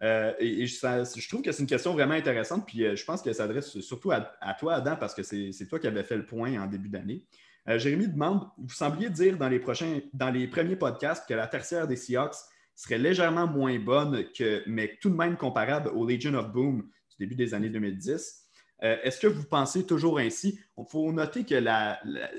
et, 0.00 0.66
je, 0.66 1.28
trouve 1.28 1.42
que 1.42 1.50
c'est 1.50 1.62
une 1.62 1.68
question 1.68 1.92
vraiment 1.92 2.14
intéressante, 2.14 2.66
puis 2.66 2.96
je 2.96 3.04
pense 3.04 3.20
qu'elle 3.20 3.34
s'adresse 3.34 3.80
surtout 3.80 4.12
à, 4.12 4.54
toi, 4.60 4.74
Adam, 4.74 4.96
parce 4.96 5.14
que 5.14 5.24
c'est 5.24 5.66
toi 5.68 5.80
qui 5.80 5.88
avais 5.88 6.04
fait 6.04 6.16
le 6.16 6.26
point 6.26 6.56
en 6.60 6.66
début 6.66 6.88
d'année. 6.88 7.24
Jérémy 7.66 8.06
demande 8.08 8.46
Vous 8.58 8.74
sembliez 8.74 9.10
dire 9.10 9.38
dans 9.38 9.48
les, 9.48 9.58
prochains, 9.58 10.00
dans 10.12 10.30
les 10.30 10.46
premiers 10.46 10.76
podcasts 10.76 11.26
que 11.26 11.34
la 11.34 11.48
tertiaire 11.48 11.88
des 11.88 11.96
Seahawks 11.96 12.36
serait 12.74 12.98
légèrement 12.98 13.46
moins 13.46 13.78
bonne, 13.78 14.24
que, 14.36 14.62
mais 14.66 14.98
tout 15.00 15.10
de 15.10 15.16
même 15.16 15.36
comparable 15.36 15.90
au 15.90 16.06
Legion 16.06 16.34
of 16.34 16.52
Boom 16.52 16.88
du 17.10 17.16
début 17.18 17.34
des 17.34 17.54
années 17.54 17.68
2010. 17.68 18.44
Euh, 18.82 18.96
est-ce 19.02 19.20
que 19.20 19.26
vous 19.26 19.44
pensez 19.44 19.86
toujours 19.86 20.18
ainsi? 20.18 20.60
Il 20.76 20.84
faut 20.88 21.10
noter 21.12 21.44
que 21.44 21.54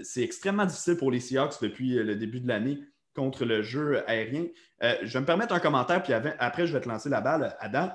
c'est 0.04 0.22
extrêmement 0.22 0.66
difficile 0.66 0.98
pour 0.98 1.12
les 1.12 1.20
Seahawks 1.20 1.62
depuis 1.62 1.98
euh, 1.98 2.04
le 2.04 2.16
début 2.16 2.40
de 2.40 2.48
l'année 2.48 2.80
contre 3.16 3.46
le 3.46 3.62
jeu 3.62 4.04
aérien. 4.10 4.46
Euh, 4.84 4.96
je 5.04 5.14
vais 5.14 5.22
me 5.22 5.26
permettre 5.26 5.54
un 5.54 5.60
commentaire, 5.60 6.04
puis 6.04 6.14
après, 6.14 6.68
je 6.68 6.74
vais 6.74 6.82
te 6.82 6.90
lancer 6.90 7.10
la 7.10 7.22
balle. 7.22 7.56
Adam, 7.60 7.92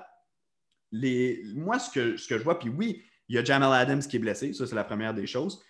moi, 0.93 1.79
ce 1.79 1.91
que, 1.91 2.17
je 2.17 2.43
vois, 2.43 2.59
puis 2.59 2.71
oui, 2.71 3.05
il 3.29 3.37
y 3.37 3.39
a 3.39 3.45
Jamal 3.45 3.73
Adams 3.73 4.01
qui 4.01 4.17
est 4.17 4.21
blessé, 4.21 4.53
ça, 4.53 4.67
c'est 4.67 4.75
la 4.75 4.85
première 4.85 5.15
des 5.15 5.27
choses. 5.27 5.63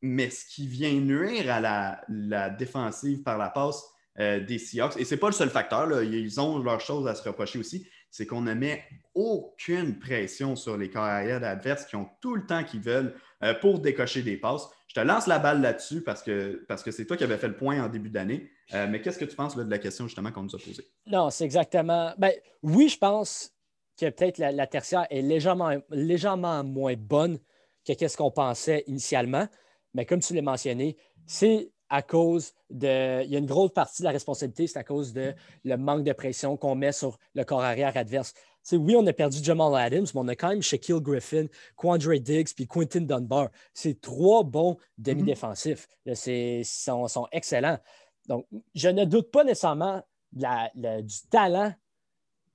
mais 0.00 0.30
ce 0.30 0.46
qui 0.46 0.66
vient 0.66 0.92
nuire 0.92 1.52
à 1.52 1.60
la, 1.60 2.50
défensive 2.50 3.22
par 3.22 3.36
la 3.36 3.50
passe 3.50 3.84
des 4.18 4.58
Seahawks, 4.58 4.96
et 4.96 5.04
ce 5.04 5.14
n'est 5.14 5.20
pas 5.20 5.28
le 5.28 5.32
seul 5.32 5.48
facteur, 5.48 6.02
ils 6.02 6.40
ont 6.40 6.58
leurs 6.58 6.80
choses 6.80 7.06
à 7.06 7.14
se 7.14 7.22
reprocher 7.28 7.58
aussi, 7.58 7.86
c'est 8.10 8.26
qu'on 8.26 8.40
ne 8.40 8.54
met 8.54 8.84
aucune 9.14 9.98
pression 9.98 10.56
sur 10.56 10.76
les 10.76 10.90
carrières 10.90 11.44
adverses 11.44 11.84
qui 11.86 11.96
ont 11.96 12.08
tout 12.20 12.34
le 12.34 12.46
temps 12.46 12.64
qu'ils 12.64 12.80
veulent 12.80 13.14
euh, 13.42 13.54
pour 13.54 13.80
décocher 13.80 14.22
des 14.22 14.36
passes. 14.36 14.68
Je 14.88 14.94
te 14.94 15.00
lance 15.00 15.26
la 15.26 15.38
balle 15.38 15.60
là-dessus 15.60 16.02
parce 16.02 16.22
que 16.22 16.64
parce 16.66 16.82
que 16.82 16.90
c'est 16.90 17.04
toi 17.04 17.16
qui 17.16 17.24
avais 17.24 17.36
fait 17.36 17.48
le 17.48 17.56
point 17.56 17.82
en 17.82 17.88
début 17.88 18.10
d'année. 18.10 18.50
Euh, 18.74 18.86
mais 18.88 19.00
qu'est-ce 19.00 19.18
que 19.18 19.24
tu 19.24 19.36
penses 19.36 19.56
de 19.56 19.68
la 19.68 19.78
question 19.78 20.06
justement 20.06 20.32
qu'on 20.32 20.42
nous 20.42 20.54
a 20.54 20.58
posée? 20.58 20.84
Non, 21.06 21.30
c'est 21.30 21.44
exactement. 21.44 22.12
Ben, 22.18 22.32
oui, 22.62 22.88
je 22.88 22.98
pense 22.98 23.52
que 23.98 24.08
peut-être 24.10 24.38
la, 24.38 24.66
tertiaire 24.66 25.06
est 25.10 25.22
légèrement, 25.22 25.76
légèrement 25.90 26.64
moins 26.64 26.94
bonne 26.96 27.38
que 27.86 28.08
ce 28.08 28.16
qu'on 28.16 28.30
pensait 28.30 28.84
initialement. 28.86 29.48
Mais 29.94 30.04
comme 30.04 30.20
tu 30.20 30.34
l'as 30.34 30.42
mentionné, 30.42 30.96
c'est 31.26 31.70
à 31.88 32.02
cause 32.02 32.52
de. 32.70 33.22
Il 33.24 33.30
y 33.30 33.36
a 33.36 33.38
une 33.38 33.46
grosse 33.46 33.72
partie 33.72 34.02
de 34.02 34.04
la 34.04 34.12
responsabilité, 34.12 34.66
c'est 34.66 34.78
à 34.78 34.84
cause 34.84 35.12
de 35.12 35.34
le 35.64 35.76
manque 35.76 36.04
de 36.04 36.12
pression 36.12 36.56
qu'on 36.56 36.74
met 36.74 36.92
sur 36.92 37.18
le 37.34 37.44
corps 37.44 37.62
arrière 37.62 37.96
adverse. 37.96 38.34
oui, 38.72 38.94
on 38.96 39.06
a 39.06 39.12
perdu 39.12 39.38
Jamal 39.42 39.74
Adams, 39.74 40.06
mais 40.14 40.20
on 40.20 40.28
a 40.28 40.36
quand 40.36 40.48
même 40.48 40.62
Shaquille 40.62 41.00
Griffin, 41.00 41.46
Quandre 41.76 42.18
Diggs 42.18 42.54
puis 42.54 42.66
Quentin 42.66 43.00
Dunbar. 43.02 43.48
C'est 43.72 44.00
trois 44.00 44.44
bons 44.44 44.76
demi-défensifs. 44.98 45.88
Ils 46.06 46.64
sont, 46.64 47.28
excellents. 47.32 47.78
Donc, 48.26 48.46
je 48.74 48.88
ne 48.88 49.04
doute 49.04 49.30
pas 49.30 49.44
nécessairement 49.44 50.02
du 50.32 51.20
talent 51.30 51.72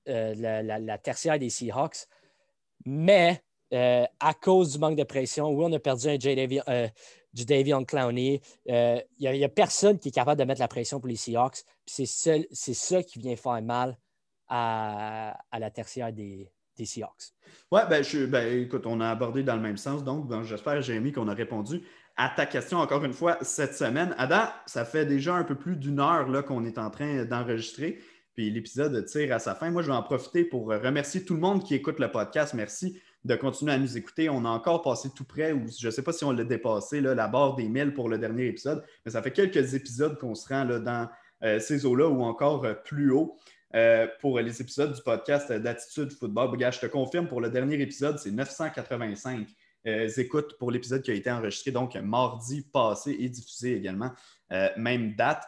euh, 0.09 0.35
la, 0.35 0.79
la, 0.79 0.97
tertiaire 0.97 1.39
des 1.39 1.49
Seahawks, 1.49 2.07
mais 2.85 3.41
euh, 3.73 4.05
à 4.19 4.33
cause 4.33 4.73
du 4.73 4.79
manque 4.79 4.97
de 4.97 5.03
pression, 5.03 5.49
oui, 5.49 5.65
on 5.67 5.73
a 5.73 5.79
perdu 5.79 6.07
un 6.07 6.19
J. 6.19 6.61
Euh, 6.67 6.87
du 7.33 7.45
Davion 7.45 7.83
Clowney. 7.83 8.41
Il 8.65 8.73
euh, 8.73 8.99
n'y 9.19 9.43
a, 9.43 9.49
personne 9.49 9.97
qui 9.97 10.09
est 10.09 10.11
capable 10.11 10.39
de 10.39 10.45
mettre 10.45 10.59
la 10.59 10.67
pression 10.67 10.99
pour 10.99 11.09
les 11.09 11.15
Seahawks. 11.15 11.63
C'est 11.85 12.05
ça 12.05 13.03
qui 13.03 13.19
vient 13.19 13.35
faire 13.35 13.61
mal 13.61 13.97
à, 14.47 15.35
la 15.57 15.71
tertiaire 15.71 16.13
des, 16.13 16.51
Seahawks. 16.77 17.33
Oui, 17.71 17.81
ben, 17.89 18.03
ben, 18.29 18.61
écoute, 18.61 18.85
on 18.85 19.01
a 19.01 19.09
abordé 19.09 19.41
dans 19.41 19.55
le 19.55 19.61
même 19.61 19.77
sens. 19.77 20.03
Donc, 20.03 20.31
j'espère, 20.43 20.79
Jérémy, 20.81 21.11
qu'on 21.11 21.27
a 21.27 21.33
répondu 21.33 21.81
à 22.15 22.29
ta 22.29 22.45
question 22.45 22.77
encore 22.77 23.03
une 23.03 23.13
fois 23.13 23.39
cette 23.41 23.73
semaine. 23.73 24.13
Adam, 24.19 24.43
ça 24.67 24.85
fait 24.85 25.07
déjà 25.07 25.33
un 25.33 25.43
peu 25.43 25.55
plus 25.55 25.75
d'une 25.75 25.99
heure 25.99 26.27
qu'on 26.45 26.63
est 26.65 26.77
en 26.77 26.91
train 26.91 27.25
d'enregistrer. 27.25 27.99
Puis 28.35 28.51
l'épisode 28.51 29.05
tire 29.05 29.33
à 29.33 29.39
sa 29.39 29.55
fin. 29.55 29.71
Moi, 29.71 29.81
je 29.81 29.87
vais 29.87 29.97
en 29.97 30.03
profiter 30.03 30.43
pour 30.43 30.67
remercier 30.67 31.25
tout 31.25 31.33
le 31.33 31.39
monde 31.39 31.63
qui 31.63 31.73
écoute 31.73 31.99
le 31.99 32.11
podcast. 32.11 32.53
Merci 32.53 32.99
de 33.25 33.35
continuer 33.35 33.73
à 33.73 33.77
nous 33.77 33.97
écouter. 33.97 34.29
On 34.29 34.45
a 34.45 34.49
encore 34.49 34.81
passé 34.81 35.09
tout 35.15 35.23
près, 35.23 35.53
ou 35.53 35.65
je 35.67 35.87
ne 35.87 35.91
sais 35.91 36.01
pas 36.01 36.11
si 36.11 36.23
on 36.23 36.31
l'a 36.31 36.43
dépassé, 36.43 37.01
là, 37.01 37.15
la 37.15 37.27
barre 37.27 37.55
des 37.55 37.69
1000 37.69 37.93
pour 37.93 38.09
le 38.09 38.17
dernier 38.17 38.47
épisode, 38.47 38.83
mais 39.05 39.11
ça 39.11 39.21
fait 39.21 39.31
quelques 39.31 39.73
épisodes 39.73 40.17
qu'on 40.19 40.35
se 40.35 40.47
rend 40.47 40.63
là, 40.65 40.79
dans 40.79 41.09
euh, 41.43 41.59
ces 41.59 41.85
eaux-là 41.85 42.07
ou 42.07 42.23
encore 42.23 42.65
euh, 42.65 42.73
plus 42.73 43.11
haut. 43.11 43.37
Euh, 43.75 44.05
pour 44.19 44.39
les 44.39 44.61
épisodes 44.61 44.93
du 44.93 45.01
podcast 45.01 45.51
d'Attitude 45.51 46.11
Football. 46.11 46.55
je 46.59 46.79
te 46.79 46.85
confirme, 46.85 47.27
pour 47.27 47.41
le 47.41 47.49
dernier 47.49 47.81
épisode, 47.81 48.19
c'est 48.19 48.29
985 48.29 49.47
écoutes 49.83 50.59
pour 50.59 50.69
l'épisode 50.69 51.01
qui 51.01 51.09
a 51.09 51.15
été 51.15 51.31
enregistré, 51.31 51.71
donc 51.71 51.95
mardi 51.95 52.61
passé 52.71 53.17
et 53.19 53.29
diffusé 53.29 53.75
également, 53.75 54.11
même 54.77 55.15
date. 55.15 55.43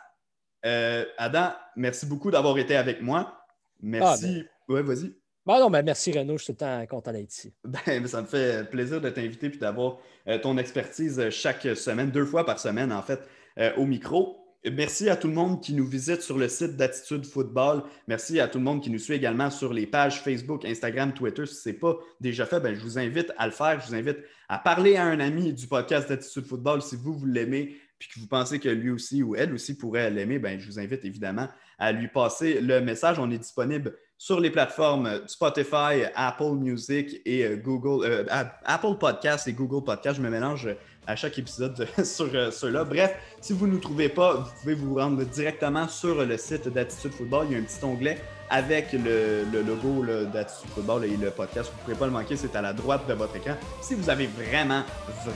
Adam, 0.64 1.54
merci 1.76 2.08
beaucoup 2.08 2.32
d'avoir 2.32 2.58
été 2.58 2.76
avec 2.76 3.00
moi. 3.04 3.46
Merci. 3.80 4.26
Ah, 4.40 4.66
ben... 4.68 4.76
Oui, 4.76 4.82
vas-y. 4.82 5.25
Ben 5.46 5.60
non, 5.60 5.70
ben 5.70 5.84
merci 5.84 6.12
Renaud, 6.12 6.40
je 6.40 6.46
suis 6.46 6.56
tout 6.56 6.66
content 6.90 7.12
d'être 7.12 7.32
ici. 7.32 7.54
Ben, 7.66 8.08
ça 8.08 8.22
me 8.22 8.28
fait 8.28 8.68
plaisir 8.70 9.00
de 9.00 9.10
t'inviter 9.10 9.48
et 9.48 9.58
d'avoir 9.58 10.00
euh, 10.28 10.40
ton 10.40 10.58
expertise 10.58 11.20
euh, 11.20 11.30
chaque 11.30 11.68
semaine, 11.76 12.10
deux 12.10 12.26
fois 12.26 12.46
par 12.46 12.60
semaine 12.60 12.92
en 12.92 13.04
fait, 13.04 13.20
euh, 13.60 13.72
au 13.78 13.86
micro. 13.86 14.42
Merci 14.74 15.08
à 15.08 15.16
tout 15.16 15.28
le 15.28 15.36
monde 15.36 15.62
qui 15.62 15.74
nous 15.74 15.86
visite 15.86 16.24
sur 16.24 16.40
le 16.40 16.48
site 16.48 16.76
d'Attitude 16.76 17.24
Football. 17.24 17.84
Merci 18.08 18.40
à 18.40 18.48
tout 18.48 18.58
le 18.58 18.64
monde 18.64 18.82
qui 18.82 18.90
nous 18.90 18.98
suit 18.98 19.14
également 19.14 19.52
sur 19.52 19.72
les 19.72 19.86
pages 19.86 20.24
Facebook, 20.24 20.66
Instagram, 20.66 21.14
Twitter. 21.14 21.46
Si 21.46 21.54
ce 21.54 21.70
n'est 21.70 21.76
pas 21.76 22.00
déjà 22.20 22.48
fait, 22.48 22.60
ben, 22.60 22.74
je 22.74 22.82
vous 22.82 22.98
invite 22.98 23.32
à 23.38 23.46
le 23.46 23.52
faire. 23.52 23.80
Je 23.80 23.86
vous 23.86 23.94
invite 23.94 24.18
à 24.50 24.58
parler 24.58 24.96
à 24.96 25.04
un 25.04 25.20
ami 25.20 25.54
du 25.54 25.68
podcast 25.68 26.10
d'Attitude 26.10 26.48
Football 26.48 26.82
si 26.82 26.96
vous, 26.96 27.14
vous 27.14 27.28
l'aimez 27.28 27.78
puis 28.00 28.10
que 28.10 28.20
vous 28.20 28.28
pensez 28.28 28.60
que 28.60 28.70
lui 28.70 28.90
aussi 28.90 29.24
ou 29.24 29.36
elle 29.36 29.54
aussi 29.54 29.78
pourrait 29.78 30.10
l'aimer. 30.10 30.40
Ben, 30.40 30.60
je 30.60 30.66
vous 30.66 30.80
invite 30.80 31.06
évidemment 31.06 31.48
à 31.80 31.92
lui 31.92 32.08
passer 32.08 32.62
le 32.62 32.82
message. 32.82 33.20
On 33.20 33.30
est 33.32 33.38
disponible 33.38 33.96
sur 34.18 34.40
les 34.40 34.50
plateformes 34.50 35.22
Spotify, 35.28 36.06
Apple 36.16 36.54
Music 36.56 37.22
et 37.26 37.46
euh, 37.46 37.56
Google, 37.58 38.06
euh, 38.06 38.24
Apple 38.64 38.98
Podcast 39.00 39.48
et 39.48 39.54
Google 39.54 39.84
Podcast. 39.84 40.18
Je 40.18 40.22
me 40.22 40.30
mélange 40.30 40.70
à 41.08 41.16
chaque 41.16 41.38
épisode 41.38 41.88
sur 42.04 42.30
euh, 42.34 42.52
ceux-là. 42.52 42.84
Bref, 42.84 43.16
si 43.42 43.54
vous 43.54 43.68
ne 43.68 43.74
nous 43.74 43.80
trouvez 43.80 44.10
pas, 44.10 44.36
vous 44.36 44.52
pouvez 44.62 44.76
vous 44.76 44.96
rendre 44.96 45.24
directement 45.26 45.88
sur 45.88 46.24
le 46.26 46.38
site 46.38 46.68
d'Attitude 46.70 47.12
Football. 47.12 47.48
Il 47.50 47.54
y 47.54 47.56
a 47.56 47.60
un 47.60 47.64
petit 47.64 47.84
onglet 47.84 48.18
avec 48.50 48.94
le, 48.94 49.46
logo 49.62 50.06
d'Attitude 50.32 50.70
Football 50.76 51.06
et 51.06 51.18
le 51.18 51.32
podcast. 51.32 51.72
Vous 51.72 51.80
ne 51.80 51.84
pouvez 51.84 51.98
pas 51.98 52.06
le 52.06 52.12
manquer, 52.12 52.36
c'est 52.36 52.56
à 52.56 52.62
la 52.62 52.74
droite 52.74 53.08
de 53.08 53.14
votre 53.14 53.36
écran. 53.36 53.56
Si 53.82 53.96
vous 53.96 54.10
avez 54.10 54.28
vraiment, 54.28 54.84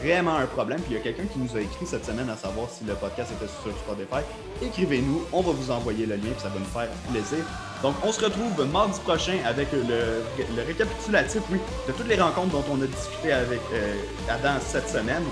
vraiment 0.01 0.35
un 0.35 0.45
problème, 0.45 0.79
puis 0.81 0.93
il 0.93 0.97
y 0.97 0.99
a 0.99 1.03
quelqu'un 1.03 1.25
qui 1.25 1.39
nous 1.39 1.55
a 1.55 1.61
écrit 1.61 1.85
cette 1.85 2.05
semaine 2.05 2.29
à 2.29 2.35
savoir 2.35 2.69
si 2.69 2.83
le 2.85 2.93
podcast 2.93 3.31
était 3.31 3.51
sur 3.63 3.71
Spotify, 3.77 4.23
écrivez-nous, 4.61 5.25
on 5.31 5.41
va 5.41 5.51
vous 5.51 5.71
envoyer 5.71 6.05
le 6.05 6.15
lien, 6.15 6.31
puis 6.31 6.41
ça 6.41 6.49
va 6.49 6.59
nous 6.59 6.65
faire 6.65 6.89
plaisir. 7.11 7.45
Donc, 7.81 7.95
on 8.03 8.11
se 8.11 8.23
retrouve 8.23 8.67
mardi 8.71 8.99
prochain 8.99 9.37
avec 9.45 9.69
le, 9.71 10.63
récapitulatif, 10.67 11.41
oui, 11.49 11.59
de 11.87 11.93
toutes 11.93 12.07
les 12.07 12.19
rencontres 12.19 12.51
dont 12.51 12.65
on 12.71 12.81
a 12.81 12.87
discuté 12.87 13.31
avec 13.31 13.61
euh, 13.73 13.95
Adam 14.29 14.59
cette 14.59 14.89
semaine, 14.89 15.23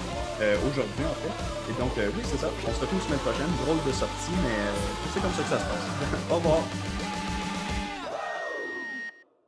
euh, 0.41 0.55
aujourd'hui 0.71 1.03
en 1.03 1.15
fait. 1.21 1.71
Et 1.71 1.73
donc, 1.78 1.91
euh, 1.97 2.09
oui, 2.15 2.23
c'est 2.23 2.39
ça. 2.39 2.47
On 2.47 2.73
se 2.73 2.80
retrouve 2.80 2.99
la 2.99 3.05
semaine 3.05 3.19
prochaine. 3.19 3.51
Drôle 3.65 3.78
de 3.86 3.91
sortie, 3.91 4.32
mais 4.43 4.55
c'est 5.13 5.21
comme 5.21 5.34
ça 5.34 5.43
que 5.43 5.49
ça 5.49 5.59
se 5.59 5.65
passe. 5.65 6.21
Au 6.32 6.36
revoir. 6.36 6.59